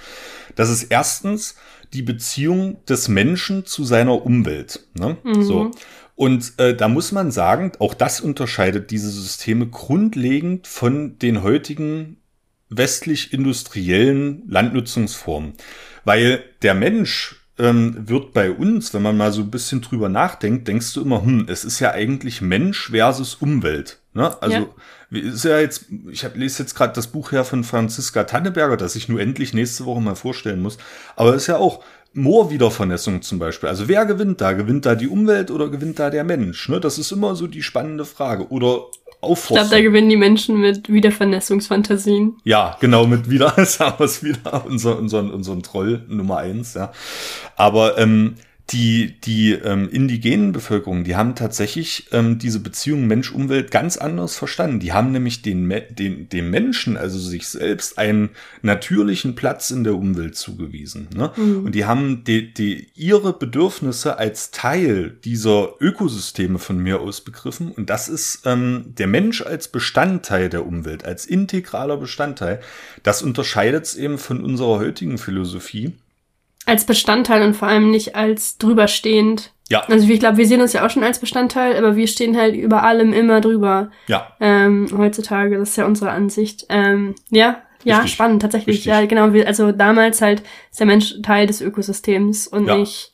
Das 0.54 0.70
ist 0.70 0.84
erstens 0.84 1.56
die 1.92 2.02
Beziehung 2.02 2.84
des 2.86 3.08
Menschen 3.08 3.66
zu 3.66 3.84
seiner 3.84 4.24
Umwelt. 4.24 4.86
Ne? 4.94 5.16
Mhm. 5.24 5.42
So. 5.42 5.70
Und 6.14 6.58
äh, 6.58 6.76
da 6.76 6.88
muss 6.88 7.12
man 7.12 7.30
sagen, 7.30 7.72
auch 7.78 7.94
das 7.94 8.20
unterscheidet 8.20 8.90
diese 8.90 9.10
Systeme 9.10 9.66
grundlegend 9.66 10.66
von 10.66 11.18
den 11.18 11.42
heutigen 11.42 12.18
westlich-industriellen 12.68 14.44
Landnutzungsformen. 14.48 15.54
Weil 16.04 16.44
der 16.62 16.74
Mensch 16.74 17.41
ähm, 17.58 18.08
wird 18.08 18.32
bei 18.32 18.50
uns, 18.50 18.94
wenn 18.94 19.02
man 19.02 19.16
mal 19.16 19.32
so 19.32 19.42
ein 19.42 19.50
bisschen 19.50 19.82
drüber 19.82 20.08
nachdenkt, 20.08 20.68
denkst 20.68 20.94
du 20.94 21.02
immer, 21.02 21.22
hm, 21.22 21.46
es 21.48 21.64
ist 21.64 21.80
ja 21.80 21.92
eigentlich 21.92 22.40
Mensch 22.40 22.90
versus 22.90 23.34
Umwelt. 23.34 24.00
Ne? 24.14 24.40
Also 24.42 24.68
ja. 25.10 25.20
ist 25.20 25.44
ja 25.44 25.58
jetzt, 25.58 25.86
ich 26.10 26.24
hab, 26.24 26.36
lese 26.36 26.62
jetzt 26.62 26.74
gerade 26.74 26.94
das 26.94 27.08
Buch 27.08 27.32
her 27.32 27.44
von 27.44 27.64
Franziska 27.64 28.24
Tanneberger, 28.24 28.76
das 28.76 28.96
ich 28.96 29.08
nur 29.08 29.20
endlich 29.20 29.54
nächste 29.54 29.84
Woche 29.84 30.00
mal 30.00 30.14
vorstellen 30.14 30.62
muss. 30.62 30.78
Aber 31.16 31.34
ist 31.34 31.46
ja 31.46 31.56
auch 31.56 31.84
Moorwiedervernässung 32.14 33.22
zum 33.22 33.38
Beispiel. 33.38 33.68
Also 33.68 33.88
wer 33.88 34.04
gewinnt 34.06 34.40
da? 34.40 34.52
Gewinnt 34.52 34.84
da 34.84 34.94
die 34.94 35.08
Umwelt 35.08 35.50
oder 35.50 35.68
gewinnt 35.70 35.98
da 35.98 36.10
der 36.10 36.24
Mensch? 36.24 36.68
Ne? 36.68 36.80
Das 36.80 36.98
ist 36.98 37.12
immer 37.12 37.34
so 37.34 37.46
die 37.46 37.62
spannende 37.62 38.04
Frage. 38.04 38.48
Oder 38.48 38.82
Aufforstung. 39.22 39.56
Ich 39.56 39.68
glaube, 39.70 39.82
da 39.82 39.88
gewinnen 39.88 40.10
die 40.10 40.16
Menschen 40.16 40.60
mit 40.60 40.92
Wiedervernässungsfantasien. 40.92 42.36
Ja, 42.44 42.76
genau, 42.80 43.06
mit 43.06 43.30
wieder, 43.30 43.54
sagen 43.64 43.94
wir 43.98 44.06
es 44.06 44.22
wieder, 44.22 44.64
unser, 44.66 44.98
unseren, 44.98 45.30
unseren 45.30 45.62
Troll 45.62 46.04
Nummer 46.08 46.38
eins, 46.38 46.74
ja. 46.74 46.92
Aber 47.56 47.98
ähm, 47.98 48.34
die, 48.70 49.20
die 49.20 49.52
ähm, 49.52 49.88
indigenen 49.90 50.52
Bevölkerung, 50.52 51.04
die 51.04 51.16
haben 51.16 51.34
tatsächlich 51.34 52.06
ähm, 52.12 52.38
diese 52.38 52.60
Beziehung 52.60 53.06
Mensch-Umwelt 53.06 53.70
ganz 53.70 53.96
anders 53.96 54.36
verstanden. 54.36 54.80
Die 54.80 54.92
haben 54.92 55.12
nämlich 55.12 55.42
den, 55.42 55.68
den, 55.90 56.28
dem 56.28 56.50
Menschen, 56.50 56.96
also 56.96 57.18
sich 57.18 57.48
selbst, 57.48 57.98
einen 57.98 58.30
natürlichen 58.62 59.34
Platz 59.34 59.70
in 59.70 59.84
der 59.84 59.94
Umwelt 59.94 60.36
zugewiesen. 60.36 61.08
Ne? 61.14 61.32
Mhm. 61.36 61.66
Und 61.66 61.74
die 61.74 61.84
haben 61.84 62.24
die, 62.24 62.54
die, 62.54 62.88
ihre 62.94 63.32
Bedürfnisse 63.32 64.16
als 64.16 64.52
Teil 64.52 65.18
dieser 65.24 65.74
Ökosysteme 65.80 66.58
von 66.58 66.78
mir 66.78 67.00
aus 67.00 67.20
begriffen. 67.20 67.72
Und 67.72 67.90
das 67.90 68.08
ist 68.08 68.42
ähm, 68.46 68.94
der 68.96 69.08
Mensch 69.08 69.42
als 69.42 69.68
Bestandteil 69.68 70.48
der 70.48 70.64
Umwelt, 70.64 71.04
als 71.04 71.26
integraler 71.26 71.96
Bestandteil. 71.96 72.60
Das 73.02 73.22
unterscheidet 73.22 73.84
es 73.84 73.96
eben 73.96 74.18
von 74.18 74.42
unserer 74.42 74.78
heutigen 74.78 75.18
Philosophie 75.18 75.92
als 76.66 76.84
Bestandteil 76.86 77.42
und 77.42 77.54
vor 77.54 77.68
allem 77.68 77.90
nicht 77.90 78.14
als 78.14 78.58
drüberstehend. 78.58 79.52
Ja. 79.68 79.80
Also 79.88 80.08
ich 80.08 80.20
glaube, 80.20 80.36
wir 80.36 80.46
sehen 80.46 80.60
uns 80.60 80.74
ja 80.74 80.84
auch 80.84 80.90
schon 80.90 81.04
als 81.04 81.18
Bestandteil, 81.18 81.76
aber 81.76 81.96
wir 81.96 82.06
stehen 82.06 82.36
halt 82.36 82.54
über 82.54 82.82
allem 82.82 83.12
immer 83.12 83.40
drüber. 83.40 83.90
Ja. 84.06 84.32
Ähm, 84.40 84.88
heutzutage, 84.96 85.58
das 85.58 85.70
ist 85.70 85.76
ja 85.76 85.86
unsere 85.86 86.10
Ansicht. 86.10 86.66
Ähm, 86.68 87.14
ja, 87.30 87.62
ja, 87.84 87.96
Richtig. 87.96 88.12
spannend, 88.12 88.42
tatsächlich. 88.42 88.76
Richtig. 88.76 88.90
Ja, 88.92 89.04
genau. 89.06 89.30
Also 89.44 89.72
damals 89.72 90.20
halt 90.22 90.42
ist 90.70 90.78
der 90.78 90.86
Mensch 90.86 91.14
Teil 91.22 91.46
des 91.46 91.60
Ökosystems 91.60 92.46
und 92.46 92.66
ja. 92.66 92.76
nicht 92.76 93.11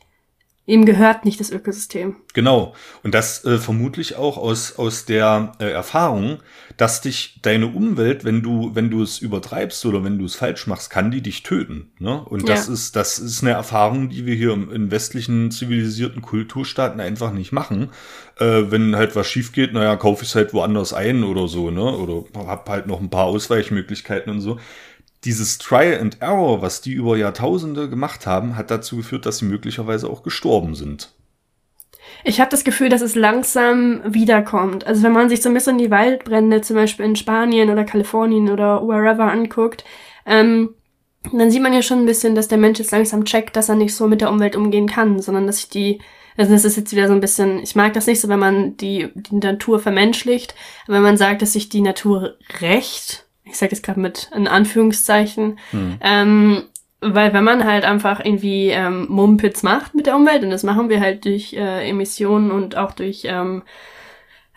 ihm 0.69 0.85
gehört 0.85 1.25
nicht 1.25 1.41
das 1.41 1.51
Ökosystem. 1.51 2.17
Genau. 2.35 2.75
Und 3.03 3.15
das 3.15 3.43
äh, 3.45 3.57
vermutlich 3.57 4.17
auch 4.17 4.37
aus, 4.37 4.79
aus 4.79 5.07
der 5.07 5.53
äh, 5.59 5.71
Erfahrung, 5.71 6.41
dass 6.77 7.01
dich 7.01 7.41
deine 7.41 7.69
Umwelt, 7.69 8.25
wenn 8.25 8.43
du, 8.43 8.75
wenn 8.75 8.91
du 8.91 9.03
es 9.03 9.19
übertreibst 9.19 9.87
oder 9.87 10.05
wenn 10.05 10.19
du 10.19 10.27
es 10.27 10.35
falsch 10.35 10.67
machst, 10.67 10.91
kann 10.91 11.11
die 11.11 11.23
dich 11.23 11.43
töten. 11.43 11.91
Ne? 11.99 12.23
Und 12.23 12.49
das 12.51 12.67
ja. 12.67 12.75
ist, 12.75 12.97
das 12.97 13.19
ist 13.19 13.43
eine 13.43 13.53
Erfahrung, 13.53 14.11
die 14.11 14.27
wir 14.27 14.35
hier 14.35 14.53
in 14.53 14.91
westlichen 14.91 15.51
zivilisierten 15.51 16.21
Kulturstaaten 16.21 17.01
einfach 17.01 17.33
nicht 17.33 17.51
machen. 17.51 17.89
Äh, 18.39 18.71
wenn 18.71 18.95
halt 18.95 19.17
was 19.17 19.27
schief 19.27 19.53
geht, 19.53 19.73
naja, 19.73 19.97
kaufe 19.97 20.23
ich 20.23 20.29
es 20.29 20.35
halt 20.35 20.53
woanders 20.53 20.93
ein 20.93 21.25
oder 21.25 21.49
so, 21.49 21.71
ne? 21.71 21.97
Oder 21.97 22.25
hab 22.47 22.69
halt 22.69 22.87
noch 22.87 23.01
ein 23.01 23.11
paar 23.11 23.25
Ausweichmöglichkeiten 23.25 24.31
und 24.31 24.43
so 24.43 24.59
dieses 25.25 25.59
Try 25.59 25.97
and 25.97 26.21
Error, 26.21 26.63
was 26.63 26.81
die 26.81 26.93
über 26.93 27.17
Jahrtausende 27.17 27.89
gemacht 27.89 28.27
haben, 28.27 28.57
hat 28.57 28.71
dazu 28.71 28.97
geführt, 28.97 29.27
dass 29.27 29.39
sie 29.39 29.47
möglicherweise 29.47 30.09
auch 30.09 30.23
gestorben 30.23 30.75
sind. 30.75 31.13
Ich 32.25 32.41
habe 32.41 32.51
das 32.51 32.65
Gefühl, 32.65 32.89
dass 32.89 33.03
es 33.03 33.15
langsam 33.15 34.01
wiederkommt. 34.05 34.87
Also 34.87 35.03
wenn 35.03 35.13
man 35.13 35.29
sich 35.29 35.43
so 35.43 35.49
ein 35.49 35.55
bisschen 35.55 35.79
die 35.79 35.91
Waldbrände 35.91 36.61
zum 36.63 36.77
Beispiel 36.77 37.05
in 37.05 37.17
Spanien 37.17 37.71
oder 37.71 37.85
Kalifornien 37.85 38.49
oder 38.51 38.83
wherever 38.83 39.31
anguckt, 39.31 39.85
ähm, 40.27 40.75
dann 41.33 41.51
sieht 41.51 41.63
man 41.63 41.73
ja 41.73 41.83
schon 41.83 42.01
ein 42.01 42.07
bisschen, 42.07 42.35
dass 42.35 42.49
der 42.49 42.59
Mensch 42.59 42.79
jetzt 42.79 42.93
langsam 42.93 43.25
checkt, 43.25 43.57
dass 43.57 43.69
er 43.69 43.75
nicht 43.75 43.95
so 43.95 44.07
mit 44.07 44.21
der 44.21 44.31
Umwelt 44.31 44.57
umgehen 44.57 44.87
kann, 44.87 45.21
sondern 45.21 45.47
dass 45.47 45.59
sich 45.59 45.69
die, 45.69 46.01
also 46.37 46.53
das 46.53 46.65
ist 46.65 46.77
jetzt 46.77 46.93
wieder 46.93 47.09
so 47.09 47.15
ein 47.15 47.21
bisschen, 47.21 47.59
ich 47.61 47.77
mag 47.77 47.93
das 47.93 48.07
nicht 48.07 48.21
so, 48.21 48.29
wenn 48.29 48.39
man 48.39 48.77
die, 48.77 49.09
die 49.15 49.37
Natur 49.37 49.81
vermenschlicht, 49.81 50.55
aber 50.87 50.97
wenn 50.97 51.03
man 51.03 51.17
sagt, 51.17 51.43
dass 51.43 51.53
sich 51.53 51.69
die 51.69 51.81
Natur 51.81 52.37
rächt, 52.61 53.28
ich 53.49 53.57
sage 53.57 53.71
das 53.71 53.83
gerade 53.83 54.01
mit 54.01 54.31
in 54.35 54.47
Anführungszeichen, 54.47 55.59
hm. 55.71 55.99
ähm, 56.01 56.63
weil 57.01 57.33
wenn 57.33 57.45
man 57.45 57.65
halt 57.65 57.85
einfach 57.85 58.25
irgendwie 58.25 58.71
ähm, 58.71 59.07
Mumpitz 59.09 59.63
macht 59.63 59.95
mit 59.95 60.07
der 60.07 60.17
Umwelt, 60.17 60.43
und 60.43 60.51
das 60.51 60.65
machen 60.65 60.89
wir 60.89 61.01
halt 61.01 61.25
durch 61.25 61.53
äh, 61.53 61.89
Emissionen 61.89 62.51
und 62.51 62.77
auch 62.77 62.93
durch 62.93 63.23
ähm, 63.25 63.63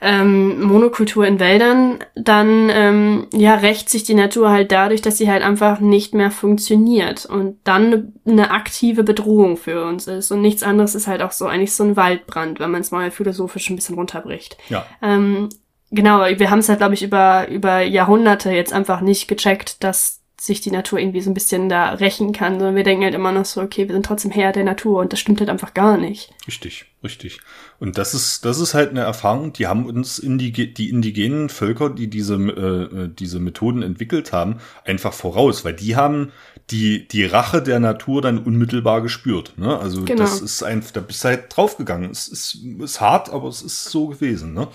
ähm, 0.04 0.64
Monokultur 0.64 1.28
in 1.28 1.40
Wäldern, 1.40 2.00
dann 2.16 2.70
ähm, 2.72 3.28
ja 3.34 3.54
rächt 3.54 3.88
sich 3.88 4.04
die 4.04 4.16
Natur 4.16 4.50
halt 4.50 4.72
dadurch, 4.72 5.04
dass 5.04 5.20
sie 5.20 5.30
halt 5.30 5.44
einfach 5.44 5.80
nicht 5.80 6.16
mehr 6.16 6.32
funktioniert 6.32 7.28
und 7.28 7.60
dann 7.64 8.14
eine 8.26 8.50
aktive 8.50 9.04
Bedrohung 9.04 9.58
für 9.58 9.86
uns 9.86 10.08
ist. 10.08 10.32
Und 10.32 10.42
nichts 10.42 10.64
anderes 10.64 10.96
ist 10.96 11.06
halt 11.06 11.22
auch 11.22 11.32
so 11.32 11.46
eigentlich 11.46 11.74
so 11.74 11.84
ein 11.84 11.96
Waldbrand, 11.96 12.60
wenn 12.60 12.72
man 12.72 12.82
es 12.82 12.90
mal 12.90 13.12
philosophisch 13.12 13.70
ein 13.70 13.76
bisschen 13.76 13.96
runterbricht. 13.96 14.58
Ja. 14.70 14.88
Ähm, 15.04 15.50
genau, 15.92 16.22
wir 16.22 16.50
haben 16.50 16.60
es 16.60 16.70
halt, 16.70 16.80
glaube 16.80 16.94
ich, 16.94 17.04
über, 17.04 17.48
über 17.50 17.82
Jahrhunderte 17.82 18.52
jetzt 18.52 18.74
einfach 18.74 19.02
nicht 19.02 19.28
gecheckt, 19.28 19.84
dass 19.84 20.22
sich 20.42 20.60
die 20.60 20.72
Natur 20.72 20.98
irgendwie 20.98 21.22
so 21.22 21.30
ein 21.30 21.36
bisschen 21.36 21.70
da 21.70 21.92
rächen 21.92 22.32
kann, 22.32 22.54
sondern 22.54 22.76
wir 22.76 22.84
denken 22.84 23.04
halt 23.04 23.14
immer 23.14 23.32
noch 23.32 23.46
so, 23.46 23.62
okay, 23.62 23.88
wir 23.88 23.94
sind 23.94 24.08
trotzdem 24.08 24.32
Herr 24.32 24.52
der 24.52 24.64
Natur 24.64 25.00
und 25.00 25.14
das 25.14 25.20
stimmt 25.20 25.40
halt 25.40 25.52
einfach 25.52 25.76
gar 25.76 25.98
nicht. 25.98 26.34
Richtig, 26.48 26.86
richtig. 27.04 27.40
Und 27.80 28.00
das 28.00 28.16
ist, 28.16 28.44
das 28.44 28.60
ist 28.60 28.74
halt 28.74 28.90
eine 28.90 29.02
Erfahrung, 29.02 29.54
die 29.54 29.68
haben 29.68 29.86
uns 29.86 30.18
indige, 30.18 30.68
die 30.68 30.90
indigenen 30.90 31.50
Völker, 31.50 31.92
die 31.92 32.10
diese, 32.10 32.38
äh, 32.38 33.10
diese 33.14 33.40
Methoden 33.40 33.84
entwickelt 33.84 34.34
haben, 34.34 34.58
einfach 34.84 35.14
voraus, 35.14 35.64
weil 35.64 35.74
die 35.74 35.96
haben 35.96 36.32
die, 36.72 37.08
die 37.08 37.26
Rache 37.26 37.62
der 37.62 37.80
Natur 37.80 38.24
dann 38.24 38.40
unmittelbar 38.40 39.02
gespürt. 39.02 39.54
Ne? 39.58 39.78
Also 39.78 40.06
genau. 40.06 40.24
das 40.24 40.42
ist 40.42 40.64
einfach, 40.64 40.90
da 40.90 41.02
bist 41.02 41.24
du 41.24 41.28
halt 41.28 41.56
draufgegangen. 41.56 42.10
Es 42.10 42.28
ist, 42.28 42.58
ist 42.80 43.00
hart, 43.00 43.30
aber 43.30 43.48
es 43.48 43.62
ist 43.62 43.86
so 43.86 44.08
gewesen. 44.08 44.56
Ne? 44.56 44.68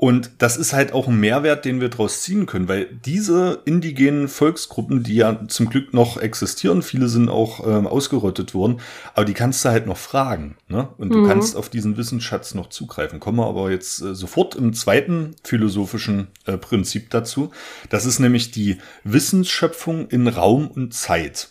Und 0.00 0.30
das 0.38 0.56
ist 0.56 0.72
halt 0.72 0.94
auch 0.94 1.08
ein 1.08 1.20
Mehrwert, 1.20 1.66
den 1.66 1.82
wir 1.82 1.90
daraus 1.90 2.22
ziehen 2.22 2.46
können, 2.46 2.68
weil 2.68 2.86
diese 3.04 3.60
indigenen 3.66 4.28
Volksgruppen, 4.28 5.02
die 5.02 5.16
ja 5.16 5.46
zum 5.48 5.68
Glück 5.68 5.92
noch 5.92 6.16
existieren, 6.16 6.80
viele 6.80 7.06
sind 7.06 7.28
auch 7.28 7.66
ähm, 7.68 7.86
ausgerottet 7.86 8.54
worden, 8.54 8.80
aber 9.12 9.26
die 9.26 9.34
kannst 9.34 9.62
du 9.62 9.68
halt 9.68 9.86
noch 9.86 9.98
fragen. 9.98 10.56
Ne? 10.68 10.88
Und 10.96 11.10
du 11.12 11.18
mhm. 11.18 11.28
kannst 11.28 11.54
auf 11.54 11.68
diesen 11.68 11.98
Wissensschatz 11.98 12.54
noch 12.54 12.70
zugreifen. 12.70 13.20
Kommen 13.20 13.36
wir 13.36 13.46
aber 13.46 13.70
jetzt 13.70 14.00
äh, 14.00 14.14
sofort 14.14 14.54
im 14.54 14.72
zweiten 14.72 15.36
philosophischen 15.44 16.28
äh, 16.46 16.56
Prinzip 16.56 17.10
dazu. 17.10 17.50
Das 17.90 18.06
ist 18.06 18.20
nämlich 18.20 18.50
die 18.50 18.78
Wissensschöpfung 19.04 20.08
in 20.08 20.28
Raum 20.28 20.68
und 20.68 20.94
Zeit. 20.94 21.50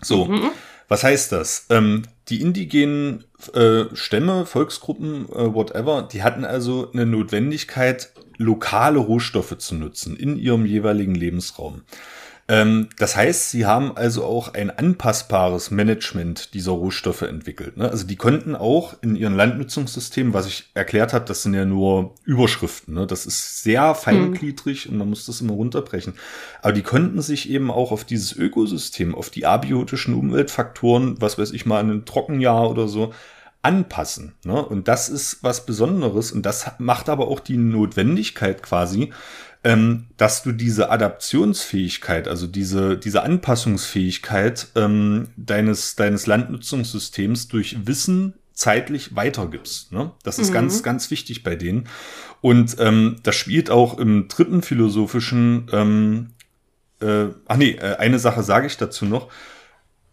So. 0.00 0.24
Mhm. 0.24 0.50
Was 0.88 1.04
heißt 1.04 1.30
das? 1.30 1.66
Ähm, 1.70 2.02
die 2.28 2.40
indigenen 2.40 3.24
äh, 3.54 3.84
Stämme, 3.94 4.46
Volksgruppen, 4.46 5.26
äh, 5.30 5.54
whatever, 5.54 6.08
die 6.10 6.22
hatten 6.22 6.44
also 6.44 6.90
eine 6.92 7.06
Notwendigkeit, 7.06 8.12
lokale 8.36 8.98
Rohstoffe 8.98 9.56
zu 9.58 9.74
nutzen 9.74 10.16
in 10.16 10.36
ihrem 10.36 10.66
jeweiligen 10.66 11.14
Lebensraum. 11.14 11.82
Ähm, 12.50 12.88
das 12.96 13.14
heißt, 13.14 13.50
sie 13.50 13.66
haben 13.66 13.94
also 13.94 14.24
auch 14.24 14.54
ein 14.54 14.70
anpassbares 14.70 15.70
Management 15.70 16.54
dieser 16.54 16.72
Rohstoffe 16.72 17.22
entwickelt. 17.22 17.76
Ne? 17.76 17.90
Also 17.90 18.06
die 18.06 18.16
konnten 18.16 18.56
auch 18.56 18.94
in 19.02 19.16
ihren 19.16 19.36
Landnutzungssystemen, 19.36 20.32
was 20.32 20.46
ich 20.46 20.70
erklärt 20.72 21.12
habe, 21.12 21.26
das 21.26 21.42
sind 21.42 21.52
ja 21.52 21.66
nur 21.66 22.14
Überschriften. 22.24 22.94
Ne? 22.94 23.06
Das 23.06 23.26
ist 23.26 23.62
sehr 23.62 23.94
feingliedrig 23.94 24.86
mhm. 24.86 24.92
und 24.92 24.98
man 24.98 25.10
muss 25.10 25.26
das 25.26 25.42
immer 25.42 25.52
runterbrechen. 25.52 26.14
Aber 26.62 26.72
die 26.72 26.82
konnten 26.82 27.20
sich 27.20 27.50
eben 27.50 27.70
auch 27.70 27.92
auf 27.92 28.04
dieses 28.04 28.34
Ökosystem, 28.34 29.14
auf 29.14 29.28
die 29.28 29.44
abiotischen 29.44 30.14
Umweltfaktoren, 30.14 31.20
was 31.20 31.38
weiß 31.38 31.52
ich 31.52 31.66
mal, 31.66 31.84
ein 31.84 32.06
Trockenjahr 32.06 32.70
oder 32.70 32.88
so, 32.88 33.12
anpassen. 33.60 34.34
Ne? 34.44 34.64
Und 34.64 34.88
das 34.88 35.10
ist 35.10 35.42
was 35.42 35.66
Besonderes 35.66 36.32
und 36.32 36.46
das 36.46 36.70
macht 36.78 37.08
aber 37.10 37.28
auch 37.28 37.40
die 37.40 37.56
Notwendigkeit 37.56 38.62
quasi, 38.62 39.12
ähm, 39.64 40.06
dass 40.16 40.42
du 40.42 40.52
diese 40.52 40.90
Adaptionsfähigkeit, 40.90 42.28
also 42.28 42.46
diese, 42.46 42.96
diese 42.96 43.22
Anpassungsfähigkeit 43.22 44.68
ähm, 44.76 45.28
deines, 45.36 45.96
deines 45.96 46.26
Landnutzungssystems 46.26 47.48
durch 47.48 47.86
Wissen 47.86 48.34
zeitlich 48.52 49.14
weitergibst. 49.14 49.92
Ne? 49.92 50.12
Das 50.22 50.38
ist 50.38 50.50
mhm. 50.50 50.54
ganz, 50.54 50.82
ganz 50.82 51.10
wichtig 51.10 51.42
bei 51.42 51.56
denen. 51.56 51.88
Und 52.40 52.76
ähm, 52.78 53.16
das 53.22 53.36
spielt 53.36 53.70
auch 53.70 53.98
im 53.98 54.28
dritten 54.28 54.62
philosophischen, 54.62 55.68
ähm, 55.72 56.30
äh, 57.00 57.26
ach 57.46 57.56
nee, 57.56 57.72
äh, 57.72 57.96
eine 57.96 58.18
Sache 58.18 58.42
sage 58.42 58.66
ich 58.66 58.76
dazu 58.76 59.04
noch. 59.04 59.28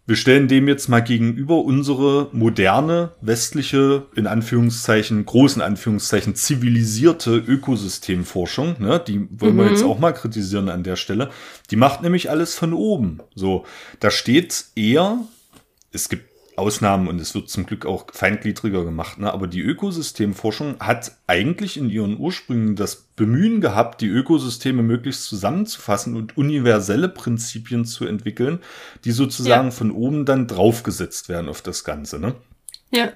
Wir 0.07 0.15
stellen 0.15 0.47
dem 0.47 0.67
jetzt 0.67 0.87
mal 0.87 0.99
gegenüber 0.99 1.63
unsere 1.63 2.29
moderne, 2.31 3.13
westliche, 3.21 4.05
in 4.15 4.27
Anführungszeichen, 4.27 5.25
großen 5.25 5.63
Anführungszeichen, 5.63 6.35
zivilisierte 6.35 7.37
Ökosystemforschung, 7.37 8.75
ne? 8.77 9.01
die 9.05 9.27
wollen 9.39 9.55
mhm. 9.55 9.59
wir 9.59 9.69
jetzt 9.71 9.83
auch 9.83 9.97
mal 9.97 10.13
kritisieren 10.13 10.69
an 10.69 10.83
der 10.83 10.95
Stelle. 10.95 11.31
Die 11.71 11.75
macht 11.75 12.03
nämlich 12.03 12.29
alles 12.29 12.53
von 12.53 12.73
oben. 12.73 13.19
So, 13.33 13.65
da 13.99 14.11
steht 14.11 14.65
eher, 14.75 15.17
es 15.91 16.07
gibt 16.07 16.34
Ausnahmen 16.57 17.07
und 17.07 17.19
es 17.19 17.35
wird 17.35 17.49
zum 17.49 17.65
Glück 17.65 17.85
auch 17.85 18.05
feingliedriger 18.11 18.83
gemacht. 18.83 19.17
Ne? 19.19 19.31
Aber 19.31 19.47
die 19.47 19.61
Ökosystemforschung 19.61 20.79
hat 20.79 21.11
eigentlich 21.27 21.77
in 21.77 21.89
ihren 21.89 22.17
Ursprüngen 22.17 22.75
das 22.75 22.95
Bemühen 23.15 23.61
gehabt, 23.61 24.01
die 24.01 24.07
Ökosysteme 24.07 24.83
möglichst 24.83 25.25
zusammenzufassen 25.25 26.15
und 26.15 26.37
universelle 26.37 27.09
Prinzipien 27.09 27.85
zu 27.85 28.05
entwickeln, 28.05 28.59
die 29.03 29.11
sozusagen 29.11 29.67
ja. 29.67 29.71
von 29.71 29.91
oben 29.91 30.25
dann 30.25 30.47
draufgesetzt 30.47 31.29
werden 31.29 31.49
auf 31.49 31.61
das 31.61 31.83
Ganze. 31.83 32.19
Ne? 32.19 32.35
Ja. 32.91 33.11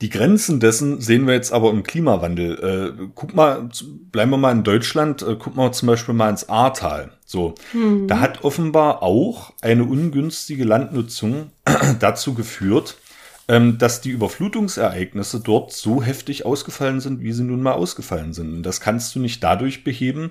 Die 0.00 0.10
Grenzen 0.10 0.60
dessen 0.60 1.00
sehen 1.00 1.26
wir 1.26 1.34
jetzt 1.34 1.52
aber 1.52 1.70
im 1.70 1.82
Klimawandel. 1.82 2.94
Äh, 3.00 3.08
guck 3.14 3.34
mal, 3.34 3.68
bleiben 4.12 4.30
wir 4.30 4.36
mal 4.36 4.52
in 4.52 4.62
Deutschland, 4.62 5.22
äh, 5.22 5.36
guck 5.36 5.56
mal 5.56 5.72
zum 5.72 5.88
Beispiel 5.88 6.14
mal 6.14 6.30
ins 6.30 6.48
Ahrtal. 6.48 7.10
So, 7.24 7.54
hm. 7.72 8.06
da 8.06 8.20
hat 8.20 8.44
offenbar 8.44 9.02
auch 9.02 9.52
eine 9.60 9.84
ungünstige 9.84 10.64
Landnutzung 10.64 11.50
dazu 12.00 12.34
geführt, 12.34 12.96
ähm, 13.48 13.78
dass 13.78 14.00
die 14.00 14.10
Überflutungsereignisse 14.10 15.40
dort 15.40 15.72
so 15.72 16.00
heftig 16.00 16.46
ausgefallen 16.46 17.00
sind, 17.00 17.20
wie 17.20 17.32
sie 17.32 17.44
nun 17.44 17.60
mal 17.60 17.72
ausgefallen 17.72 18.32
sind. 18.32 18.54
Und 18.54 18.62
das 18.62 18.80
kannst 18.80 19.16
du 19.16 19.20
nicht 19.20 19.42
dadurch 19.42 19.82
beheben, 19.82 20.28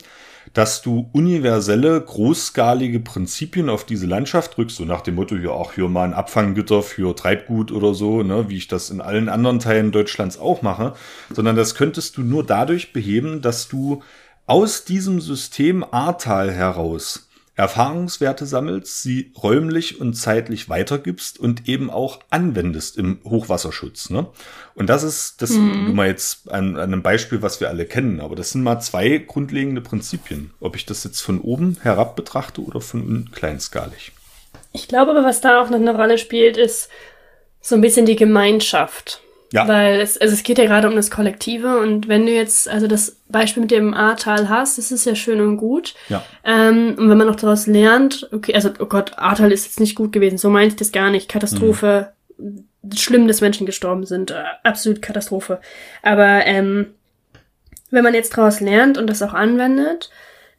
dass 0.54 0.82
du 0.82 1.10
universelle, 1.14 2.00
großskalige 2.00 3.00
Prinzipien 3.00 3.70
auf 3.70 3.84
diese 3.84 4.06
Landschaft 4.06 4.58
drückst, 4.58 4.78
so 4.78 4.86
nach 4.86 5.02
dem 5.02 5.16
Motto, 5.16 5.36
ja, 5.36 5.50
auch 5.50 5.74
hier 5.74 5.88
mal 5.88 6.04
ein 6.04 6.14
Abfanggitter 6.14 6.84
für 6.84 7.16
Treibgut 7.16 7.72
oder 7.72 7.94
so, 7.94 8.24
ne, 8.24 8.50
wie 8.50 8.58
ich 8.58 8.68
das 8.68 8.90
in 8.90 9.02
allen 9.02 9.30
anderen 9.30 9.60
Teilen 9.60 9.92
Deutschlands 9.92 10.38
auch 10.40 10.62
mache, 10.62 10.94
sondern 11.34 11.56
das 11.56 11.76
könntest 11.76 12.18
du 12.18 12.22
nur 12.22 12.46
dadurch 12.46 12.94
beheben, 12.94 13.42
dass 13.42 13.68
du 13.68 14.04
aus 14.46 14.86
diesem 14.86 15.20
System 15.20 15.84
Ahrtal 15.84 16.52
heraus 16.52 17.27
Erfahrungswerte 17.58 18.46
sammelst, 18.46 19.02
sie 19.02 19.34
räumlich 19.42 20.00
und 20.00 20.14
zeitlich 20.14 20.70
weitergibst 20.70 21.40
und 21.40 21.68
eben 21.68 21.90
auch 21.90 22.20
anwendest 22.30 22.98
im 22.98 23.20
Hochwasserschutz. 23.26 24.12
Ne? 24.12 24.28
Und 24.76 24.92
das 24.92 25.02
ist 25.02 25.42
das 25.42 25.50
mhm. 25.52 25.86
nur 25.86 25.96
mal 25.96 26.08
jetzt 26.08 26.52
an, 26.52 26.76
an 26.76 26.94
einem 26.94 27.02
Beispiel, 27.02 27.42
was 27.42 27.60
wir 27.60 27.70
alle 27.70 27.86
kennen, 27.86 28.22
aber 28.22 28.36
das 28.36 28.52
sind 28.52 28.62
mal 28.62 28.80
zwei 28.80 29.18
grundlegende 29.18 29.82
Prinzipien, 29.82 30.54
ob 30.60 30.76
ich 30.76 30.86
das 30.86 31.04
jetzt 31.04 31.20
von 31.22 31.42
oben 31.42 31.78
herab 31.82 32.16
betrachte 32.16 32.62
oder 32.62 32.80
von 32.80 33.32
kleinskalig. 33.34 34.12
Ich 34.72 34.88
glaube 34.88 35.12
aber, 35.12 35.24
was 35.24 35.42
da 35.42 35.60
auch 35.60 35.72
noch 35.72 35.80
eine 35.80 35.96
Rolle 35.96 36.20
spielt, 36.20 36.58
ist 36.58 36.90
so 37.60 37.74
ein 37.74 37.82
bisschen 37.82 38.06
die 38.06 38.16
Gemeinschaft. 38.16 39.22
Ja. 39.54 39.68
Weil 39.68 40.02
es, 40.02 40.18
also 40.18 40.34
es 40.34 40.44
geht 40.44 40.58
ja 40.58 40.66
gerade 40.66 40.90
um 40.90 40.96
das 40.96 41.10
Kollektive 41.10 41.78
und 41.78 42.08
wenn 42.08 42.26
du 42.26 42.34
jetzt, 42.34 42.68
also 42.68 42.88
das 42.88 43.18
Beispiel 43.30 43.62
mit 43.62 43.72
dem 43.72 43.94
Ahrtal 43.94 44.50
hast, 44.50 44.78
das 44.78 44.92
ist 44.92 45.06
ja 45.06 45.16
schön 45.16 45.40
und 45.40 45.58
gut. 45.58 45.94
Ja. 46.10 46.24
Ähm, 46.44 46.96
und 46.98 47.10
wenn 47.10 47.18
man 47.18 47.28
noch 47.28 47.38
daraus 47.38 47.66
lernt, 47.66 48.28
okay, 48.34 48.54
also 48.54 48.70
oh 48.80 48.86
Gott, 48.86 49.18
Ahrtal 49.18 49.52
ist 49.52 49.66
jetzt 49.66 49.80
nicht 49.80 49.96
gut 49.96 50.12
gewesen, 50.12 50.38
so 50.38 50.50
meine 50.50 50.68
ich 50.68 50.76
das 50.76 50.92
gar 50.92 51.12
nicht. 51.12 51.30
Katastrophe, 51.30 52.12
mhm. 52.38 52.66
schlimm, 52.94 53.28
dass 53.28 53.42
Menschen 53.42 53.66
gestorben 53.66 54.06
sind, 54.06 54.32
äh, 54.32 54.44
absolut 54.64 55.02
Katastrophe. 55.02 55.60
Aber 56.02 56.46
ähm, 56.46 56.88
wenn 57.90 58.04
man 58.04 58.14
jetzt 58.14 58.38
daraus 58.38 58.60
lernt 58.60 58.98
und 58.98 59.08
das 59.08 59.22
auch 59.22 59.34
anwendet, 59.34 60.10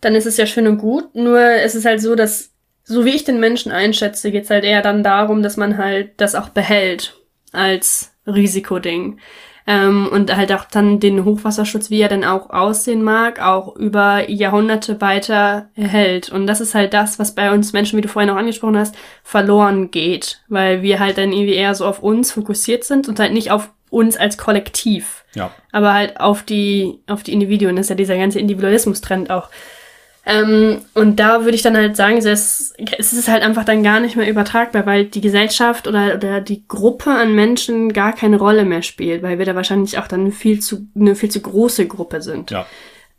dann 0.01 0.15
ist 0.15 0.27
es 0.27 0.39
ja 0.39 0.47
schön 0.47 0.67
und 0.67 0.79
gut. 0.79 1.15
Nur 1.15 1.39
es 1.39 1.75
ist 1.75 1.85
halt 1.85 2.01
so, 2.01 2.15
dass, 2.15 2.53
so 2.85 3.05
wie 3.05 3.15
ich 3.15 3.25
den 3.25 3.41
Menschen 3.41 3.71
einschätze, 3.71 4.31
geht 4.31 4.45
es 4.45 4.51
halt 4.51 4.65
eher 4.65 4.81
dann 4.81 5.03
darum, 5.03 5.43
dass 5.43 5.59
man 5.59 5.77
halt 5.77 6.13
das 6.17 6.35
auch 6.35 6.49
behält 6.49 7.15
als 7.53 8.13
Risikoding. 8.29 9.19
Ähm, 9.67 10.09
und 10.11 10.35
halt 10.35 10.51
auch 10.53 10.65
dann 10.65 10.99
den 10.99 11.27
Hochwasserschutz, 11.27 11.91
wie 11.91 12.01
er 12.01 12.09
dann 12.09 12.25
auch 12.25 12.49
aussehen 12.49 13.03
mag, 13.03 13.39
auch 13.43 13.77
über 13.77 14.31
Jahrhunderte 14.31 14.99
weiter 15.03 15.69
erhält. 15.75 16.31
Und 16.31 16.47
das 16.47 16.63
ist 16.63 16.75
halt 16.75 16.95
das, 16.95 17.19
was 17.19 17.35
bei 17.35 17.53
uns 17.53 17.75
Menschen, 17.75 17.99
wie 17.99 18.01
du 18.01 18.09
vorhin 18.09 18.31
auch 18.31 18.37
angesprochen 18.37 18.79
hast, 18.79 18.95
verloren 19.23 19.91
geht, 19.91 20.41
weil 20.49 20.81
wir 20.81 21.01
halt 21.01 21.19
dann 21.19 21.33
irgendwie 21.33 21.53
eher 21.53 21.75
so 21.75 21.85
auf 21.85 22.03
uns 22.03 22.33
fokussiert 22.33 22.85
sind 22.85 23.09
und 23.09 23.21
halt 23.21 23.35
nicht 23.35 23.51
auf 23.51 23.71
uns 23.91 24.17
als 24.17 24.39
Kollektiv. 24.39 25.25
Ja. 25.35 25.51
Aber 25.71 25.93
halt 25.93 26.19
auf 26.19 26.43
die, 26.43 27.01
auf 27.07 27.23
die 27.23 27.35
Individuen. 27.35 27.77
Das 27.77 27.87
ist 27.87 27.91
ja 27.91 27.97
dieser 27.97 28.17
ganze 28.17 28.39
Individualismus-Trend 28.39 29.31
auch. 29.31 29.51
Ähm, 30.31 30.83
und 30.93 31.17
da 31.17 31.45
würde 31.45 31.55
ich 31.55 31.63
dann 31.63 31.75
halt 31.75 31.97
sagen, 31.97 32.19
es, 32.19 32.75
ist 32.77 33.29
halt 33.29 33.43
einfach 33.43 33.65
dann 33.65 33.83
gar 33.83 33.99
nicht 33.99 34.15
mehr 34.15 34.29
übertragbar, 34.29 34.85
weil 34.85 35.07
die 35.07 35.23
Gesellschaft 35.23 35.89
oder, 35.89 36.17
oder 36.17 36.43
die 36.43 36.69
Gruppe 36.69 37.11
an 37.11 37.35
Menschen 37.35 37.95
gar 37.95 38.13
keine 38.13 38.37
Rolle 38.37 38.67
mehr 38.67 38.83
spielt, 38.83 39.23
weil 39.23 39.39
wir 39.39 39.47
da 39.47 39.55
wahrscheinlich 39.55 39.97
auch 39.97 40.07
dann 40.07 40.31
viel 40.31 40.61
zu, 40.61 40.87
eine 40.95 41.15
viel 41.15 41.31
zu 41.31 41.41
große 41.41 41.89
Gruppe 41.89 42.21
sind. 42.21 42.51
Ja. 42.51 42.67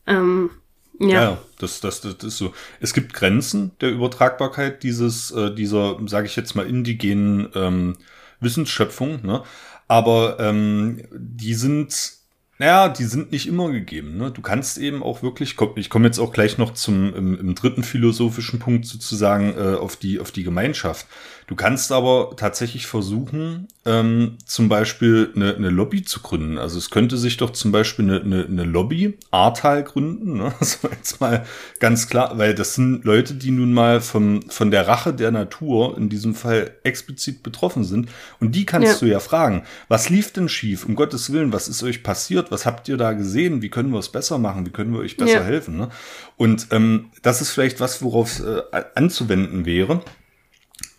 Ähm, 0.06 0.52
ja. 1.00 1.08
ja, 1.08 1.38
das, 1.58 1.80
das, 1.80 2.02
das 2.02 2.24
ist 2.24 2.38
so. 2.38 2.54
Es 2.80 2.94
gibt 2.94 3.14
Grenzen 3.14 3.72
der 3.82 3.90
Übertragbarkeit 3.90 4.84
dieses, 4.84 5.32
äh, 5.32 5.50
dieser, 5.56 5.98
sage 6.06 6.28
ich 6.28 6.36
jetzt 6.36 6.56
mal, 6.56 6.68
indigenen 6.68 7.50
ähm, 7.56 7.98
Wissensschöpfung, 8.40 9.26
ne? 9.26 9.42
Aber 9.88 10.38
ähm, 10.40 11.02
die 11.12 11.56
sind 11.56 12.19
naja, 12.60 12.90
die 12.90 13.06
sind 13.06 13.32
nicht 13.32 13.48
immer 13.48 13.72
gegeben. 13.72 14.18
Ne? 14.18 14.32
Du 14.32 14.42
kannst 14.42 14.78
eben 14.78 15.02
auch 15.02 15.24
wirklich, 15.24 15.56
ich 15.76 15.90
komme 15.90 16.06
jetzt 16.06 16.20
auch 16.20 16.34
gleich 16.34 16.58
noch 16.58 16.74
zum 16.74 17.16
im, 17.16 17.40
im 17.40 17.56
dritten 17.56 17.84
philosophischen 17.84 18.60
Punkt 18.60 18.86
sozusagen 18.86 19.54
äh, 19.58 19.76
auf 19.76 19.96
die 19.96 20.20
auf 20.20 20.32
die 20.32 20.44
Gemeinschaft. 20.44 21.08
Du 21.50 21.56
kannst 21.56 21.92
aber 21.92 22.34
tatsächlich 22.38 22.86
versuchen, 22.86 23.68
ähm, 23.84 24.38
zum 24.46 24.70
Beispiel 24.70 25.32
eine, 25.36 25.56
eine 25.56 25.72
Lobby 25.72 26.04
zu 26.04 26.20
gründen. 26.22 26.60
Also 26.60 26.78
es 26.78 26.92
könnte 26.92 27.18
sich 27.18 27.38
doch 27.38 27.50
zum 27.50 27.72
Beispiel 27.72 28.06
eine, 28.06 28.22
eine, 28.22 28.46
eine 28.46 28.64
Lobby 28.66 29.18
Ahrtal 29.32 29.84
gründen. 29.84 30.38
Ne? 30.38 30.54
Das 30.60 30.84
war 30.84 30.92
jetzt 30.92 31.20
mal 31.20 31.46
ganz 31.80 32.08
klar, 32.08 32.38
weil 32.38 32.54
das 32.54 32.76
sind 32.76 33.04
Leute, 33.04 33.34
die 33.34 33.50
nun 33.50 33.74
mal 33.74 34.00
vom, 34.00 34.44
von 34.44 34.70
der 34.70 34.88
Rache 34.88 35.12
der 35.12 35.32
Natur 35.32 35.98
in 35.98 36.08
diesem 36.08 36.36
Fall 36.36 36.70
explizit 36.84 37.42
betroffen 37.42 37.84
sind. 37.84 38.10
Und 38.40 38.54
die 38.54 38.68
kannst 38.68 38.94
ja. 38.94 39.00
du 39.00 39.06
ja 39.08 39.20
fragen, 39.20 39.64
was 39.88 40.10
lief 40.10 40.32
denn 40.32 40.50
schief? 40.50 40.86
Um 40.86 40.94
Gottes 40.94 41.34
Willen, 41.34 41.52
was 41.52 41.68
ist 41.68 41.82
euch 41.82 42.04
passiert? 42.04 42.52
Was 42.52 42.68
habt 42.68 42.88
ihr 42.90 42.98
da 42.98 43.14
gesehen? 43.14 43.64
Wie 43.64 43.70
können 43.70 43.90
wir 43.90 43.98
es 43.98 44.10
besser 44.10 44.38
machen? 44.38 44.68
Wie 44.68 44.72
können 44.72 44.94
wir 44.94 45.00
euch 45.00 45.18
besser 45.18 45.40
ja. 45.40 45.44
helfen? 45.44 45.78
Ne? 45.78 45.90
Und 46.38 46.68
ähm, 46.70 47.10
das 47.24 47.42
ist 47.42 47.50
vielleicht 47.50 47.80
was, 47.80 48.04
worauf 48.04 48.40
äh, 48.40 48.62
anzuwenden 48.94 49.66
wäre. 49.66 50.04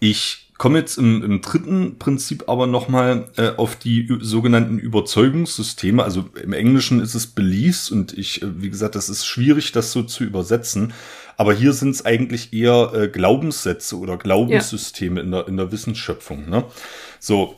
Ich 0.01 0.51
komme 0.61 0.79
jetzt 0.79 0.99
im, 0.99 1.23
im 1.23 1.41
dritten 1.41 1.99
Prinzip 1.99 2.49
aber 2.49 2.67
nochmal 2.67 3.31
äh, 3.37 3.51
auf 3.57 3.77
die 3.77 4.07
sogenannten 4.21 4.79
Überzeugungssysteme. 4.79 6.03
Also 6.03 6.29
im 6.43 6.53
Englischen 6.53 7.01
ist 7.01 7.15
es 7.15 7.29
Beliefs 7.29 7.91
und 7.91 8.17
ich, 8.19 8.43
äh, 8.43 8.61
wie 8.61 8.69
gesagt, 8.69 8.95
das 8.95 9.09
ist 9.09 9.25
schwierig, 9.25 9.73
das 9.73 9.93
so 9.93 10.03
zu 10.03 10.25
übersetzen. 10.25 10.93
Aber 11.39 11.55
hier 11.55 11.73
sind 11.73 11.91
es 11.91 12.05
eigentlich 12.05 12.53
eher 12.53 12.93
äh, 12.95 13.09
Glaubenssätze 13.09 13.97
oder 13.99 14.19
Glaubenssysteme 14.19 15.21
ja. 15.21 15.25
in, 15.25 15.31
der, 15.33 15.49
in 15.49 15.57
der 15.57 15.73
Wissensschöpfung. 15.73 16.51
Ne? 16.51 16.65
So, 17.19 17.57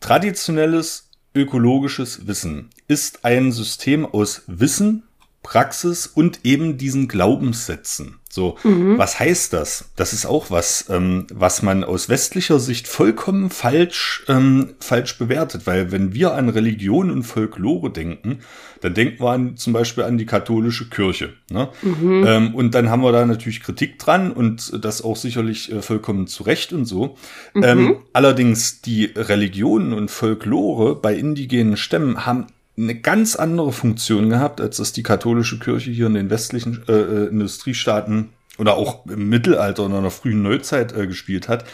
traditionelles 0.00 1.08
ökologisches 1.34 2.26
Wissen 2.26 2.68
ist 2.86 3.24
ein 3.24 3.52
System 3.52 4.04
aus 4.04 4.42
Wissen, 4.46 5.04
Praxis 5.42 6.06
und 6.06 6.40
eben 6.44 6.76
diesen 6.76 7.08
Glaubenssätzen. 7.08 8.18
So, 8.34 8.56
mhm. 8.64 8.96
was 8.96 9.20
heißt 9.20 9.52
das? 9.52 9.90
Das 9.94 10.14
ist 10.14 10.24
auch 10.24 10.50
was, 10.50 10.86
ähm, 10.88 11.26
was 11.34 11.60
man 11.60 11.84
aus 11.84 12.08
westlicher 12.08 12.58
Sicht 12.60 12.88
vollkommen 12.88 13.50
falsch, 13.50 14.24
ähm, 14.26 14.70
falsch 14.80 15.18
bewertet, 15.18 15.66
weil 15.66 15.92
wenn 15.92 16.14
wir 16.14 16.32
an 16.32 16.48
Religion 16.48 17.10
und 17.10 17.24
Folklore 17.24 17.90
denken, 17.90 18.38
dann 18.80 18.94
denken 18.94 19.22
wir 19.22 19.32
an, 19.32 19.58
zum 19.58 19.74
Beispiel 19.74 20.04
an 20.04 20.16
die 20.16 20.24
katholische 20.24 20.88
Kirche. 20.88 21.34
Ne? 21.50 21.68
Mhm. 21.82 22.24
Ähm, 22.26 22.54
und 22.54 22.74
dann 22.74 22.88
haben 22.88 23.02
wir 23.02 23.12
da 23.12 23.26
natürlich 23.26 23.62
Kritik 23.62 23.98
dran 23.98 24.32
und 24.32 24.82
das 24.82 25.02
auch 25.04 25.16
sicherlich 25.16 25.70
äh, 25.70 25.82
vollkommen 25.82 26.26
zu 26.26 26.44
Recht 26.44 26.72
und 26.72 26.86
so. 26.86 27.18
Mhm. 27.52 27.62
Ähm, 27.62 27.96
allerdings 28.14 28.80
die 28.80 29.12
Religionen 29.14 29.92
und 29.92 30.10
Folklore 30.10 30.96
bei 30.96 31.14
indigenen 31.14 31.76
Stämmen 31.76 32.24
haben 32.24 32.46
eine 32.76 32.94
ganz 32.94 33.36
andere 33.36 33.72
Funktion 33.72 34.30
gehabt, 34.30 34.60
als 34.60 34.78
das 34.78 34.92
die 34.92 35.02
katholische 35.02 35.58
Kirche 35.58 35.90
hier 35.90 36.06
in 36.06 36.14
den 36.14 36.30
westlichen 36.30 36.82
äh, 36.88 36.92
äh, 36.92 37.28
Industriestaaten 37.28 38.30
oder 38.58 38.76
auch 38.76 39.06
im 39.06 39.28
Mittelalter 39.28 39.84
und 39.84 39.94
in 39.94 40.02
der 40.02 40.10
frühen 40.10 40.42
Neuzeit 40.42 40.96
äh, 40.96 41.06
gespielt 41.06 41.48
hat. 41.48 41.64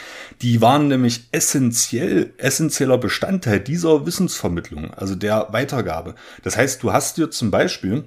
Die 0.41 0.61
waren 0.61 0.87
nämlich 0.87 1.27
essentiell, 1.31 2.33
essentieller 2.37 2.97
Bestandteil 2.97 3.59
dieser 3.59 4.05
Wissensvermittlung, 4.05 4.93
also 4.93 5.15
der 5.15 5.47
Weitergabe. 5.51 6.15
Das 6.43 6.57
heißt, 6.57 6.81
du 6.83 6.93
hast 6.93 7.17
dir 7.17 7.31
zum 7.31 7.51
Beispiel 7.51 8.05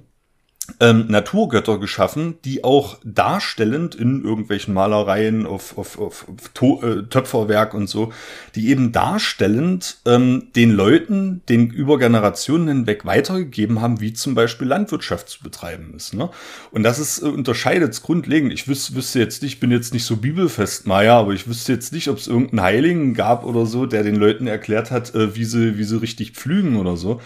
ähm, 0.81 1.07
Naturgötter 1.09 1.79
geschaffen, 1.79 2.39
die 2.45 2.65
auch 2.65 2.99
darstellend 3.05 3.95
in 3.95 4.25
irgendwelchen 4.25 4.75
Malereien 4.75 5.47
auf, 5.47 5.79
auf, 5.79 5.99
auf, 5.99 6.27
auf 6.29 6.83
äh, 6.83 7.03
Töpferwerk 7.03 7.75
und 7.75 7.89
so, 7.89 8.13
die 8.55 8.69
eben 8.69 8.93
darstellend 8.93 9.99
ähm, 10.07 10.49
den 10.57 10.71
Leuten 10.71 11.43
den 11.49 11.71
über 11.71 11.99
Generationen 11.99 12.69
hinweg 12.69 13.05
weitergegeben 13.05 13.81
haben, 13.81 14.01
wie 14.01 14.13
zum 14.13 14.35
Beispiel 14.35 14.69
Landwirtschaft 14.69 15.29
zu 15.29 15.43
betreiben 15.43 15.95
ist. 15.97 16.15
Ne? 16.15 16.31
Und 16.71 16.83
das 16.83 16.99
ist 16.99 17.23
äh, 17.23 17.27
unterscheidet 17.27 18.01
grundlegend. 18.03 18.53
Ich 18.53 18.69
wüs 18.69 18.95
wüsste 18.95 19.19
jetzt 19.19 19.43
nicht, 19.43 19.55
ich 19.55 19.61
bin 19.61 19.71
jetzt 19.71 19.93
nicht 19.93 20.05
so 20.05 20.17
bibelfest, 20.17 20.87
Maya, 20.87 21.19
aber 21.19 21.33
ich 21.33 21.49
wüsste 21.49 21.73
jetzt 21.73 21.93
nicht, 21.93 22.09
ob 22.09 22.19
es 22.19 22.27
irgendeinen 22.27 22.63
Heiligen 22.63 23.15
gab 23.15 23.45
oder 23.45 23.67
so, 23.67 23.87
der 23.87 24.03
den 24.03 24.17
Leuten 24.17 24.47
erklärt 24.47 24.91
hat, 24.91 25.15
äh, 25.15 25.35
wie 25.37 25.45
sie 25.45 25.79
wie 25.79 25.85
sie 25.85 26.01
richtig 26.01 26.33
pflügen 26.33 26.77
oder 26.77 26.97
so. 26.97 27.21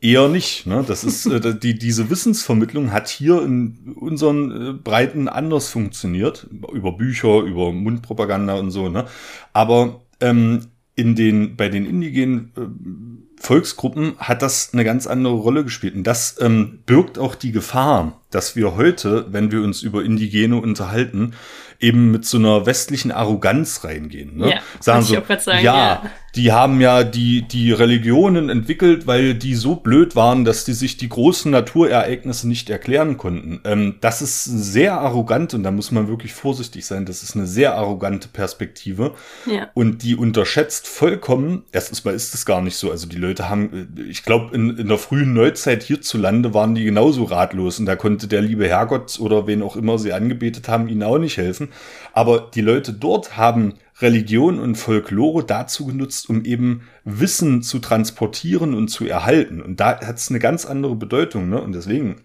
Eher 0.00 0.28
nicht. 0.28 0.66
Ne? 0.66 0.84
Das 0.86 1.02
ist 1.02 1.26
äh, 1.26 1.58
die 1.58 1.76
diese 1.76 2.08
Wissensvermittlung 2.08 2.92
hat 2.92 3.08
hier 3.08 3.42
in 3.42 3.96
unseren 3.98 4.50
äh, 4.50 4.72
Breiten 4.72 5.28
anders 5.28 5.68
funktioniert 5.68 6.46
über 6.72 6.92
Bücher, 6.92 7.40
über 7.40 7.72
Mundpropaganda 7.72 8.54
und 8.54 8.70
so. 8.70 8.88
Ne? 8.88 9.06
Aber 9.52 10.02
ähm, 10.20 10.66
in 10.94 11.16
den 11.16 11.56
bei 11.56 11.68
den 11.68 11.84
indigenen 11.84 12.52
äh, 12.56 13.42
Volksgruppen 13.42 14.14
hat 14.18 14.42
das 14.42 14.70
eine 14.72 14.84
ganz 14.84 15.06
andere 15.06 15.34
Rolle 15.34 15.64
gespielt 15.64 15.94
und 15.94 16.04
das 16.04 16.40
ähm, 16.40 16.80
birgt 16.86 17.18
auch 17.18 17.34
die 17.34 17.52
Gefahr, 17.52 18.20
dass 18.30 18.56
wir 18.56 18.76
heute, 18.76 19.26
wenn 19.32 19.52
wir 19.52 19.62
uns 19.62 19.82
über 19.82 20.04
Indigene 20.04 20.56
unterhalten, 20.60 21.34
eben 21.80 22.10
mit 22.10 22.24
so 22.24 22.38
einer 22.38 22.66
westlichen 22.66 23.12
Arroganz 23.12 23.84
reingehen. 23.84 24.36
Ne? 24.36 24.50
Ja, 24.50 24.60
sagen 24.80 25.02
so, 25.02 25.14
sagen, 25.14 25.64
ja, 25.64 25.76
ja, 25.76 26.02
die 26.38 26.52
haben 26.52 26.80
ja 26.80 27.02
die, 27.02 27.42
die 27.42 27.72
Religionen 27.72 28.48
entwickelt, 28.48 29.08
weil 29.08 29.34
die 29.34 29.56
so 29.56 29.74
blöd 29.74 30.14
waren, 30.14 30.44
dass 30.44 30.64
die 30.64 30.72
sich 30.72 30.96
die 30.96 31.08
großen 31.08 31.50
Naturereignisse 31.50 32.46
nicht 32.46 32.70
erklären 32.70 33.16
konnten. 33.16 33.60
Ähm, 33.64 33.96
das 34.00 34.22
ist 34.22 34.44
sehr 34.44 35.00
arrogant 35.00 35.54
und 35.54 35.64
da 35.64 35.72
muss 35.72 35.90
man 35.90 36.06
wirklich 36.06 36.32
vorsichtig 36.32 36.86
sein. 36.86 37.06
Das 37.06 37.24
ist 37.24 37.34
eine 37.34 37.48
sehr 37.48 37.74
arrogante 37.74 38.28
Perspektive. 38.28 39.14
Ja. 39.46 39.68
Und 39.74 40.04
die 40.04 40.14
unterschätzt 40.14 40.86
vollkommen, 40.86 41.64
erstens 41.72 42.04
mal 42.04 42.14
ist 42.14 42.32
es 42.32 42.46
gar 42.46 42.62
nicht 42.62 42.76
so. 42.76 42.92
Also 42.92 43.08
die 43.08 43.18
Leute 43.18 43.48
haben, 43.48 43.90
äh, 43.98 44.02
ich 44.02 44.22
glaube, 44.22 44.54
in, 44.54 44.76
in 44.76 44.86
der 44.86 44.98
frühen 44.98 45.32
Neuzeit 45.32 45.82
hierzulande 45.82 46.54
waren 46.54 46.76
die 46.76 46.84
genauso 46.84 47.24
ratlos 47.24 47.80
und 47.80 47.86
da 47.86 47.96
konnte 47.96 48.28
der 48.28 48.42
liebe 48.42 48.68
Herrgott 48.68 49.18
oder 49.18 49.48
wen 49.48 49.60
auch 49.60 49.74
immer 49.74 49.98
sie 49.98 50.12
angebetet 50.12 50.68
haben, 50.68 50.88
ihnen 50.88 51.02
auch 51.02 51.18
nicht 51.18 51.36
helfen. 51.36 51.70
Aber 52.12 52.48
die 52.54 52.60
Leute 52.60 52.92
dort 52.92 53.36
haben 53.36 53.74
Religion 54.00 54.58
und 54.58 54.76
Folklore 54.76 55.44
dazu 55.44 55.86
genutzt, 55.86 56.30
um 56.30 56.44
eben 56.44 56.82
Wissen 57.04 57.62
zu 57.62 57.78
transportieren 57.80 58.74
und 58.74 58.88
zu 58.88 59.06
erhalten. 59.06 59.60
Und 59.60 59.80
da 59.80 60.00
hat 60.00 60.18
es 60.18 60.30
eine 60.30 60.38
ganz 60.38 60.64
andere 60.66 60.94
Bedeutung. 60.94 61.48
Ne? 61.48 61.60
Und 61.60 61.74
deswegen 61.74 62.22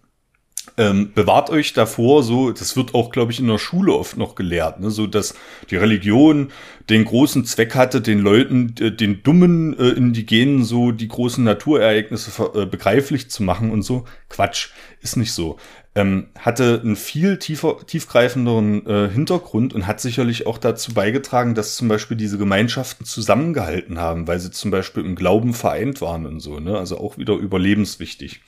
ähm, 0.78 1.12
bewahrt 1.14 1.50
euch 1.50 1.74
davor, 1.74 2.24
so, 2.24 2.52
das 2.52 2.76
wird 2.76 2.96
auch, 2.96 3.12
glaube 3.12 3.32
ich, 3.32 3.40
in 3.40 3.48
der 3.48 3.58
Schule 3.58 3.94
oft 3.94 4.18
noch 4.18 4.36
gelehrt, 4.36 4.80
ne, 4.80 4.90
so 4.90 5.08
dass 5.08 5.36
die 5.70 5.76
Religion 5.76 6.52
den 6.90 7.06
großen 7.06 7.46
Zweck 7.46 7.76
hatte, 7.76 8.02
den 8.02 8.20
Leuten, 8.20 8.76
äh, 8.80 8.92
den 8.92 9.24
dummen 9.24 9.78
äh, 9.78 9.90
Indigenen 9.90 10.64
so 10.64 10.92
die 10.92 11.08
großen 11.08 11.44
Naturereignisse 11.44 12.52
äh, 12.56 12.66
begreiflich 12.66 13.30
zu 13.30 13.44
machen 13.44 13.72
und 13.72 13.84
so. 13.84 14.06
Quatsch, 14.30 14.70
ist 15.02 15.18
nicht 15.18 15.34
so 15.34 15.58
ähm, 15.96 16.28
hatte 16.40 16.82
einen 16.84 16.96
viel 16.96 17.38
tiefer, 17.38 17.78
tiefgreifenderen 17.86 18.86
äh, 18.88 19.10
Hintergrund 19.10 19.74
und 19.74 19.86
hat 19.86 20.02
sicherlich 20.02 20.48
auch 20.48 20.58
dazu 20.58 20.94
beigetragen, 20.94 21.54
dass 21.54 21.76
zum 21.76 21.88
Beispiel 21.88 22.18
diese 22.18 22.38
Gemeinschaften 22.38 23.06
zusammengehalten 23.06 24.00
haben, 24.00 24.28
weil 24.28 24.40
sie 24.40 24.50
zum 24.50 24.72
Beispiel 24.72 25.06
im 25.06 25.16
Glauben 25.16 25.54
vereint 25.54 26.02
waren 26.02 26.26
und 26.26 26.40
so, 26.40 26.60
ne? 26.60 26.78
Also 26.78 26.98
auch 26.98 27.18
wieder 27.18 27.36
überlebenswichtig. 27.36 28.42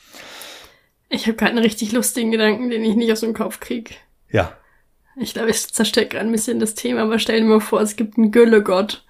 Ich 1.15 1.27
habe 1.27 1.37
gerade 1.37 1.51
einen 1.51 1.63
richtig 1.63 1.91
lustigen 1.93 2.31
Gedanken, 2.31 2.69
den 2.69 2.83
ich 2.83 2.95
nicht 2.95 3.11
aus 3.11 3.21
dem 3.21 3.33
Kopf 3.33 3.59
krieg. 3.59 3.97
Ja. 4.29 4.57
Ich 5.15 5.33
glaube, 5.33 5.49
ich 5.49 5.73
zerstört 5.73 6.09
gerade 6.09 6.25
ein 6.25 6.31
bisschen 6.31 6.59
das 6.59 6.75
Thema, 6.75 7.03
aber 7.03 7.19
stell 7.19 7.39
dir 7.39 7.45
mal 7.45 7.61
vor, 7.61 7.81
es 7.81 7.95
gibt 7.95 8.17
einen 8.17 8.31
Güllegott. 8.31 9.04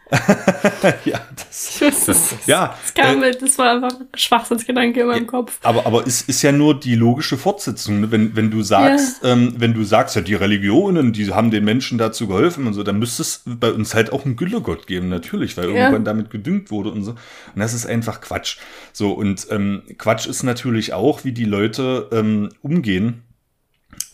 Ja, 1.06 1.20
das, 1.36 1.80
das, 1.80 2.06
das, 2.06 2.36
ja, 2.46 2.78
das, 2.80 2.94
kam 2.94 3.24
äh, 3.24 3.28
mit, 3.28 3.42
das 3.42 3.58
war 3.58 3.72
einfach 3.72 4.00
ein 4.00 4.08
Schwachsinnsgedanke 4.14 5.02
in 5.02 5.08
meinem 5.08 5.24
ja, 5.24 5.30
Kopf. 5.30 5.58
Aber, 5.64 5.88
aber 5.88 6.06
es 6.06 6.22
ist 6.22 6.44
ja 6.44 6.52
nur 6.52 6.80
die 6.80 6.94
logische 6.94 7.38
Fortsetzung. 7.38 8.02
Ne? 8.02 8.12
Wenn, 8.12 8.36
wenn 8.36 8.52
du 8.52 8.62
sagst, 8.62 9.24
ja. 9.24 9.34
ähm, 9.34 9.56
wenn 9.58 9.74
du 9.74 9.84
sagst, 9.84 10.16
ja, 10.16 10.22
die 10.22 10.36
Religionen, 10.36 11.12
die 11.12 11.34
haben 11.34 11.50
den 11.50 11.66
Menschen 11.66 11.98
dazu 11.98 12.28
geholfen 12.28 12.68
und 12.68 12.74
so, 12.74 12.84
dann 12.84 13.00
müsste 13.00 13.24
es 13.24 13.42
bei 13.46 13.72
uns 13.72 13.96
halt 13.96 14.14
auch 14.14 14.26
einen 14.26 14.36
Güllegott 14.36 14.86
geben, 14.86 15.10
natürlich, 15.10 15.58
weil 15.58 15.70
ja. 15.70 15.76
irgendwann 15.76 16.06
damit 16.06 16.30
gedüngt 16.30 16.70
wurde 16.70 16.92
und 16.92 17.04
so. 17.04 17.12
Und 17.12 17.20
das 17.56 17.74
ist 17.74 17.88
einfach 17.88 18.22
Quatsch. 18.22 18.58
So, 18.94 19.12
und 19.12 19.48
ähm, 19.50 19.82
Quatsch 19.98 20.28
ist 20.28 20.44
natürlich 20.44 20.94
auch, 20.94 21.24
wie 21.24 21.32
die 21.32 21.46
Leute 21.46 22.10
ähm, 22.12 22.50
umgehen 22.62 23.24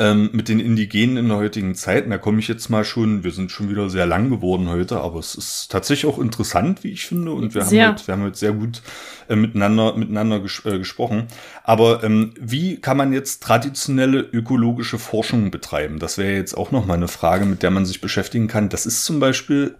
ähm, 0.02 0.32
mit 0.34 0.50
den 0.50 0.60
Indigenen 0.60 1.16
in 1.16 1.28
der 1.28 1.38
heutigen 1.38 1.76
Zeit. 1.76 2.10
da 2.10 2.18
komme 2.18 2.40
ich 2.40 2.48
jetzt 2.48 2.70
mal 2.70 2.84
schon, 2.84 3.24
wir 3.24 3.30
sind 3.30 3.52
schon 3.52 3.70
wieder 3.70 3.88
sehr 3.88 4.08
lang 4.08 4.32
geworden 4.32 4.68
heute, 4.68 5.00
aber 5.00 5.20
es 5.20 5.36
ist 5.36 5.72
tatsächlich 5.72 6.12
auch 6.12 6.18
interessant, 6.18 6.84
wie 6.84 6.90
ich 6.90 7.06
finde. 7.06 7.34
Und 7.34 7.54
wir, 7.54 7.62
sehr. 7.62 7.86
haben, 7.86 7.94
heute, 7.94 8.08
wir 8.08 8.14
haben 8.14 8.24
heute 8.24 8.38
sehr 8.38 8.54
gut 8.54 8.82
äh, 9.30 9.36
miteinander, 9.36 9.96
miteinander 9.96 10.40
ges 10.40 10.64
äh, 10.66 10.80
gesprochen. 10.80 11.28
Aber 11.64 12.04
ähm, 12.04 12.34
wie 12.40 12.82
kann 12.82 12.98
man 12.98 13.14
jetzt 13.14 13.44
traditionelle 13.44 14.22
ökologische 14.22 14.98
Forschung 14.98 15.52
betreiben? 15.52 16.00
Das 16.00 16.18
wäre 16.18 16.34
jetzt 16.34 16.58
auch 16.58 16.72
noch 16.72 16.88
mal 16.88 16.96
eine 16.96 17.08
Frage, 17.08 17.46
mit 17.46 17.62
der 17.62 17.70
man 17.70 17.86
sich 17.86 18.02
beschäftigen 18.02 18.48
kann. 18.48 18.70
Das 18.70 18.88
ist 18.88 19.06
zum 19.06 19.20
Beispiel 19.20 19.76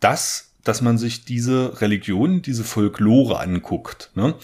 das, 0.00 0.54
dass 0.64 0.82
man 0.82 0.98
sich 0.98 1.24
diese 1.24 1.80
Religion, 1.80 2.42
diese 2.42 2.64
Folklore 2.64 3.38
anguckt 3.38 4.10
ne? 4.16 4.34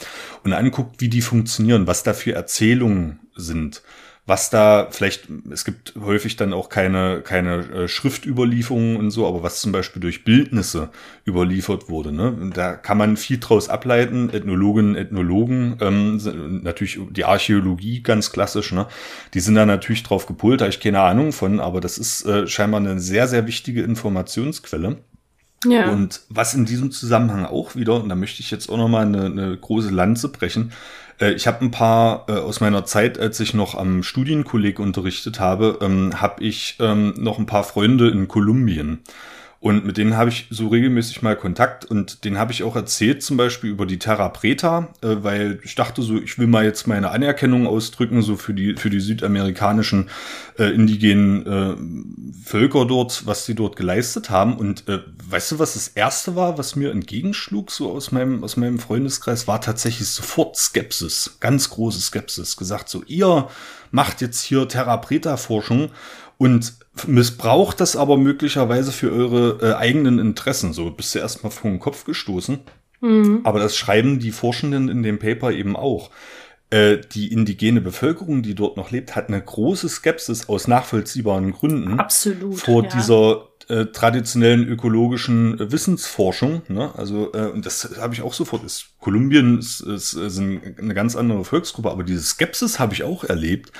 und 0.44 0.52
anguckt, 0.52 1.00
wie 1.00 1.08
die 1.08 1.22
funktionieren, 1.22 1.88
was 1.88 2.04
da 2.04 2.12
für 2.14 2.34
Erzählungen 2.34 3.18
sind 3.34 3.82
was 4.30 4.48
da 4.48 4.86
vielleicht, 4.92 5.24
es 5.50 5.64
gibt 5.64 5.94
häufig 6.00 6.36
dann 6.36 6.52
auch 6.52 6.68
keine, 6.68 7.20
keine 7.20 7.56
äh, 7.56 7.88
Schriftüberlieferungen 7.88 8.96
und 8.96 9.10
so, 9.10 9.26
aber 9.26 9.42
was 9.42 9.60
zum 9.60 9.72
Beispiel 9.72 10.00
durch 10.00 10.22
Bildnisse 10.22 10.90
überliefert 11.26 11.88
wurde. 11.88 12.12
Ne? 12.12 12.52
Da 12.54 12.74
kann 12.74 12.96
man 12.96 13.16
viel 13.16 13.38
draus 13.38 13.68
ableiten. 13.68 14.30
Ethnologinnen, 14.30 14.94
Ethnologen, 14.94 15.76
ähm, 15.80 16.60
natürlich 16.62 17.00
die 17.10 17.24
Archäologie 17.24 18.04
ganz 18.04 18.30
klassisch, 18.30 18.70
ne? 18.70 18.86
die 19.34 19.40
sind 19.40 19.56
da 19.56 19.66
natürlich 19.66 20.04
drauf 20.04 20.26
gepult, 20.26 20.60
da 20.60 20.68
ich 20.68 20.78
keine 20.78 21.00
Ahnung 21.00 21.32
von, 21.32 21.58
aber 21.58 21.80
das 21.80 21.98
ist 21.98 22.24
äh, 22.24 22.46
scheinbar 22.46 22.78
eine 22.78 23.00
sehr, 23.00 23.26
sehr 23.26 23.48
wichtige 23.48 23.82
Informationsquelle. 23.82 24.98
Ja. 25.66 25.90
Und 25.90 26.22
was 26.28 26.54
in 26.54 26.66
diesem 26.66 26.92
Zusammenhang 26.92 27.44
auch 27.44 27.74
wieder, 27.74 28.00
und 28.00 28.08
da 28.08 28.14
möchte 28.14 28.42
ich 28.42 28.52
jetzt 28.52 28.70
auch 28.70 28.78
nochmal 28.78 29.06
eine, 29.06 29.26
eine 29.26 29.56
große 29.56 29.90
Lanze 29.90 30.28
brechen, 30.28 30.72
äh, 31.20 31.32
ich 31.32 31.46
habe 31.46 31.64
ein 31.64 31.70
paar 31.70 32.26
äh, 32.28 32.32
aus 32.32 32.60
meiner 32.60 32.84
Zeit, 32.84 33.18
als 33.18 33.40
ich 33.40 33.54
noch 33.54 33.74
am 33.74 34.02
Studienkolleg 34.02 34.78
unterrichtet 34.78 35.40
habe, 35.40 35.78
ähm, 35.80 36.20
habe 36.20 36.42
ich 36.42 36.76
ähm, 36.80 37.14
noch 37.16 37.38
ein 37.38 37.46
paar 37.46 37.64
Freunde 37.64 38.08
in 38.08 38.28
Kolumbien. 38.28 39.00
Und 39.62 39.84
mit 39.84 39.98
denen 39.98 40.16
habe 40.16 40.30
ich 40.30 40.46
so 40.48 40.68
regelmäßig 40.68 41.20
mal 41.20 41.36
Kontakt 41.36 41.84
und 41.84 42.24
den 42.24 42.38
habe 42.38 42.50
ich 42.50 42.62
auch 42.62 42.76
erzählt, 42.76 43.22
zum 43.22 43.36
Beispiel 43.36 43.68
über 43.68 43.84
die 43.84 43.98
Terra 43.98 44.30
Preta, 44.30 44.88
äh, 45.02 45.16
weil 45.20 45.60
ich 45.62 45.74
dachte 45.74 46.00
so, 46.00 46.16
ich 46.16 46.38
will 46.38 46.46
mal 46.46 46.64
jetzt 46.64 46.86
meine 46.86 47.10
Anerkennung 47.10 47.66
ausdrücken, 47.66 48.22
so 48.22 48.36
für 48.36 48.54
die, 48.54 48.76
für 48.76 48.88
die 48.88 49.00
südamerikanischen 49.00 50.08
äh, 50.58 50.64
indigenen 50.70 51.46
äh, 51.46 52.42
Völker 52.42 52.86
dort, 52.86 53.26
was 53.26 53.44
sie 53.44 53.54
dort 53.54 53.76
geleistet 53.76 54.30
haben. 54.30 54.56
Und 54.56 54.88
äh, 54.88 55.00
weißt 55.28 55.52
du, 55.52 55.58
was 55.58 55.74
das 55.74 55.88
erste 55.88 56.36
war, 56.36 56.56
was 56.56 56.74
mir 56.74 56.90
entgegenschlug, 56.90 57.70
so 57.70 57.92
aus 57.92 58.12
meinem, 58.12 58.42
aus 58.42 58.56
meinem 58.56 58.78
Freundeskreis, 58.78 59.46
war 59.46 59.60
tatsächlich 59.60 60.08
sofort 60.08 60.56
Skepsis, 60.56 61.36
ganz 61.38 61.68
große 61.68 62.00
Skepsis. 62.00 62.56
Gesagt 62.56 62.88
so, 62.88 63.02
ihr 63.06 63.48
macht 63.90 64.22
jetzt 64.22 64.40
hier 64.40 64.66
Terra 64.68 64.96
Preta 64.96 65.36
Forschung 65.36 65.90
und 66.38 66.79
missbraucht 67.06 67.80
das 67.80 67.96
aber 67.96 68.16
möglicherweise 68.16 68.92
für 68.92 69.12
eure 69.12 69.58
äh, 69.62 69.74
eigenen 69.74 70.18
Interessen. 70.18 70.72
So 70.72 70.90
bist 70.90 71.14
du 71.14 71.18
erstmal 71.18 71.52
vor 71.52 71.70
den 71.70 71.80
Kopf 71.80 72.04
gestoßen. 72.04 72.60
Mhm. 73.00 73.40
Aber 73.44 73.58
das 73.60 73.76
schreiben 73.76 74.18
die 74.18 74.32
Forschenden 74.32 74.88
in 74.88 75.02
dem 75.02 75.18
Paper 75.18 75.52
eben 75.52 75.76
auch. 75.76 76.10
Äh, 76.70 76.98
die 76.98 77.32
indigene 77.32 77.80
Bevölkerung, 77.80 78.42
die 78.42 78.54
dort 78.54 78.76
noch 78.76 78.90
lebt, 78.90 79.16
hat 79.16 79.28
eine 79.28 79.42
große 79.42 79.88
Skepsis 79.88 80.48
aus 80.48 80.68
nachvollziehbaren 80.68 81.52
Gründen 81.52 81.98
Absolut, 81.98 82.60
vor 82.60 82.84
ja. 82.84 82.90
dieser 82.90 83.48
äh, 83.68 83.86
traditionellen 83.86 84.68
ökologischen 84.68 85.58
äh, 85.58 85.72
Wissensforschung. 85.72 86.62
Ne? 86.68 86.92
Also, 86.96 87.32
äh, 87.32 87.46
und 87.46 87.66
das 87.66 87.96
habe 87.98 88.14
ich 88.14 88.22
auch 88.22 88.34
sofort. 88.34 88.62
Ist, 88.64 88.90
Kolumbien 89.00 89.58
ist, 89.58 89.80
ist, 89.80 90.12
ist 90.12 90.38
eine 90.38 90.94
ganz 90.94 91.16
andere 91.16 91.44
Volksgruppe, 91.44 91.90
aber 91.90 92.04
diese 92.04 92.22
Skepsis 92.22 92.78
habe 92.78 92.94
ich 92.94 93.02
auch 93.02 93.24
erlebt. 93.24 93.72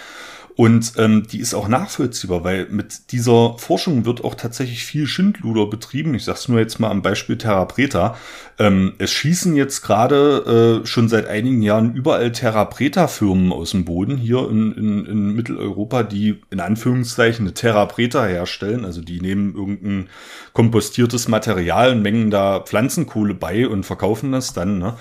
Und 0.57 0.93
ähm, 0.99 1.27
die 1.27 1.39
ist 1.39 1.55
auch 1.55 1.69
nachvollziehbar, 1.69 2.45
weil 2.45 2.67
mit 2.71 3.13
dieser 3.13 3.57
Forschung 3.59 4.05
wird 4.05 4.25
auch 4.25 4.35
tatsächlich 4.35 4.85
viel 4.85 5.07
Schindluder 5.07 5.67
betrieben. 5.67 6.15
Ich 6.15 6.25
sag's 6.25 6.49
nur 6.49 6.59
jetzt 6.59 6.79
mal 6.81 6.91
am 6.91 7.03
Beispiel 7.03 7.39
Terra 7.39 7.65
Preta. 7.65 8.17
Ähm, 8.59 8.95
es 8.99 9.11
schießen 9.11 9.57
jetzt 9.57 9.83
gerade 9.83 10.83
äh, 10.83 10.87
schon 10.87 11.09
seit 11.09 11.27
einigen 11.27 11.63
Jahren 11.63 11.95
überall 11.95 12.33
Terra 12.33 12.67
Preta-Firmen 12.67 13.53
aus 13.53 13.71
dem 13.71 13.85
Boden 13.85 14.19
hier 14.19 14.51
in, 14.51 14.73
in, 14.73 15.07
in 15.07 15.35
Mitteleuropa, 15.35 16.03
die 16.03 16.41
in 16.51 16.61
Anführungszeichen 16.61 17.47
eine 17.47 17.55
Terra 17.55 17.87
Preta 17.87 18.27
herstellen. 18.27 18.85
Also 18.85 19.01
die 19.01 19.21
nehmen 19.21 19.55
irgendein 19.55 20.09
kompostiertes 20.53 21.29
Material 21.29 21.93
und 21.93 22.03
mengen 22.03 22.31
da 22.31 22.61
Pflanzenkohle 22.61 23.35
bei 23.35 23.67
und 23.67 23.85
verkaufen 23.87 24.33
das 24.33 24.53
dann. 24.53 24.79
Ne? 24.79 24.95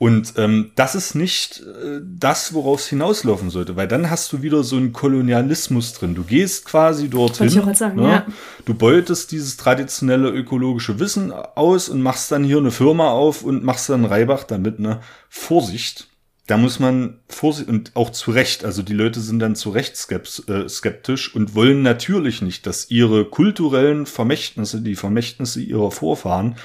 Und 0.00 0.32
ähm, 0.38 0.70
das 0.76 0.94
ist 0.94 1.14
nicht 1.14 1.60
äh, 1.60 2.00
das, 2.02 2.54
worauf 2.54 2.80
es 2.80 2.86
hinauslaufen 2.86 3.50
sollte, 3.50 3.76
weil 3.76 3.86
dann 3.86 4.08
hast 4.08 4.32
du 4.32 4.40
wieder 4.40 4.64
so 4.64 4.76
einen 4.76 4.94
Kolonialismus 4.94 5.92
drin. 5.92 6.14
Du 6.14 6.24
gehst 6.24 6.64
quasi 6.64 7.10
dorthin, 7.10 7.48
ich 7.48 7.76
sagen, 7.76 8.00
ne? 8.00 8.10
ja. 8.10 8.26
du 8.64 8.72
beutest 8.72 9.30
dieses 9.30 9.58
traditionelle 9.58 10.30
ökologische 10.30 10.98
Wissen 11.00 11.32
aus 11.32 11.90
und 11.90 12.00
machst 12.00 12.32
dann 12.32 12.44
hier 12.44 12.56
eine 12.56 12.70
Firma 12.70 13.10
auf 13.10 13.42
und 13.42 13.62
machst 13.62 13.90
dann 13.90 14.06
Reibach 14.06 14.44
damit. 14.44 14.80
Ne? 14.80 15.00
Vorsicht, 15.28 16.08
da 16.46 16.56
muss 16.56 16.78
man 16.78 17.18
Vorsicht 17.28 17.68
und 17.68 17.92
auch 17.94 18.08
zu 18.08 18.30
Recht, 18.30 18.64
also 18.64 18.80
die 18.80 18.94
Leute 18.94 19.20
sind 19.20 19.38
dann 19.40 19.54
zu 19.54 19.68
Recht 19.68 19.96
äh, 20.10 20.66
skeptisch 20.66 21.34
und 21.34 21.54
wollen 21.54 21.82
natürlich 21.82 22.40
nicht, 22.40 22.66
dass 22.66 22.90
ihre 22.90 23.26
kulturellen 23.26 24.06
Vermächtnisse, 24.06 24.80
die 24.80 24.96
Vermächtnisse 24.96 25.60
ihrer 25.60 25.90
Vorfahren, 25.90 26.56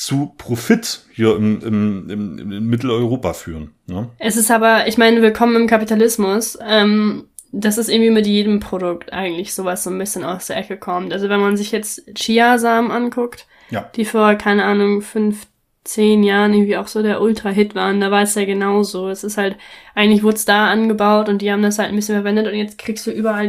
zu 0.00 0.32
Profit 0.38 1.02
hier 1.12 1.36
im, 1.36 1.60
im, 1.60 2.08
im, 2.08 2.52
im 2.52 2.66
Mitteleuropa 2.70 3.34
führen. 3.34 3.74
Ne? 3.86 4.08
Es 4.18 4.38
ist 4.38 4.50
aber, 4.50 4.88
ich 4.88 4.96
meine, 4.96 5.20
willkommen 5.20 5.56
im 5.56 5.66
Kapitalismus. 5.66 6.58
Ähm, 6.66 7.28
das 7.52 7.76
ist 7.76 7.90
irgendwie 7.90 8.10
mit 8.10 8.26
jedem 8.26 8.60
Produkt 8.60 9.12
eigentlich 9.12 9.52
sowas 9.52 9.84
so 9.84 9.90
ein 9.90 9.98
bisschen 9.98 10.24
aus 10.24 10.46
der 10.46 10.56
Ecke 10.56 10.78
kommt. 10.78 11.12
Also 11.12 11.28
wenn 11.28 11.38
man 11.38 11.58
sich 11.58 11.70
jetzt 11.70 12.14
Chiasamen 12.14 12.90
anguckt, 12.90 13.46
ja. 13.68 13.90
die 13.94 14.06
vor, 14.06 14.36
keine 14.36 14.64
Ahnung, 14.64 15.02
fünf, 15.02 15.46
zehn 15.84 16.22
Jahren 16.22 16.54
irgendwie 16.54 16.78
auch 16.78 16.88
so 16.88 17.02
der 17.02 17.20
Ultra-Hit 17.20 17.74
waren, 17.74 18.00
da 18.00 18.10
war 18.10 18.22
es 18.22 18.34
ja 18.34 18.46
genauso. 18.46 19.10
Es 19.10 19.22
ist 19.22 19.36
halt, 19.36 19.58
eigentlich 19.94 20.22
wurde 20.22 20.36
es 20.36 20.46
da 20.46 20.68
angebaut 20.68 21.28
und 21.28 21.42
die 21.42 21.52
haben 21.52 21.62
das 21.62 21.78
halt 21.78 21.90
ein 21.90 21.96
bisschen 21.96 22.16
verwendet 22.16 22.46
und 22.46 22.54
jetzt 22.54 22.78
kriegst 22.78 23.06
du 23.06 23.10
überall 23.10 23.48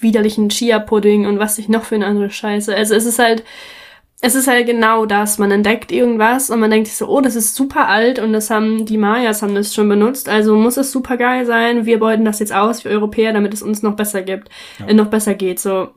widerlichen 0.00 0.48
Chia-Pudding 0.48 1.24
und 1.24 1.38
was 1.38 1.54
sich 1.54 1.68
noch 1.68 1.84
für 1.84 1.94
eine 1.94 2.06
andere 2.06 2.30
Scheiße. 2.30 2.74
Also 2.74 2.96
es 2.96 3.06
ist 3.06 3.20
halt, 3.20 3.44
es 4.20 4.34
ist 4.34 4.48
halt 4.48 4.66
genau 4.66 5.06
das. 5.06 5.38
Man 5.38 5.50
entdeckt 5.50 5.92
irgendwas 5.92 6.50
und 6.50 6.58
man 6.60 6.70
denkt 6.70 6.88
sich 6.88 6.96
so, 6.96 7.08
oh, 7.08 7.20
das 7.20 7.36
ist 7.36 7.54
super 7.54 7.88
alt 7.88 8.18
und 8.18 8.32
das 8.32 8.50
haben 8.50 8.84
die 8.84 8.98
Mayas 8.98 9.42
haben 9.42 9.54
das 9.54 9.74
schon 9.74 9.88
benutzt, 9.88 10.28
also 10.28 10.56
muss 10.56 10.76
es 10.76 10.90
super 10.90 11.16
geil 11.16 11.46
sein. 11.46 11.86
Wir 11.86 12.00
beuten 12.00 12.24
das 12.24 12.40
jetzt 12.40 12.52
aus, 12.52 12.84
wir 12.84 12.90
Europäer, 12.90 13.32
damit 13.32 13.54
es 13.54 13.62
uns 13.62 13.82
noch 13.82 13.94
besser 13.94 14.22
gibt, 14.22 14.48
ja. 14.80 14.86
äh, 14.86 14.94
noch 14.94 15.06
besser 15.06 15.34
geht. 15.34 15.60
So, 15.60 15.90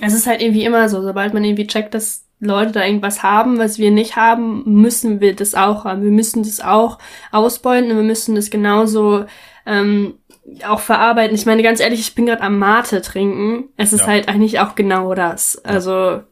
es 0.00 0.14
ist 0.14 0.26
halt 0.26 0.40
irgendwie 0.40 0.64
immer 0.64 0.88
so, 0.88 1.02
sobald 1.02 1.34
man 1.34 1.44
irgendwie 1.44 1.66
checkt, 1.66 1.94
dass 1.94 2.24
Leute 2.40 2.72
da 2.72 2.84
irgendwas 2.84 3.22
haben, 3.22 3.58
was 3.58 3.78
wir 3.78 3.90
nicht 3.90 4.16
haben, 4.16 4.62
müssen 4.64 5.20
wir 5.20 5.36
das 5.36 5.54
auch 5.54 5.84
haben. 5.84 6.02
Wir 6.02 6.10
müssen 6.10 6.42
das 6.42 6.60
auch 6.60 6.98
ausbeuten 7.30 7.90
und 7.90 7.96
wir 7.96 8.02
müssen 8.02 8.34
das 8.34 8.50
genauso 8.50 9.26
ähm, 9.64 10.14
auch 10.66 10.80
verarbeiten. 10.80 11.36
Ich 11.36 11.46
meine, 11.46 11.62
ganz 11.62 11.78
ehrlich, 11.78 12.00
ich 12.00 12.14
bin 12.14 12.26
gerade 12.26 12.42
am 12.42 12.58
Mate 12.58 13.00
trinken. 13.00 13.68
Es 13.76 13.92
ist 13.92 14.00
ja. 14.00 14.06
halt 14.08 14.28
eigentlich 14.28 14.58
auch 14.58 14.74
genau 14.74 15.14
das. 15.14 15.56
Also, 15.64 16.22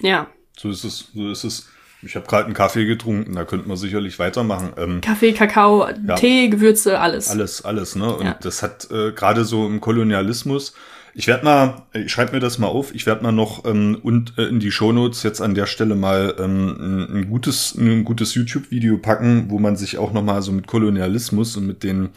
ja. 0.00 0.28
So 0.58 0.70
ist 0.70 0.84
es, 0.84 1.08
so 1.14 1.30
ist 1.30 1.44
es. 1.44 1.68
Ich 2.02 2.16
habe 2.16 2.26
gerade 2.26 2.46
einen 2.46 2.54
Kaffee 2.54 2.86
getrunken, 2.86 3.34
da 3.34 3.44
könnte 3.44 3.68
man 3.68 3.76
sicherlich 3.76 4.18
weitermachen. 4.18 4.72
Ähm, 4.78 5.00
Kaffee, 5.02 5.32
Kakao, 5.32 5.86
ja. 5.86 6.14
Tee, 6.14 6.48
Gewürze, 6.48 6.98
alles. 6.98 7.28
Alles, 7.28 7.62
alles, 7.62 7.94
ne? 7.94 8.14
Und 8.14 8.24
ja. 8.24 8.38
das 8.40 8.62
hat 8.62 8.90
äh, 8.90 9.12
gerade 9.12 9.44
so 9.44 9.66
im 9.66 9.80
Kolonialismus 9.80 10.74
ich 11.14 11.26
werde 11.26 11.44
mal, 11.44 11.82
ich 11.92 12.12
schreibe 12.12 12.32
mir 12.32 12.40
das 12.40 12.58
mal 12.58 12.68
auf, 12.68 12.94
ich 12.94 13.06
werde 13.06 13.22
mal 13.22 13.32
noch 13.32 13.64
ähm, 13.64 13.98
und 14.02 14.34
äh, 14.38 14.44
in 14.44 14.60
die 14.60 14.70
Shownotes 14.70 15.22
jetzt 15.22 15.40
an 15.40 15.54
der 15.54 15.66
Stelle 15.66 15.94
mal 15.94 16.34
ähm, 16.38 16.76
ein, 16.78 17.16
ein 17.16 17.28
gutes, 17.28 17.74
ein 17.74 18.04
gutes 18.04 18.34
YouTube-Video 18.34 18.98
packen, 18.98 19.50
wo 19.50 19.58
man 19.58 19.76
sich 19.76 19.98
auch 19.98 20.12
nochmal 20.12 20.42
so 20.42 20.52
mit 20.52 20.66
Kolonialismus 20.66 21.56
und 21.56 21.66
mit 21.66 21.82
den, 21.82 22.10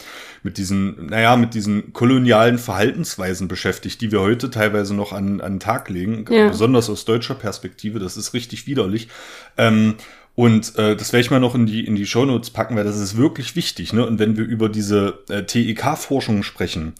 mit 0.44 0.58
diesen, 0.58 1.08
naja, 1.08 1.36
mit 1.36 1.54
diesen 1.54 1.94
kolonialen 1.94 2.58
Verhaltensweisen 2.58 3.48
beschäftigt, 3.48 4.02
die 4.02 4.12
wir 4.12 4.22
heute 4.22 4.50
teilweise 4.50 4.94
noch 4.94 5.14
an, 5.14 5.42
an 5.42 5.54
den 5.54 5.60
Tag 5.60 5.90
legen, 5.90 6.26
ja. 6.30 6.50
besonders 6.50 6.90
aus 6.90 7.06
deutscher 7.06 7.36
Perspektive, 7.36 8.00
das 8.00 8.18
ist 8.18 8.34
richtig 8.34 8.68
widerlich. 8.68 9.08
Ähm, 9.58 9.96
und 10.36 10.76
äh, 10.78 10.96
das 10.96 11.14
werde 11.14 11.22
ich 11.22 11.32
mal 11.32 11.40
noch 11.40 11.54
in 11.54 11.68
die, 11.68 11.86
in 11.86 11.96
die 11.96 12.08
Shownotes 12.08 12.50
packen, 12.50 12.76
weil 12.76 12.84
das 12.84 13.00
ist 13.00 13.18
wirklich 13.18 13.56
wichtig. 13.56 13.94
Ne? 13.94 14.06
Und 14.06 14.18
wenn 14.18 14.36
wir 14.36 14.46
über 14.46 14.68
diese 14.68 15.24
äh, 15.30 15.44
TEK-Forschung 15.44 16.42
sprechen, 16.42 16.94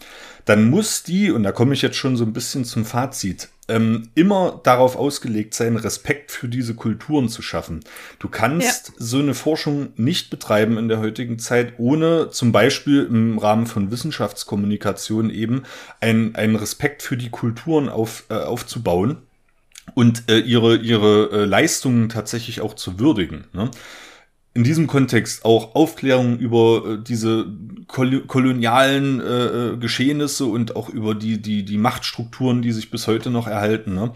dann 0.44 0.70
muss 0.70 1.02
die, 1.02 1.32
und 1.32 1.42
da 1.42 1.50
komme 1.50 1.74
ich 1.74 1.82
jetzt 1.82 1.96
schon 1.96 2.16
so 2.16 2.24
ein 2.24 2.32
bisschen 2.32 2.64
zum 2.64 2.84
Fazit, 2.84 3.48
ähm, 3.66 4.10
immer 4.14 4.60
darauf 4.62 4.94
ausgelegt 4.94 5.54
sein, 5.54 5.76
Respekt 5.76 6.30
für 6.30 6.48
diese 6.48 6.74
Kulturen 6.74 7.28
zu 7.28 7.40
schaffen. 7.42 7.80
Du 8.18 8.28
kannst 8.28 8.88
ja. 8.88 8.94
so 8.98 9.18
eine 9.18 9.34
Forschung 9.34 9.88
nicht 9.96 10.30
betreiben 10.30 10.76
in 10.76 10.88
der 10.88 11.00
heutigen 11.00 11.38
Zeit, 11.38 11.74
ohne 11.78 12.30
zum 12.30 12.52
Beispiel 12.52 13.04
im 13.04 13.38
Rahmen 13.38 13.66
von 13.66 13.90
Wissenschaftskommunikation 13.90 15.30
eben 15.30 15.62
einen, 16.00 16.36
einen 16.36 16.56
Respekt 16.56 17.02
für 17.02 17.16
die 17.16 17.30
Kulturen 17.30 17.88
auf, 17.88 18.24
äh, 18.28 18.34
aufzubauen 18.34 19.22
und 19.92 20.30
äh, 20.30 20.38
ihre, 20.38 20.76
ihre 20.76 21.30
äh, 21.30 21.44
Leistungen 21.44 22.08
tatsächlich 22.08 22.60
auch 22.60 22.74
zu 22.74 22.98
würdigen. 22.98 23.44
Ne? 23.52 23.70
in 24.54 24.62
diesem 24.62 24.86
Kontext 24.86 25.44
auch 25.44 25.74
Aufklärung 25.74 26.38
über 26.38 26.84
äh, 26.86 27.02
diese 27.02 27.46
kol 27.88 28.20
kolonialen 28.20 29.20
äh, 29.20 29.24
äh, 29.24 29.76
Geschehnisse 29.76 30.46
und 30.46 30.76
auch 30.76 30.88
über 30.88 31.14
die, 31.14 31.42
die, 31.42 31.64
die 31.64 31.76
Machtstrukturen, 31.76 32.62
die 32.62 32.72
sich 32.72 32.90
bis 32.90 33.08
heute 33.08 33.30
noch 33.30 33.48
erhalten. 33.48 33.94
Ne? 33.94 34.12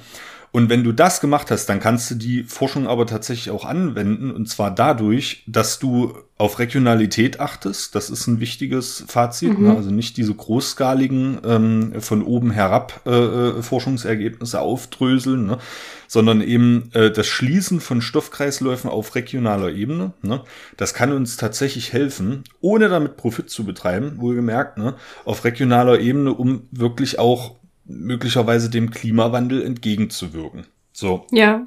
Und 0.50 0.70
wenn 0.70 0.84
du 0.84 0.92
das 0.92 1.20
gemacht 1.20 1.50
hast, 1.50 1.66
dann 1.66 1.80
kannst 1.80 2.10
du 2.10 2.14
die 2.14 2.44
Forschung 2.44 2.86
aber 2.86 3.06
tatsächlich 3.06 3.50
auch 3.50 3.64
anwenden. 3.64 4.30
Und 4.30 4.48
zwar 4.48 4.74
dadurch, 4.74 5.44
dass 5.46 5.78
du 5.78 6.16
auf 6.38 6.60
Regionalität 6.60 7.40
achtest. 7.40 7.96
Das 7.96 8.10
ist 8.10 8.28
ein 8.28 8.38
wichtiges 8.38 9.04
Fazit. 9.08 9.58
Ne? 9.58 9.70
Mhm. 9.70 9.76
Also 9.76 9.90
nicht 9.90 10.16
diese 10.16 10.32
großskaligen 10.32 11.38
ähm, 11.44 11.92
von 12.00 12.22
oben 12.22 12.52
herab 12.52 13.00
äh, 13.06 13.10
äh, 13.10 13.62
Forschungsergebnisse 13.62 14.60
aufdröseln, 14.60 15.46
ne? 15.46 15.58
sondern 16.06 16.40
eben 16.40 16.90
äh, 16.94 17.10
das 17.10 17.26
Schließen 17.26 17.80
von 17.80 18.00
Stoffkreisläufen 18.00 18.88
auf 18.88 19.16
regionaler 19.16 19.72
Ebene. 19.72 20.12
Ne? 20.22 20.42
Das 20.76 20.94
kann 20.94 21.12
uns 21.12 21.36
tatsächlich 21.36 21.92
helfen, 21.92 22.44
ohne 22.60 22.88
damit 22.88 23.16
Profit 23.16 23.50
zu 23.50 23.64
betreiben, 23.64 24.14
wohlgemerkt, 24.18 24.78
ne? 24.78 24.94
auf 25.24 25.44
regionaler 25.44 25.98
Ebene, 25.98 26.32
um 26.32 26.68
wirklich 26.70 27.18
auch 27.18 27.56
möglicherweise 27.88 28.70
dem 28.70 28.90
Klimawandel 28.90 29.64
entgegenzuwirken. 29.64 30.66
So. 30.92 31.26
Ja. 31.32 31.66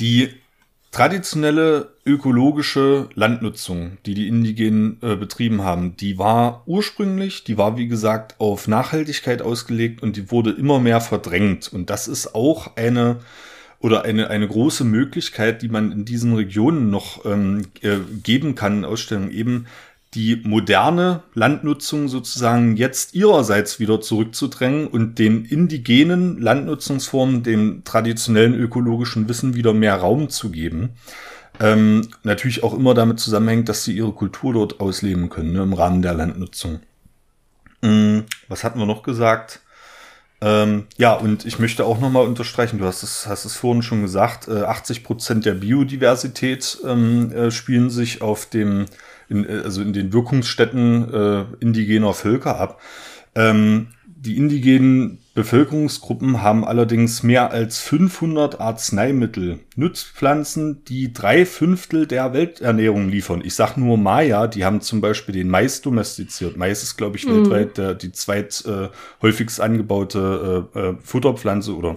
Die 0.00 0.30
traditionelle 0.90 1.92
ökologische 2.06 3.08
Landnutzung, 3.14 3.98
die 4.06 4.14
die 4.14 4.28
Indigenen 4.28 4.98
äh, 5.02 5.16
betrieben 5.16 5.62
haben, 5.62 5.96
die 5.96 6.18
war 6.18 6.62
ursprünglich, 6.66 7.44
die 7.44 7.58
war 7.58 7.76
wie 7.76 7.88
gesagt 7.88 8.36
auf 8.38 8.68
Nachhaltigkeit 8.68 9.42
ausgelegt 9.42 10.02
und 10.02 10.16
die 10.16 10.30
wurde 10.30 10.50
immer 10.50 10.78
mehr 10.78 11.00
verdrängt. 11.00 11.70
Und 11.72 11.90
das 11.90 12.08
ist 12.08 12.34
auch 12.34 12.76
eine 12.76 13.20
oder 13.80 14.04
eine, 14.04 14.28
eine 14.28 14.48
große 14.48 14.84
Möglichkeit, 14.84 15.62
die 15.62 15.68
man 15.68 15.92
in 15.92 16.04
diesen 16.04 16.34
Regionen 16.34 16.90
noch 16.90 17.24
ähm, 17.24 17.66
äh, 17.82 17.98
geben 18.22 18.54
kann, 18.54 18.84
Ausstellung 18.84 19.30
eben 19.30 19.66
die 20.18 20.42
moderne 20.42 21.22
Landnutzung 21.34 22.08
sozusagen 22.08 22.76
jetzt 22.76 23.14
ihrerseits 23.14 23.78
wieder 23.78 24.00
zurückzudrängen 24.00 24.88
und 24.88 25.20
den 25.20 25.44
indigenen 25.44 26.40
Landnutzungsformen, 26.40 27.44
dem 27.44 27.84
traditionellen 27.84 28.54
ökologischen 28.54 29.28
Wissen 29.28 29.54
wieder 29.54 29.72
mehr 29.72 29.94
Raum 29.94 30.28
zu 30.28 30.50
geben. 30.50 30.90
Ähm, 31.60 32.08
natürlich 32.24 32.64
auch 32.64 32.74
immer 32.74 32.94
damit 32.94 33.20
zusammenhängt, 33.20 33.68
dass 33.68 33.84
sie 33.84 33.96
ihre 33.96 34.10
Kultur 34.10 34.54
dort 34.54 34.80
ausleben 34.80 35.28
können, 35.28 35.52
ne, 35.52 35.62
im 35.62 35.72
Rahmen 35.72 36.02
der 36.02 36.14
Landnutzung. 36.14 36.80
Ähm, 37.82 38.24
was 38.48 38.64
hatten 38.64 38.80
wir 38.80 38.86
noch 38.86 39.04
gesagt? 39.04 39.60
Ähm, 40.40 40.86
ja, 40.96 41.14
und 41.14 41.46
ich 41.46 41.60
möchte 41.60 41.84
auch 41.84 42.00
nochmal 42.00 42.26
unterstreichen, 42.26 42.78
du 42.78 42.86
hast 42.86 43.04
es, 43.04 43.28
hast 43.28 43.44
es 43.44 43.54
vorhin 43.54 43.82
schon 43.82 44.02
gesagt, 44.02 44.48
äh, 44.48 44.62
80 44.62 45.04
Prozent 45.04 45.44
der 45.44 45.54
Biodiversität 45.54 46.78
ähm, 46.84 47.30
äh, 47.30 47.50
spielen 47.52 47.90
sich 47.90 48.20
auf 48.20 48.46
dem 48.46 48.86
in, 49.28 49.48
äh, 49.48 49.62
also 49.64 49.82
in 49.82 49.92
den 49.92 50.12
Wirkungsstätten 50.12 51.12
äh, 51.12 51.44
indigener 51.60 52.14
Völker 52.14 52.58
ab. 52.58 52.80
Ähm, 53.34 53.88
die 54.20 54.36
indigenen 54.36 55.18
Bevölkerungsgruppen 55.34 56.42
haben 56.42 56.64
allerdings 56.64 57.22
mehr 57.22 57.52
als 57.52 57.78
500 57.78 58.60
Arzneimittel, 58.60 59.60
Nutzpflanzen, 59.76 60.82
die 60.86 61.12
drei 61.12 61.46
Fünftel 61.46 62.08
der 62.08 62.32
Welternährung 62.32 63.08
liefern. 63.08 63.42
Ich 63.44 63.54
sag 63.54 63.76
nur 63.76 63.96
Maya, 63.96 64.48
die 64.48 64.64
haben 64.64 64.80
zum 64.80 65.00
Beispiel 65.00 65.34
den 65.34 65.48
Mais 65.48 65.82
domestiziert. 65.82 66.56
Mais 66.56 66.82
ist, 66.82 66.96
glaube 66.96 67.16
ich, 67.16 67.26
mm. 67.26 67.30
weltweit 67.30 67.78
der, 67.78 67.94
die 67.94 68.10
zweit 68.10 68.64
äh, 68.66 68.88
häufigst 69.22 69.60
angebaute 69.60 70.66
äh, 70.74 70.78
äh, 70.78 70.94
Futterpflanze 71.00 71.76
oder 71.76 71.94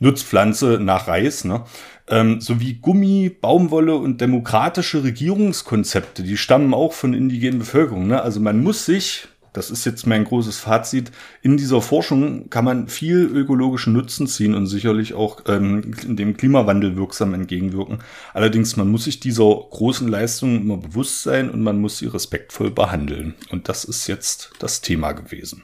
Nutzpflanze 0.00 0.80
nach 0.80 1.06
Reis. 1.06 1.44
Ne? 1.44 1.62
Ähm, 2.08 2.40
sowie 2.40 2.74
Gummi, 2.74 3.30
Baumwolle 3.30 3.96
und 3.96 4.20
demokratische 4.20 5.02
Regierungskonzepte, 5.02 6.22
die 6.22 6.36
stammen 6.36 6.74
auch 6.74 6.92
von 6.92 7.14
indigenen 7.14 7.58
Bevölkerungen. 7.58 8.08
Ne? 8.08 8.22
Also 8.22 8.40
man 8.40 8.62
muss 8.62 8.86
sich, 8.86 9.26
das 9.52 9.70
ist 9.70 9.84
jetzt 9.84 10.06
mein 10.06 10.24
großes 10.24 10.58
Fazit, 10.58 11.10
in 11.42 11.56
dieser 11.56 11.80
Forschung 11.80 12.48
kann 12.50 12.64
man 12.64 12.88
viel 12.88 13.24
ökologischen 13.24 13.92
Nutzen 13.92 14.26
ziehen 14.26 14.54
und 14.54 14.66
sicherlich 14.66 15.14
auch 15.14 15.42
ähm, 15.48 15.94
dem 16.04 16.36
Klimawandel 16.36 16.96
wirksam 16.96 17.34
entgegenwirken. 17.34 17.98
Allerdings, 18.34 18.76
man 18.76 18.88
muss 18.88 19.04
sich 19.04 19.18
dieser 19.18 19.44
großen 19.44 20.06
Leistung 20.06 20.60
immer 20.60 20.76
bewusst 20.76 21.22
sein 21.22 21.50
und 21.50 21.62
man 21.62 21.80
muss 21.80 21.98
sie 21.98 22.06
respektvoll 22.06 22.70
behandeln. 22.70 23.34
Und 23.50 23.68
das 23.68 23.84
ist 23.84 24.06
jetzt 24.06 24.52
das 24.58 24.80
Thema 24.80 25.12
gewesen. 25.12 25.62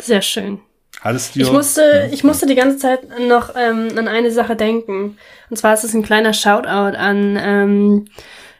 Sehr 0.00 0.22
schön. 0.22 0.60
Alles 1.02 1.32
dir, 1.32 1.42
ich 1.42 1.52
musste, 1.52 2.10
ich 2.12 2.22
musste 2.22 2.46
die 2.46 2.54
ganze 2.54 2.78
Zeit 2.78 3.00
noch 3.18 3.54
ähm, 3.56 3.88
an 3.96 4.08
eine 4.08 4.30
Sache 4.30 4.54
denken. 4.54 5.18
Und 5.50 5.56
zwar 5.56 5.74
ist 5.74 5.84
es 5.84 5.94
ein 5.94 6.02
kleiner 6.02 6.32
Shoutout 6.32 6.96
an, 6.96 7.36
ähm, 7.40 8.04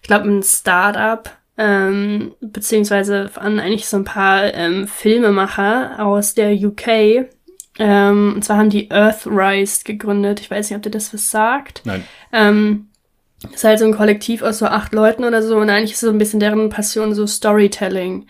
ich 0.03 0.09
glaube, 0.09 0.29
ein 0.29 0.43
Startup, 0.43 1.31
ähm, 1.57 2.35
beziehungsweise 2.41 3.31
an 3.37 3.61
eigentlich 3.61 3.87
so 3.87 3.97
ein 3.97 4.05
paar 4.05 4.53
ähm, 4.55 4.89
Filmemacher 4.89 6.05
aus 6.05 6.35
der 6.35 6.53
UK. 6.53 7.29
Ähm, 7.79 8.33
und 8.35 8.45
zwar 8.45 8.57
haben 8.59 8.71
die 8.71 8.91
Earthrise 8.91 9.85
gegründet. 9.85 10.41
Ich 10.41 10.51
weiß 10.51 10.69
nicht, 10.69 10.77
ob 10.77 10.83
dir 10.83 10.91
das 10.91 11.15
was 11.15 11.31
sagt. 11.31 11.83
Nein. 11.85 12.05
Ähm, 12.33 12.89
ist 13.53 13.65
halt 13.65 13.79
so 13.79 13.85
ein 13.85 13.95
Kollektiv 13.95 14.43
aus 14.43 14.59
so 14.59 14.67
acht 14.67 14.93
Leuten 14.93 15.25
oder 15.25 15.43
so. 15.43 15.59
Und 15.59 15.71
eigentlich 15.71 15.93
ist 15.93 16.01
so 16.01 16.11
ein 16.11 16.19
bisschen 16.19 16.41
deren 16.41 16.69
Passion 16.69 17.15
so 17.15 17.27
Storytelling. 17.27 18.27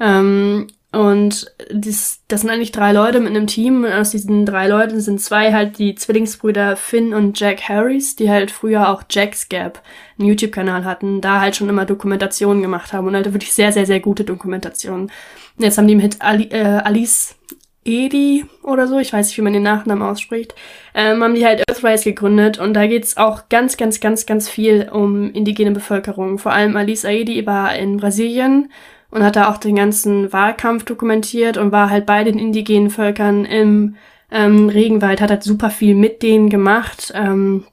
Ähm, 0.00 0.66
und 0.92 1.46
das, 1.70 2.20
das 2.28 2.42
sind 2.42 2.50
eigentlich 2.50 2.70
drei 2.70 2.92
Leute 2.92 3.18
mit 3.18 3.30
einem 3.30 3.46
Team. 3.46 3.84
Und 3.84 3.92
aus 3.92 4.10
diesen 4.10 4.44
drei 4.44 4.68
Leuten 4.68 5.00
sind 5.00 5.22
zwei 5.22 5.52
halt 5.52 5.78
die 5.78 5.94
Zwillingsbrüder 5.94 6.76
Finn 6.76 7.14
und 7.14 7.40
Jack 7.40 7.62
Harris, 7.66 8.14
die 8.14 8.30
halt 8.30 8.50
früher 8.50 8.90
auch 8.90 9.04
Jack's 9.08 9.48
Gap, 9.48 9.80
einen 10.18 10.28
YouTube-Kanal 10.28 10.84
hatten, 10.84 11.22
da 11.22 11.40
halt 11.40 11.56
schon 11.56 11.70
immer 11.70 11.86
Dokumentationen 11.86 12.62
gemacht 12.62 12.92
haben 12.92 13.06
und 13.06 13.14
halt 13.14 13.32
wirklich 13.32 13.54
sehr, 13.54 13.72
sehr, 13.72 13.86
sehr 13.86 14.00
gute 14.00 14.24
Dokumentationen. 14.24 15.10
Und 15.56 15.64
jetzt 15.64 15.78
haben 15.78 15.88
die 15.88 15.94
mit 15.94 16.20
Ali, 16.20 16.48
äh, 16.50 16.82
Alice 16.84 17.36
Edi 17.84 18.44
oder 18.62 18.86
so, 18.86 18.98
ich 18.98 19.12
weiß 19.12 19.26
nicht, 19.26 19.38
wie 19.38 19.42
man 19.42 19.54
den 19.54 19.62
Nachnamen 19.62 20.06
ausspricht, 20.06 20.54
ähm, 20.94 21.22
haben 21.22 21.34
die 21.34 21.44
halt 21.44 21.68
Earthrise 21.68 22.04
gegründet 22.04 22.58
und 22.58 22.74
da 22.74 22.86
geht's 22.86 23.16
auch 23.16 23.48
ganz, 23.48 23.76
ganz, 23.76 23.98
ganz, 23.98 24.24
ganz 24.24 24.48
viel 24.48 24.88
um 24.92 25.32
indigene 25.32 25.72
Bevölkerung. 25.72 26.38
Vor 26.38 26.52
allem 26.52 26.76
Alice 26.76 27.04
Aedi 27.04 27.44
war 27.44 27.74
in 27.74 27.96
Brasilien 27.96 28.70
und 29.12 29.22
hat 29.22 29.36
da 29.36 29.48
auch 29.48 29.58
den 29.58 29.76
ganzen 29.76 30.32
Wahlkampf 30.32 30.84
dokumentiert 30.84 31.56
und 31.56 31.70
war 31.70 31.88
halt 31.88 32.04
bei 32.04 32.24
den 32.24 32.38
indigenen 32.38 32.90
Völkern 32.90 33.44
im 33.44 33.94
ähm, 34.32 34.68
Regenwald, 34.68 35.20
hat 35.20 35.30
halt 35.30 35.44
super 35.44 35.70
viel 35.70 35.94
mit 35.94 36.22
denen 36.24 36.48
gemacht. 36.48 37.12
Ähm, 37.14 37.64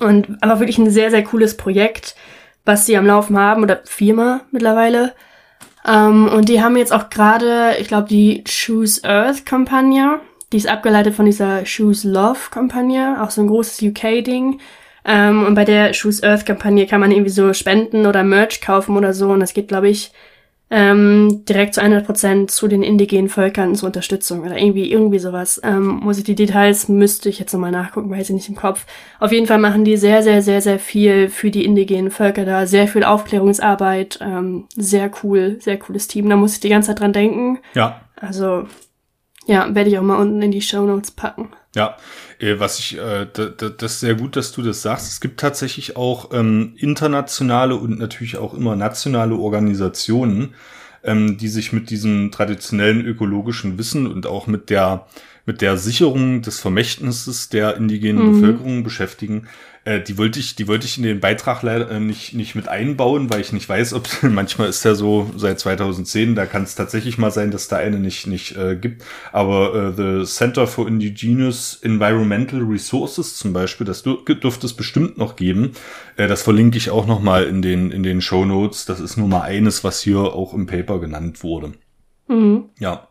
Und 0.00 0.38
aber 0.40 0.60
wirklich 0.60 0.78
ein 0.78 0.90
sehr, 0.90 1.10
sehr 1.10 1.24
cooles 1.24 1.56
Projekt, 1.56 2.14
was 2.64 2.86
sie 2.86 2.96
am 2.96 3.06
Laufen 3.06 3.36
haben, 3.36 3.62
oder 3.62 3.80
Firma 3.84 4.42
mittlerweile. 4.52 5.14
Ähm, 5.86 6.28
und 6.28 6.48
die 6.48 6.62
haben 6.62 6.76
jetzt 6.76 6.92
auch 6.92 7.10
gerade, 7.10 7.76
ich 7.80 7.88
glaube, 7.88 8.08
die 8.08 8.44
Choose 8.44 9.02
Earth 9.04 9.44
Kampagne. 9.44 10.20
Die 10.52 10.58
ist 10.58 10.68
abgeleitet 10.68 11.14
von 11.14 11.26
dieser 11.26 11.64
Choose 11.64 12.08
Love 12.08 12.50
Kampagne, 12.50 13.18
auch 13.20 13.30
so 13.30 13.40
ein 13.40 13.48
großes 13.48 13.82
UK-Ding. 13.82 14.60
Ähm, 15.04 15.44
und 15.44 15.54
bei 15.54 15.64
der 15.64 15.92
Choose 15.92 16.22
Earth 16.22 16.46
Kampagne 16.46 16.86
kann 16.86 17.00
man 17.00 17.10
irgendwie 17.10 17.30
so 17.30 17.52
Spenden 17.52 18.06
oder 18.06 18.22
Merch 18.22 18.60
kaufen 18.60 18.96
oder 18.96 19.12
so. 19.12 19.30
Und 19.30 19.40
das 19.40 19.54
geht, 19.54 19.68
glaube 19.68 19.88
ich, 19.88 20.12
ähm, 20.70 21.44
direkt 21.48 21.74
zu 21.74 21.80
100 21.80 22.06
Prozent 22.06 22.50
zu 22.50 22.68
den 22.68 22.84
indigenen 22.84 23.28
Völkern 23.28 23.74
zur 23.74 23.88
Unterstützung 23.88 24.42
oder 24.42 24.56
irgendwie 24.56 24.90
irgendwie 24.90 25.18
sowas. 25.18 25.60
Ähm, 25.64 26.00
muss 26.02 26.18
ich 26.18 26.24
die 26.24 26.36
Details 26.36 26.88
müsste 26.88 27.28
ich 27.28 27.40
jetzt 27.40 27.52
nochmal 27.52 27.72
nachgucken, 27.72 28.10
weiß 28.10 28.30
ich 28.30 28.34
nicht 28.34 28.48
im 28.48 28.54
Kopf. 28.54 28.86
Auf 29.18 29.32
jeden 29.32 29.48
Fall 29.48 29.58
machen 29.58 29.84
die 29.84 29.96
sehr 29.96 30.22
sehr 30.22 30.42
sehr 30.42 30.60
sehr 30.60 30.78
viel 30.78 31.28
für 31.28 31.50
die 31.50 31.64
indigenen 31.64 32.12
Völker 32.12 32.44
da, 32.44 32.66
sehr 32.66 32.86
viel 32.86 33.02
Aufklärungsarbeit, 33.02 34.20
ähm, 34.22 34.66
sehr 34.76 35.10
cool, 35.22 35.56
sehr 35.60 35.78
cooles 35.78 36.06
Team. 36.06 36.28
Da 36.28 36.36
muss 36.36 36.54
ich 36.54 36.60
die 36.60 36.68
ganze 36.68 36.88
Zeit 36.88 37.00
dran 37.00 37.12
denken. 37.12 37.58
Ja. 37.74 38.02
Also 38.14 38.66
ja, 39.46 39.74
werde 39.74 39.90
ich 39.90 39.98
auch 39.98 40.02
mal 40.02 40.18
unten 40.18 40.40
in 40.40 40.52
die 40.52 40.62
Show 40.62 40.84
Notes 40.84 41.10
packen. 41.10 41.48
Ja, 41.74 41.96
was 42.40 42.78
ich, 42.78 42.98
äh, 42.98 43.26
das 43.32 43.92
ist 43.92 44.00
sehr 44.00 44.14
gut, 44.14 44.36
dass 44.36 44.52
du 44.52 44.62
das 44.62 44.82
sagst. 44.82 45.12
Es 45.12 45.20
gibt 45.20 45.40
tatsächlich 45.40 45.96
auch 45.96 46.30
ähm, 46.32 46.74
internationale 46.76 47.76
und 47.76 47.98
natürlich 47.98 48.38
auch 48.38 48.54
immer 48.54 48.76
nationale 48.76 49.34
Organisationen, 49.34 50.54
ähm, 51.04 51.36
die 51.36 51.48
sich 51.48 51.72
mit 51.72 51.90
diesem 51.90 52.30
traditionellen 52.30 53.04
ökologischen 53.04 53.78
Wissen 53.78 54.06
und 54.06 54.26
auch 54.26 54.46
mit 54.46 54.70
der 54.70 55.06
mit 55.46 55.62
der 55.62 55.76
Sicherung 55.76 56.42
des 56.42 56.60
Vermächtnisses 56.60 57.48
der 57.48 57.76
indigenen 57.76 58.26
mhm. 58.26 58.32
Bevölkerung 58.32 58.84
beschäftigen. 58.84 59.48
Äh, 59.84 60.00
die 60.00 60.18
wollte 60.18 60.38
ich, 60.38 60.56
die 60.56 60.68
wollte 60.68 60.86
ich 60.86 60.98
in 60.98 61.04
den 61.04 61.20
Beitrag 61.20 61.62
leider 61.62 61.90
äh, 61.90 62.00
nicht, 62.00 62.34
nicht 62.34 62.54
mit 62.54 62.68
einbauen, 62.68 63.30
weil 63.30 63.40
ich 63.40 63.52
nicht 63.52 63.68
weiß, 63.68 63.94
ob 63.94 64.08
manchmal 64.22 64.68
ist 64.68 64.84
der 64.84 64.94
so 64.94 65.30
seit 65.36 65.58
2010, 65.58 66.34
da 66.34 66.46
kann 66.46 66.64
es 66.64 66.74
tatsächlich 66.74 67.16
mal 67.16 67.30
sein, 67.30 67.50
dass 67.50 67.68
da 67.68 67.76
eine 67.76 67.98
nicht, 67.98 68.26
nicht 68.26 68.56
äh, 68.56 68.76
gibt. 68.76 69.04
Aber 69.32 69.74
äh, 69.74 69.92
The 70.22 70.30
Center 70.30 70.66
for 70.66 70.86
Indigenous 70.86 71.78
Environmental 71.82 72.60
Resources 72.60 73.36
zum 73.36 73.52
Beispiel, 73.52 73.86
das 73.86 74.02
dürfte 74.02 74.66
es 74.66 74.74
bestimmt 74.74 75.16
noch 75.16 75.36
geben. 75.36 75.72
Äh, 76.16 76.28
das 76.28 76.42
verlinke 76.42 76.76
ich 76.76 76.90
auch 76.90 77.06
noch 77.06 77.20
mal 77.20 77.44
in 77.44 77.62
den, 77.62 77.90
in 77.90 78.02
den 78.02 78.20
Show 78.20 78.44
Notes. 78.44 78.84
Das 78.84 79.00
ist 79.00 79.16
nur 79.16 79.28
mal 79.28 79.42
eines, 79.42 79.82
was 79.82 80.02
hier 80.02 80.20
auch 80.20 80.52
im 80.52 80.66
Paper 80.66 81.00
genannt 81.00 81.42
wurde. 81.42 81.72
Mhm. 82.28 82.64
Ja. 82.78 83.08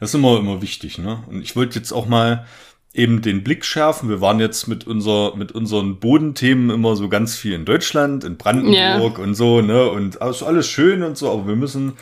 Das 0.00 0.10
ist 0.10 0.14
immer, 0.16 0.38
immer 0.38 0.60
wichtig, 0.60 0.98
ne? 0.98 1.22
Und 1.28 1.40
ich 1.40 1.56
wollte 1.56 1.78
jetzt 1.78 1.92
auch 1.92 2.06
mal 2.06 2.46
eben 2.94 3.20
den 3.22 3.42
Blick 3.42 3.64
schärfen. 3.64 4.08
Wir 4.08 4.20
waren 4.20 4.38
jetzt 4.38 4.68
mit 4.68 4.86
unser, 4.86 5.34
mit 5.36 5.52
unseren 5.52 5.98
Bodenthemen 5.98 6.70
immer 6.70 6.94
so 6.94 7.08
ganz 7.08 7.36
viel 7.36 7.52
in 7.52 7.64
Deutschland, 7.64 8.22
in 8.22 8.36
Brandenburg 8.36 9.18
yeah. 9.18 9.24
und 9.24 9.34
so, 9.34 9.60
ne? 9.60 9.90
Und 9.90 10.22
also 10.22 10.46
alles 10.46 10.68
schön 10.68 11.02
und 11.02 11.18
so, 11.18 11.30
aber 11.30 11.48
wir 11.48 11.56
müssen 11.56 11.94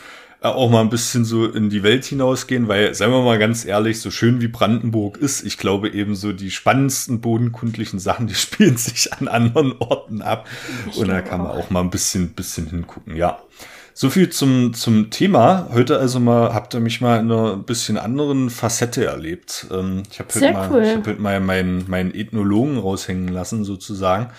äh, 0.43 0.47
auch 0.47 0.69
mal 0.69 0.81
ein 0.81 0.91
bisschen 0.91 1.25
so 1.25 1.47
in 1.47 1.71
die 1.71 1.81
Welt 1.81 2.05
hinausgehen, 2.05 2.67
weil, 2.67 2.93
seien 2.93 3.09
wir 3.09 3.23
mal 3.23 3.39
ganz 3.39 3.65
ehrlich, 3.65 4.01
so 4.01 4.11
schön 4.11 4.39
wie 4.39 4.47
Brandenburg 4.47 5.17
ist, 5.17 5.43
ich 5.43 5.57
glaube 5.57 5.89
eben 5.89 6.15
so 6.15 6.31
die 6.31 6.51
spannendsten 6.51 7.21
bodenkundlichen 7.21 7.97
Sachen, 7.97 8.27
die 8.27 8.35
spielen 8.35 8.77
sich 8.77 9.11
an 9.13 9.27
anderen 9.27 9.73
Orten 9.79 10.21
ab. 10.21 10.47
und 10.95 11.07
da 11.07 11.21
kann 11.21 11.41
man 11.41 11.51
auch 11.51 11.71
mal 11.71 11.81
ein 11.81 11.89
bisschen, 11.89 12.33
bisschen 12.33 12.67
hingucken, 12.69 13.15
ja. 13.15 13.39
So 13.95 14.09
viel 14.09 14.29
zum, 14.29 14.73
zum 14.73 15.11
Thema. 15.11 15.69
Heute 15.71 15.99
also 15.99 16.19
mal, 16.19 16.53
habt 16.53 16.73
ihr 16.73 16.79
mich 16.79 16.99
mal 16.99 17.19
in 17.19 17.31
einer 17.31 17.57
bisschen 17.57 17.97
anderen 17.97 18.49
Facette 18.49 19.05
erlebt. 19.05 19.67
Ähm, 19.71 20.03
ich 20.11 20.19
habe 20.19 20.33
heute, 20.33 20.51
mal, 20.51 20.69
cool. 20.71 20.83
ich 20.83 20.95
hab 20.95 21.07
heute 21.07 21.21
mal 21.21 21.39
meinen, 21.39 21.89
meinen 21.89 22.13
Ethnologen 22.13 22.79
raushängen 22.79 23.27
lassen, 23.27 23.63
sozusagen. 23.63 24.31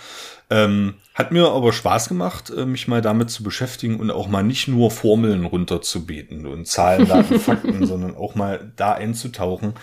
Ähm, 0.50 0.94
hat 1.14 1.30
mir 1.30 1.48
aber 1.48 1.72
Spaß 1.72 2.08
gemacht, 2.08 2.50
äh, 2.50 2.66
mich 2.66 2.88
mal 2.88 3.00
damit 3.00 3.30
zu 3.30 3.42
beschäftigen 3.44 4.00
und 4.00 4.10
auch 4.10 4.28
mal 4.28 4.42
nicht 4.42 4.68
nur 4.68 4.90
Formeln 4.90 5.44
runterzubeten 5.44 6.46
und 6.46 6.66
Zahlen, 6.66 7.06
Daten, 7.06 7.38
Fakten, 7.40 7.86
sondern 7.86 8.16
auch 8.16 8.34
mal 8.34 8.72
da 8.76 8.92
einzutauchen. 8.92 9.74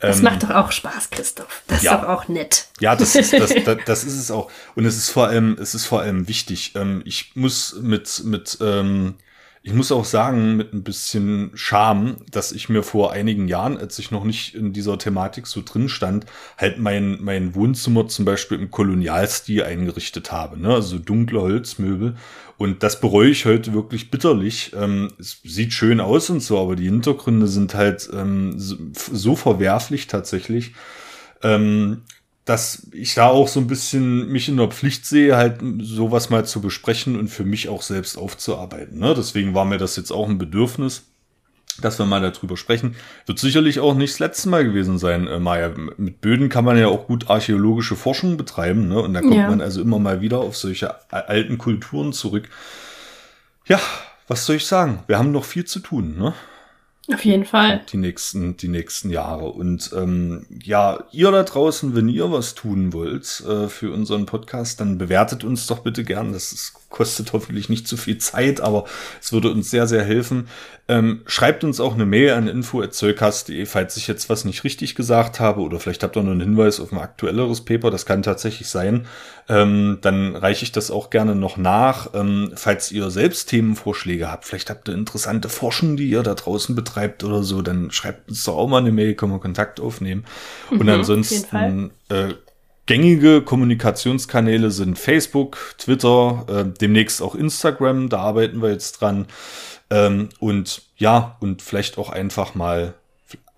Das 0.00 0.18
ähm, 0.18 0.24
macht 0.24 0.42
doch 0.44 0.50
auch 0.50 0.72
Spaß, 0.72 1.10
Christoph. 1.10 1.62
Das 1.66 1.82
ja, 1.82 1.94
ist 1.94 2.02
doch 2.02 2.08
auch 2.08 2.28
nett. 2.28 2.68
Ja, 2.80 2.94
das 2.94 3.16
ist, 3.16 3.32
das, 3.32 3.52
das, 3.64 3.78
das, 3.84 4.04
ist 4.04 4.14
es 4.14 4.30
auch. 4.30 4.50
Und 4.74 4.84
es 4.84 4.96
ist 4.96 5.10
vor 5.10 5.26
allem, 5.26 5.56
es 5.60 5.74
ist 5.74 5.86
vor 5.86 6.00
allem 6.00 6.28
wichtig. 6.28 6.72
Ähm, 6.74 7.02
ich 7.04 7.32
muss 7.34 7.76
mit, 7.80 8.22
mit 8.24 8.58
ähm, 8.60 9.14
ich 9.68 9.74
muss 9.74 9.92
auch 9.92 10.06
sagen, 10.06 10.56
mit 10.56 10.72
ein 10.72 10.82
bisschen 10.82 11.50
Scham, 11.52 12.16
dass 12.30 12.52
ich 12.52 12.70
mir 12.70 12.82
vor 12.82 13.12
einigen 13.12 13.48
Jahren, 13.48 13.76
als 13.76 13.98
ich 13.98 14.10
noch 14.10 14.24
nicht 14.24 14.54
in 14.54 14.72
dieser 14.72 14.96
Thematik 14.96 15.46
so 15.46 15.60
drin 15.62 15.90
stand, 15.90 16.24
halt 16.56 16.78
mein, 16.78 17.18
mein 17.20 17.54
Wohnzimmer 17.54 18.08
zum 18.08 18.24
Beispiel 18.24 18.58
im 18.58 18.70
Kolonialstil 18.70 19.62
eingerichtet 19.62 20.32
habe. 20.32 20.58
Ne? 20.58 20.72
Also 20.72 20.98
dunkle 20.98 21.42
Holzmöbel. 21.42 22.16
Und 22.56 22.82
das 22.82 22.98
bereue 22.98 23.28
ich 23.28 23.44
heute 23.44 23.74
wirklich 23.74 24.10
bitterlich. 24.10 24.72
Ähm, 24.74 25.12
es 25.18 25.42
sieht 25.44 25.74
schön 25.74 26.00
aus 26.00 26.30
und 26.30 26.42
so, 26.42 26.58
aber 26.58 26.74
die 26.74 26.86
Hintergründe 26.86 27.46
sind 27.46 27.74
halt 27.74 28.08
ähm, 28.10 28.54
so 28.56 29.36
verwerflich 29.36 30.06
tatsächlich. 30.06 30.72
Ähm, 31.42 32.04
dass 32.48 32.86
ich 32.92 33.14
da 33.14 33.26
auch 33.26 33.46
so 33.46 33.60
ein 33.60 33.66
bisschen 33.66 34.28
mich 34.32 34.48
in 34.48 34.56
der 34.56 34.68
Pflicht 34.68 35.04
sehe, 35.04 35.36
halt 35.36 35.60
sowas 35.80 36.30
mal 36.30 36.46
zu 36.46 36.62
besprechen 36.62 37.18
und 37.18 37.28
für 37.28 37.44
mich 37.44 37.68
auch 37.68 37.82
selbst 37.82 38.16
aufzuarbeiten. 38.16 38.98
Ne? 38.98 39.12
Deswegen 39.14 39.54
war 39.54 39.66
mir 39.66 39.76
das 39.76 39.96
jetzt 39.96 40.10
auch 40.10 40.26
ein 40.26 40.38
Bedürfnis, 40.38 41.02
dass 41.82 41.98
wir 41.98 42.06
mal 42.06 42.22
darüber 42.22 42.56
sprechen. 42.56 42.96
Wird 43.26 43.38
sicherlich 43.38 43.80
auch 43.80 43.94
nicht 43.94 44.14
das 44.14 44.18
letzte 44.18 44.48
Mal 44.48 44.64
gewesen 44.64 44.98
sein, 44.98 45.26
äh, 45.26 45.38
Maja. 45.38 45.72
Mit 45.98 46.22
Böden 46.22 46.48
kann 46.48 46.64
man 46.64 46.78
ja 46.78 46.88
auch 46.88 47.06
gut 47.06 47.28
archäologische 47.28 47.96
Forschung 47.96 48.38
betreiben, 48.38 48.88
ne? 48.88 48.98
Und 48.98 49.12
da 49.12 49.20
kommt 49.20 49.34
ja. 49.34 49.50
man 49.50 49.60
also 49.60 49.82
immer 49.82 49.98
mal 49.98 50.22
wieder 50.22 50.38
auf 50.38 50.56
solche 50.56 50.94
alten 51.12 51.58
Kulturen 51.58 52.14
zurück. 52.14 52.48
Ja, 53.66 53.78
was 54.26 54.46
soll 54.46 54.56
ich 54.56 54.66
sagen? 54.66 55.02
Wir 55.06 55.18
haben 55.18 55.32
noch 55.32 55.44
viel 55.44 55.66
zu 55.66 55.80
tun, 55.80 56.16
ne? 56.16 56.32
Auf 57.10 57.24
jeden 57.24 57.46
Fall. 57.46 57.80
Die 57.90 57.96
nächsten, 57.96 58.58
die 58.58 58.68
nächsten 58.68 59.08
Jahre. 59.08 59.46
Und 59.46 59.92
ähm, 59.96 60.44
ja, 60.62 61.04
ihr 61.10 61.30
da 61.30 61.42
draußen, 61.42 61.96
wenn 61.96 62.08
ihr 62.08 62.30
was 62.30 62.54
tun 62.54 62.92
wollt 62.92 63.42
äh, 63.48 63.68
für 63.68 63.92
unseren 63.94 64.26
Podcast, 64.26 64.80
dann 64.80 64.98
bewertet 64.98 65.42
uns 65.42 65.66
doch 65.66 65.78
bitte 65.78 66.04
gern. 66.04 66.34
Das 66.34 66.52
ist, 66.52 66.74
kostet 66.90 67.32
hoffentlich 67.32 67.70
nicht 67.70 67.88
zu 67.88 67.96
viel 67.96 68.18
Zeit, 68.18 68.60
aber 68.60 68.84
es 69.22 69.32
würde 69.32 69.50
uns 69.50 69.70
sehr, 69.70 69.86
sehr 69.86 70.04
helfen. 70.04 70.48
Ähm, 70.86 71.22
schreibt 71.26 71.64
uns 71.64 71.80
auch 71.80 71.94
eine 71.94 72.04
Mail 72.04 72.32
an 72.32 72.46
info.zollcast.de, 72.46 73.64
falls 73.64 73.96
ich 73.96 74.06
jetzt 74.06 74.28
was 74.28 74.44
nicht 74.44 74.64
richtig 74.64 74.94
gesagt 74.94 75.40
habe 75.40 75.62
oder 75.62 75.80
vielleicht 75.80 76.02
habt 76.02 76.16
ihr 76.16 76.22
noch 76.22 76.32
einen 76.32 76.40
Hinweis 76.40 76.78
auf 76.78 76.92
ein 76.92 76.98
aktuelleres 76.98 77.62
Paper, 77.62 77.90
das 77.90 78.04
kann 78.04 78.22
tatsächlich 78.22 78.68
sein. 78.68 79.06
Ähm, 79.48 79.98
dann 80.02 80.36
reiche 80.36 80.64
ich 80.64 80.72
das 80.72 80.90
auch 80.90 81.10
gerne 81.10 81.34
noch 81.34 81.56
nach. 81.56 82.12
Ähm, 82.14 82.52
falls 82.54 82.92
ihr 82.92 83.10
selbst 83.10 83.48
Themenvorschläge 83.48 84.30
habt, 84.30 84.44
vielleicht 84.44 84.68
habt 84.68 84.88
ihr 84.88 84.94
interessante 84.94 85.48
Forschung, 85.48 85.96
die 85.96 86.10
ihr 86.10 86.22
da 86.22 86.34
draußen 86.34 86.74
betreibt 86.74 87.24
oder 87.24 87.42
so, 87.42 87.62
dann 87.62 87.90
schreibt 87.90 88.28
uns 88.28 88.44
doch 88.44 88.56
auch 88.56 88.68
mal 88.68 88.78
eine 88.78 88.92
Mail, 88.92 89.14
können 89.14 89.32
wir 89.32 89.40
Kontakt 89.40 89.80
aufnehmen. 89.80 90.24
Mhm, 90.70 90.80
Und 90.80 90.88
ansonsten 90.88 91.90
äh, 92.10 92.34
Gängige 92.88 93.42
Kommunikationskanäle 93.42 94.70
sind 94.70 94.98
Facebook, 94.98 95.58
Twitter, 95.76 96.46
äh, 96.48 96.64
demnächst 96.80 97.20
auch 97.20 97.34
Instagram, 97.34 98.08
da 98.08 98.20
arbeiten 98.20 98.62
wir 98.62 98.70
jetzt 98.70 99.02
dran. 99.02 99.26
Ähm, 99.90 100.30
und 100.38 100.80
ja, 100.96 101.36
und 101.40 101.60
vielleicht 101.60 101.98
auch 101.98 102.08
einfach 102.08 102.54
mal 102.54 102.94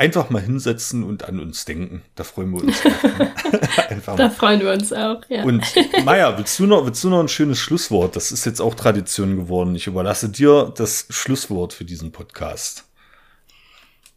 einfach 0.01 0.31
mal 0.31 0.41
hinsetzen 0.41 1.05
und 1.05 1.29
an 1.29 1.39
uns 1.39 1.67
denken. 1.67 2.03
Da 2.15 2.25
freuen 2.25 2.51
wir 2.53 2.63
uns. 2.63 2.83
einfach 3.91 4.17
da 4.17 4.31
freuen 4.31 4.61
wir 4.61 4.73
uns 4.73 4.93
auch, 4.93 5.21
ja. 5.29 5.45
Und 5.45 5.63
Maja, 6.05 6.37
willst 6.39 6.59
du 6.59 6.67
noch, 6.67 6.87
willst 6.87 7.05
du 7.05 7.11
noch 7.11 7.21
ein 7.21 7.29
schönes 7.29 7.59
Schlusswort? 7.59 8.17
Das 8.17 8.33
ist 8.33 8.47
jetzt 8.47 8.61
auch 8.61 8.75
Tradition 8.75 9.37
geworden. 9.37 9.75
Ich 9.75 9.87
überlasse 9.87 10.31
dir 10.31 10.73
das 10.75 11.07
Schlusswort 11.11 11.75
für 11.75 11.85
diesen 11.85 12.13
Podcast. 12.13 12.87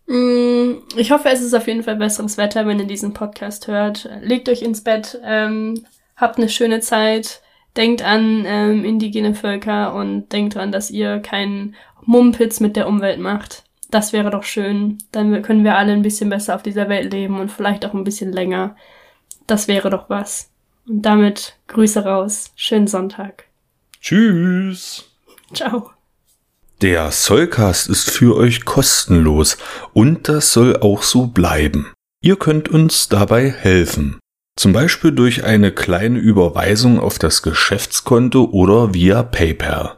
Mm, 0.08 0.76
ich 0.96 1.12
hoffe, 1.12 1.30
es 1.30 1.42
ist 1.42 1.54
auf 1.54 1.68
jeden 1.68 1.84
Fall 1.84 1.98
besseres 1.98 2.38
Wetter, 2.38 2.66
wenn 2.66 2.80
ihr 2.80 2.88
diesen 2.88 3.14
Podcast 3.14 3.68
hört. 3.68 4.10
Legt 4.22 4.48
euch 4.48 4.62
ins 4.62 4.86
Bett, 4.86 5.20
ähm, 5.26 5.86
habt 6.16 6.38
eine 6.38 6.48
schöne 6.48 6.80
Zeit, 6.80 7.42
denkt 7.76 8.04
an 8.04 8.46
ähm, 8.46 8.86
indigene 8.86 9.36
Völker 9.36 9.94
und 9.94 10.30
denkt 10.32 10.56
dran, 10.56 10.72
dass 10.72 10.90
ihr 10.90 11.20
keinen 11.20 11.76
Mumpitz 12.06 12.62
mit 12.62 12.78
der 12.78 12.88
Umwelt 12.88 13.20
macht. 13.20 13.63
Das 13.94 14.12
wäre 14.12 14.32
doch 14.32 14.44
schön. 14.44 14.98
Dann 15.12 15.44
können 15.44 15.64
wir 15.64 15.78
alle 15.78 15.94
ein 15.94 16.02
bisschen 16.02 16.32
besser 16.32 16.56
auf 16.56 16.64
dieser 16.64 16.90
Welt 16.90 17.14
leben 17.14 17.40
und 17.40 17.52
vielleicht 17.52 17.86
auch 17.86 17.94
ein 17.94 18.04
bisschen 18.04 18.34
länger. 18.34 18.76
Das 19.46 19.68
wäre 19.68 19.92
doch 19.92 20.10
was. 20.10 20.50
Und 20.88 21.04
damit 21.04 21.60
Grüße 21.68 22.04
raus. 22.04 22.52
Schönen 22.56 22.88
Sonntag. 22.88 23.44
Tschüss. 24.02 25.06
Ciao. 25.54 25.92
Der 26.82 27.12
Sollcast 27.12 27.88
ist 27.88 28.10
für 28.10 28.36
euch 28.36 28.66
kostenlos 28.66 29.58
und 29.94 30.28
das 30.28 30.54
soll 30.54 30.78
auch 30.78 31.04
so 31.04 31.28
bleiben. 31.28 31.94
Ihr 32.20 32.38
könnt 32.38 32.70
uns 32.70 33.10
dabei 33.10 33.52
helfen. 33.52 34.18
Zum 34.56 34.74
Beispiel 34.74 35.12
durch 35.12 35.44
eine 35.44 35.72
kleine 35.72 36.18
Überweisung 36.18 37.00
auf 37.00 37.20
das 37.20 37.44
Geschäftskonto 37.44 38.46
oder 38.46 38.96
via 38.96 39.22
PayPal. 39.22 39.98